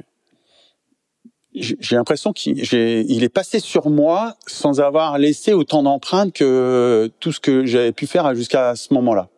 j'ai 1.54 1.96
l'impression 1.96 2.32
qu'il 2.32 3.24
est 3.24 3.34
passé 3.34 3.60
sur 3.60 3.90
moi 3.90 4.36
sans 4.48 4.80
avoir 4.80 5.18
laissé 5.18 5.52
autant 5.52 5.84
d'empreintes 5.84 6.32
que 6.32 7.12
tout 7.20 7.32
ce 7.32 7.40
que 7.40 7.66
j'avais 7.66 7.92
pu 7.92 8.08
faire 8.08 8.34
jusqu'à 8.36 8.76
ce 8.76 8.94
moment-là. 8.94 9.30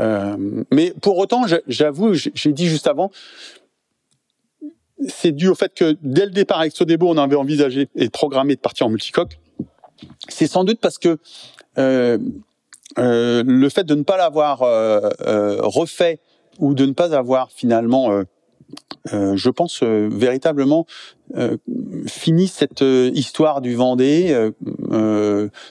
Euh, 0.00 0.36
mais 0.72 0.92
pour 1.02 1.18
autant, 1.18 1.44
j'avoue, 1.68 2.14
j'ai 2.14 2.52
dit 2.52 2.66
juste 2.66 2.86
avant, 2.86 3.10
c'est 5.08 5.32
dû 5.32 5.48
au 5.48 5.54
fait 5.54 5.72
que 5.74 5.96
dès 6.02 6.24
le 6.24 6.30
départ 6.30 6.60
avec 6.60 6.74
Sodebo, 6.74 7.08
on 7.08 7.18
avait 7.18 7.36
envisagé 7.36 7.88
et 7.96 8.08
programmé 8.10 8.54
de 8.54 8.60
partir 8.60 8.86
en 8.86 8.90
multicoque. 8.90 9.38
C'est 10.28 10.46
sans 10.46 10.64
doute 10.64 10.80
parce 10.80 10.98
que 10.98 11.18
euh, 11.78 12.18
le 12.96 13.68
fait 13.68 13.84
de 13.84 13.94
ne 13.94 14.02
pas 14.02 14.16
l'avoir 14.16 14.58
refait 14.60 16.20
ou 16.58 16.74
de 16.74 16.86
ne 16.86 16.92
pas 16.92 17.14
avoir 17.14 17.50
finalement 17.50 18.24
euh, 19.12 19.36
je 19.36 19.50
pense 19.50 19.82
euh, 19.82 20.08
véritablement 20.10 20.86
euh, 21.36 21.56
cette 22.06 22.82
histoire 22.82 23.60
du 23.60 23.74
Vendée 23.74 24.50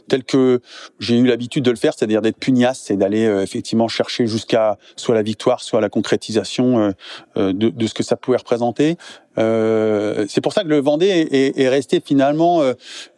telle 0.08 0.24
que 0.24 0.62
j'ai 1.00 1.18
eu 1.18 1.26
l'habitude 1.26 1.64
de 1.64 1.72
le 1.72 1.78
faire, 1.78 1.94
c'est-à-dire 1.96 2.22
d'être 2.22 2.38
pugnace, 2.38 2.82
c'est 2.86 2.98
d'aller 2.98 3.24
effectivement 3.42 3.88
chercher 3.88 4.28
jusqu'à 4.28 4.78
soit 4.96 5.16
la 5.16 5.22
victoire, 5.22 5.62
soit 5.62 5.82
la 5.82 5.90
concrétisation 5.90 6.94
de, 7.36 7.52
de, 7.52 7.88
ce 7.88 7.94
que 7.94 8.04
ça 8.04 8.16
pouvait 8.16 8.38
représenter. 8.38 8.98
c'est 9.36 10.42
pour 10.42 10.54
ça 10.54 10.64
que 10.64 10.70
le 10.70 10.80
Vendée 10.80 11.28
est, 11.32 11.60
est 11.60 11.70
resté 11.70 12.02
finalement 12.04 12.62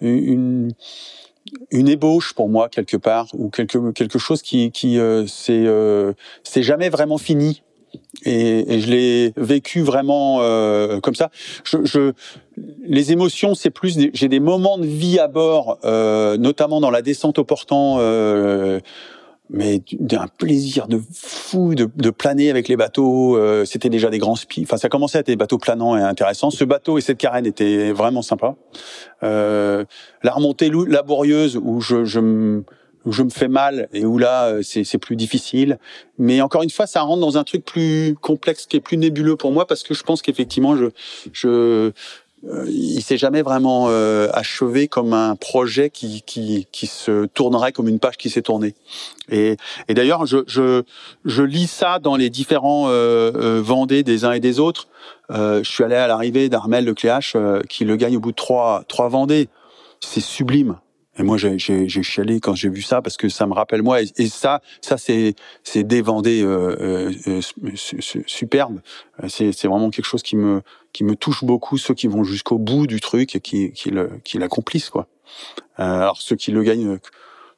une 0.01 0.73
une 1.71 1.87
ébauche 1.87 2.33
pour 2.33 2.49
moi 2.49 2.69
quelque 2.69 2.97
part 2.97 3.27
ou 3.33 3.49
quelque 3.49 3.91
quelque 3.91 4.17
chose 4.19 4.41
qui 4.41 4.71
qui 4.71 4.99
c'est 5.27 5.65
c'est 6.43 6.63
jamais 6.63 6.89
vraiment 6.89 7.17
fini 7.17 7.61
et, 8.23 8.75
et 8.75 8.79
je 8.79 8.89
l'ai 8.89 9.33
vécu 9.37 9.81
vraiment 9.81 10.37
euh, 10.41 10.99
comme 10.99 11.15
ça. 11.15 11.29
Je, 11.63 11.77
je, 11.83 12.13
les 12.85 13.11
émotions, 13.11 13.55
c'est 13.55 13.69
plus, 13.69 13.97
j'ai 14.13 14.27
des 14.27 14.39
moments 14.39 14.77
de 14.77 14.85
vie 14.85 15.19
à 15.19 15.27
bord, 15.27 15.79
euh, 15.83 16.37
notamment 16.37 16.79
dans 16.81 16.91
la 16.91 17.01
descente 17.01 17.39
au 17.39 17.43
portant. 17.43 17.97
Euh, 17.99 18.79
mais 19.49 19.81
d'un 19.99 20.25
plaisir 20.27 20.87
de 20.87 20.99
fou 21.13 21.75
de, 21.75 21.87
de, 21.95 22.09
planer 22.09 22.49
avec 22.49 22.67
les 22.67 22.75
bateaux. 22.75 23.37
Euh, 23.37 23.65
c'était 23.65 23.89
déjà 23.89 24.09
des 24.09 24.17
grands 24.17 24.35
spies. 24.35 24.63
Enfin, 24.63 24.77
ça 24.77 24.89
commençait 24.89 25.19
à 25.19 25.21
être 25.21 25.27
des 25.27 25.35
bateaux 25.35 25.57
planants 25.57 25.95
et 25.95 26.01
intéressants. 26.01 26.49
Ce 26.49 26.63
bateau 26.63 26.97
et 26.97 27.01
cette 27.01 27.17
carène 27.17 27.45
étaient 27.45 27.91
vraiment 27.91 28.21
sympas. 28.21 28.55
Euh, 29.23 29.85
la 30.23 30.31
remontée 30.31 30.71
laborieuse 30.87 31.59
où 31.61 31.79
je, 31.79 32.05
je 32.05 32.61
où 33.05 33.11
je 33.11 33.23
me 33.23 33.29
fais 33.29 33.47
mal 33.47 33.87
et 33.93 34.05
où 34.05 34.17
là 34.17 34.47
euh, 34.47 34.61
c'est 34.63 34.97
plus 34.97 35.15
difficile. 35.15 35.77
Mais 36.17 36.41
encore 36.41 36.63
une 36.63 36.69
fois, 36.69 36.87
ça 36.87 37.01
rentre 37.01 37.21
dans 37.21 37.37
un 37.37 37.43
truc 37.43 37.63
plus 37.63 38.15
complexe, 38.21 38.65
qui 38.65 38.77
est 38.77 38.81
plus 38.81 38.97
nébuleux 38.97 39.35
pour 39.35 39.51
moi 39.51 39.67
parce 39.67 39.83
que 39.83 39.93
je 39.93 40.03
pense 40.03 40.21
qu'effectivement, 40.21 40.75
je, 40.75 40.87
je 41.31 41.91
euh, 42.47 42.65
il 42.67 43.01
s'est 43.01 43.17
jamais 43.17 43.41
vraiment 43.41 43.87
euh, 43.89 44.27
achevé 44.33 44.87
comme 44.87 45.13
un 45.13 45.35
projet 45.35 45.89
qui, 45.89 46.21
qui, 46.25 46.67
qui 46.71 46.87
se 46.87 47.25
tournerait 47.25 47.71
comme 47.71 47.87
une 47.87 47.99
page 47.99 48.17
qui 48.17 48.29
s'est 48.29 48.41
tournée. 48.41 48.75
Et, 49.29 49.57
et 49.87 49.93
d'ailleurs, 49.93 50.25
je, 50.25 50.39
je, 50.47 50.83
je 51.23 51.43
lis 51.43 51.67
ça 51.67 51.99
dans 51.99 52.15
les 52.15 52.29
différents 52.29 52.85
euh, 52.87 53.61
Vendées 53.63 54.03
des 54.03 54.25
uns 54.25 54.33
et 54.33 54.39
des 54.39 54.59
autres. 54.59 54.87
je 55.29 55.63
suis 55.63 55.83
allé 55.83 55.95
à 55.95 56.07
l'arrivée 56.07 56.49
d'Armel 56.49 56.85
Lecléache 56.85 57.35
qui 57.69 57.85
le 57.85 57.95
gagne 57.95 58.17
au 58.17 58.19
bout 58.19 58.31
de 58.31 58.35
trois, 58.35 58.83
trois 58.87 59.09
Vendées. 59.09 59.49
C'est 60.01 60.21
sublime. 60.21 60.77
Et 61.17 61.23
moi, 61.23 61.37
j'ai, 61.37 61.57
chialé 61.57 62.39
quand 62.39 62.55
j'ai 62.55 62.69
vu 62.69 62.81
ça 62.81 63.01
parce 63.01 63.15
que 63.15 63.29
ça 63.29 63.47
me 63.47 63.53
rappelle 63.53 63.81
moi. 63.81 64.01
Et, 64.01 64.27
ça, 64.27 64.61
ça 64.81 64.97
c'est 64.97 65.35
c'est 65.63 65.83
des 65.83 66.03
euh, 66.03 66.41
euh, 66.43 67.11
euh 67.27 67.41
superbes. 68.25 68.81
C'est, 69.27 69.51
c'est 69.51 69.67
vraiment 69.67 69.89
quelque 69.89 70.05
chose 70.05 70.23
qui 70.23 70.35
me 70.35 70.61
qui 70.91 71.03
me 71.03 71.15
touche 71.15 71.43
beaucoup. 71.43 71.77
Ceux 71.77 71.93
qui 71.93 72.07
vont 72.07 72.23
jusqu'au 72.23 72.57
bout 72.57 72.85
du 72.85 72.99
truc 72.99 73.35
et 73.35 73.39
qui 73.39 73.71
qui, 73.71 73.91
le, 73.91 74.19
qui 74.23 74.37
l'accomplissent 74.37 74.89
quoi. 74.89 75.07
Euh, 75.79 75.83
alors 75.83 76.21
ceux 76.21 76.35
qui 76.35 76.51
le 76.51 76.63
gagnent 76.63 76.99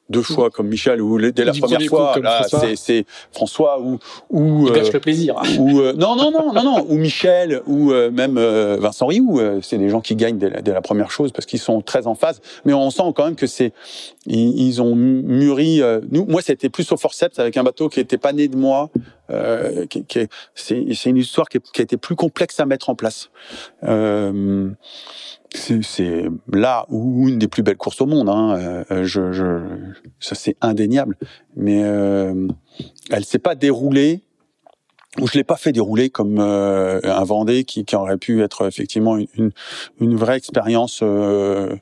deux 0.08 0.22
fois 0.22 0.50
comme 0.50 0.68
Michel 0.68 1.00
ou 1.02 1.20
dès 1.20 1.44
la 1.44 1.52
première 1.52 1.82
fois 1.82 2.18
là 2.20 2.46
c'est 2.48 2.76
c'est 2.76 3.04
François 3.32 3.80
ou 3.80 3.98
ou 4.30 4.68
euh, 4.68 4.90
le 4.92 5.00
plaisir. 5.00 5.36
ou 5.58 5.80
euh, 5.80 5.92
non 5.92 6.16
non 6.16 6.30
non 6.30 6.52
non 6.52 6.62
non 6.62 6.86
ou 6.88 6.94
Michel 6.94 7.62
ou 7.66 7.92
euh, 7.92 8.10
même 8.10 8.38
euh, 8.38 8.78
Vincent 8.80 9.06
Rioux 9.06 9.40
c'est 9.62 9.78
des 9.78 9.88
gens 9.88 10.00
qui 10.00 10.16
gagnent 10.16 10.38
dès 10.38 10.50
la, 10.50 10.62
dès 10.62 10.72
la 10.72 10.80
première 10.80 11.10
chose 11.10 11.32
parce 11.32 11.46
qu'ils 11.46 11.58
sont 11.58 11.80
très 11.82 12.06
en 12.06 12.14
phase. 12.14 12.40
Mais 12.64 12.72
on 12.72 12.90
sent 12.90 13.02
quand 13.14 13.24
même 13.24 13.36
que 13.36 13.46
c'est 13.46 13.72
ils, 14.26 14.60
ils, 14.60 14.82
ont 14.82 14.94
mûri 14.94 15.82
nous 16.10 16.24
moi 16.26 16.42
c'était 16.42 16.68
plus 16.68 16.90
au 16.92 16.96
forceps 16.96 17.38
avec 17.38 17.56
un 17.56 17.62
bateau 17.62 17.88
qui 17.88 18.00
était 18.00 18.18
pas 18.18 18.32
né 18.32 18.48
de 18.48 18.56
moi 18.56 18.90
qui, 19.90 20.04
qui 20.04 20.26
c'est 20.54 20.86
c'est 20.94 21.10
une 21.10 21.18
histoire 21.18 21.48
qui, 21.48 21.58
qui, 21.60 21.82
a 21.82 21.84
été 21.84 21.96
plus 21.96 22.16
complexe 22.16 22.60
à 22.60 22.66
mettre 22.66 22.88
en 22.88 22.94
place 22.94 23.30
c'est 25.54 26.24
là 26.52 26.84
où 26.88 27.28
une 27.28 27.38
des 27.38 27.48
plus 27.48 27.62
belles 27.62 27.76
courses 27.76 28.00
au 28.00 28.06
monde. 28.06 28.28
Hein. 28.28 28.84
Euh, 28.90 29.04
je, 29.04 29.32
je, 29.32 29.60
ça 30.20 30.34
c'est 30.34 30.56
indéniable. 30.60 31.16
Mais 31.56 31.82
euh, 31.84 32.48
elle 33.10 33.24
s'est 33.24 33.38
pas 33.38 33.54
déroulée 33.54 34.22
ou 35.18 35.26
je 35.26 35.34
l'ai 35.34 35.44
pas 35.44 35.56
fait 35.56 35.72
dérouler 35.72 36.10
comme 36.10 36.38
euh, 36.38 37.00
un 37.02 37.24
Vendée 37.24 37.64
qui, 37.64 37.84
qui, 37.84 37.96
aurait 37.96 38.18
pu 38.18 38.42
être 38.42 38.66
effectivement 38.66 39.16
une, 39.16 39.50
une 40.00 40.16
vraie 40.16 40.36
expérience 40.36 41.00
euh, 41.02 41.74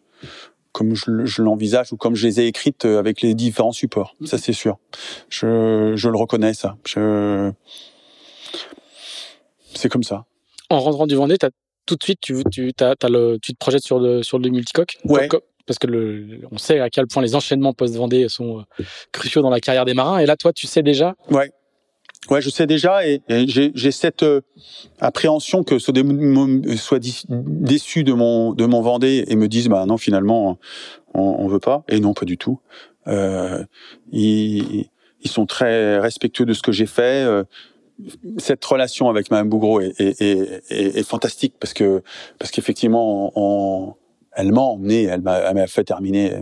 comme 0.73 0.95
je, 0.95 1.25
je 1.25 1.43
l'envisage 1.43 1.93
ou 1.93 1.97
comme 1.97 2.15
je 2.15 2.27
les 2.27 2.41
ai 2.41 2.47
écrites 2.47 2.85
avec 2.85 3.21
les 3.21 3.35
différents 3.35 3.73
supports. 3.73 4.15
Ça 4.25 4.39
c'est 4.39 4.53
sûr. 4.53 4.79
Je, 5.29 5.93
je 5.97 6.09
le 6.09 6.17
reconnais 6.17 6.55
ça. 6.55 6.77
Je... 6.87 7.51
C'est 9.75 9.89
comme 9.89 10.05
ça. 10.05 10.25
En 10.71 10.81
rentrant 10.81 11.07
du 11.07 11.17
Vendée, 11.17 11.37
tu 11.37 11.47
tout 11.87 11.97
de 11.97 12.03
suite, 12.03 12.21
tu, 12.21 12.43
tu, 12.51 12.73
as, 12.81 13.09
le, 13.09 13.39
tu 13.41 13.53
te 13.53 13.59
projettes 13.59 13.85
sur 13.85 13.99
le, 13.99 14.23
sur 14.23 14.39
le 14.39 14.49
multicoque 14.51 14.99
Ouais. 15.05 15.29
parce 15.67 15.79
que 15.79 15.87
le, 15.87 16.41
on 16.51 16.59
sait 16.59 16.81
à 16.81 16.91
quel 16.91 17.07
point 17.07 17.23
les 17.23 17.35
enchaînements 17.35 17.73
post-Vendée 17.73 18.29
sont 18.29 18.61
euh, 18.61 18.85
cruciaux 19.13 19.43
dans 19.43 19.51
la 19.51 19.61
carrière 19.61 19.85
des 19.85 19.95
marins. 19.95 20.19
Et 20.19 20.27
là, 20.27 20.37
toi, 20.37 20.53
tu 20.53 20.67
sais 20.67 20.83
déjà 20.83 21.15
Ouais. 21.31 21.51
Ouais, 22.29 22.41
je 22.43 22.51
sais 22.51 22.67
déjà 22.67 23.07
et, 23.07 23.23
j'ai 23.29 23.91
cette 23.93 24.25
euh, 24.25 24.41
appréhension 24.99 25.63
que 25.63 25.79
soit 25.79 25.95
déçu 27.29 28.03
de 28.03 28.13
mon 28.13 28.53
de 28.53 28.67
mon 28.67 28.83
Vendée 28.83 29.25
et 29.29 29.37
me 29.37 29.47
disent 29.47 29.69
bah 29.69 29.87
non 29.87 29.97
finalement 29.97 30.59
on, 31.15 31.21
on 31.21 31.47
veut 31.47 31.61
pas 31.61 31.85
et 31.89 32.01
non 32.01 32.15
pas 32.15 32.25
du 32.25 32.37
tout. 32.37 32.59
Euh, 33.07 33.63
ils, 34.11 34.89
ils 35.21 35.31
sont 35.31 35.47
très 35.47 35.99
respectueux 35.99 36.47
de 36.47 36.53
ce 36.53 36.63
que 36.63 36.73
j'ai 36.73 36.87
fait. 36.87 37.25
Euh, 37.25 37.45
cette 38.39 38.65
relation 38.65 39.09
avec 39.09 39.31
Mme 39.31 39.49
Bougro 39.49 39.81
est, 39.81 40.01
est, 40.01 40.21
est, 40.21 40.99
est, 40.99 41.03
fantastique 41.03 41.55
parce 41.59 41.73
que 41.73 42.03
parce 42.39 42.51
qu'effectivement, 42.51 43.33
on, 43.37 43.95
elle 44.37 44.53
m'a 44.53 44.61
emmené, 44.61 45.05
elle 45.05 45.23
m'a 45.23 45.67
fait 45.67 45.85
terminer, 45.85 46.33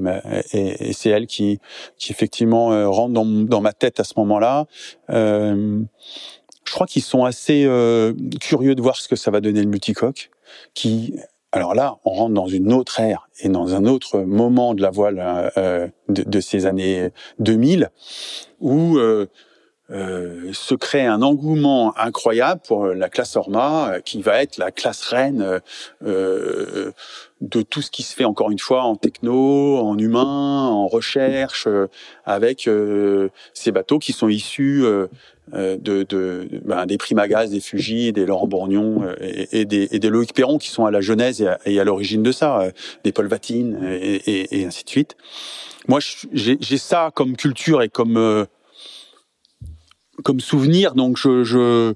et, 0.53 0.93
c'est 0.93 1.11
elle 1.11 1.27
qui, 1.27 1.61
qui 1.97 2.11
effectivement 2.11 2.73
euh, 2.73 2.89
rentre 2.89 3.15
dans, 3.15 3.25
dans 3.25 3.61
ma 3.61 3.73
tête 3.73 4.01
à 4.01 4.05
ce 4.05 4.15
moment-là. 4.17 4.67
Euh, 5.11 5.81
je 6.65 6.73
crois 6.73 6.87
qu'ils 6.87 7.03
sont 7.03 7.25
assez 7.25 7.65
euh, 7.67 8.13
curieux 8.41 8.75
de 8.75 8.83
voir 8.83 8.97
ce 8.97 9.07
que 9.07 9.17
ça 9.17 9.31
va 9.31 9.41
donner 9.41 9.63
le 9.63 9.69
multicoque. 9.69 10.31
Qui, 10.75 11.15
alors 11.53 11.75
là, 11.75 11.99
on 12.05 12.11
rentre 12.11 12.35
dans 12.35 12.49
une 12.49 12.73
autre 12.73 12.99
ère 12.99 13.29
et 13.41 13.49
dans 13.49 13.75
un 13.75 13.85
autre 13.85 14.21
moment 14.21 14.75
de 14.75 14.83
la 14.83 14.91
voile 14.91 15.53
euh, 15.57 15.87
de, 16.09 16.25
de, 16.25 16.41
ces 16.41 16.67
années 16.67 17.11
2000 17.39 17.91
où 18.61 18.99
euh, 19.91 20.15
euh, 20.25 20.53
se 20.53 20.75
crée 20.75 21.05
un 21.05 21.23
engouement 21.23 21.97
incroyable 21.99 22.61
pour 22.67 22.87
la 22.87 23.09
classe 23.09 23.37
Orma, 23.37 23.91
euh, 23.91 24.01
qui 24.01 24.23
va 24.23 24.43
être 24.43 24.57
la 24.59 24.71
classe 24.71 25.03
reine 25.05 25.61
euh, 26.05 26.93
de 27.41 27.63
tout 27.63 27.83
ce 27.83 27.91
qui 27.91 28.03
se 28.03 28.15
fait 28.15 28.25
encore 28.25 28.51
une 28.51 28.59
fois 28.59 28.85
en 28.85 28.97
techno, 28.97 29.79
en 29.79 29.99
humain, 29.99 30.69
en 30.69 30.87
recherche, 30.87 31.69
avec 32.25 32.69
ces 33.53 33.73
bateaux 33.73 33.99
qui 33.99 34.13
sont 34.13 34.29
issus 34.29 34.85
de, 35.53 35.79
de 35.79 36.49
ben, 36.65 36.87
des 36.87 36.97
Primagaz, 36.97 37.51
des 37.51 37.61
Fuji, 37.61 38.13
des 38.13 38.25
Laurent 38.25 38.47
Bourgnon 38.47 39.03
et, 39.21 39.67
des, 39.67 39.89
et 39.91 39.99
des 39.99 40.09
Loïc 40.09 40.33
Perron 40.33 40.57
qui 40.57 40.69
sont 40.69 40.87
à 40.87 40.91
la 40.91 41.03
genèse 41.03 41.43
et 41.43 41.49
à, 41.49 41.83
à 41.83 41.85
l'origine 41.85 42.23
de 42.23 42.33
ça, 42.33 42.63
des 43.03 43.13
Paul 43.13 43.27
Vatine 43.27 43.79
et, 43.85 44.59
et, 44.59 44.65
ainsi 44.65 44.85
de 44.85 44.89
suite. 44.89 45.17
Moi, 45.87 45.99
j'ai 46.33 46.79
ça 46.79 47.11
comme 47.15 47.37
culture 47.37 47.83
et 47.83 47.91
comme 47.91 48.47
comme 50.23 50.41
souvenir. 50.41 50.95
Donc 50.95 51.17
je, 51.17 51.45
je 51.45 51.95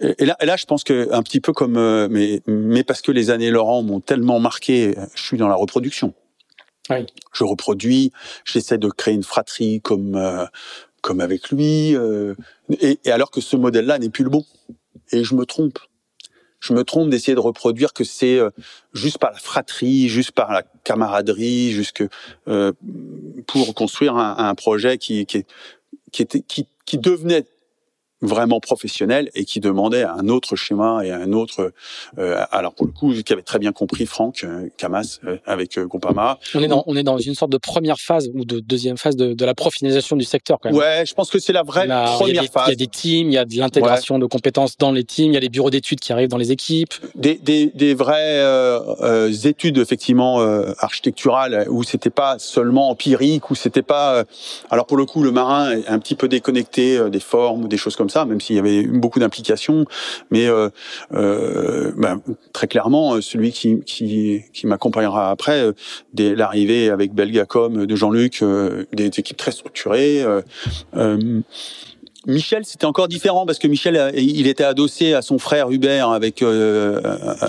et 0.00 0.24
là, 0.24 0.36
et 0.40 0.46
là, 0.46 0.56
je 0.56 0.64
pense 0.64 0.82
que 0.82 1.12
un 1.12 1.22
petit 1.22 1.40
peu 1.40 1.52
comme, 1.52 1.76
euh, 1.76 2.08
mais, 2.10 2.40
mais 2.46 2.84
parce 2.84 3.02
que 3.02 3.12
les 3.12 3.30
années 3.30 3.50
Laurent 3.50 3.82
m'ont 3.82 4.00
tellement 4.00 4.40
marqué, 4.40 4.94
je 5.14 5.22
suis 5.22 5.36
dans 5.36 5.48
la 5.48 5.54
reproduction. 5.54 6.14
Oui. 6.88 7.06
Je 7.32 7.44
reproduis, 7.44 8.10
j'essaie 8.44 8.78
de 8.78 8.88
créer 8.88 9.14
une 9.14 9.22
fratrie 9.22 9.80
comme 9.82 10.16
euh, 10.16 10.46
comme 11.02 11.20
avec 11.20 11.50
lui, 11.50 11.94
euh, 11.96 12.34
et, 12.80 12.98
et, 13.04 13.10
alors 13.10 13.30
que 13.30 13.40
ce 13.40 13.56
modèle-là 13.56 13.98
n'est 13.98 14.08
plus 14.08 14.24
le 14.24 14.30
bon. 14.30 14.44
Et 15.12 15.22
je 15.22 15.34
me 15.34 15.44
trompe. 15.44 15.78
Je 16.60 16.72
me 16.72 16.84
trompe 16.84 17.10
d'essayer 17.10 17.34
de 17.34 17.40
reproduire 17.40 17.92
que 17.94 18.04
c'est 18.04 18.38
juste 18.92 19.16
par 19.16 19.32
la 19.32 19.38
fratrie, 19.38 20.08
juste 20.08 20.32
par 20.32 20.52
la 20.52 20.62
camaraderie, 20.84 21.72
jusque 21.72 22.04
pour 23.46 23.74
construire 23.74 24.16
un, 24.16 24.36
un 24.36 24.54
projet 24.54 24.98
qui 24.98 25.24
qui, 25.24 25.44
qui 26.12 26.22
était 26.22 26.40
qui 26.40 26.66
qui 26.90 26.98
devenait 26.98 27.44
vraiment 28.22 28.60
professionnel 28.60 29.30
et 29.34 29.44
qui 29.44 29.60
demandait 29.60 30.04
un 30.04 30.28
autre 30.28 30.56
schéma 30.56 31.00
et 31.04 31.10
un 31.10 31.32
autre 31.32 31.72
euh, 32.18 32.44
alors 32.50 32.74
pour 32.74 32.86
le 32.86 32.92
coup 32.92 33.12
qui 33.22 33.32
avait 33.32 33.42
très 33.42 33.58
bien 33.58 33.72
compris 33.72 34.06
Franck 34.06 34.44
euh, 34.44 34.68
Camas 34.76 35.18
euh, 35.24 35.38
avec 35.46 35.78
euh, 35.78 35.86
Groupama. 35.86 36.38
On 36.54 36.62
est 36.62 36.68
dans 36.68 36.84
on 36.86 36.96
est 36.96 37.02
dans 37.02 37.18
une 37.18 37.34
sorte 37.34 37.50
de 37.52 37.58
première 37.58 37.98
phase 37.98 38.28
ou 38.34 38.44
de 38.44 38.60
deuxième 38.60 38.98
phase 38.98 39.16
de, 39.16 39.32
de 39.32 39.44
la 39.44 39.54
professionnalisation 39.54 40.16
du 40.16 40.24
secteur 40.24 40.58
quand 40.60 40.70
même. 40.70 40.78
Ouais, 40.78 41.04
je 41.06 41.14
pense 41.14 41.30
que 41.30 41.38
c'est 41.38 41.52
la 41.52 41.62
vraie 41.62 41.86
première 41.86 42.44
phase. 42.44 42.68
Il 42.68 42.70
y 42.70 42.72
a 42.72 42.76
des 42.76 42.86
teams, 42.86 43.28
il 43.28 43.34
y 43.34 43.38
a 43.38 43.44
de 43.44 43.56
l'intégration 43.56 44.18
de 44.18 44.26
compétences 44.26 44.76
dans 44.76 44.92
les 44.92 45.04
teams, 45.04 45.26
il 45.30 45.34
y 45.34 45.36
a 45.36 45.40
des 45.40 45.48
bureaux 45.48 45.70
d'études 45.70 46.00
qui 46.00 46.12
arrivent 46.12 46.28
dans 46.28 46.36
les 46.36 46.52
équipes. 46.52 46.94
Des 47.14 47.36
des, 47.36 47.66
des 47.74 47.94
vraies 47.94 48.40
euh, 48.40 49.32
études 49.44 49.78
effectivement 49.78 50.40
architecturales 50.78 51.66
où 51.70 51.82
c'était 51.82 52.10
pas 52.10 52.38
seulement 52.38 52.90
empirique 52.90 53.50
où 53.50 53.54
c'était 53.54 53.82
pas 53.82 54.24
alors 54.70 54.86
pour 54.86 54.96
le 54.96 55.06
coup 55.06 55.22
le 55.22 55.30
marin 55.30 55.72
est 55.72 55.88
un 55.88 55.98
petit 55.98 56.14
peu 56.14 56.28
déconnecté 56.28 57.10
des 57.10 57.20
formes 57.20 57.64
ou 57.64 57.68
des 57.68 57.76
choses 57.76 57.96
comme 57.96 58.09
ça, 58.10 58.24
même 58.24 58.40
s'il 58.40 58.56
y 58.56 58.58
avait 58.58 58.82
beaucoup 58.82 59.18
d'implications. 59.18 59.84
Mais 60.30 60.46
euh, 60.46 60.68
euh, 61.14 61.92
ben, 61.96 62.20
très 62.52 62.66
clairement, 62.66 63.20
celui 63.20 63.52
qui, 63.52 63.80
qui, 63.84 64.42
qui 64.52 64.66
m'accompagnera 64.66 65.30
après, 65.30 65.62
euh, 65.62 65.72
dès 66.12 66.34
l'arrivée 66.34 66.90
avec 66.90 67.14
Belgacom 67.14 67.86
de 67.86 67.96
Jean-Luc, 67.96 68.42
euh, 68.42 68.84
des 68.92 69.06
équipes 69.06 69.36
très 69.36 69.52
structurées. 69.52 70.24
Euh, 70.96 71.40
Michel, 72.26 72.66
c'était 72.66 72.84
encore 72.84 73.08
différent 73.08 73.46
parce 73.46 73.58
que 73.58 73.66
Michel, 73.66 74.12
il 74.14 74.46
était 74.46 74.64
adossé 74.64 75.14
à 75.14 75.22
son 75.22 75.38
frère 75.38 75.70
Hubert 75.70 76.10
avec 76.10 76.42
euh, 76.42 77.00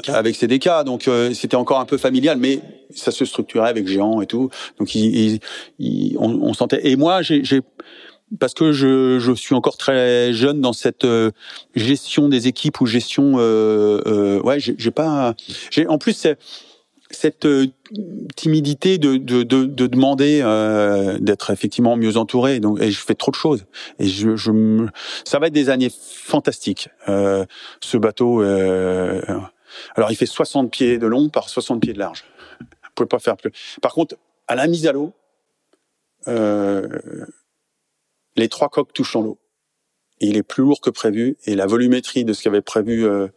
avec 0.08 0.36
CDK, 0.36 0.86
donc 0.86 1.10
c'était 1.34 1.58
encore 1.58 1.82
un 1.82 1.86
peu 1.86 1.98
familial, 1.98 2.38
mais 2.38 2.62
ça 2.96 3.12
se 3.12 3.26
structurait 3.26 3.70
avec 3.70 3.86
Géant 3.88 4.22
et 4.22 4.28
tout. 4.28 4.50
Donc 4.80 4.96
il, 4.96 5.40
il, 5.80 6.18
on, 6.18 6.30
on, 6.42 6.54
sentait. 6.54 6.88
Et 6.88 6.96
moi, 6.96 7.22
j'ai 7.22 7.44
parce 8.40 8.54
que 8.54 8.72
je, 8.72 9.20
je, 9.20 9.34
suis 9.34 9.56
encore 9.56 9.78
très 9.78 10.34
jeune 10.34 10.62
dans 10.62 10.74
cette 10.74 11.06
euh, 11.06 11.32
gestion 11.76 12.30
des 12.30 12.48
équipes 12.48 12.80
ou 12.82 12.86
gestion 12.86 13.34
euh, 13.38 14.02
euh, 14.06 14.42
ouais 14.42 14.60
j'ai 14.60 14.92
pas 14.92 15.36
j'ai 15.70 15.88
en 15.88 15.98
plus 15.98 16.28
cette 17.10 17.46
euh, 17.46 17.68
timidité 18.36 18.98
de, 18.98 19.18
de, 19.18 19.44
de, 19.44 19.66
de 19.66 19.88
demander 19.88 20.42
euh, 20.44 21.18
d'être 21.20 21.52
effectivement 21.52 21.98
mieux 21.98 22.16
entouré 22.18 22.60
donc 22.60 22.82
et 22.82 22.92
je 22.92 23.00
fais 23.00 23.16
trop 23.16 23.32
de 23.32 23.36
choses. 23.36 23.66
Et 24.00 24.08
je, 24.08 24.36
je 24.36 24.88
ça 25.26 25.40
va 25.40 25.48
être 25.48 25.54
des 25.54 25.70
années 25.70 25.92
fantastiques 25.92 26.90
ce 27.08 27.98
bateau 27.98 28.42
alors 28.42 30.12
il 30.12 30.16
fait 30.16 30.26
60 30.26 30.72
pieds 30.72 30.98
de 30.98 31.08
long 31.08 31.30
par 31.30 31.50
60 31.50 31.82
pieds 31.82 31.94
de 31.94 32.00
large. 32.00 32.24
Vous 32.60 32.68
pouvez 32.96 33.08
pas 33.08 33.20
faire 33.20 33.36
plus. 33.38 33.52
Par 33.82 33.94
contre 33.94 34.16
à 34.48 34.56
la 34.56 34.68
mise 34.68 34.88
à 34.88 34.94
l'eau 34.94 35.14
euh, 36.28 37.00
les 38.36 38.50
trois 38.50 38.70
coques 38.70 38.94
touchent 38.94 39.14
dans 39.14 39.22
l'eau. 39.22 39.40
Il 40.20 40.38
est 40.38 40.44
plus 40.44 40.64
lourd 40.64 40.82
que 40.82 40.90
prévu 40.90 41.38
et 41.46 41.56
la 41.56 41.66
volumétrie 41.66 42.24
de 42.26 42.34
ce 42.34 42.44
qu'avait 42.44 42.62
prévu 42.62 43.06
euh, 43.06 43.28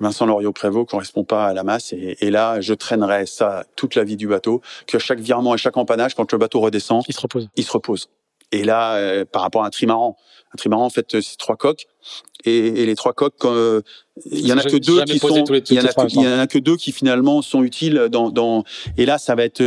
Vincent 0.00 0.26
Loriot-Prévost 0.26 0.88
correspond 0.88 1.24
pas 1.24 1.46
à 1.46 1.52
la 1.52 1.62
masse. 1.62 1.92
Et, 1.92 2.30
là, 2.30 2.60
je 2.60 2.72
traînerai 2.74 3.26
ça 3.26 3.64
toute 3.76 3.94
la 3.94 4.02
vie 4.02 4.16
du 4.16 4.26
bateau, 4.26 4.62
que 4.86 4.98
chaque 4.98 5.20
virement 5.20 5.54
et 5.54 5.58
chaque 5.58 5.76
empannage, 5.76 6.14
quand 6.14 6.32
le 6.32 6.38
bateau 6.38 6.60
redescend, 6.60 7.04
il 7.06 7.14
se 7.14 7.20
repose. 7.20 7.48
Il 7.54 7.64
se 7.64 7.72
repose. 7.72 8.08
Et 8.50 8.64
là, 8.64 8.96
euh, 8.96 9.24
par 9.24 9.42
rapport 9.42 9.62
à 9.62 9.66
un 9.66 9.70
trimaran, 9.70 10.16
un 10.52 10.56
trimaran 10.56 10.84
en 10.84 10.90
fait 10.90 11.20
c'est 11.22 11.38
trois 11.38 11.56
coques 11.56 11.86
et, 12.44 12.84
les 12.84 12.94
trois 12.96 13.12
coques, 13.12 13.44
euh, 13.44 13.80
il 14.26 14.46
y 14.46 14.52
en 14.52 14.58
a 14.58 14.64
que 14.64 14.76
deux 14.76 15.04
qui 15.04 15.18
sont, 15.18 15.44
il 15.44 15.72
y 15.72 15.80
en 15.80 15.84
a, 15.84 16.08
y 16.08 16.28
en 16.28 16.38
a 16.38 16.46
que 16.46 16.58
deux 16.58 16.76
qui 16.76 16.92
finalement 16.92 17.40
sont 17.40 17.62
utiles 17.62 18.08
dans, 18.10 18.30
dans 18.30 18.64
et 18.98 19.06
là 19.06 19.16
ça 19.16 19.34
va 19.34 19.44
être 19.44 19.62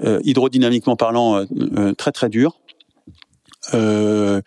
hydrodynamiquement 0.00 0.96
parlant 0.96 1.46
très 1.96 2.10
très 2.10 2.28
dur. 2.28 2.58
Euh, 3.74 4.40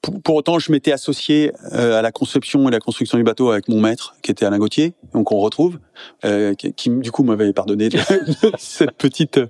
pour, 0.00 0.36
autant, 0.36 0.58
je 0.58 0.70
m'étais 0.70 0.92
associé 0.92 1.52
euh, 1.72 1.98
à 1.98 2.02
la 2.02 2.12
conception 2.12 2.68
et 2.68 2.70
la 2.70 2.78
construction 2.78 3.18
du 3.18 3.24
bateau 3.24 3.50
avec 3.50 3.68
mon 3.68 3.80
maître, 3.80 4.14
qui 4.22 4.30
était 4.30 4.46
Alain 4.46 4.58
Gauthier, 4.58 4.94
donc 5.12 5.32
on 5.32 5.38
retrouve, 5.38 5.78
euh, 6.24 6.54
qui, 6.54 6.90
du 6.90 7.10
coup 7.10 7.24
m'avait 7.24 7.52
pardonné 7.52 7.88
cette 8.58 8.92
petite 8.92 9.40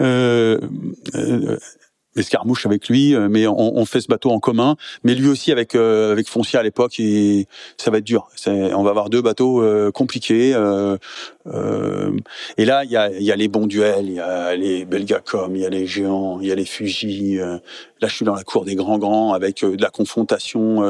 euh, 0.00 0.60
escarmouche 2.16 2.66
avec 2.66 2.88
lui, 2.88 3.14
euh, 3.14 3.28
mais 3.28 3.46
on, 3.46 3.78
on, 3.78 3.84
fait 3.84 4.00
ce 4.00 4.08
bateau 4.08 4.30
en 4.30 4.40
commun. 4.40 4.76
Mais 5.04 5.14
lui 5.14 5.28
aussi 5.28 5.52
avec 5.52 5.74
euh, 5.74 6.12
avec 6.12 6.28
Foncia 6.28 6.60
à 6.60 6.62
l'époque, 6.62 6.98
et 6.98 7.46
ça 7.76 7.90
va 7.90 7.98
être 7.98 8.04
dur. 8.04 8.28
On 8.46 8.82
va 8.82 8.90
avoir 8.90 9.10
deux 9.10 9.22
bateaux 9.22 9.62
euh, 9.62 9.90
compliqués. 9.90 10.52
Euh, 10.54 10.96
et 12.56 12.64
là, 12.64 12.84
il 12.84 12.90
y 12.90 12.96
a, 12.96 13.10
y 13.10 13.32
a 13.32 13.36
les 13.36 13.48
bons 13.48 13.66
duels, 13.66 14.06
il 14.06 14.14
y 14.14 14.20
a 14.20 14.54
les 14.56 14.84
Belgacom, 14.84 15.54
il 15.54 15.62
y 15.62 15.66
a 15.66 15.70
les 15.70 15.86
géants, 15.86 16.40
il 16.40 16.48
y 16.48 16.52
a 16.52 16.54
les 16.54 16.64
Fuji. 16.64 17.36
là, 17.36 17.60
je 18.02 18.14
suis 18.14 18.24
dans 18.24 18.34
la 18.34 18.44
cour 18.44 18.64
des 18.64 18.74
grands 18.74 18.98
grands 18.98 19.32
avec 19.32 19.64
de 19.64 19.80
la 19.80 19.90
confrontation 19.90 20.82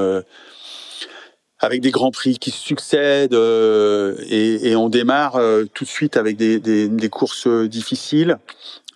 avec 1.60 1.82
des 1.82 1.90
grands 1.90 2.10
prix 2.10 2.38
qui 2.38 2.50
succèdent 2.50 3.34
euh, 3.34 4.16
et, 4.28 4.70
et, 4.70 4.76
on 4.76 4.88
démarre 4.88 5.36
euh, 5.36 5.64
tout 5.72 5.84
de 5.84 5.88
suite 5.88 6.16
avec 6.16 6.36
des, 6.36 6.58
des, 6.58 6.88
des 6.88 7.08
courses 7.10 7.46
difficiles. 7.46 8.38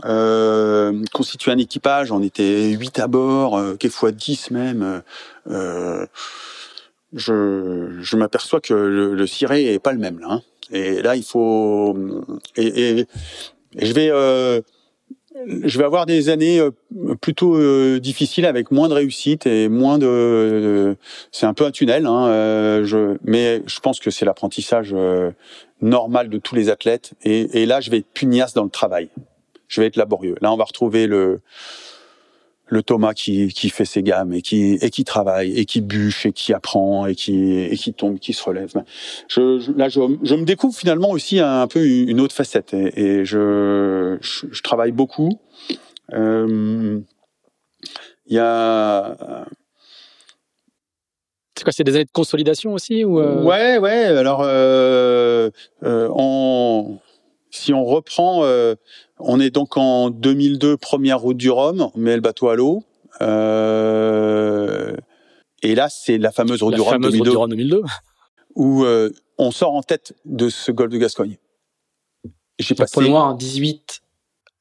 Euh, 0.05 1.03
constituer 1.13 1.53
un 1.53 1.59
équipage, 1.59 2.11
on 2.11 2.23
était 2.23 2.71
8 2.71 2.99
à 2.99 3.07
bord, 3.07 3.57
euh, 3.57 3.77
quelquefois 3.77 4.13
10 4.13 4.51
même. 4.51 5.03
Euh, 5.49 6.07
je, 7.13 7.99
je 8.01 8.17
m'aperçois 8.17 8.61
que 8.61 8.75
le, 8.75 9.15
le 9.15 9.27
ciré 9.27 9.73
est 9.73 9.79
pas 9.79 9.93
le 9.93 9.99
même 9.99 10.19
là. 10.19 10.27
Hein. 10.31 10.43
Et 10.71 11.03
là, 11.03 11.15
il 11.15 11.23
faut 11.23 11.97
et, 12.57 13.01
et, 13.01 13.07
je 13.77 13.93
vais 13.93 14.11
je 15.65 15.79
vais 15.79 15.85
avoir 15.85 16.07
des 16.07 16.29
années 16.29 16.61
euh, 16.61 16.71
plutôt 17.21 17.57
euh, 17.57 17.99
difficiles 17.99 18.47
avec 18.47 18.71
moins 18.71 18.89
de 18.89 18.95
réussite 18.95 19.47
et 19.47 19.69
moins 19.69 19.99
de. 19.99 20.97
c'est 21.33 21.47
un 21.47 21.55
peu 21.55 21.65
un 21.65 21.71
tunnel, 21.71 22.07
hein, 22.07 22.27
euh, 22.27 22.85
je, 22.85 23.17
mais 23.25 23.63
je 23.67 23.81
pense 23.81 24.01
que 24.01 24.11
c'est 24.11 24.25
l'apprentissage 24.25 24.95
normal 25.81 26.29
de 26.29 26.39
tous 26.39 26.55
les 26.55 26.71
athlètes. 26.71 27.13
Et, 27.25 27.63
et, 27.63 27.67
là, 27.67 27.81
je 27.81 27.91
vais 27.91 27.99
être 27.99 28.13
pugnace 28.13 28.55
dans 28.55 28.65
le 28.65 28.71
travail. 28.71 29.09
Je 29.75 29.81
vais 29.81 29.89
être 29.89 29.97
laborieux. 29.97 30.37
Là, 30.41 30.53
on 30.53 30.57
va 30.57 30.65
retrouver 30.65 31.09
le 31.09 31.41
le 32.69 32.83
Thomas 32.83 33.13
qui, 33.13 33.49
qui 33.49 33.69
fait 33.69 33.85
ses 33.85 34.03
gammes 34.03 34.33
et 34.33 34.41
qui 34.41 34.79
et 34.81 34.89
qui 34.89 35.05
travaille 35.05 35.53
et 35.59 35.65
qui 35.65 35.81
bûche 35.81 36.27
et 36.27 36.33
qui 36.33 36.55
apprend 36.55 37.07
et 37.07 37.15
qui 37.15 37.59
et 37.59 37.77
qui 37.77 37.93
tombe, 37.93 38.19
qui 38.19 38.33
se 38.33 38.43
relève. 38.43 38.73
Je, 39.29 39.71
là, 39.77 39.89
je, 39.89 40.01
je, 40.23 40.35
me 40.35 40.45
découvre 40.45 40.75
finalement 40.75 41.11
aussi 41.11 41.41
un, 41.41 41.67
peu 41.67 41.85
une 41.85 42.21
autre 42.21 42.35
facette 42.35 42.73
et, 42.73 42.99
et 42.99 43.25
je, 43.25 44.17
je, 44.21 44.63
travaille 44.63 44.93
beaucoup. 44.93 45.41
Euh, 46.13 47.01
il 48.27 48.35
y 48.35 48.39
a 48.39 49.45
c'est 51.57 51.63
quoi, 51.63 51.73
c'est 51.73 51.85
des 51.85 51.95
années 51.95 52.05
de 52.05 52.11
consolidation 52.11 52.73
aussi 52.73 53.05
ou 53.05 53.21
euh... 53.21 53.43
Ouais, 53.43 53.79
ouais. 53.79 54.07
Alors, 54.07 54.43
euh, 54.43 55.51
euh, 55.85 56.09
on, 56.13 56.99
si 57.55 57.73
on 57.73 57.85
reprend, 57.85 58.45
euh, 58.45 58.75
on 59.21 59.39
est 59.39 59.51
donc 59.51 59.77
en 59.77 60.11
2002, 60.11 60.77
première 60.77 61.21
route 61.21 61.37
du 61.37 61.51
Rhum, 61.51 61.89
on 61.95 61.99
met 61.99 62.17
le 62.17 62.21
bateau 62.21 62.49
à 62.49 62.57
l'eau. 62.57 62.83
Euh, 63.23 64.97
et 65.63 65.75
là, 65.77 65.89
c'est 65.89 66.19
la 66.19 66.33
fameuse 66.33 66.63
route, 66.63 66.75
du, 66.75 66.81
Rhum 66.81 67.01
2002, 67.01 67.83
où 68.57 68.85
euh, 68.85 69.11
on 69.39 69.53
sort 69.53 69.73
en 69.75 69.83
tête 69.83 70.15
de 70.25 70.49
ce 70.49 70.73
golfe 70.73 70.91
de 70.91 70.99
Gascogne. 70.99 71.37
J'ai 72.59 72.75
passé... 72.75 72.95
Paul 72.95 73.07
Noir, 73.07 73.37
18 73.37 74.01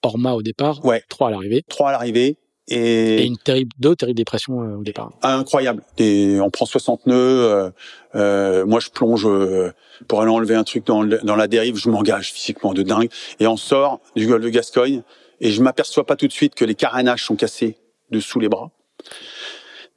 Orma 0.04 0.34
au 0.34 0.44
départ, 0.44 0.84
ouais. 0.86 1.04
3 1.10 1.30
à 1.30 1.32
l'arrivée. 1.32 1.64
3 1.68 1.90
à 1.90 1.92
l'arrivée. 1.94 2.38
Et, 2.70 3.24
et, 3.24 3.26
une 3.26 3.38
terrible, 3.38 3.72
deux 3.80 3.96
terribles 3.96 4.18
dépressions 4.18 4.62
euh, 4.62 4.78
au 4.78 4.84
départ. 4.84 5.12
Incroyable. 5.22 5.84
Et 5.98 6.40
on 6.40 6.50
prend 6.50 6.66
60 6.66 7.08
nœuds. 7.08 7.16
Euh, 7.16 7.72
euh, 8.16 8.66
moi, 8.66 8.80
je 8.80 8.90
plonge 8.90 9.26
euh, 9.26 9.74
pour 10.08 10.22
aller 10.22 10.32
enlever 10.32 10.56
un 10.56 10.64
truc 10.64 10.86
dans, 10.86 11.04
dans 11.04 11.36
la 11.36 11.48
dérive. 11.48 11.76
Je 11.76 11.90
m'engage 11.90 12.32
physiquement 12.32 12.74
de 12.74 12.84
dingue. 12.84 13.10
Et 13.40 13.48
on 13.48 13.58
sort 13.58 14.00
du 14.16 14.28
golfe 14.28 14.44
de 14.44 14.50
Gascogne. 14.50 15.04
Et 15.42 15.52
je 15.52 15.62
m'aperçois 15.62 16.06
pas 16.06 16.16
tout 16.16 16.28
de 16.28 16.32
suite 16.32 16.56
que 16.56 16.64
les 16.64 16.76
carénages 16.76 17.26
sont 17.26 17.36
cassés 17.36 17.78
dessous 18.12 18.40
les 18.40 18.50
bras. 18.50 18.72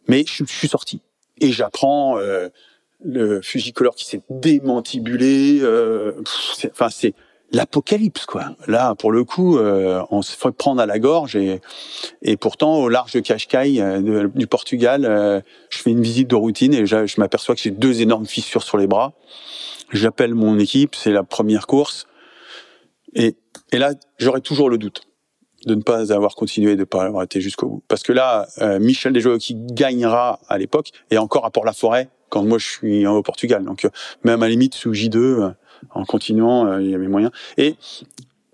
Mais 0.08 0.24
je, 0.26 0.44
je 0.44 0.52
suis 0.52 0.68
sorti. 0.68 1.00
Et 1.40 1.52
j'apprends 1.52 2.18
euh, 2.18 2.48
le 3.04 3.42
fusicolore 3.42 3.94
qui 3.94 4.06
s'est 4.06 4.22
démantibulé. 4.28 5.60
Enfin, 6.72 6.88
c'est 6.90 7.14
l'apocalypse 7.52 8.26
quoi. 8.26 8.56
Là 8.66 8.94
pour 8.94 9.12
le 9.12 9.24
coup 9.24 9.58
euh, 9.58 10.02
on 10.10 10.22
se 10.22 10.36
fait 10.36 10.50
prendre 10.50 10.80
à 10.80 10.86
la 10.86 10.98
gorge 10.98 11.36
et 11.36 11.60
et 12.22 12.36
pourtant 12.36 12.76
au 12.76 12.88
large 12.88 13.12
de 13.12 13.20
Cascais 13.20 13.80
euh, 13.80 14.28
du 14.34 14.46
Portugal 14.46 15.04
euh, 15.04 15.40
je 15.70 15.78
fais 15.78 15.90
une 15.90 16.02
visite 16.02 16.28
de 16.28 16.34
routine 16.34 16.74
et 16.74 16.86
je, 16.86 17.06
je 17.06 17.20
m'aperçois 17.20 17.54
que 17.54 17.60
j'ai 17.60 17.70
deux 17.70 18.00
énormes 18.00 18.26
fissures 18.26 18.62
sur 18.62 18.78
les 18.78 18.86
bras. 18.86 19.12
J'appelle 19.92 20.34
mon 20.34 20.58
équipe, 20.58 20.94
c'est 20.94 21.12
la 21.12 21.22
première 21.22 21.66
course 21.66 22.06
et 23.14 23.36
et 23.72 23.78
là 23.78 23.92
j'aurais 24.18 24.40
toujours 24.40 24.68
le 24.68 24.78
doute 24.78 25.02
de 25.66 25.74
ne 25.74 25.82
pas 25.82 26.12
avoir 26.12 26.34
continué, 26.36 26.74
de 26.74 26.80
ne 26.80 26.84
pas 26.84 27.04
avoir 27.04 27.24
été 27.24 27.40
jusqu'au 27.40 27.68
bout. 27.68 27.82
Parce 27.88 28.04
que 28.04 28.12
là, 28.12 28.46
Michel 28.78 29.12
Desjoyaux 29.12 29.38
qui 29.38 29.56
gagnera 29.56 30.38
à 30.48 30.58
l'époque, 30.58 30.90
et 31.10 31.18
encore 31.18 31.44
à 31.44 31.50
Port-la-Forêt, 31.50 32.08
quand 32.28 32.44
moi 32.44 32.58
je 32.58 32.66
suis 32.66 33.04
au 33.04 33.20
Portugal. 33.22 33.64
Donc 33.64 33.88
même 34.22 34.42
à 34.42 34.46
la 34.46 34.50
limite 34.50 34.74
sous 34.74 34.92
J2, 34.92 35.54
en 35.94 36.04
continuant, 36.04 36.66
euh, 36.66 36.82
il 36.82 36.90
y 36.90 36.94
avait 36.94 37.08
moyen. 37.08 37.30
Et 37.56 37.76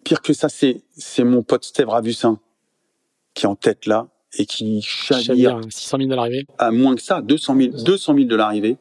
pire 0.05 0.23
que 0.23 0.33
ça, 0.33 0.49
c'est 0.49 0.83
c'est 0.97 1.25
mon 1.25 1.43
pote 1.43 1.65
Steve 1.65 1.89
Ravussin 1.89 2.39
qui 3.35 3.45
est 3.45 3.49
en 3.49 3.57
tête 3.57 3.87
là 3.87 4.09
et 4.39 4.47
qui 4.47 4.81
chavire 4.83 5.61
600 5.69 5.99
000 5.99 6.11
de 6.11 6.15
l'arrivée. 6.15 6.47
À 6.59 6.71
moins 6.71 6.95
que 6.95 7.03
ça, 7.03 7.21
200 7.21 7.57
000, 7.57 7.83
200 7.85 8.15
000 8.15 8.27
de 8.27 8.37
l'arrivée. 8.37 8.77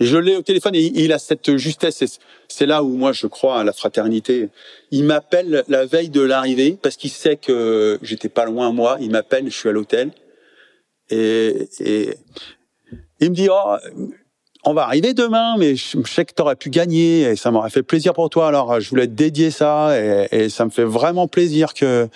Et 0.00 0.04
je 0.04 0.16
l'ai 0.16 0.36
au 0.36 0.42
téléphone 0.42 0.74
et 0.74 0.80
il 0.82 1.12
a 1.12 1.18
cette 1.18 1.56
justesse. 1.56 2.18
C'est 2.48 2.66
là 2.66 2.82
où 2.82 2.96
moi 2.96 3.12
je 3.12 3.26
crois 3.26 3.60
à 3.60 3.64
la 3.64 3.72
fraternité. 3.72 4.48
Il 4.90 5.04
m'appelle 5.04 5.64
la 5.68 5.86
veille 5.86 6.10
de 6.10 6.20
l'arrivée 6.20 6.76
parce 6.80 6.96
qu'il 6.96 7.10
sait 7.10 7.36
que 7.36 7.98
j'étais 8.02 8.28
pas 8.28 8.44
loin 8.44 8.72
moi. 8.72 8.98
Il 9.00 9.10
m'appelle, 9.10 9.44
je 9.46 9.56
suis 9.56 9.68
à 9.68 9.72
l'hôtel 9.72 10.10
et, 11.08 11.68
et 11.78 12.14
il 13.20 13.30
me 13.30 13.34
dit 13.34 13.48
oh 13.50 13.76
on 14.64 14.74
va 14.74 14.84
arriver 14.84 15.14
demain, 15.14 15.56
mais 15.58 15.76
je 15.76 15.96
sais 16.06 16.24
que 16.24 16.34
t'aurais 16.34 16.56
pu 16.56 16.70
gagner 16.70 17.22
et 17.22 17.36
ça 17.36 17.50
m'aurait 17.50 17.70
fait 17.70 17.82
plaisir 17.82 18.12
pour 18.12 18.28
toi. 18.28 18.48
Alors 18.48 18.80
je 18.80 18.90
voulais 18.90 19.06
te 19.06 19.12
dédier 19.12 19.50
ça 19.50 19.98
et, 19.98 20.48
ça 20.48 20.64
me 20.64 20.70
fait 20.70 20.84
vraiment 20.84 21.28
plaisir 21.28 21.74
que 21.74 22.08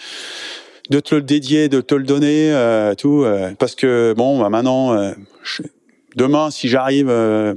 de 0.91 1.01
te 1.01 1.15
le 1.15 1.23
dédier, 1.23 1.69
de 1.69 1.81
te 1.81 1.95
le 1.95 2.05
donner, 2.05 2.53
euh, 2.53 2.95
tout, 2.95 3.25
euh, 3.25 3.55
parce 3.55 3.75
que 3.75 4.15
bon, 4.17 4.39
bah, 4.39 4.51
maintenant, 4.51 4.93
euh, 4.93 5.13
demain, 6.15 6.51
si 6.51 6.69
j'arrive, 6.69 7.09
euh, 7.09 7.55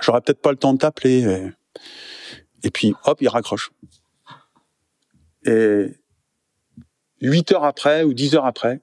j'aurai 0.00 0.22
peut-être 0.22 0.40
pas 0.40 0.52
le 0.52 0.56
temps 0.56 0.72
de 0.72 0.78
t'appeler. 0.78 1.22
Et, 1.22 2.66
et, 2.68 2.70
puis, 2.70 2.94
hop, 3.04 3.18
il 3.20 3.28
raccroche. 3.28 3.72
Et 5.44 5.88
huit 7.20 7.52
heures 7.52 7.64
après 7.64 8.04
ou 8.04 8.14
dix 8.14 8.34
heures 8.34 8.46
après, 8.46 8.80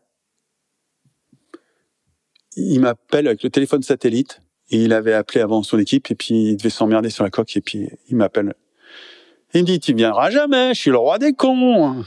il 2.56 2.80
m'appelle 2.80 3.28
avec 3.28 3.42
le 3.42 3.50
téléphone 3.50 3.82
satellite. 3.82 4.40
Et 4.74 4.78
il 4.78 4.92
avait 4.92 5.14
appelé 5.14 5.40
avant 5.40 5.62
son 5.62 5.78
équipe 5.78 6.10
et 6.10 6.16
puis 6.16 6.50
il 6.50 6.58
devait 6.58 6.72
s'emmerder 6.72 7.12
sur 7.12 7.24
la 7.24 7.30
coque 7.30 7.56
et 7.56 7.62
puis 7.62 7.90
il 8.10 8.18
m'appelle. 8.18 8.56
Il 9.54 9.62
me 9.62 9.68
dit, 9.68 9.80
tu 9.80 9.94
viendras 9.94 10.32
jamais, 10.32 10.74
je 10.74 10.80
suis 10.80 10.90
le 10.90 10.98
roi 10.98 11.20
des 11.20 11.34
cons. 11.34 12.04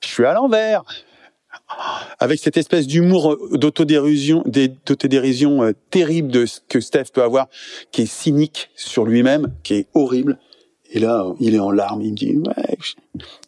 Je 0.00 0.06
suis 0.06 0.24
à 0.24 0.32
l'envers 0.32 0.84
avec 2.20 2.38
cette 2.38 2.56
espèce 2.56 2.86
d'humour 2.86 3.36
d'autodérision, 3.52 4.44
d'autodérision 4.46 5.64
euh, 5.64 5.72
terrible 5.90 6.46
que 6.68 6.80
Steph 6.80 7.06
peut 7.12 7.22
avoir, 7.22 7.48
qui 7.90 8.02
est 8.02 8.06
cynique 8.06 8.70
sur 8.76 9.04
lui-même, 9.04 9.52
qui 9.64 9.74
est 9.74 9.86
horrible. 9.94 10.38
Et 10.92 11.00
là, 11.00 11.26
il 11.40 11.54
est 11.54 11.58
en 11.58 11.70
larmes, 11.70 12.02
il 12.02 12.12
me 12.12 12.16
dit. 12.16 12.38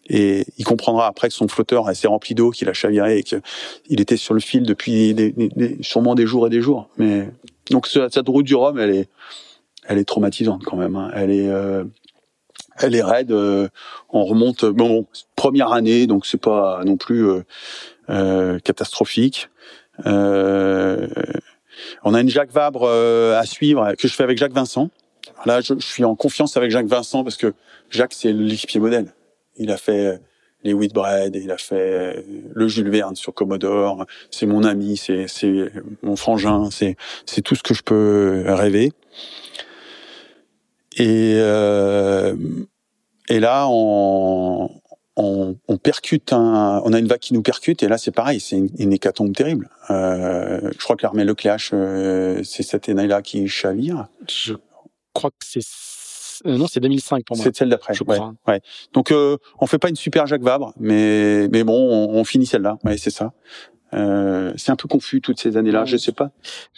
Et 0.09 0.45
il 0.59 0.65
comprendra 0.65 1.07
après 1.07 1.29
que 1.29 1.35
son 1.35 1.47
flotteur 1.47 1.95
s'est 1.95 2.09
rempli 2.09 2.35
d'eau, 2.35 2.51
qu'il 2.51 2.69
a 2.69 2.73
chaviré 2.73 3.19
et 3.19 3.23
qu'il 3.23 4.01
était 4.01 4.17
sur 4.17 4.35
le 4.35 4.41
fil 4.41 4.65
depuis 4.65 5.15
sûrement 5.83 6.15
des 6.15 6.27
jours 6.27 6.47
et 6.47 6.51
des 6.51 6.63
jours. 6.63 6.89
Mais 6.97 7.29
donc 7.71 7.87
cette 7.87 8.29
route 8.29 8.45
du 8.45 8.55
Rhum, 8.55 8.79
elle 8.79 8.95
est, 8.95 9.09
elle 9.87 9.99
est 9.99 10.05
traumatisante 10.05 10.65
quand 10.65 10.77
même. 10.77 10.97
Hein. 10.97 11.11
Elle 11.15 11.31
est, 11.31 11.49
euh, 11.49 11.85
elle 12.79 12.95
est 12.95 13.03
raide. 13.03 13.33
Euh, 13.33 13.69
on 14.11 14.25
remonte. 14.25 14.65
Bon, 14.65 15.07
première 15.37 15.73
année, 15.73 16.07
donc 16.07 16.27
c'est 16.27 16.41
pas 16.41 16.83
non 16.85 16.97
plus 16.97 17.27
euh, 17.27 17.43
euh, 18.11 18.59
catastrophique. 18.59 19.49
Euh, 20.07 21.09
on 22.03 22.15
a 22.15 22.21
une 22.21 22.29
Jacques 22.29 22.53
Vabre 22.53 22.85
euh, 22.85 23.39
à 23.39 23.47
suivre 23.47 23.95
que 23.95 24.09
je 24.09 24.15
fais 24.15 24.25
avec 24.25 24.39
Jacques 24.39 24.53
Vincent. 24.53 24.91
Là, 25.47 25.61
je, 25.61 25.75
je 25.75 25.87
suis 25.87 26.05
en 26.05 26.15
confiance 26.15 26.57
avec 26.57 26.71
Jacques 26.71 26.87
Vincent 26.87 27.25
parce 27.25 27.37
que 27.37 27.55
Jacques, 27.91 28.13
c'est 28.13 28.33
l'équipier 28.33 28.81
modèle. 28.81 29.15
Il 29.57 29.71
a 29.71 29.77
fait 29.77 30.21
les 30.65 30.73
Whitbread, 30.73 31.37
il 31.37 31.51
a 31.51 31.59
fait 31.59 32.25
le 32.55 32.69
Jules 32.69 32.91
Verne 32.91 33.15
sur 33.15 33.35
Commodore. 33.35 34.07
C'est 34.31 34.47
mon 34.47 34.65
ami, 34.65 34.97
c'est 34.97 35.27
mon 36.03 36.17
frangin, 36.17 36.71
c'est 36.71 36.97
c'est 37.27 37.43
tout 37.43 37.55
ce 37.55 37.63
que 37.63 37.75
je 37.75 37.83
peux 37.83 38.45
rêver. 38.49 38.93
Et 40.97 41.35
euh, 41.39 42.35
là, 43.29 43.67
on, 43.69 44.71
percute 45.83 46.33
un, 46.33 46.81
on 46.85 46.93
a 46.93 46.99
une 46.99 47.07
vague 47.07 47.19
qui 47.19 47.35
nous 47.35 47.43
percute 47.43 47.83
et 47.83 47.89
là 47.89 47.99
c'est 47.99 48.11
pareil, 48.11 48.41
c'est 48.41 48.57
une, 48.57 48.71
une, 48.79 48.93
hécatombe 48.93 49.35
terrible. 49.35 49.69
Euh, 49.91 50.71
je 50.73 50.79
crois 50.83 50.97
que 50.97 51.03
l'armée 51.03 51.25
Lecléache, 51.25 51.73
euh, 51.75 52.43
c'est 52.43 52.63
cette 52.63 52.89
année-là 52.89 53.21
qui 53.21 53.47
chavire. 53.49 54.07
Je 54.29 54.55
crois 55.13 55.31
que 55.31 55.45
c'est 55.45 55.63
euh, 56.47 56.57
non, 56.57 56.67
c'est 56.67 56.81
2005 56.81 57.25
pour 57.25 57.37
moi. 57.37 57.45
C'est 57.45 57.57
celle 57.57 57.69
d'après. 57.69 57.95
Je 57.95 58.05
ouais, 58.05 58.17
crois. 58.17 58.35
Ouais. 58.47 58.61
Donc 58.93 59.11
euh, 59.13 59.39
on 59.61 59.67
fait 59.67 59.79
pas 59.79 59.89
une 59.89 59.97
super 59.97 60.27
Jacques 60.27 60.43
Vabre, 60.43 60.73
mais 60.79 61.49
mais 61.49 61.65
bon, 61.65 61.75
on, 61.75 62.19
on 62.19 62.25
finit 62.25 62.47
celle-là. 62.47 62.79
Ouais, 62.85 62.97
c'est 62.97 63.11
ça. 63.11 63.33
Euh, 63.95 64.53
c'est 64.57 64.73
un 64.73 64.77
peu 64.77 64.89
confus 64.89 65.21
toutes 65.21 65.41
ces 65.41 65.57
années-là, 65.57 65.85
je 65.85 65.97
sais 65.97 66.13
pas. 66.13 66.31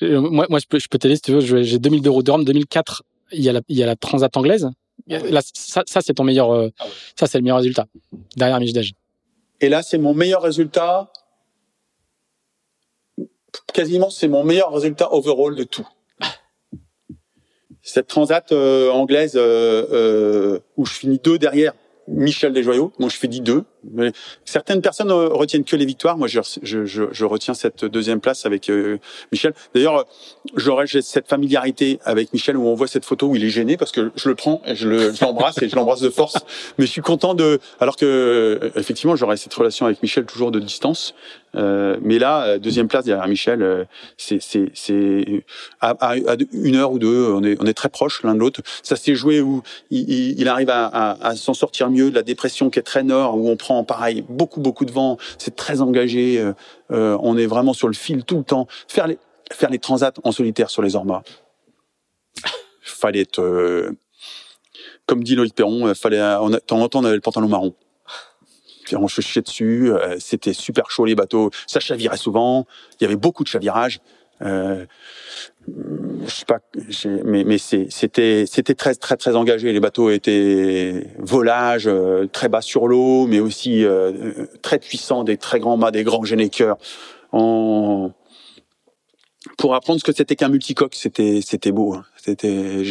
Euh, 0.03 0.21
moi, 0.21 0.47
moi, 0.51 0.59
je 0.59 0.67
peux, 0.67 0.79
je 0.79 0.89
peux 0.89 0.99
t'aider 0.99 1.17
si 1.17 1.23
tu 1.23 1.33
veux. 1.33 1.63
J'ai 1.63 1.79
2000 1.79 2.03
d'euros 2.03 2.23
de 2.23 2.45
2004. 2.45 3.03
Il 3.33 3.43
y 3.43 3.49
a 3.49 3.53
la, 3.53 3.61
il 3.69 3.77
y 3.77 3.83
a 3.83 3.87
la 3.87 3.97
Transat 3.97 4.35
anglaise 4.37 4.71
Là, 5.09 5.41
ça, 5.55 5.83
ça 5.87 6.01
c'est 6.01 6.15
ton 6.15 6.25
meilleur, 6.25 6.51
euh, 6.51 6.71
ah 6.79 6.85
ouais. 6.85 6.91
ça 7.15 7.27
c'est 7.27 7.39
le 7.39 7.45
meilleur 7.45 7.59
résultat 7.59 7.87
derrière 8.37 8.59
Mijdej. 8.59 8.95
Et 9.61 9.69
là, 9.69 9.83
c'est 9.83 9.99
mon 9.99 10.15
meilleur 10.15 10.43
résultat. 10.43 11.13
Quasiment, 13.73 14.11
c'est 14.11 14.27
mon 14.27 14.43
meilleur 14.43 14.73
résultat 14.73 15.13
overall 15.13 15.55
de 15.55 15.65
tout. 15.65 15.87
Cette 17.97 18.09
transat 18.09 18.53
euh, 18.53 18.91
anglaise 18.91 19.37
euh, 19.37 19.87
euh 19.91 20.59
où 20.77 20.85
je 20.85 20.93
finis 20.93 21.19
deux 21.19 21.39
derrière 21.39 21.73
Michel 22.09 22.53
Desjoyaux. 22.53 22.93
Moi, 22.99 23.09
je 23.09 23.17
fais 23.17 23.27
dit 23.27 23.41
deux. 23.41 23.65
Mais 23.93 24.13
certaines 24.45 24.81
personnes 24.81 25.11
euh, 25.11 25.29
retiennent 25.29 25.65
que 25.65 25.77
les 25.77 25.87
victoires. 25.87 26.19
Moi, 26.19 26.29
je, 26.29 26.41
je, 26.63 26.85
je, 26.85 27.05
je 27.11 27.25
retiens 27.25 27.55
cette 27.55 27.85
deuxième 27.85 28.21
place 28.21 28.47
avec 28.47 28.69
euh, 28.69 28.99
Michel. 29.33 29.55
D'ailleurs, 29.75 30.07
j'aurais 30.57 30.87
cette 30.87 31.29
familiarité 31.29 31.99
avec 32.05 32.33
Michel 32.33 32.57
où 32.57 32.67
on 32.67 32.75
voit 32.75 32.87
cette 32.87 33.05
photo 33.05 33.29
où 33.29 33.37
il 33.37 33.45
est 33.45 33.51
gêné 33.51 33.77
parce 33.77 33.93
que 33.93 34.13
je 34.15 34.29
le 34.29 34.35
prends 34.35 34.61
et 34.67 34.75
je 34.75 34.89
l'embrasse 35.21 35.61
et 35.63 35.69
je 35.69 35.77
l'embrasse 35.77 36.01
de 36.01 36.11
force. 36.11 36.37
Mais 36.79 36.87
je 36.87 36.91
suis 36.91 37.03
content 37.03 37.35
de. 37.35 37.61
Alors 37.81 37.97
que 37.97 38.73
effectivement, 38.77 39.17
j'aurais 39.17 39.37
cette 39.37 39.55
relation 39.55 39.87
avec 39.87 40.03
Michel 40.03 40.27
toujours 40.27 40.51
de 40.51 40.61
distance. 40.61 41.15
Euh, 41.57 41.97
mais 42.03 42.19
là, 42.19 42.59
deuxième 42.59 42.89
place 42.89 43.05
derrière 43.05 43.27
Michel, 43.29 43.87
c'est 44.17 44.41
c'est 44.41 45.45
à, 45.81 45.91
à, 45.91 46.13
à, 46.13 46.37
une 46.53 46.77
heure 46.77 46.93
ou 46.93 46.99
deux, 46.99 47.33
on 47.33 47.43
est 47.43 47.57
on 47.61 47.67
est 47.67 47.75
très 47.75 47.89
proches 47.89 48.23
l'un 48.23 48.35
de 48.35 48.41
l'autre. 48.41 48.61
Ça 48.83 48.97
s'est 48.97 49.15
joué 49.15 49.41
où 49.41 49.63
il, 49.91 50.39
il, 50.39 50.49
arrive 50.49 50.71
à, 50.71 51.17
à, 51.21 51.37
s'en 51.37 51.55
sortir 51.55 51.91
mieux 51.91 52.11
de 52.11 52.15
la 52.15 52.23
dépression 52.23 52.71
qui 52.71 52.79
est 52.79 52.83
très 52.83 53.03
nord 53.03 53.37
où 53.37 53.49
on 53.49 53.57
prend 53.57 53.85
pareil 53.85 54.25
beaucoup 54.29 54.61
beaucoup 54.61 54.85
de 54.85 54.93
vent, 54.93 55.19
c'est 55.39 55.57
très 55.57 55.81
engagé, 55.81 56.39
euh, 56.39 56.53
euh, 56.93 57.17
on 57.23 57.37
est 57.37 57.47
vraiment 57.47 57.73
sur 57.73 57.89
le 57.89 57.95
fil 57.95 58.25
tout 58.25 58.39
le 58.39 58.45
temps. 58.45 58.67
Faire 58.89 59.07
les 59.07 59.19
faire 59.53 59.71
les 59.71 59.79
transats 59.79 60.13
en 60.25 60.33
solitaire 60.33 60.71
sur 60.71 60.83
les 60.83 60.97
ormas, 60.97 61.23
fallait 62.83 63.21
être 63.21 63.41
euh, 63.41 63.93
comme 65.07 65.23
dit 65.23 65.37
Loïc 65.37 65.55
Perron, 65.55 65.95
fallait 65.95 66.21
on 66.21 66.53
a, 66.53 66.61
temps 66.61 66.91
on 66.95 67.05
avait 67.05 67.15
le 67.15 67.21
pantalon 67.21 67.49
marron. 67.49 67.75
On 68.95 69.09
se 69.09 69.21
chiait 69.21 69.43
dessus, 69.43 69.91
c'était 70.19 70.53
super 70.53 70.91
chaud 70.91 71.05
les 71.05 71.15
bateaux, 71.15 71.51
ça 71.67 71.81
chavirait 71.81 72.17
souvent, 72.17 72.67
il 73.01 73.05
y 73.05 73.07
avait 73.07 73.17
beaucoup 73.17 73.43
de 73.43 73.49
chavirage. 73.49 74.01
Euh, 74.43 74.85
je 76.27 76.31
sais 76.31 76.45
pas, 76.45 76.59
mais, 77.25 77.45
mais 77.45 77.57
c'était 77.59 78.45
c'était 78.47 78.75
très 78.75 78.95
très 78.95 79.17
très 79.17 79.35
engagé. 79.35 79.73
Les 79.73 79.81
bateaux 79.81 80.11
étaient 80.11 81.07
volage, 81.19 81.87
euh, 81.87 82.27
très 82.27 82.51
bas 82.51 82.61
sur 82.61 82.87
l'eau, 82.87 83.27
mais 83.27 83.41
aussi 83.41 83.83
euh, 83.85 84.47
très 84.63 84.79
puissants, 84.79 85.25
des 85.25 85.39
très 85.39 85.59
grands 85.59 85.79
mâts, 85.79 85.91
des 85.91 86.05
grands 86.05 86.25
généqueurs. 86.25 86.77
Pour 89.59 89.75
apprendre 89.75 90.01
ce 90.01 90.05
que 90.05 90.13
c'était 90.13 90.37
qu'un 90.37 90.49
multicoque, 90.49 90.95
c'était 90.95 91.41
c'était 91.43 91.73
beau. 91.73 91.95
Hein. 91.95 92.05
C'était 92.17 92.83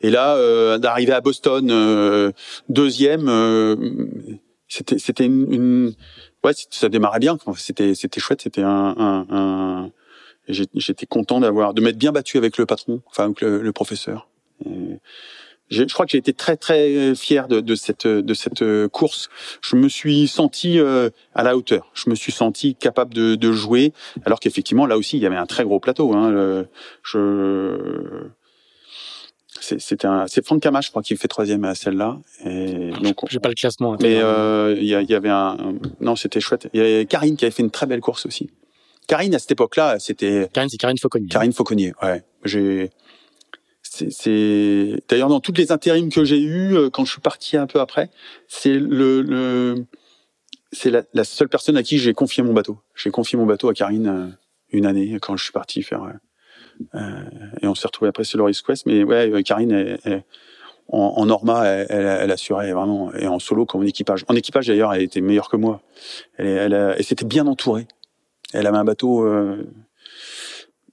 et 0.00 0.10
là 0.10 0.34
euh, 0.34 0.78
d'arriver 0.78 1.12
à 1.12 1.20
Boston 1.20 1.70
euh, 1.70 2.32
deuxième, 2.68 3.28
euh, 3.28 3.76
c'était 4.70 4.98
c'était 4.98 5.26
une, 5.26 5.52
une, 5.52 5.94
ouais 6.44 6.52
ça 6.70 6.88
démarrait 6.88 7.18
bien. 7.18 7.36
C'était 7.56 7.94
c'était 7.94 8.20
chouette. 8.20 8.40
C'était 8.40 8.62
un, 8.62 8.94
un, 8.96 9.26
un 9.28 9.90
j'étais 10.48 11.06
content 11.06 11.40
d'avoir 11.40 11.74
de 11.74 11.82
m'être 11.82 11.98
bien 11.98 12.12
battu 12.12 12.38
avec 12.38 12.56
le 12.56 12.66
patron, 12.66 13.02
enfin 13.06 13.24
avec 13.24 13.40
le, 13.40 13.60
le 13.60 13.72
professeur. 13.72 14.28
je 15.70 15.84
crois 15.92 16.06
que 16.06 16.12
j'ai 16.12 16.18
été 16.18 16.32
très 16.32 16.56
très 16.56 17.14
fier 17.14 17.48
de, 17.48 17.60
de, 17.60 17.74
cette 17.74 18.06
de 18.06 18.34
cette 18.34 18.64
course. 18.88 19.28
Je 19.60 19.76
me 19.76 19.88
suis 19.88 20.28
senti 20.28 20.78
euh, 20.78 21.10
à 21.34 21.42
la 21.42 21.56
hauteur. 21.56 21.90
Je 21.94 22.08
me 22.08 22.14
suis 22.14 22.32
senti 22.32 22.74
capable 22.76 23.12
de, 23.12 23.34
de 23.34 23.52
jouer, 23.52 23.92
alors 24.24 24.38
qu'effectivement 24.40 24.86
là 24.86 24.96
aussi 24.96 25.16
il 25.16 25.22
y 25.22 25.26
avait 25.26 25.36
un 25.36 25.46
très 25.46 25.64
gros 25.64 25.80
plateau. 25.80 26.14
Hein. 26.14 26.30
Le, 26.30 26.68
je 27.02 28.30
c'était 29.60 30.06
un 30.06 30.26
c'est 30.26 30.44
Franck 30.44 30.62
Camache 30.62 30.86
je 30.86 30.90
crois 30.90 31.02
qui 31.02 31.16
fait 31.16 31.28
troisième 31.28 31.64
à 31.64 31.74
celle-là 31.74 32.18
et 32.44 32.90
donc 33.02 33.16
j'ai 33.28 33.40
pas 33.40 33.48
le 33.48 33.54
classement 33.54 33.96
mais 34.00 34.18
euh, 34.20 34.74
il 34.78 34.84
y, 34.84 34.88
y, 34.90 35.14
avait 35.14 35.28
un 35.28 35.56
non 36.00 36.16
c'était 36.16 36.40
chouette 36.40 36.68
il 36.72 36.80
y 36.80 36.82
avait 36.82 37.06
Karine 37.06 37.36
qui 37.36 37.44
avait 37.44 37.52
fait 37.52 37.62
une 37.62 37.70
très 37.70 37.86
belle 37.86 38.00
course 38.00 38.26
aussi 38.26 38.50
Karine, 39.10 39.34
à 39.34 39.40
cette 39.40 39.50
époque-là, 39.50 39.98
c'était... 39.98 40.48
Karine, 40.52 40.68
c'est 40.68 40.76
Karine 40.76 40.96
Fauconnier. 40.96 41.26
Karine 41.26 41.52
Fauconnier, 41.52 41.92
ouais. 42.00 42.22
J'ai... 42.44 42.90
C'est 43.82 45.02
d'ailleurs 45.08 45.28
dans 45.28 45.40
toutes 45.40 45.58
les 45.58 45.72
intérims 45.72 46.12
que 46.12 46.22
j'ai 46.22 46.38
eu 46.38 46.76
euh, 46.76 46.90
quand 46.90 47.04
je 47.04 47.10
suis 47.10 47.20
parti 47.20 47.56
un 47.56 47.66
peu 47.66 47.80
après, 47.80 48.08
c'est 48.46 48.74
le, 48.74 49.20
le 49.20 49.84
c'est 50.70 50.90
la, 50.90 51.02
la, 51.12 51.24
seule 51.24 51.48
personne 51.48 51.76
à 51.76 51.82
qui 51.82 51.98
j'ai 51.98 52.12
confié 52.12 52.44
mon 52.44 52.52
bateau. 52.52 52.78
J'ai 52.94 53.10
confié 53.10 53.36
mon 53.36 53.46
bateau 53.46 53.68
à 53.68 53.74
Karine 53.74 54.06
euh, 54.06 54.28
une 54.70 54.86
année 54.86 55.18
quand 55.20 55.36
je 55.36 55.42
suis 55.42 55.52
parti 55.52 55.82
faire 55.82 56.04
euh, 56.04 56.12
et 57.62 57.66
on 57.66 57.74
s'est 57.74 57.86
retrouvé 57.86 58.08
après 58.08 58.24
sur 58.24 58.44
le 58.44 58.52
Quest. 58.52 58.86
Mais 58.86 59.04
ouais, 59.04 59.42
Karine 59.42 59.72
elle, 59.72 59.98
elle, 60.04 60.24
en, 60.88 61.14
en, 61.16 61.26
Norma, 61.26 61.64
elle, 61.66 61.86
elle, 61.90 62.30
assurait 62.30 62.72
vraiment 62.72 63.12
et 63.14 63.28
en 63.28 63.38
solo 63.38 63.64
comme 63.66 63.82
en 63.82 63.84
équipage. 63.84 64.24
En 64.28 64.34
équipage 64.34 64.66
d'ailleurs, 64.66 64.92
elle 64.92 65.02
était 65.02 65.20
meilleure 65.20 65.48
que 65.48 65.56
moi. 65.56 65.82
Elle, 66.36 66.46
elle, 66.46 66.94
elle 66.98 67.04
s'était 67.04 67.24
bien 67.24 67.46
entourée 67.46 67.86
Elle 68.52 68.66
avait 68.66 68.78
un 68.78 68.84
bateau 68.84 69.24
euh, 69.24 69.64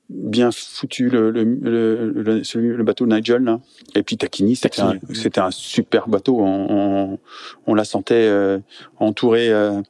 bien 0.09 0.51
foutu, 0.51 1.09
le, 1.09 1.31
le, 1.31 1.43
le, 1.43 2.43
celui, 2.43 2.69
le 2.69 2.84
bateau 2.84 3.05
Nigel. 3.05 3.43
Là. 3.43 3.59
Et 3.95 4.03
puis 4.03 4.18
Takini, 4.18 4.55
c'était 4.55 4.81
un, 4.81 4.99
c'était 5.14 5.41
un 5.41 5.51
super 5.51 6.07
bateau. 6.07 6.39
On, 6.39 6.68
on, 6.69 7.19
on 7.65 7.73
la 7.73 7.84
sentait 7.84 8.27
euh, 8.27 8.59
entourée. 8.97 9.49
Euh, 9.51 9.81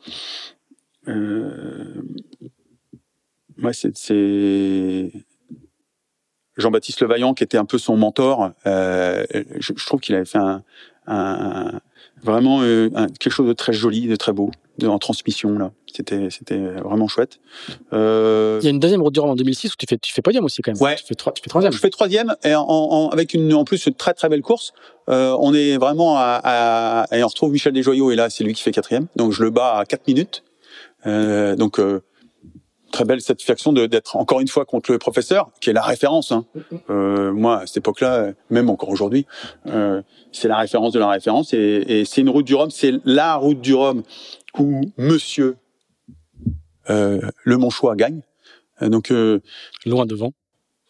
euh, 1.07 2.02
ouais, 3.61 3.74
c'est, 3.74 3.95
c'est 3.95 5.11
Jean-Baptiste 6.57 7.01
Levaillant 7.01 7.34
qui 7.34 7.43
était 7.43 7.57
un 7.57 7.65
peu 7.65 7.77
son 7.77 7.97
mentor. 7.97 8.51
Euh, 8.65 9.25
je, 9.59 9.73
je, 9.75 9.85
trouve 9.85 9.99
qu'il 9.99 10.15
avait 10.15 10.25
fait 10.25 10.38
un, 10.38 10.63
un 11.07 11.79
vraiment 12.23 12.61
euh, 12.61 12.89
quelque 13.19 13.34
chose 13.34 13.47
de 13.47 13.53
très 13.53 13.73
joli, 13.73 14.07
de 14.07 14.15
très 14.15 14.34
beau, 14.34 14.51
de, 14.77 14.88
en 14.88 14.99
transmission 14.99 15.57
là. 15.57 15.71
C'était 15.93 16.29
c'était 16.29 16.57
vraiment 16.57 17.07
chouette. 17.07 17.39
Euh... 17.93 18.59
Il 18.61 18.65
y 18.65 18.67
a 18.67 18.71
une 18.71 18.79
deuxième 18.79 19.01
route 19.01 19.13
du 19.13 19.19
Rhum 19.19 19.31
en 19.31 19.35
2006 19.35 19.73
où 19.73 19.75
tu 19.77 19.85
fais 19.88 19.97
tu 19.97 20.13
fais 20.13 20.21
podium 20.21 20.45
aussi 20.45 20.61
quand 20.61 20.71
même. 20.71 20.81
Ouais. 20.81 20.95
Tu 20.95 21.05
fais, 21.05 21.15
trois, 21.15 21.34
tu 21.34 21.41
fais 21.41 21.49
troisième. 21.49 21.71
Je 21.73 21.79
fais 21.79 21.89
troisième 21.89 22.35
et 22.43 22.53
en, 22.53 22.63
en, 22.67 23.09
avec 23.09 23.34
une 23.34 23.53
en 23.53 23.63
plus 23.63 23.85
une 23.88 23.95
très 23.95 24.13
très 24.13 24.29
belle 24.29 24.41
course. 24.41 24.73
Euh, 25.09 25.35
on 25.39 25.53
est 25.53 25.77
vraiment 25.77 26.17
à, 26.17 26.41
à, 26.43 27.17
et 27.17 27.23
on 27.23 27.27
retrouve 27.27 27.51
Michel 27.51 27.73
Desjoyaux 27.73 28.11
et 28.11 28.15
là 28.15 28.29
c'est 28.29 28.43
lui 28.43 28.53
qui 28.53 28.61
fait 28.61 28.71
quatrième. 28.71 29.07
Donc 29.15 29.31
je 29.31 29.43
le 29.43 29.49
bats 29.49 29.77
à 29.77 29.85
4 29.85 30.07
minutes. 30.07 30.43
Euh, 31.05 31.55
donc 31.55 31.79
euh, 31.79 32.01
très 32.91 33.05
belle 33.05 33.22
satisfaction 33.22 33.73
d'être 33.73 34.15
encore 34.15 34.39
une 34.39 34.47
fois 34.47 34.65
contre 34.65 34.91
le 34.91 34.97
professeur, 34.97 35.51
qui 35.61 35.69
est 35.69 35.73
la 35.73 35.81
référence. 35.81 36.31
Hein. 36.31 36.45
Euh, 36.89 37.31
moi, 37.31 37.59
à 37.59 37.68
cette 37.68 37.77
époque-là, 37.77 38.31
même 38.49 38.69
encore 38.69 38.89
aujourd'hui, 38.89 39.26
euh, 39.68 40.01
c'est 40.31 40.47
la 40.47 40.57
référence 40.57 40.93
de 40.93 40.99
la 40.99 41.09
référence. 41.09 41.53
Et, 41.53 41.84
et 41.88 42.05
c'est 42.05 42.22
une 42.22 42.30
route 42.30 42.45
du 42.45 42.55
Rhum, 42.55 42.69
c'est 42.69 42.93
la 43.05 43.35
route 43.35 43.61
du 43.61 43.73
Rhum 43.73 44.03
où 44.57 44.81
Monsieur 44.97 45.57
euh, 46.89 47.22
Le 47.43 47.57
Monchois 47.57 47.95
gagne. 47.95 48.22
Donc 48.81 49.11
euh, 49.11 49.39
loin 49.85 50.05
devant. 50.05 50.34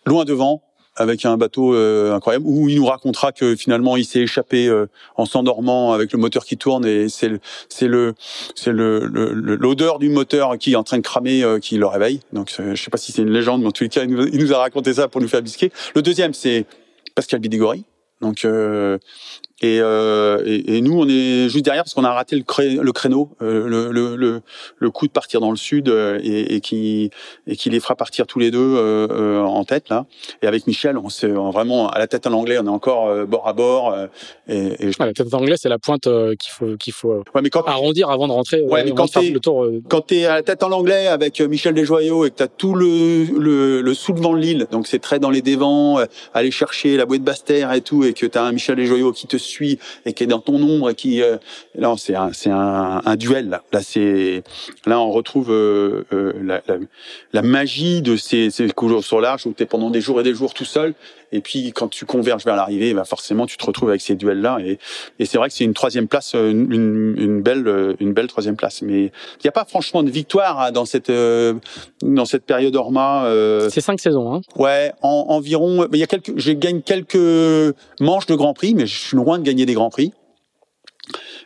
Loin 0.05 0.25
devant, 0.25 0.63
avec 0.97 1.25
un 1.25 1.37
bateau 1.37 1.73
euh, 1.73 2.13
incroyable 2.13 2.45
où 2.45 2.67
il 2.67 2.77
nous 2.77 2.85
racontera 2.85 3.31
que 3.31 3.55
finalement 3.55 3.95
il 3.95 4.05
s'est 4.05 4.21
échappé 4.21 4.67
euh, 4.67 4.87
en 5.15 5.25
s'endormant 5.25 5.93
avec 5.93 6.11
le 6.11 6.17
moteur 6.17 6.43
qui 6.43 6.57
tourne 6.57 6.85
et 6.85 7.07
c'est 7.07 7.29
le 7.29 7.39
c'est 7.69 7.87
le 7.87 8.15
c'est 8.55 8.71
le 8.71 9.05
l'odeur 9.05 9.99
du 9.99 10.09
moteur 10.09 10.57
qui 10.57 10.73
est 10.73 10.75
en 10.75 10.83
train 10.83 10.97
de 10.97 11.03
cramer 11.03 11.43
euh, 11.43 11.59
qui 11.59 11.77
le 11.77 11.85
réveille. 11.85 12.19
Donc 12.33 12.53
je 12.57 12.81
sais 12.81 12.89
pas 12.89 12.97
si 12.97 13.11
c'est 13.11 13.21
une 13.21 13.31
légende, 13.31 13.61
mais 13.61 13.67
en 13.67 13.71
tous 13.71 13.83
les 13.83 13.89
cas 13.89 14.03
il 14.03 14.09
nous, 14.09 14.53
a 14.53 14.57
raconté 14.57 14.95
ça 14.95 15.07
pour 15.07 15.21
nous 15.21 15.27
faire 15.27 15.41
bisquer. 15.41 15.71
Le 15.95 16.01
deuxième 16.01 16.33
c'est 16.33 16.65
Pascal 17.15 17.39
Bidégori. 17.39 17.85
Donc 18.21 18.47
et, 19.61 19.79
euh, 19.81 20.43
et, 20.45 20.77
et, 20.77 20.81
nous, 20.81 20.99
on 20.99 21.09
est 21.09 21.49
juste 21.49 21.65
derrière 21.65 21.83
parce 21.83 21.95
qu'on 21.95 22.03
a 22.03 22.13
raté 22.13 22.35
le, 22.35 22.43
cré, 22.43 22.75
le 22.75 22.91
créneau, 22.91 23.31
euh, 23.41 23.67
le, 23.67 23.91
le, 23.91 24.15
le, 24.15 24.41
le, 24.77 24.91
coup 24.91 25.07
de 25.07 25.11
partir 25.11 25.41
dans 25.41 25.49
le 25.49 25.57
sud 25.57 25.89
euh, 25.89 26.19
et, 26.21 26.55
et, 26.55 26.61
qui, 26.61 27.09
et 27.47 27.55
qui 27.55 27.71
les 27.71 27.79
fera 27.79 27.95
partir 27.95 28.27
tous 28.27 28.37
les 28.37 28.51
deux 28.51 28.59
euh, 28.59 29.07
euh 29.09 29.41
en 29.41 29.63
tête 29.63 29.89
là. 29.89 30.05
Et 30.43 30.47
avec 30.47 30.67
Michel, 30.67 30.95
on 30.95 31.09
s'est 31.09 31.29
vraiment 31.29 31.89
à 31.89 31.97
la 31.97 32.05
tête 32.05 32.27
en 32.27 32.33
anglais, 32.33 32.59
on 32.59 32.65
est 32.65 32.69
encore 32.69 33.07
euh, 33.07 33.25
bord 33.25 33.47
à 33.47 33.53
bord. 33.53 33.97
et, 34.47 34.75
et 34.79 34.91
je... 34.91 35.03
la 35.03 35.11
tête 35.11 35.33
en 35.33 35.39
anglais, 35.39 35.55
c'est 35.57 35.69
la 35.69 35.79
pointe 35.79 36.03
qu'il 36.03 36.51
faut 36.51 36.77
qu'il 36.77 36.93
faut 36.93 37.23
ouais, 37.33 37.41
mais 37.41 37.49
quand... 37.49 37.63
arrondir 37.65 38.11
avant 38.11 38.27
de 38.27 38.33
rentrer. 38.33 38.61
Ouais, 38.61 38.83
mais 38.83 38.91
quand 38.91 39.11
t'es 39.11 39.31
le 39.31 39.39
tour. 39.39 39.67
Quand 39.89 40.01
t'es 40.01 40.25
à 40.25 40.35
la 40.35 40.43
tête 40.43 40.61
en 40.61 40.71
anglais 40.71 41.07
avec 41.07 41.41
Michel 41.41 41.73
Desjoyaux 41.73 42.25
et 42.25 42.29
que 42.29 42.35
t'as 42.35 42.47
tout 42.47 42.75
le, 42.75 43.23
le, 43.23 43.81
le 43.81 43.93
sous 43.95 44.13
devant 44.13 44.33
de 44.33 44.39
l'île, 44.39 44.67
donc 44.71 44.85
c'est 44.85 44.99
très 44.99 45.17
dans 45.17 45.31
les 45.31 45.41
dévents, 45.41 45.99
aller 46.35 46.51
chercher 46.51 46.95
la 46.95 47.07
bouée 47.07 47.17
de 47.17 47.23
Basse-Terre 47.23 47.73
et 47.73 47.81
tout, 47.81 48.03
et 48.03 48.13
que 48.13 48.27
t'as 48.27 48.43
un 48.43 48.51
Michel 48.51 48.75
Desjoyaux 48.75 49.13
qui 49.13 49.25
te 49.25 49.37
et 50.05 50.13
qui 50.13 50.23
est 50.23 50.27
dans 50.27 50.39
ton 50.39 50.61
ombre 50.61 50.89
et 50.89 50.95
qui 50.95 51.21
euh, 51.21 51.37
là 51.75 51.93
c'est 51.97 52.15
un 52.15 52.31
c'est 52.33 52.49
un, 52.49 53.01
un, 53.05 53.15
duel 53.15 53.49
là. 53.49 53.63
Là 53.71 53.81
c'est 53.81 54.43
là 54.85 54.99
on 54.99 55.11
retrouve 55.11 55.51
euh, 55.51 56.05
euh, 56.13 56.33
la, 56.43 56.61
la, 56.67 56.77
la, 57.33 57.41
magie 57.41 58.01
de 58.01 58.15
ces 58.15 58.49
ces 58.49 58.69
cours 58.69 59.03
sur 59.03 59.21
l'arche 59.21 59.45
où 59.45 59.53
tu 59.55 59.63
es 59.63 59.65
pendant 59.65 59.89
des 59.89 60.01
jours 60.01 60.19
et 60.19 60.23
des 60.23 60.33
jours 60.33 60.53
tout 60.53 60.65
seul 60.65 60.93
et 61.31 61.41
puis 61.41 61.71
quand 61.73 61.87
tu 61.87 62.05
converges 62.05 62.45
vers 62.45 62.55
l'arrivée 62.55 62.93
bah 62.93 63.03
forcément 63.03 63.45
tu 63.45 63.57
te 63.57 63.65
retrouves 63.65 63.89
avec 63.89 64.01
ces 64.01 64.15
duels 64.15 64.41
là 64.41 64.57
et, 64.59 64.79
et 65.19 65.25
c'est 65.25 65.37
vrai 65.37 65.49
que 65.49 65.55
c'est 65.55 65.63
une 65.63 65.73
troisième 65.73 66.07
place 66.07 66.33
une, 66.33 67.15
une, 67.17 67.41
belle 67.41 67.95
une 67.99 68.13
belle 68.13 68.27
troisième 68.27 68.55
place. 68.55 68.81
Mais 68.81 69.05
il 69.05 69.43
n'y 69.43 69.49
a 69.49 69.51
pas 69.51 69.65
franchement 69.65 70.03
de 70.03 70.09
victoire 70.09 70.59
hein, 70.61 70.71
dans 70.71 70.85
cette 70.85 71.09
euh, 71.09 71.53
dans 72.01 72.25
cette 72.25 72.45
période 72.45 72.75
Orma 72.75 73.25
euh, 73.25 73.69
c'est 73.69 73.81
cinq 73.81 73.99
saisons 73.99 74.33
hein. 74.33 74.41
Ouais 74.55 74.93
en, 75.01 75.25
environ 75.29 75.87
il 75.91 75.99
y 75.99 76.03
a 76.03 76.07
quelques 76.07 76.37
je 76.37 76.51
gagne 76.51 76.81
quelques 76.81 77.75
manches 77.99 78.27
de 78.27 78.35
Grand 78.35 78.53
Prix 78.53 78.73
mais 78.73 78.85
je 78.85 78.97
suis 78.97 79.17
loin 79.17 79.39
de 79.39 79.43
gagner 79.43 79.65
des 79.65 79.73
Grands 79.73 79.89
Prix. 79.89 80.13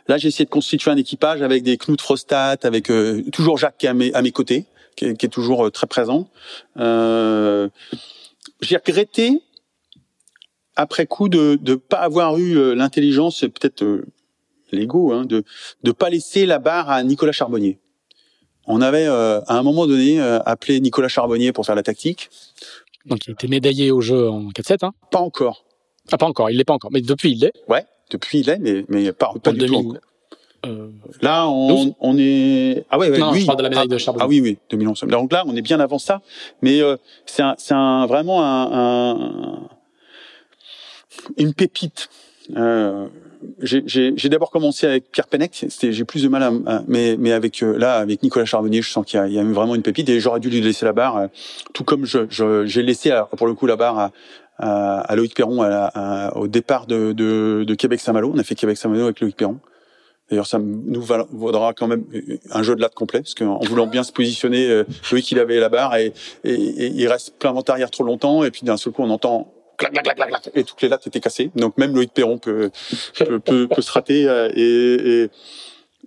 Là, 0.08 0.18
j'ai 0.18 0.28
essayé 0.28 0.44
de 0.44 0.50
constituer 0.50 0.90
un 0.90 0.96
équipage 0.96 1.42
avec 1.42 1.62
des 1.62 1.76
Knut 1.76 2.00
Frostat, 2.00 2.56
avec 2.62 2.90
euh, 2.90 3.22
toujours 3.32 3.58
Jacques 3.58 3.76
qui 3.78 3.86
est 3.86 3.90
à 3.90 3.94
mes, 3.94 4.12
à 4.14 4.22
mes 4.22 4.32
côtés, 4.32 4.64
qui 4.96 5.06
est, 5.06 5.16
qui 5.16 5.26
est 5.26 5.28
toujours 5.28 5.66
euh, 5.66 5.70
très 5.70 5.86
présent. 5.86 6.28
Euh, 6.78 7.68
j'ai 8.60 8.76
regretté 8.76 9.40
après 10.76 11.06
coup 11.06 11.28
de 11.28 11.58
ne 11.62 11.74
pas 11.74 11.98
avoir 11.98 12.38
eu 12.38 12.56
euh, 12.56 12.74
l'intelligence, 12.74 13.40
peut-être 13.40 13.82
euh, 13.82 14.06
l'ego, 14.70 15.12
hein, 15.12 15.24
de 15.24 15.44
ne 15.84 15.92
pas 15.92 16.10
laisser 16.10 16.46
la 16.46 16.58
barre 16.58 16.90
à 16.90 17.02
Nicolas 17.02 17.32
Charbonnier. 17.32 17.78
On 18.66 18.80
avait 18.80 19.06
euh, 19.06 19.40
à 19.42 19.58
un 19.58 19.62
moment 19.62 19.86
donné 19.86 20.20
appelé 20.20 20.80
Nicolas 20.80 21.08
Charbonnier 21.08 21.52
pour 21.52 21.66
faire 21.66 21.74
la 21.74 21.82
tactique. 21.82 22.30
Donc 23.06 23.26
il 23.26 23.32
était 23.32 23.48
médaillé 23.48 23.90
au 23.90 24.00
jeu 24.00 24.28
en 24.28 24.48
4-7, 24.50 24.86
hein? 24.86 24.92
Pas 25.10 25.18
encore. 25.18 25.64
Ah 26.10 26.18
pas 26.18 26.26
encore, 26.26 26.50
il 26.50 26.56
l'est 26.56 26.64
pas 26.64 26.74
encore, 26.74 26.90
mais 26.92 27.00
depuis 27.00 27.32
il 27.32 27.40
l'est? 27.40 27.52
Ouais, 27.68 27.84
depuis 28.10 28.40
il 28.40 28.46
l'est, 28.46 28.58
mais, 28.58 28.84
mais 28.88 29.12
pas, 29.12 29.32
pas 29.42 29.52
du 29.52 29.58
2000. 29.58 29.80
tout. 29.82 29.96
Euh, 30.64 30.90
là, 31.20 31.48
on, 31.48 31.94
on, 31.98 32.16
est 32.16 32.84
ah 32.88 32.98
ouais, 32.98 33.10
ouais 33.10 33.18
non, 33.18 33.32
lui, 33.32 33.40
je 33.40 33.46
parle 33.46 33.58
de 33.58 33.64
la 33.64 33.68
médaille 33.68 33.86
ah, 33.90 33.94
de 33.94 33.98
Charbonnier. 33.98 34.24
Ah 34.24 34.28
oui, 34.28 34.40
oui, 34.40 34.58
2011. 34.70 35.04
Donc 35.08 35.32
là, 35.32 35.42
on 35.46 35.56
est 35.56 35.62
bien 35.62 35.80
avant 35.80 35.98
ça, 35.98 36.22
mais 36.60 36.80
euh, 36.80 36.96
c'est 37.26 37.42
un, 37.42 37.56
c'est 37.58 37.74
un, 37.74 38.06
vraiment 38.06 38.44
un, 38.44 38.70
un, 38.70 39.68
une 41.36 41.54
pépite. 41.54 42.08
Euh, 42.56 43.08
j'ai 43.62 44.28
d'abord 44.28 44.50
commencé 44.50 44.86
avec 44.86 45.10
Pierre 45.10 45.26
Pennec, 45.26 45.66
j'ai 45.80 46.04
plus 46.04 46.22
de 46.22 46.28
mal 46.28 46.42
à, 46.42 46.82
mais, 46.86 47.16
mais 47.18 47.32
avec 47.32 47.62
euh, 47.62 47.76
là 47.76 47.96
avec 47.96 48.22
Nicolas 48.22 48.44
Charbonnier, 48.44 48.82
je 48.82 48.90
sens 48.90 49.04
qu'il 49.04 49.24
y, 49.26 49.34
y, 49.34 49.38
a 49.38 49.44
vraiment 49.44 49.74
une 49.74 49.82
pépite 49.82 50.08
et 50.08 50.20
j'aurais 50.20 50.40
dû 50.40 50.48
lui 50.48 50.60
laisser 50.60 50.84
la 50.84 50.92
barre, 50.92 51.16
euh, 51.16 51.26
tout 51.72 51.84
comme 51.84 52.04
je 52.04 52.26
j'ai 52.64 52.82
laissé 52.82 53.12
pour 53.36 53.46
le 53.46 53.54
coup 53.54 53.66
la 53.66 53.76
barre 53.76 53.98
à, 54.58 55.00
à, 55.00 55.16
Loïc 55.16 55.34
Perron 55.34 55.62
à 55.62 56.36
au 56.36 56.46
départ 56.46 56.86
de, 56.86 57.12
de, 57.12 57.64
de 57.66 57.74
Québec-Saint-Malo. 57.74 58.30
On 58.34 58.38
a 58.38 58.44
fait 58.44 58.54
Québec-Saint-Malo 58.54 59.04
avec 59.04 59.20
Loïc 59.20 59.36
Perron. 59.36 59.58
D'ailleurs, 60.30 60.46
ça 60.46 60.58
nous 60.58 61.02
vaudra 61.02 61.74
quand 61.74 61.88
même 61.88 62.04
un 62.50 62.62
jeu 62.62 62.74
de 62.74 62.80
latte 62.80 62.94
complet, 62.94 63.20
parce 63.20 63.34
qu'en 63.34 63.58
voulant 63.58 63.86
bien 63.86 64.02
se 64.02 64.12
positionner, 64.12 64.70
euh, 64.70 64.84
Loïc 65.10 65.30
il 65.32 65.38
avait 65.38 65.58
la 65.58 65.68
barre 65.68 65.96
et, 65.96 66.12
et, 66.44 66.54
et 66.54 66.86
il 66.86 67.08
reste 67.08 67.38
plein 67.38 67.52
vent 67.52 67.62
arrière 67.66 67.90
trop 67.90 68.04
longtemps, 68.04 68.44
et 68.44 68.50
puis 68.50 68.62
d'un 68.62 68.76
seul 68.76 68.92
coup 68.92 69.02
on 69.02 69.10
entend 69.10 69.52
clac, 69.90 69.92
clac, 69.92 70.04
clac, 70.04 70.16
clac, 70.16 70.42
clac, 70.42 70.50
et 70.54 70.64
toutes 70.64 70.82
les 70.82 70.88
lattes 70.88 71.06
étaient 71.06 71.20
cassées. 71.20 71.50
Donc 71.56 71.78
même 71.78 71.94
Loïc 71.94 72.12
Perron 72.12 72.38
peut, 72.38 72.70
peut, 73.18 73.38
peut, 73.40 73.68
peut 73.74 73.82
se 73.82 73.92
rater. 73.92 74.28
Euh, 74.28 74.50
et, 74.54 75.22
et 75.24 75.30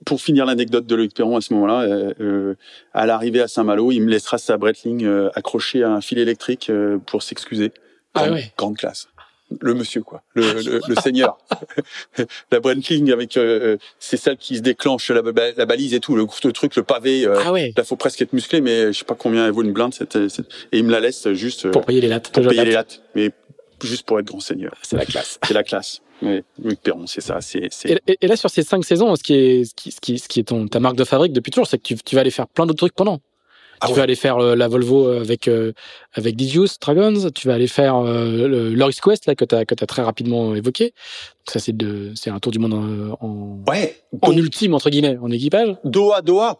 pour 0.05 0.21
finir 0.21 0.45
l'anecdote 0.45 0.85
de 0.85 0.95
Loïc 0.95 1.13
Perron 1.13 1.37
à 1.37 1.41
ce 1.41 1.53
moment-là, 1.53 1.81
euh, 1.81 2.13
euh, 2.19 2.55
à 2.93 3.05
l'arrivée 3.05 3.41
à 3.41 3.47
Saint-Malo, 3.47 3.91
il 3.91 4.01
me 4.01 4.09
laissera 4.09 4.37
sa 4.37 4.57
Breitling 4.57 5.05
euh, 5.05 5.29
accrochée 5.35 5.83
à 5.83 5.91
un 5.91 6.01
fil 6.01 6.17
électrique 6.17 6.69
euh, 6.69 6.97
pour 6.97 7.23
s'excuser. 7.23 7.71
Ah 8.13 8.31
ouais. 8.31 8.51
Grande 8.57 8.77
classe 8.77 9.07
le 9.61 9.75
monsieur 9.75 10.01
quoi, 10.01 10.23
le, 10.33 10.41
le, 10.53 10.81
le 10.87 10.95
seigneur. 11.01 11.37
la 12.51 12.59
Breitling 12.59 13.11
avec 13.11 13.37
euh, 13.37 13.77
c'est 13.99 14.17
celle 14.17 14.37
qui 14.37 14.57
se 14.57 14.61
déclenche 14.61 15.11
la, 15.11 15.21
la, 15.21 15.65
balise 15.67 15.93
et 15.93 15.99
tout, 15.99 16.15
le, 16.15 16.25
le 16.43 16.51
truc, 16.51 16.75
le 16.75 16.81
pavé. 16.81 17.27
Ah 17.27 17.51
ouais. 17.51 17.71
Là 17.77 17.83
faut 17.83 17.95
presque 17.95 18.23
être 18.23 18.33
musclé, 18.33 18.59
mais 18.59 18.91
je 18.91 18.99
sais 18.99 19.05
pas 19.05 19.13
combien 19.13 19.45
elle 19.45 19.51
vaut 19.51 19.61
une 19.61 19.71
blinde. 19.71 19.93
Cette, 19.93 20.29
cette, 20.29 20.47
et 20.71 20.79
il 20.79 20.83
me 20.83 20.91
la 20.91 20.99
laisse 20.99 21.31
juste 21.33 21.69
pour 21.69 21.85
payer 21.85 22.01
les 22.01 22.07
lattes. 22.07 22.31
Pour 22.31 22.47
payer 22.47 22.65
les 22.65 22.71
lattes, 22.71 23.03
mais 23.13 23.31
juste 23.85 24.05
pour 24.05 24.19
être 24.19 24.25
grand 24.25 24.39
seigneur. 24.39 24.73
C'est 24.81 24.97
la 24.97 25.05
classe. 25.05 25.39
C'est 25.45 25.53
la 25.53 25.63
classe. 25.63 26.01
Oui, 26.21 26.41
Luc 26.63 26.79
Perron, 26.81 27.07
c'est 27.07 27.21
ça. 27.21 27.41
C'est, 27.41 27.69
et, 27.85 27.99
et, 28.07 28.17
et, 28.21 28.27
là, 28.27 28.35
sur 28.35 28.49
ces 28.49 28.63
cinq 28.63 28.85
saisons, 28.85 29.15
ce 29.15 29.23
qui 29.23 29.33
est, 29.33 29.65
ce 29.65 29.73
qui, 29.75 29.91
ce 29.91 29.99
qui, 29.99 30.17
ce 30.19 30.27
qui 30.27 30.39
est 30.39 30.43
ton, 30.43 30.67
ta 30.67 30.79
marque 30.79 30.95
de 30.95 31.03
fabrique 31.03 31.33
depuis 31.33 31.51
toujours, 31.51 31.67
c'est 31.67 31.77
que 31.77 31.83
tu, 31.83 31.95
tu 31.95 32.15
vas 32.15 32.21
aller 32.21 32.31
faire 32.31 32.47
plein 32.47 32.65
d'autres 32.65 32.79
trucs 32.79 32.95
pendant. 32.95 33.19
Ah 33.81 33.87
tu 33.87 33.91
ouais. 33.91 33.97
vas 33.97 34.03
aller 34.03 34.15
faire 34.15 34.37
euh, 34.37 34.55
la 34.55 34.69
Volvo 34.69 35.09
avec 35.09 35.49
euh, 35.49 35.73
avec 36.13 36.37
Didius 36.37 36.79
Dragons, 36.79 37.29
tu 37.35 37.49
vas 37.49 37.55
aller 37.55 37.67
faire 37.67 37.97
euh, 37.97 38.47
le 38.47 38.73
Loris 38.73 39.01
Quest 39.01 39.25
là 39.25 39.35
que 39.35 39.43
tu 39.43 39.53
as 39.53 39.65
que 39.65 39.75
très 39.75 40.01
rapidement 40.01 40.55
évoqué. 40.55 40.93
Ça 41.45 41.59
c'est 41.59 41.75
de 41.75 42.13
c'est 42.15 42.29
un 42.29 42.39
tour 42.39 42.53
du 42.53 42.59
monde 42.59 42.73
en, 42.73 43.17
en, 43.19 43.59
ouais, 43.67 44.01
en 44.21 44.31
ultime 44.31 44.75
entre 44.75 44.89
guillemets 44.89 45.17
en 45.21 45.29
équipage. 45.29 45.75
Doha 45.83 46.21
Doha, 46.21 46.57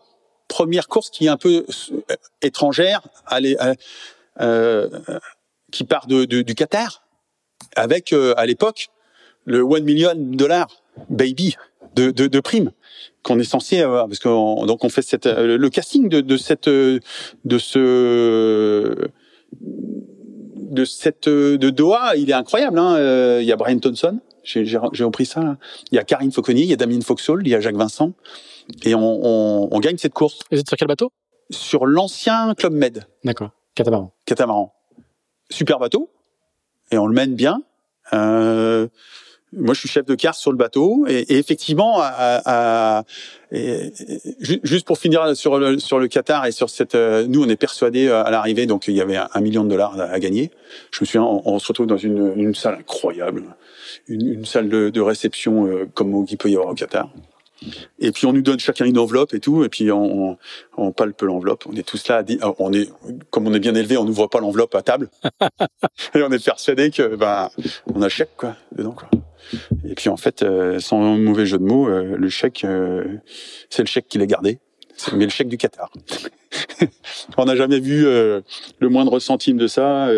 première 0.50 0.90
course 0.90 1.10
qui 1.10 1.28
est 1.28 1.30
un 1.30 1.38
peu 1.38 1.66
étrangère, 2.42 3.02
allez 3.26 3.56
euh, 4.42 4.90
qui 5.72 5.86
part 5.86 6.08
de, 6.08 6.26
de, 6.26 6.42
du 6.42 6.54
Qatar 6.54 7.05
avec 7.76 8.14
à 8.14 8.46
l'époque 8.46 8.90
le 9.46 9.64
1 9.64 9.80
million 9.82 10.12
dollars 10.16 10.68
baby 11.10 11.56
de, 11.96 12.12
de, 12.12 12.28
de 12.28 12.40
prime 12.40 12.72
qu'on 13.24 13.40
est 13.40 13.44
censé 13.44 13.82
avoir 13.82 14.08
parce 14.08 14.20
que 14.20 14.28
on, 14.28 14.66
donc 14.66 14.84
on 14.84 14.90
fait 14.90 15.02
cette 15.02 15.26
le 15.26 15.70
casting 15.70 16.10
de, 16.10 16.22
de 16.22 16.38
cette 16.38 16.68
de 16.70 17.00
ce 17.58 18.96
de 19.62 20.86
cette 20.86 21.30
de 21.30 21.70
Doha 21.70 22.16
il 22.16 22.30
est 22.30 22.34
incroyable 22.34 22.80
hein 22.80 23.40
il 23.40 23.46
y 23.46 23.52
a 23.52 23.56
Brian 23.56 23.80
Thompson 23.80 24.20
j'ai 24.44 24.66
j'ai 24.66 24.78
repris 25.04 25.26
ça 25.26 25.42
là. 25.42 25.58
il 25.92 25.96
y 25.96 26.00
a 26.00 26.04
Karine 26.04 26.32
Fauconnier 26.32 26.64
il 26.64 26.70
y 26.70 26.74
a 26.74 26.78
Damien 26.78 27.02
Foxhall 27.02 27.42
il 27.46 27.50
y 27.50 27.56
a 27.56 27.60
Jacques 27.60 27.78
Vincent 27.78 28.14
et 28.84 28.96
on, 28.96 29.00
on, 29.02 29.70
on 29.72 29.80
gagne 29.80 29.98
cette 29.98 30.14
course 30.14 30.40
vous 30.52 30.60
êtes 30.60 30.68
sur 30.68 30.78
quel 30.78 30.88
bateau? 30.88 31.12
Sur 31.52 31.86
l'ancien 31.86 32.56
Club 32.56 32.74
Med. 32.74 33.04
D'accord. 33.24 33.52
Catamaran. 33.76 34.12
Catamaran. 34.26 34.74
Super 35.52 35.78
bateau. 35.78 36.10
Et 36.92 36.98
on 36.98 37.08
le 37.08 37.14
mène 37.14 37.36
bien. 37.36 37.62
Euh, 38.14 38.88
moi, 39.54 39.74
je 39.74 39.80
suis 39.80 39.90
chef 39.90 40.06
de 40.06 40.16
quart 40.16 40.36
sur 40.36 40.52
le 40.52 40.58
bateau, 40.58 41.06
et, 41.08 41.38
effectivement, 41.38 42.00
à, 42.00 42.42
à, 42.46 43.04
et, 43.52 43.94
juste 44.40 44.86
pour 44.86 44.98
finir 44.98 45.36
sur 45.36 45.58
le 45.58 45.80
sur 45.80 45.98
le 45.98 46.08
Qatar 46.08 46.46
et 46.46 46.52
sur 46.52 46.70
cette, 46.70 46.96
euh, 46.96 47.26
nous, 47.28 47.44
on 47.44 47.48
est 47.48 47.56
persuadés 47.56 48.10
à 48.10 48.30
l'arrivée, 48.30 48.66
donc 48.66 48.88
il 48.88 48.96
y 48.96 49.02
avait 49.02 49.18
un, 49.18 49.42
million 49.42 49.64
de 49.64 49.70
dollars 49.70 49.98
à, 50.00 50.20
gagner. 50.20 50.52
Je 50.92 51.00
me 51.02 51.06
souviens, 51.06 51.24
on, 51.24 51.42
on 51.46 51.60
se 51.60 51.68
retrouve 51.68 51.88
dans 51.88 51.98
une, 51.98 52.34
une 52.36 52.54
salle 52.54 52.76
incroyable, 52.76 53.44
une, 54.08 54.28
une 54.28 54.46
salle 54.46 54.68
de, 54.68 54.90
de 54.90 55.02
réception 55.02 55.68
euh, 55.68 55.86
comme 55.94 56.26
il 56.30 56.38
peut 56.38 56.50
y 56.50 56.56
avoir 56.56 56.72
au 56.72 56.76
Qatar. 56.76 57.10
Et 58.00 58.12
puis 58.12 58.26
on 58.26 58.34
nous 58.34 58.42
donne 58.42 58.60
chacun 58.60 58.86
une 58.86 58.98
enveloppe 58.98 59.34
et 59.34 59.40
tout, 59.40 59.64
et 59.64 59.70
puis 59.70 59.92
on, 59.92 60.38
on 60.78 60.92
palpe 60.92 61.22
l'enveloppe. 61.22 61.66
On 61.68 61.76
est 61.76 61.88
tous 61.88 62.08
là, 62.08 62.24
on 62.60 62.74
est 62.74 62.90
comme 63.30 63.48
on 63.48 63.54
est 63.54 63.60
bien 63.60 63.76
élevé, 63.76 63.98
on 63.98 64.06
n'ouvre 64.06 64.28
pas 64.28 64.40
l'enveloppe 64.40 64.76
à 64.76 64.82
table, 64.82 65.10
et 66.16 66.22
on 66.22 66.32
est 66.32 66.44
persuadé 66.44 66.92
que 66.92 67.16
ben 67.16 67.50
on 67.94 68.02
a 68.02 68.10
chèque 68.10 68.36
quoi 68.38 68.56
dedans 68.72 68.92
quoi. 68.92 69.10
Et 69.88 69.96
puis 69.96 70.10
en 70.10 70.18
fait, 70.18 70.44
euh, 70.44 70.80
sans 70.80 71.00
mauvais 71.18 71.46
jeu 71.46 71.58
de 71.58 71.64
mots, 71.64 71.88
euh, 71.88 72.16
le 72.18 72.30
chèque, 72.30 72.64
euh, 72.66 73.04
c'est 73.70 73.84
le 73.84 73.88
chèque 73.88 74.08
qu'il 74.08 74.22
a 74.22 74.26
gardé, 74.26 74.60
mais 75.14 75.26
le 75.26 75.32
chèque 75.32 75.50
du 75.50 75.58
Qatar. 75.58 75.92
on 77.38 77.46
n'a 77.46 77.56
jamais 77.56 77.80
vu 77.80 78.04
le 78.04 78.44
moindre 78.90 79.20
centime 79.20 79.58
de 79.58 79.68
ça. 79.68 80.10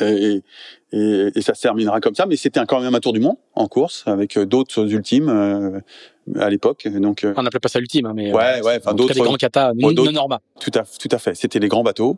Et, 0.00 0.42
et, 0.92 1.30
et, 1.34 1.42
ça 1.42 1.54
se 1.54 1.62
terminera 1.62 2.00
comme 2.00 2.14
ça. 2.14 2.26
Mais 2.26 2.36
c'était 2.36 2.64
quand 2.66 2.80
même 2.80 2.94
un 2.94 3.00
tour 3.00 3.12
du 3.12 3.20
monde 3.20 3.36
en 3.54 3.68
course 3.68 4.04
avec 4.06 4.38
d'autres 4.38 4.92
ultimes 4.92 5.82
à 6.38 6.50
l'époque. 6.50 6.86
Donc, 6.88 7.26
on 7.36 7.42
n'appelait 7.42 7.60
pas 7.60 7.68
ça 7.68 7.78
l'ultime, 7.78 8.06
hein, 8.06 8.12
mais 8.14 8.32
ouais, 8.32 8.62
ouais, 8.62 8.78
enfin 8.78 8.94
d'autres 8.94 9.14
grands 9.14 9.36
kata, 9.36 9.72
non 9.74 9.92
norma. 10.12 10.40
Tout 10.60 10.70
à, 10.74 10.82
tout 10.82 11.08
à 11.10 11.18
fait. 11.18 11.34
C'était 11.34 11.58
les 11.58 11.68
grands 11.68 11.82
bateaux. 11.82 12.16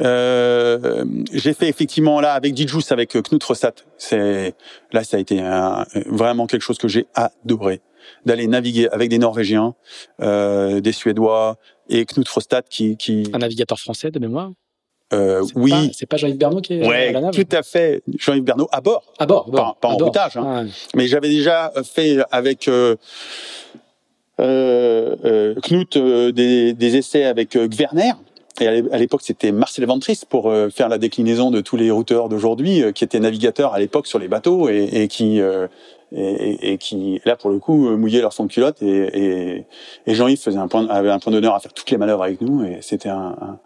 Euh, 0.00 1.04
j'ai 1.32 1.54
fait 1.54 1.68
effectivement 1.68 2.20
là 2.20 2.32
avec 2.34 2.54
Dijous, 2.54 2.82
avec 2.90 3.16
Knut 3.16 3.42
Rosat. 3.42 3.74
C'est 3.98 4.54
là, 4.92 5.04
ça 5.04 5.16
a 5.16 5.20
été 5.20 5.40
un, 5.40 5.86
vraiment 6.06 6.46
quelque 6.46 6.62
chose 6.62 6.78
que 6.78 6.88
j'ai 6.88 7.06
adoré 7.14 7.80
d'aller 8.24 8.46
naviguer 8.46 8.88
avec 8.90 9.10
des 9.10 9.18
Norvégiens, 9.18 9.74
euh, 10.20 10.80
des 10.80 10.92
Suédois 10.92 11.56
et 11.88 12.04
Knut 12.04 12.28
Frostad 12.28 12.64
qui, 12.68 12.96
qui 12.96 13.24
un 13.32 13.38
navigateur 13.38 13.78
français 13.78 14.10
de 14.10 14.18
mémoire. 14.18 14.50
Euh, 15.12 15.44
oui. 15.54 15.92
C'est 15.94 16.06
pas 16.06 16.16
Jean-Yves 16.16 16.36
Bernot 16.36 16.60
qui 16.60 16.74
est 16.74 16.86
ouais, 16.86 17.08
à 17.08 17.12
la 17.12 17.20
nave 17.20 17.34
tout 17.34 17.56
à 17.56 17.62
fait. 17.62 18.02
Jean-Yves 18.18 18.42
Bernot 18.42 18.68
à 18.72 18.80
bord. 18.80 19.04
À 19.18 19.26
bord. 19.26 19.50
Pas, 19.50 19.76
pas 19.80 19.88
à 19.88 19.92
en 19.92 19.96
bord. 19.96 20.08
routage. 20.08 20.36
Hein. 20.36 20.64
Ouais. 20.64 20.70
Mais 20.94 21.06
j'avais 21.06 21.28
déjà 21.28 21.72
fait 21.84 22.18
avec 22.32 22.66
euh, 22.66 22.96
euh, 24.40 25.16
euh, 25.24 25.54
Knut 25.62 25.96
euh, 25.96 26.32
des, 26.32 26.72
des, 26.74 26.96
essais 26.96 27.24
avec 27.24 27.56
euh, 27.56 27.68
Gwerner. 27.68 28.12
Et 28.60 28.66
à 28.68 28.96
l'époque, 28.96 29.20
c'était 29.22 29.52
Marcel 29.52 29.84
Ventris 29.84 30.22
pour 30.26 30.50
faire 30.74 30.88
la 30.88 30.96
déclinaison 30.96 31.50
de 31.50 31.60
tous 31.60 31.76
les 31.76 31.90
routeurs 31.90 32.30
d'aujourd'hui, 32.30 32.82
qui 32.94 33.04
étaient 33.04 33.20
navigateurs 33.20 33.74
à 33.74 33.78
l'époque 33.78 34.06
sur 34.06 34.18
les 34.18 34.28
bateaux 34.28 34.70
et, 34.70 34.88
et 34.92 35.08
qui 35.08 35.42
et, 36.12 36.72
et, 36.72 36.78
qui 36.78 37.20
là 37.26 37.36
pour 37.36 37.50
le 37.50 37.58
coup 37.58 37.94
mouillaient 37.98 38.22
leur 38.22 38.32
fond 38.32 38.44
de 38.44 38.50
culotte. 38.50 38.80
Et 38.80 39.66
Jean-Yves 40.06 40.40
faisait 40.40 40.56
un 40.56 40.68
point, 40.68 40.86
avait 40.88 41.10
un 41.10 41.18
point 41.18 41.34
d'honneur 41.34 41.54
à 41.54 41.60
faire 41.60 41.74
toutes 41.74 41.90
les 41.90 41.98
manœuvres 41.98 42.22
avec 42.22 42.40
nous. 42.40 42.64
Et 42.64 42.78
c'était 42.80 43.10
un, 43.10 43.36
un 43.38 43.58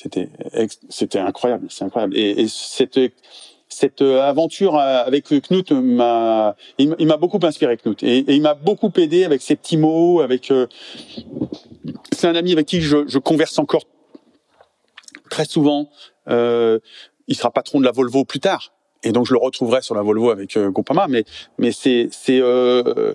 c'était 0.00 0.28
c'était 0.88 1.18
incroyable, 1.18 1.66
c'est 1.70 1.84
incroyable. 1.84 2.16
Et, 2.16 2.42
et 2.42 2.48
cette 2.48 2.98
cette 3.68 4.02
aventure 4.02 4.76
avec 4.78 5.28
Knut 5.28 5.70
m'a 5.72 6.56
il 6.78 7.06
m'a 7.06 7.16
beaucoup 7.16 7.38
inspiré 7.42 7.76
Knut. 7.76 8.02
Et, 8.02 8.24
il 8.28 8.42
m'a 8.42 8.54
beaucoup 8.54 8.92
aidé 8.96 9.24
avec 9.24 9.42
ses 9.42 9.56
petits 9.56 9.76
mots 9.76 10.20
avec 10.20 10.50
euh, 10.50 10.66
c'est 12.12 12.26
un 12.26 12.34
ami 12.34 12.52
avec 12.52 12.66
qui 12.66 12.80
je, 12.80 13.06
je, 13.06 13.18
converse 13.18 13.58
encore 13.58 13.84
très 15.30 15.44
souvent. 15.44 15.88
Euh, 16.28 16.78
il 17.28 17.36
sera 17.36 17.50
patron 17.50 17.78
de 17.80 17.84
la 17.84 17.92
Volvo 17.92 18.24
plus 18.24 18.40
tard. 18.40 18.72
Et 19.02 19.12
donc 19.12 19.26
je 19.26 19.32
le 19.32 19.38
retrouverai 19.38 19.82
sur 19.82 19.94
la 19.94 20.02
Volvo 20.02 20.30
avec 20.30 20.56
euh, 20.56 20.70
mais 21.08 21.24
mais 21.58 21.72
c'est 21.72 22.08
c'est 22.10 22.40
euh, 22.40 23.14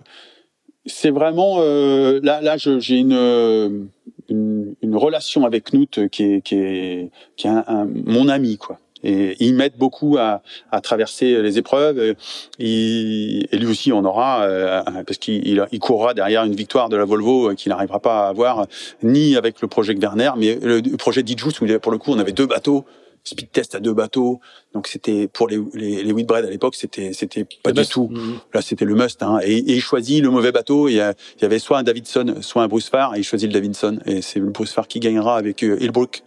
c'est 0.86 1.12
vraiment 1.12 1.58
euh, 1.60 2.20
là 2.24 2.42
là 2.42 2.58
j'ai 2.58 2.98
une, 2.98 3.90
une, 4.30 4.76
une 4.82 4.96
relation 4.96 5.46
avec 5.46 5.72
Knut 5.72 6.10
qui 6.10 6.24
est 6.24 6.42
qui 6.42 6.56
est 6.56 7.12
qui 7.36 7.48
est 7.48 7.52
un, 7.52 7.64
un, 7.68 7.88
mon 8.06 8.28
ami 8.28 8.58
quoi 8.58 8.80
et 9.06 9.36
il 9.40 9.54
m'aide 9.54 9.74
beaucoup 9.78 10.18
à, 10.18 10.42
à, 10.72 10.82
traverser 10.82 11.42
les 11.42 11.58
épreuves. 11.60 12.16
Et 12.60 13.48
lui 13.54 13.68
aussi 13.68 13.92
en 13.92 14.04
aura 14.04 14.44
euh, 14.44 14.82
parce 15.06 15.20
qu'il 15.20 15.64
il 15.72 15.80
courra 15.80 16.14
derrière 16.14 16.44
une 16.44 16.56
victoire 16.56 16.90
de 16.90 16.98
la 16.98 17.06
Volvo 17.06 17.54
qu'il 17.54 17.70
n'arrivera 17.70 18.00
pas 18.00 18.26
à 18.26 18.30
avoir 18.30 18.66
ni 19.04 19.36
avec 19.36 19.62
le 19.62 19.68
projet 19.68 19.94
Werner, 19.94 20.32
mais 20.38 20.58
le 20.62 20.82
projet 20.98 21.22
Dijous 21.22 21.52
où 21.62 21.80
pour 21.80 21.92
le 21.92 21.98
coup 22.00 22.12
on 22.12 22.20
avait 22.20 22.32
deux 22.32 22.48
bateaux 22.48 22.84
speed 23.26 23.52
test 23.52 23.76
à 23.76 23.80
deux 23.82 23.94
bateaux. 23.94 24.40
Donc 24.74 24.88
c'était 24.88 25.28
pour 25.28 25.48
les 25.50 25.60
les, 25.74 26.04
les 26.04 26.12
Whitbread 26.14 26.46
à 26.46 26.50
l'époque, 26.50 26.76
c'était 26.76 27.12
c'était 27.12 27.44
pas 27.44 27.72
Le 27.72 27.74
du 27.74 27.80
must. 27.82 27.92
tout. 27.92 28.08
Mhm. 28.12 28.38
Là, 28.54 28.62
c'était 28.62 28.86
le 28.86 28.96
must. 28.96 29.22
Hein. 29.24 29.40
Et, 29.44 29.58
et 29.58 29.74
il 29.74 29.82
choisit 29.82 30.22
le 30.24 30.30
mauvais 30.30 30.52
bateau. 30.52 30.88
Il 30.88 30.94
y, 30.96 31.02
a- 31.02 31.14
il 31.38 31.42
y 31.42 31.46
avait 31.46 31.60
soit 31.60 31.80
un 31.80 31.84
Davidson, 31.84 32.36
soit 32.42 32.64
un 32.64 32.68
Bruce 32.68 32.88
Farr, 32.90 33.16
et 33.16 33.20
il 33.20 33.24
choisit 33.24 33.48
le 33.50 33.54
Davidson. 33.54 34.00
Et 34.06 34.22
c'est 34.22 34.40
le 34.40 34.46
Bruce 34.52 34.72
Farr 34.72 34.88
qui 34.88 35.00
gagnera 35.00 35.38
avec 35.38 35.64
euh, 35.64 35.78
Hillbrook. 35.82 36.22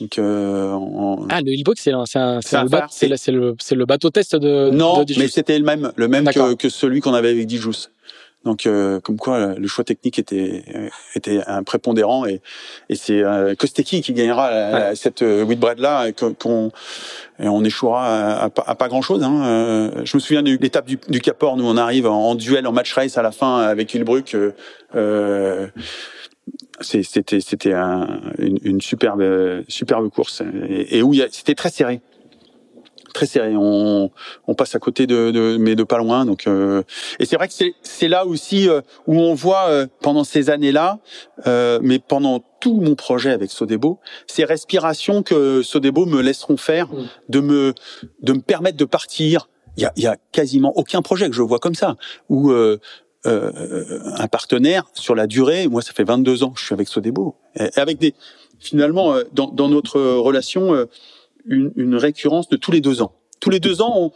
Donc, 0.00 0.18
euh, 0.18 0.72
en- 0.72 1.26
Ah, 1.28 1.42
le 1.42 1.52
Hillbox, 1.52 1.82
c'est 1.82 1.92
un, 1.92 2.04
c'est 2.06 2.16
le, 3.32 3.54
le, 3.74 3.84
bateau 3.84 4.08
test 4.08 4.34
de. 4.34 4.70
non, 4.70 5.04
de 5.04 5.12
mais 5.18 5.28
c'était 5.28 5.58
le 5.58 5.64
même, 5.66 5.92
le 5.94 6.08
même 6.08 6.24
que, 6.26 6.54
que 6.54 6.70
celui 6.70 7.00
qu'on 7.00 7.12
avait 7.12 7.28
avec 7.30 7.46
Dijous. 7.46 7.88
Donc, 8.44 8.64
euh, 8.66 9.00
comme 9.00 9.18
quoi, 9.18 9.54
le 9.54 9.68
choix 9.68 9.84
technique 9.84 10.18
était 10.18 10.64
euh, 10.74 10.88
était 11.14 11.42
un 11.46 11.62
prépondérant 11.62 12.24
et, 12.24 12.40
et 12.88 12.94
c'est 12.94 13.22
euh, 13.22 13.54
Kosteki 13.54 14.00
qui 14.00 14.14
gagnera 14.14 14.50
la- 14.50 14.70
la- 14.70 14.94
cette 14.94 15.20
euh, 15.20 15.44
Whitbread 15.44 15.78
là 15.78 16.06
et 16.08 16.14
qu'on 16.14 16.70
et 17.38 17.48
on 17.48 17.62
échouera 17.64 18.06
à, 18.06 18.44
à 18.44 18.48
pas- 18.48 18.64
à 18.66 18.74
pas 18.74 18.88
grand 18.88 19.02
chose. 19.02 19.22
Hein. 19.22 19.42
Euh, 19.44 19.90
je 20.04 20.16
me 20.16 20.20
souviens 20.20 20.42
de 20.42 20.56
l'étape 20.58 20.86
du, 20.86 20.98
du 21.08 21.20
Cap 21.20 21.42
Horn 21.42 21.60
où 21.60 21.64
on 21.64 21.76
arrive 21.76 22.06
en, 22.06 22.30
en 22.30 22.34
duel 22.34 22.66
en 22.66 22.72
match 22.72 22.94
race 22.94 23.18
à 23.18 23.22
la 23.22 23.30
fin 23.32 23.58
avec 23.60 23.92
Hillbrook. 23.92 24.34
Euh, 24.34 24.52
euh, 24.96 25.66
c'était 26.80 27.40
c'était 27.40 27.74
un, 27.74 28.20
une, 28.38 28.58
une 28.62 28.80
superbe 28.80 29.22
superbe 29.68 30.08
course 30.10 30.42
et, 30.68 30.96
et 30.98 31.02
où 31.02 31.12
c'était 31.30 31.54
très 31.54 31.68
serré 31.68 32.00
très 33.12 33.26
serré 33.26 33.54
on, 33.56 34.10
on 34.46 34.54
passe 34.54 34.74
à 34.74 34.78
côté 34.78 35.06
de, 35.06 35.30
de 35.30 35.56
mais 35.58 35.74
de 35.74 35.82
pas 35.82 35.98
loin 35.98 36.24
donc 36.24 36.46
euh, 36.46 36.82
et 37.18 37.24
c'est 37.26 37.36
vrai 37.36 37.48
que 37.48 37.54
c'est 37.54 37.74
c'est 37.82 38.08
là 38.08 38.26
aussi 38.26 38.68
euh, 38.68 38.80
où 39.06 39.18
on 39.18 39.34
voit 39.34 39.68
euh, 39.68 39.86
pendant 40.02 40.24
ces 40.24 40.50
années 40.50 40.72
là 40.72 40.98
mais 41.82 41.98
pendant 41.98 42.44
tout 42.60 42.80
mon 42.80 42.94
projet 42.94 43.30
avec 43.30 43.50
Sodebo 43.50 43.98
ces 44.26 44.44
respirations 44.44 45.22
que 45.22 45.62
Sodebo 45.62 46.04
me 46.06 46.20
laisseront 46.20 46.56
faire 46.56 46.90
Mm. 46.90 47.06
de 47.28 47.40
me 47.40 47.74
de 48.22 48.32
me 48.32 48.40
permettre 48.40 48.76
de 48.76 48.84
partir 48.84 49.48
il 49.76 49.82
y 49.82 49.86
a, 49.86 49.92
y 49.96 50.06
a 50.06 50.16
quasiment 50.32 50.72
aucun 50.76 51.02
projet 51.02 51.28
que 51.28 51.36
je 51.36 51.42
vois 51.42 51.58
comme 51.58 51.74
ça 51.74 51.96
où 52.28 52.50
euh, 52.50 52.78
euh, 53.26 54.00
un 54.16 54.28
partenaire 54.28 54.84
sur 54.94 55.14
la 55.14 55.26
durée. 55.26 55.68
Moi, 55.68 55.82
ça 55.82 55.92
fait 55.92 56.04
22 56.04 56.42
ans 56.42 56.50
que 56.50 56.58
je 56.58 56.64
suis 56.64 56.72
avec 56.72 56.88
Sodebo. 56.88 57.36
Et 57.54 57.68
avec 57.78 57.98
des, 57.98 58.14
finalement, 58.58 59.12
euh, 59.12 59.24
dans, 59.32 59.48
dans 59.48 59.68
notre 59.68 60.00
relation, 60.00 60.74
euh, 60.74 60.86
une, 61.46 61.72
une 61.76 61.96
récurrence 61.96 62.48
de 62.48 62.56
tous 62.56 62.72
les 62.72 62.80
deux 62.80 63.02
ans. 63.02 63.12
Tous 63.40 63.50
les 63.50 63.60
deux 63.60 63.82
ans, 63.82 63.92
on, 63.96 64.12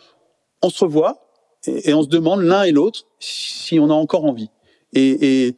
on 0.63 0.71
se 0.71 0.85
revoit 0.85 1.27
et, 1.67 1.95
on 1.95 2.03
se 2.03 2.09
demande 2.09 2.43
l'un 2.43 2.65
et 2.65 2.73
l'autre 2.73 3.07
si 3.19 3.79
on 3.79 3.91
a 3.91 3.95
encore 3.95 4.25
envie. 4.25 4.51
Et, 4.93 5.47
et, 5.47 5.57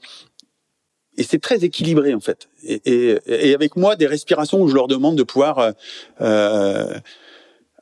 et 1.18 1.22
c'est 1.22 1.40
très 1.40 1.64
équilibré 1.64 2.14
en 2.14 2.20
fait. 2.20 2.48
Et, 2.62 2.80
et, 2.84 3.18
et 3.26 3.54
avec 3.54 3.76
moi, 3.76 3.96
des 3.96 4.06
respirations 4.06 4.60
où 4.60 4.68
je 4.68 4.74
leur 4.74 4.88
demande 4.88 5.16
de 5.16 5.22
pouvoir 5.22 5.58
euh, 5.58 5.72
euh, 6.20 6.94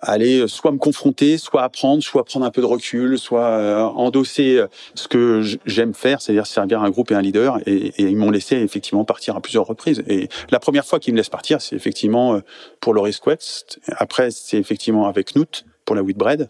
aller 0.04 0.46
soit 0.48 0.72
me 0.72 0.78
confronter, 0.78 1.38
soit 1.38 1.62
apprendre, 1.62 2.02
soit 2.02 2.24
prendre 2.24 2.46
un 2.46 2.50
peu 2.50 2.60
de 2.60 2.66
recul, 2.66 3.18
soit 3.18 3.46
euh, 3.46 3.82
endosser 3.82 4.58
euh, 4.58 4.66
ce 4.94 5.08
que 5.08 5.42
j'aime 5.66 5.94
faire, 5.94 6.20
c'est-à-dire 6.20 6.46
servir 6.46 6.82
un 6.82 6.90
groupe 6.90 7.10
et 7.10 7.14
un 7.14 7.22
leader. 7.22 7.58
Et, 7.66 7.86
et 7.86 8.02
ils 8.02 8.16
m'ont 8.16 8.30
laissé 8.30 8.56
effectivement 8.56 9.04
partir 9.04 9.36
à 9.36 9.40
plusieurs 9.40 9.66
reprises. 9.66 10.02
Et 10.08 10.28
la 10.50 10.60
première 10.60 10.84
fois 10.84 11.00
qu'ils 11.00 11.14
me 11.14 11.18
laissent 11.18 11.28
partir, 11.28 11.60
c'est 11.60 11.76
effectivement 11.76 12.34
euh, 12.34 12.40
pour 12.80 12.94
Loris 12.94 13.18
Quest. 13.18 13.80
Après, 13.96 14.30
c'est 14.30 14.58
effectivement 14.58 15.06
avec 15.06 15.34
Knut 15.34 15.64
pour 15.84 15.96
la 15.96 16.02
Whitbread. 16.02 16.48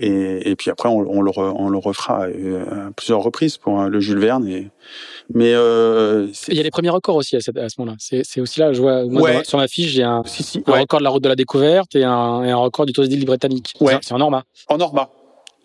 Et, 0.00 0.50
et 0.50 0.54
puis 0.54 0.70
après, 0.70 0.88
on, 0.88 0.98
on, 0.98 1.22
le, 1.22 1.30
re- 1.30 1.54
on 1.56 1.68
le 1.70 1.78
refera 1.78 2.26
euh, 2.28 2.88
à 2.88 2.90
plusieurs 2.92 3.20
reprises 3.22 3.56
pour 3.56 3.80
euh, 3.80 3.88
le 3.88 3.98
Jules 4.00 4.18
Verne. 4.20 4.46
Et, 4.46 4.68
mais 5.34 5.52
euh, 5.54 6.28
Il 6.48 6.54
y 6.54 6.60
a 6.60 6.62
les 6.62 6.70
premiers 6.70 6.90
records 6.90 7.16
aussi 7.16 7.34
à, 7.36 7.40
cette- 7.40 7.56
à 7.56 7.68
ce 7.68 7.80
moment-là. 7.80 7.96
C'est 7.98 8.40
aussi 8.40 8.60
là, 8.60 8.72
je 8.72 8.80
vois, 8.80 9.04
moi, 9.06 9.22
Ouais. 9.22 9.34
dans- 9.38 9.44
sur 9.44 9.58
ma 9.58 9.66
fiche, 9.66 9.90
j'ai 9.92 10.04
un, 10.04 10.22
si, 10.26 10.42
si, 10.42 10.62
un 10.66 10.72
ouais, 10.72 10.80
record 10.80 11.00
de 11.00 11.04
la 11.04 11.10
route 11.10 11.24
de 11.24 11.28
la 11.28 11.34
découverte 11.36 11.96
et 11.96 12.04
un, 12.04 12.44
et 12.44 12.50
un 12.50 12.56
record 12.58 12.86
du 12.86 12.92
Tour 12.92 13.04
des 13.08 13.14
îles 13.14 13.24
britanniques. 13.24 13.74
Ouais. 13.80 13.98
C'est- 14.02 14.12
en 14.14 14.18
Norma. 14.18 14.44
en 14.68 14.76
Norma. 14.76 15.10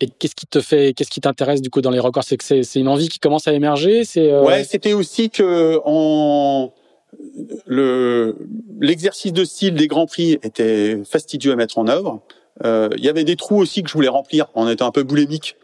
Et 0.00 0.08
qu'est-ce 0.08 0.34
qui 0.34 0.46
te 0.46 0.60
fait, 0.60 0.92
qu'est-ce 0.94 1.10
qui 1.10 1.20
t'intéresse 1.20 1.62
du 1.62 1.70
coup 1.70 1.80
dans 1.80 1.90
les 1.90 2.00
records? 2.00 2.24
C'est 2.24 2.36
que 2.36 2.42
c'est 2.44 2.64
c'est 2.64 2.80
une 2.80 2.88
envie 2.88 3.08
qui 3.08 3.20
commence 3.20 3.46
à 3.46 3.52
émerger. 3.52 4.04
C'est 4.04 4.32
euh, 4.32 4.42
Ouais, 4.42 4.64
c'était 4.64 4.92
aussi 4.92 5.30
que 5.30 5.78
en 5.84 6.72
le 7.66 8.36
l'exercice 8.80 9.32
de 9.32 9.44
style 9.44 9.74
des 9.74 9.86
grands 9.86 10.06
prix 10.06 10.32
était 10.42 11.00
fastidieux 11.04 11.52
à 11.52 11.56
mettre 11.56 11.78
en 11.78 11.86
œuvre. 11.86 12.20
Euh, 12.62 12.88
Il 12.96 13.04
y 13.04 13.08
avait 13.08 13.24
des 13.24 13.36
trous 13.36 13.56
aussi 13.56 13.82
que 13.82 13.88
je 13.88 13.94
voulais 13.94 14.08
remplir 14.08 14.46
en 14.54 14.68
étant 14.68 14.86
un 14.86 14.92
peu 14.92 15.02
boulémique. 15.02 15.56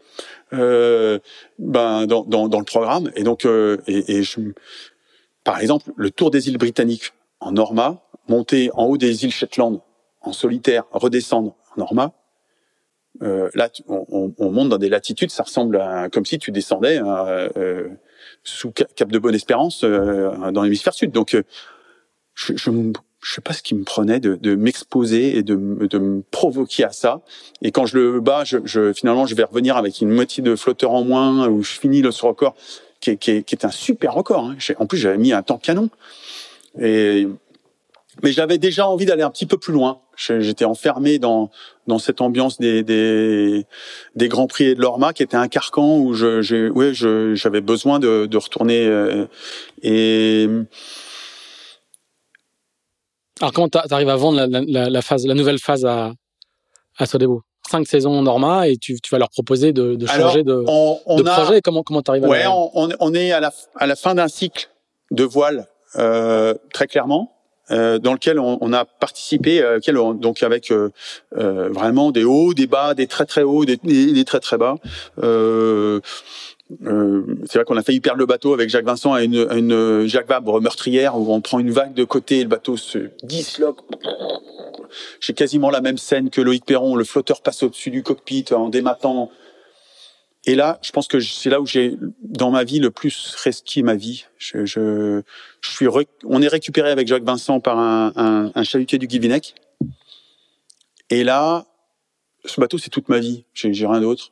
Euh, 0.53 1.19
ben 1.59 2.05
dans, 2.07 2.25
dans, 2.25 2.49
dans 2.49 2.59
le 2.59 2.65
programme 2.65 3.09
et 3.15 3.23
donc 3.23 3.45
euh, 3.45 3.77
et, 3.87 4.17
et 4.17 4.23
je 4.23 4.41
par 5.43 5.59
exemple, 5.59 5.91
le 5.95 6.11
tour 6.11 6.29
des 6.31 6.49
îles 6.49 6.57
britanniques 6.57 7.13
en 7.39 7.51
Norma, 7.53 8.01
monter 8.27 8.69
en 8.73 8.85
haut 8.85 8.97
des 8.97 9.23
îles 9.23 9.31
Shetland 9.31 9.81
en 10.21 10.33
solitaire, 10.33 10.83
redescendre 10.91 11.55
en 11.75 11.79
Norma, 11.79 12.13
euh, 13.23 13.49
là, 13.55 13.69
on, 13.87 14.33
on, 14.37 14.51
monte 14.51 14.69
dans 14.69 14.77
des 14.77 14.89
latitudes, 14.89 15.31
ça 15.31 15.43
ressemble 15.43 15.77
à 15.77 16.09
comme 16.09 16.25
si 16.25 16.39
tu 16.39 16.51
descendais 16.51 16.99
euh, 16.99 17.49
euh 17.57 17.89
sous 18.43 18.71
Cap 18.71 19.09
de 19.11 19.19
Bonne-Espérance 19.19 19.83
euh, 19.83 20.51
dans 20.51 20.63
l'hémisphère 20.63 20.93
sud. 20.93 21.11
Donc, 21.11 21.35
euh, 21.35 21.43
je, 22.33 22.55
je, 22.55 22.71
je 23.21 23.35
sais 23.35 23.41
pas 23.41 23.53
ce 23.53 23.61
qui 23.61 23.75
me 23.75 23.83
prenait 23.83 24.19
de, 24.19 24.35
de 24.35 24.55
m'exposer 24.55 25.37
et 25.37 25.43
de, 25.43 25.55
de, 25.55 25.97
me 25.99 26.21
provoquer 26.31 26.83
à 26.83 26.91
ça. 26.91 27.21
Et 27.61 27.71
quand 27.71 27.85
je 27.85 27.97
le 27.97 28.19
bats, 28.19 28.43
je, 28.43 28.57
je, 28.65 28.93
finalement, 28.93 29.25
je 29.25 29.35
vais 29.35 29.43
revenir 29.43 29.77
avec 29.77 30.01
une 30.01 30.09
moitié 30.09 30.41
de 30.41 30.55
flotteur 30.55 30.91
en 30.91 31.03
moins, 31.03 31.47
où 31.47 31.61
je 31.61 31.71
finis 31.71 32.01
le 32.01 32.11
ce 32.11 32.25
record, 32.25 32.55
qui 32.99 33.11
est, 33.11 33.17
qui, 33.17 33.31
est, 33.31 33.43
qui 33.43 33.55
est 33.55 33.65
un 33.65 33.71
super 33.71 34.13
record. 34.13 34.45
Hein. 34.45 34.57
En 34.79 34.87
plus, 34.87 34.97
j'avais 34.97 35.19
mis 35.19 35.33
un 35.33 35.43
temps 35.43 35.59
canon. 35.59 35.89
Et 36.79 37.27
mais 38.23 38.33
j'avais 38.33 38.57
déjà 38.57 38.87
envie 38.87 39.05
d'aller 39.05 39.23
un 39.23 39.29
petit 39.29 39.45
peu 39.45 39.57
plus 39.57 39.73
loin. 39.73 39.99
J'étais 40.15 40.65
enfermé 40.65 41.17
dans 41.17 41.49
dans 41.87 41.97
cette 41.97 42.21
ambiance 42.21 42.59
des 42.59 42.83
des, 42.83 43.65
des 44.15 44.27
grands 44.27 44.47
prix 44.47 44.65
et 44.65 44.75
de 44.75 44.81
l'Orma, 44.81 45.13
qui 45.13 45.23
était 45.23 45.37
un 45.37 45.47
carcan 45.47 45.97
où 45.97 46.13
je 46.13 46.69
ouais 46.69 46.93
j'avais 47.35 47.61
besoin 47.61 47.99
de, 47.99 48.25
de 48.25 48.37
retourner 48.37 48.85
euh, 48.85 49.25
et 49.81 50.47
alors 53.41 53.53
comment 53.53 53.69
t'arrives 53.69 54.09
à 54.09 54.15
vendre 54.15 54.45
la, 54.45 54.61
la, 54.61 54.89
la, 54.89 55.01
phase, 55.01 55.25
la 55.25 55.33
nouvelle 55.33 55.59
phase 55.59 55.85
à, 55.85 56.13
à 56.97 57.05
Sodebo? 57.05 57.41
Cinq 57.69 57.87
saisons 57.87 58.21
Norma 58.21 58.67
et 58.67 58.77
tu, 58.77 58.99
tu 59.01 59.09
vas 59.11 59.19
leur 59.19 59.29
proposer 59.29 59.71
de, 59.73 59.95
de 59.95 60.05
changer 60.05 60.43
de, 60.43 60.63
on, 60.67 60.99
on 61.05 61.17
de 61.17 61.23
projet? 61.23 61.61
Comment 61.61 61.83
comment 61.83 62.01
t'arrives 62.01 62.23
ouais, 62.23 62.43
à 62.43 62.51
on, 62.51 62.89
on 62.99 63.13
est 63.13 63.31
à 63.31 63.39
la 63.39 63.51
à 63.75 63.87
la 63.87 63.95
fin 63.95 64.15
d'un 64.15 64.27
cycle 64.27 64.69
de 65.11 65.23
voile 65.23 65.67
euh, 65.97 66.53
très 66.73 66.87
clairement. 66.87 67.31
Euh, 67.69 67.99
dans 67.99 68.11
lequel 68.11 68.37
on, 68.37 68.57
on 68.59 68.73
a 68.73 68.83
participé, 68.83 69.61
euh, 69.61 69.79
donc 70.15 70.43
avec 70.43 70.71
euh, 70.71 70.89
euh, 71.37 71.69
vraiment 71.69 72.11
des 72.11 72.25
hauts, 72.25 72.53
des 72.53 72.67
bas, 72.67 72.93
des 72.95 73.07
très 73.07 73.25
très 73.25 73.43
hauts, 73.43 73.63
des, 73.63 73.77
des 73.77 74.25
très 74.25 74.41
très 74.41 74.57
bas. 74.57 74.75
Euh, 76.83 76.87
euh, 76.87 77.35
c'est 77.45 77.59
vrai 77.59 77.65
qu'on 77.65 77.77
a 77.77 77.83
failli 77.83 77.99
perdre 77.99 78.19
le 78.19 78.25
bateau 78.25 78.53
avec 78.53 78.69
Jacques 78.69 78.85
Vincent 78.85 79.13
à 79.13 79.23
une, 79.23 79.47
une 79.51 80.07
Jacques 80.07 80.27
Vabre 80.27 80.61
meurtrière 80.61 81.17
où 81.17 81.33
on 81.33 81.41
prend 81.41 81.59
une 81.59 81.71
vague 81.71 81.93
de 81.93 82.03
côté 82.03 82.39
et 82.39 82.43
le 82.43 82.49
bateau 82.49 82.77
se 82.77 83.09
disloque. 83.23 83.79
J'ai 85.19 85.33
quasiment 85.33 85.69
la 85.69 85.81
même 85.81 85.97
scène 85.97 86.29
que 86.29 86.41
Loïc 86.41 86.65
Perron. 86.65 86.95
Le 86.95 87.03
flotteur 87.03 87.41
passe 87.41 87.63
au-dessus 87.63 87.91
du 87.91 88.03
cockpit 88.03 88.45
en 88.51 88.69
dématant. 88.69 89.31
Et 90.45 90.55
là, 90.55 90.79
je 90.81 90.91
pense 90.91 91.07
que 91.07 91.19
c'est 91.19 91.49
là 91.49 91.61
où 91.61 91.65
j'ai, 91.65 91.97
dans 92.23 92.49
ma 92.49 92.63
vie, 92.63 92.79
le 92.79 92.89
plus 92.89 93.35
risqué 93.43 93.83
ma 93.83 93.93
vie. 93.95 94.25
Je, 94.37 94.65
je, 94.65 95.21
je 95.61 95.69
suis, 95.69 95.87
on 96.25 96.41
est 96.41 96.47
récupéré 96.47 96.89
avec 96.89 97.07
Jacques 97.07 97.23
Vincent 97.23 97.59
par 97.59 97.77
un, 97.77 98.11
un, 98.15 98.51
un 98.53 98.63
chalutier 98.63 98.97
du 98.97 99.07
Guilvinec. 99.07 99.55
Et 101.09 101.23
là, 101.23 101.65
ce 102.45 102.59
bateau, 102.59 102.77
c'est 102.77 102.89
toute 102.89 103.07
ma 103.07 103.19
vie. 103.19 103.45
J'ai 103.53 103.69
rien 103.85 104.01
d'autre 104.01 104.31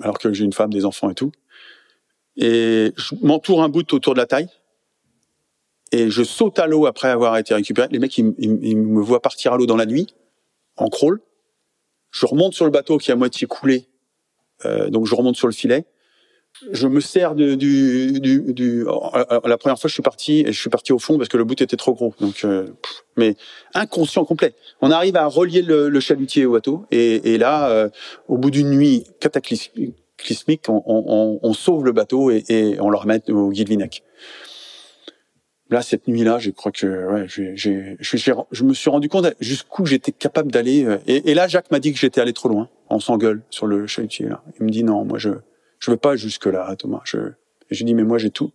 alors 0.00 0.18
que 0.18 0.32
j'ai 0.32 0.44
une 0.44 0.52
femme, 0.52 0.72
des 0.72 0.84
enfants 0.84 1.10
et 1.10 1.14
tout. 1.14 1.32
Et 2.36 2.92
je 2.96 3.14
m'entoure 3.22 3.62
un 3.62 3.68
bout 3.68 3.92
autour 3.92 4.14
de 4.14 4.18
la 4.18 4.26
taille. 4.26 4.48
Et 5.92 6.10
je 6.10 6.22
saute 6.22 6.58
à 6.58 6.66
l'eau 6.66 6.86
après 6.86 7.08
avoir 7.08 7.36
été 7.36 7.52
récupéré. 7.54 7.88
Les 7.90 7.98
mecs, 7.98 8.16
ils, 8.16 8.76
me 8.76 9.00
voient 9.00 9.20
partir 9.20 9.52
à 9.52 9.56
l'eau 9.56 9.66
dans 9.66 9.76
la 9.76 9.86
nuit, 9.86 10.14
en 10.76 10.88
crawl. 10.88 11.20
Je 12.12 12.26
remonte 12.26 12.54
sur 12.54 12.64
le 12.64 12.70
bateau 12.70 12.98
qui 12.98 13.10
est 13.10 13.14
à 13.14 13.16
moitié 13.16 13.46
coulé. 13.46 13.86
Euh, 14.64 14.88
donc 14.90 15.06
je 15.06 15.14
remonte 15.14 15.36
sur 15.36 15.48
le 15.48 15.52
filet 15.52 15.86
je 16.72 16.86
me 16.86 17.00
sers 17.00 17.34
de, 17.34 17.54
du, 17.54 18.20
du, 18.20 18.52
du, 18.52 18.84
la 18.84 19.58
première 19.58 19.78
fois 19.78 19.88
je 19.88 19.94
suis 19.94 20.02
parti 20.02 20.44
je 20.46 20.58
suis 20.58 20.70
parti 20.70 20.92
au 20.92 20.98
fond 20.98 21.16
parce 21.16 21.28
que 21.28 21.36
le 21.36 21.44
bout 21.44 21.60
était 21.60 21.76
trop 21.76 21.94
gros. 21.94 22.14
Donc 22.20 22.44
euh, 22.44 22.68
mais 23.16 23.36
inconscient 23.74 24.24
complet. 24.24 24.54
On 24.80 24.90
arrive 24.90 25.16
à 25.16 25.26
relier 25.26 25.62
le, 25.62 25.88
le 25.88 26.00
chalutier 26.00 26.46
au 26.46 26.52
bateau 26.52 26.86
et, 26.90 27.34
et 27.34 27.38
là 27.38 27.70
euh, 27.70 27.88
au 28.28 28.38
bout 28.38 28.50
d'une 28.50 28.70
nuit 28.70 29.04
cataclysmique 29.20 30.68
on, 30.68 30.82
on, 30.86 31.40
on, 31.42 31.52
sauve 31.54 31.84
le 31.84 31.92
bateau 31.92 32.30
et, 32.30 32.44
et 32.48 32.80
on 32.80 32.90
le 32.90 32.96
remet 32.96 33.22
au 33.30 33.50
Guilvinec 33.50 34.02
là 35.70 35.82
cette 35.82 36.08
nuit 36.08 36.24
là 36.24 36.38
je 36.38 36.50
crois 36.50 36.72
que 36.72 36.86
ouais 36.86 37.26
je 37.28 38.64
me 38.64 38.74
suis 38.74 38.90
rendu 38.90 39.08
compte 39.08 39.32
jusqu'où 39.40 39.86
j'étais 39.86 40.12
capable 40.12 40.50
d'aller 40.52 40.84
euh, 40.84 40.98
et, 41.06 41.30
et 41.30 41.34
là 41.34 41.48
Jacques 41.48 41.70
m'a 41.70 41.80
dit 41.80 41.92
que 41.92 41.98
j'étais 41.98 42.20
allé 42.20 42.32
trop 42.32 42.48
loin 42.48 42.68
on 42.90 43.00
s'engueule 43.00 43.42
sur 43.50 43.66
le 43.66 43.86
chalutier 43.86 44.26
là 44.26 44.42
il 44.58 44.66
me 44.66 44.70
dit 44.70 44.84
non 44.84 45.04
moi 45.04 45.18
je 45.18 45.30
je 45.80 45.90
veux 45.90 45.96
pas 45.96 46.14
jusque 46.14 46.46
là, 46.46 46.76
Thomas. 46.76 47.00
Je, 47.04 47.18
je 47.70 47.84
dis 47.84 47.94
mais 47.94 48.04
moi 48.04 48.18
j'ai 48.18 48.30
tout. 48.30 48.52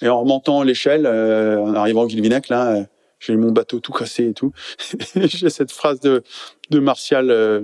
Et 0.00 0.08
en 0.08 0.20
remontant 0.20 0.62
l'échelle, 0.62 1.04
euh, 1.04 1.60
en 1.60 1.74
arrivant 1.74 2.04
au 2.04 2.06
Guilvinec, 2.06 2.48
là, 2.48 2.76
euh, 2.76 2.84
j'ai 3.18 3.36
mon 3.36 3.50
bateau 3.50 3.80
tout 3.80 3.92
cassé 3.92 4.28
et 4.28 4.32
tout. 4.32 4.52
j'ai 5.14 5.50
cette 5.50 5.72
phrase 5.72 6.00
de, 6.00 6.22
de 6.70 6.78
Martial 6.78 7.30
euh, 7.30 7.62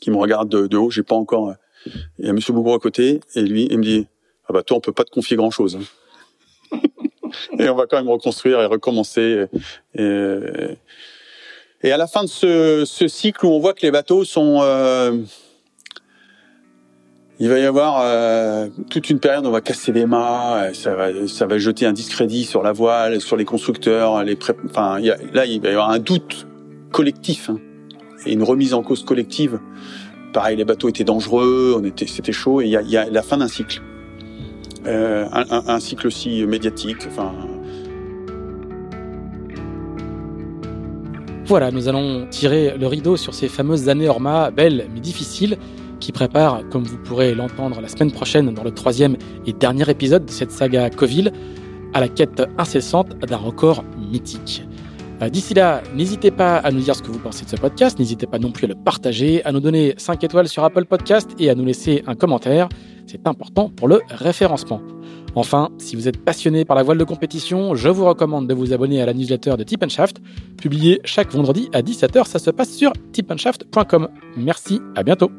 qui 0.00 0.10
me 0.10 0.16
regarde 0.16 0.48
de, 0.48 0.68
de 0.68 0.76
haut. 0.76 0.90
J'ai 0.90 1.02
pas 1.02 1.16
encore. 1.16 1.48
Euh, 1.48 1.90
il 2.18 2.26
y 2.26 2.28
a 2.28 2.32
Monsieur 2.32 2.52
Boubou 2.52 2.72
à 2.72 2.78
côté 2.78 3.20
et 3.34 3.42
lui, 3.42 3.66
il 3.70 3.78
me 3.78 3.82
dit 3.82 4.06
ah 4.48 4.52
bah 4.52 4.62
toi 4.62 4.76
on 4.76 4.80
peut 4.80 4.92
pas 4.92 5.04
te 5.04 5.10
confier 5.10 5.36
grand 5.36 5.50
chose. 5.50 5.78
Hein. 6.72 6.78
et 7.58 7.68
on 7.68 7.74
va 7.74 7.86
quand 7.86 7.96
même 7.96 8.08
reconstruire 8.08 8.60
et 8.60 8.66
recommencer. 8.66 9.46
Et, 9.94 10.02
et, 10.02 10.78
et 11.82 11.92
à 11.92 11.96
la 11.96 12.06
fin 12.06 12.22
de 12.22 12.28
ce, 12.28 12.84
ce, 12.86 13.08
cycle 13.08 13.44
où 13.44 13.50
on 13.50 13.58
voit 13.58 13.74
que 13.74 13.82
les 13.82 13.90
bateaux 13.90 14.24
sont 14.24 14.62
il 17.40 17.48
va 17.48 17.58
y 17.58 17.64
avoir 17.64 18.00
euh, 18.00 18.68
toute 18.90 19.10
une 19.10 19.18
période 19.18 19.44
où 19.44 19.48
on 19.48 19.52
va 19.52 19.60
casser 19.60 19.92
les 19.92 20.06
mâts, 20.06 20.62
euh, 20.62 20.72
ça 20.72 20.94
va, 20.94 21.26
ça 21.26 21.46
va 21.46 21.58
jeter 21.58 21.84
un 21.84 21.92
discrédit 21.92 22.44
sur 22.44 22.62
la 22.62 22.72
voile, 22.72 23.20
sur 23.20 23.36
les 23.36 23.44
constructeurs, 23.44 24.22
les 24.22 24.36
pré... 24.36 24.52
enfin, 24.66 25.00
y 25.00 25.10
a, 25.10 25.16
là 25.32 25.44
il 25.44 25.60
va 25.60 25.68
y 25.68 25.72
avoir 25.72 25.90
un 25.90 25.98
doute 25.98 26.46
collectif 26.92 27.50
hein, 27.50 27.58
et 28.24 28.32
une 28.32 28.44
remise 28.44 28.72
en 28.72 28.82
cause 28.82 29.04
collective. 29.04 29.58
Pareil, 30.32 30.56
les 30.56 30.64
bateaux 30.64 30.88
étaient 30.88 31.04
dangereux, 31.04 31.74
on 31.76 31.84
était, 31.84 32.06
c'était 32.06 32.32
chaud, 32.32 32.60
et 32.60 32.66
il 32.66 32.70
y 32.70 32.76
a, 32.76 32.82
y 32.82 32.96
a 32.96 33.10
la 33.10 33.22
fin 33.22 33.38
d'un 33.38 33.48
cycle, 33.48 33.82
euh, 34.86 35.26
un, 35.32 35.44
un, 35.50 35.74
un, 35.74 35.80
cycle 35.80 36.06
aussi 36.06 36.44
médiatique. 36.44 37.06
Enfin. 37.08 37.32
Voilà, 41.46 41.70
nous 41.70 41.88
allons 41.88 42.26
tirer 42.30 42.76
le 42.78 42.86
rideau 42.86 43.16
sur 43.16 43.34
ces 43.34 43.48
fameuses 43.48 43.88
années 43.88 44.08
Orma, 44.08 44.50
belles 44.50 44.88
mais 44.92 45.00
difficiles 45.00 45.58
qui 46.04 46.12
prépare, 46.12 46.68
comme 46.68 46.84
vous 46.84 46.98
pourrez 46.98 47.34
l'entendre 47.34 47.80
la 47.80 47.88
semaine 47.88 48.12
prochaine 48.12 48.52
dans 48.52 48.62
le 48.62 48.72
troisième 48.72 49.16
et 49.46 49.54
dernier 49.54 49.88
épisode 49.88 50.26
de 50.26 50.30
cette 50.30 50.50
saga 50.50 50.90
Coville, 50.90 51.32
à 51.94 52.00
la 52.00 52.08
quête 52.08 52.42
incessante 52.58 53.18
d'un 53.20 53.38
record 53.38 53.82
mythique. 54.10 54.64
Euh, 55.22 55.30
d'ici 55.30 55.54
là, 55.54 55.82
n'hésitez 55.94 56.30
pas 56.30 56.58
à 56.58 56.70
nous 56.72 56.80
dire 56.80 56.94
ce 56.94 57.02
que 57.02 57.10
vous 57.10 57.18
pensez 57.18 57.46
de 57.46 57.50
ce 57.50 57.56
podcast, 57.56 57.98
n'hésitez 57.98 58.26
pas 58.26 58.38
non 58.38 58.52
plus 58.52 58.66
à 58.66 58.68
le 58.68 58.74
partager, 58.74 59.42
à 59.46 59.52
nous 59.52 59.60
donner 59.60 59.94
5 59.96 60.22
étoiles 60.22 60.46
sur 60.46 60.62
Apple 60.62 60.84
Podcast 60.84 61.30
et 61.38 61.48
à 61.48 61.54
nous 61.54 61.64
laisser 61.64 62.02
un 62.06 62.14
commentaire. 62.14 62.68
C'est 63.06 63.26
important 63.26 63.70
pour 63.70 63.88
le 63.88 64.00
référencement. 64.10 64.82
Enfin, 65.36 65.70
si 65.78 65.96
vous 65.96 66.06
êtes 66.06 66.22
passionné 66.22 66.66
par 66.66 66.76
la 66.76 66.82
voile 66.82 66.98
de 66.98 67.04
compétition, 67.04 67.74
je 67.74 67.88
vous 67.88 68.04
recommande 68.04 68.46
de 68.46 68.52
vous 68.52 68.74
abonner 68.74 69.00
à 69.00 69.06
la 69.06 69.14
newsletter 69.14 69.56
de 69.56 69.64
Tip 69.64 69.88
Shaft, 69.88 70.18
publiée 70.58 71.00
chaque 71.04 71.32
vendredi 71.32 71.70
à 71.72 71.80
17h. 71.80 72.26
Ça 72.26 72.38
se 72.38 72.50
passe 72.50 72.72
sur 72.72 72.92
tipandshaft.com. 73.12 74.08
Merci, 74.36 74.80
à 74.94 75.02
bientôt. 75.02 75.30